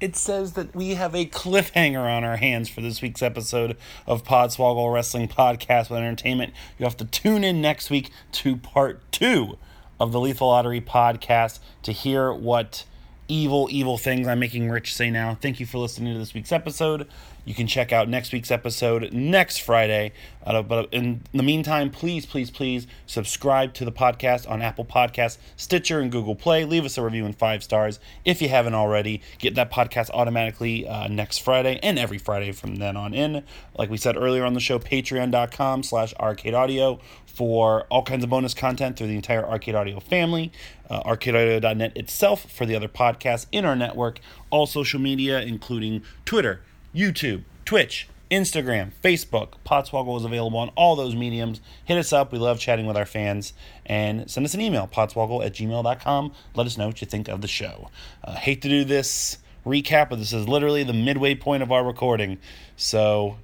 It 0.00 0.16
says 0.16 0.54
that 0.54 0.74
we 0.74 0.94
have 0.94 1.14
a 1.14 1.26
cliffhanger 1.26 2.04
on 2.04 2.24
our 2.24 2.36
hands 2.36 2.68
for 2.68 2.80
this 2.80 3.02
week's 3.02 3.22
episode 3.22 3.76
of 4.06 4.24
Podswoggle 4.24 4.92
Wrestling 4.92 5.28
Podcast 5.28 5.90
with 5.90 5.98
Entertainment. 5.98 6.52
You 6.78 6.84
have 6.84 6.96
to 6.98 7.04
tune 7.04 7.44
in 7.44 7.60
next 7.60 7.90
week 7.90 8.10
to 8.32 8.56
part 8.56 9.00
two 9.12 9.58
of 9.98 10.12
the 10.12 10.20
Lethal 10.20 10.48
Lottery 10.48 10.80
podcast 10.80 11.58
to 11.82 11.92
hear 11.92 12.32
what 12.32 12.84
evil, 13.28 13.68
evil 13.70 13.96
things 13.98 14.26
I'm 14.26 14.40
making 14.40 14.70
Rich 14.70 14.94
say 14.94 15.10
now. 15.10 15.36
Thank 15.40 15.60
you 15.60 15.66
for 15.66 15.78
listening 15.78 16.12
to 16.14 16.18
this 16.18 16.34
week's 16.34 16.50
episode. 16.52 17.06
You 17.44 17.54
can 17.54 17.66
check 17.66 17.92
out 17.92 18.08
next 18.08 18.32
week's 18.32 18.50
episode 18.50 19.12
next 19.12 19.58
Friday. 19.58 20.12
Uh, 20.44 20.62
but 20.62 20.88
in 20.92 21.22
the 21.32 21.42
meantime, 21.42 21.90
please, 21.90 22.24
please, 22.26 22.50
please 22.50 22.86
subscribe 23.06 23.74
to 23.74 23.84
the 23.84 23.92
podcast 23.92 24.48
on 24.48 24.62
Apple 24.62 24.84
Podcasts, 24.84 25.38
Stitcher, 25.56 26.00
and 26.00 26.10
Google 26.10 26.34
Play. 26.34 26.64
Leave 26.64 26.84
us 26.84 26.96
a 26.96 27.02
review 27.02 27.26
and 27.26 27.36
five 27.36 27.62
stars 27.62 28.00
if 28.24 28.40
you 28.40 28.48
haven't 28.48 28.74
already. 28.74 29.20
Get 29.38 29.54
that 29.56 29.70
podcast 29.70 30.10
automatically 30.10 30.86
uh, 30.88 31.08
next 31.08 31.38
Friday 31.38 31.78
and 31.82 31.98
every 31.98 32.18
Friday 32.18 32.52
from 32.52 32.76
then 32.76 32.96
on 32.96 33.14
in. 33.14 33.44
Like 33.76 33.90
we 33.90 33.96
said 33.96 34.16
earlier 34.16 34.44
on 34.44 34.54
the 34.54 34.60
show, 34.60 34.78
patreon.com 34.78 35.82
slash 35.82 36.14
arcade 36.14 36.54
audio 36.54 37.00
for 37.26 37.84
all 37.90 38.02
kinds 38.02 38.24
of 38.24 38.30
bonus 38.30 38.54
content 38.54 38.96
through 38.96 39.06
the 39.06 39.16
entire 39.16 39.46
Arcade 39.46 39.74
Audio 39.74 40.00
family. 40.00 40.52
Uh, 40.88 41.02
arcadeaudio.net 41.04 41.96
itself 41.96 42.50
for 42.50 42.66
the 42.66 42.74
other 42.74 42.88
podcasts 42.88 43.46
in 43.52 43.64
our 43.64 43.76
network. 43.76 44.20
All 44.50 44.66
social 44.66 45.00
media, 45.00 45.40
including 45.40 46.02
Twitter, 46.24 46.60
YouTube, 46.94 47.44
Twitch, 47.64 48.08
Instagram, 48.30 48.92
Facebook. 49.02 49.54
Potswoggle 49.66 50.16
is 50.16 50.24
available 50.24 50.58
on 50.58 50.68
all 50.70 50.96
those 50.96 51.14
mediums. 51.14 51.60
Hit 51.84 51.98
us 51.98 52.12
up. 52.12 52.32
We 52.32 52.38
love 52.38 52.58
chatting 52.58 52.86
with 52.86 52.96
our 52.96 53.06
fans. 53.06 53.52
And 53.84 54.30
send 54.30 54.46
us 54.46 54.54
an 54.54 54.60
email, 54.60 54.86
potswoggle 54.86 55.44
at 55.44 55.54
gmail.com. 55.54 56.32
Let 56.54 56.66
us 56.66 56.78
know 56.78 56.86
what 56.86 57.00
you 57.00 57.06
think 57.06 57.28
of 57.28 57.40
the 57.40 57.48
show. 57.48 57.90
Uh, 58.22 58.34
hate 58.34 58.62
to 58.62 58.68
do 58.68 58.84
this 58.84 59.38
recap, 59.66 60.10
but 60.10 60.18
this 60.18 60.32
is 60.32 60.48
literally 60.48 60.84
the 60.84 60.92
midway 60.92 61.34
point 61.34 61.62
of 61.62 61.72
our 61.72 61.84
recording. 61.84 62.38
So 62.76 63.36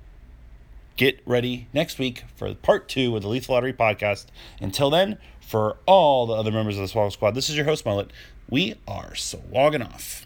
get 0.97 1.20
ready 1.27 1.68
next 1.73 1.98
week 1.98 2.24
for 2.36 2.55
part 2.55 2.89
two 2.89 3.14
of 3.16 3.23
the 3.23 3.28
Lethal 3.28 3.55
Lottery 3.55 3.73
podcast. 3.73 4.27
Until 4.60 4.90
then, 4.90 5.18
for 5.40 5.78
all 5.86 6.27
the 6.27 6.35
other 6.35 6.51
members 6.51 6.78
of 6.78 6.89
the 6.89 6.93
Swoggle 6.93 7.12
Squad, 7.12 7.35
this 7.35 7.48
is 7.48 7.56
your 7.56 7.66
host, 7.66 7.85
Mullet. 7.85 8.12
We 8.48 8.74
are 8.86 9.10
swogging 9.10 9.85
off. 9.85 10.26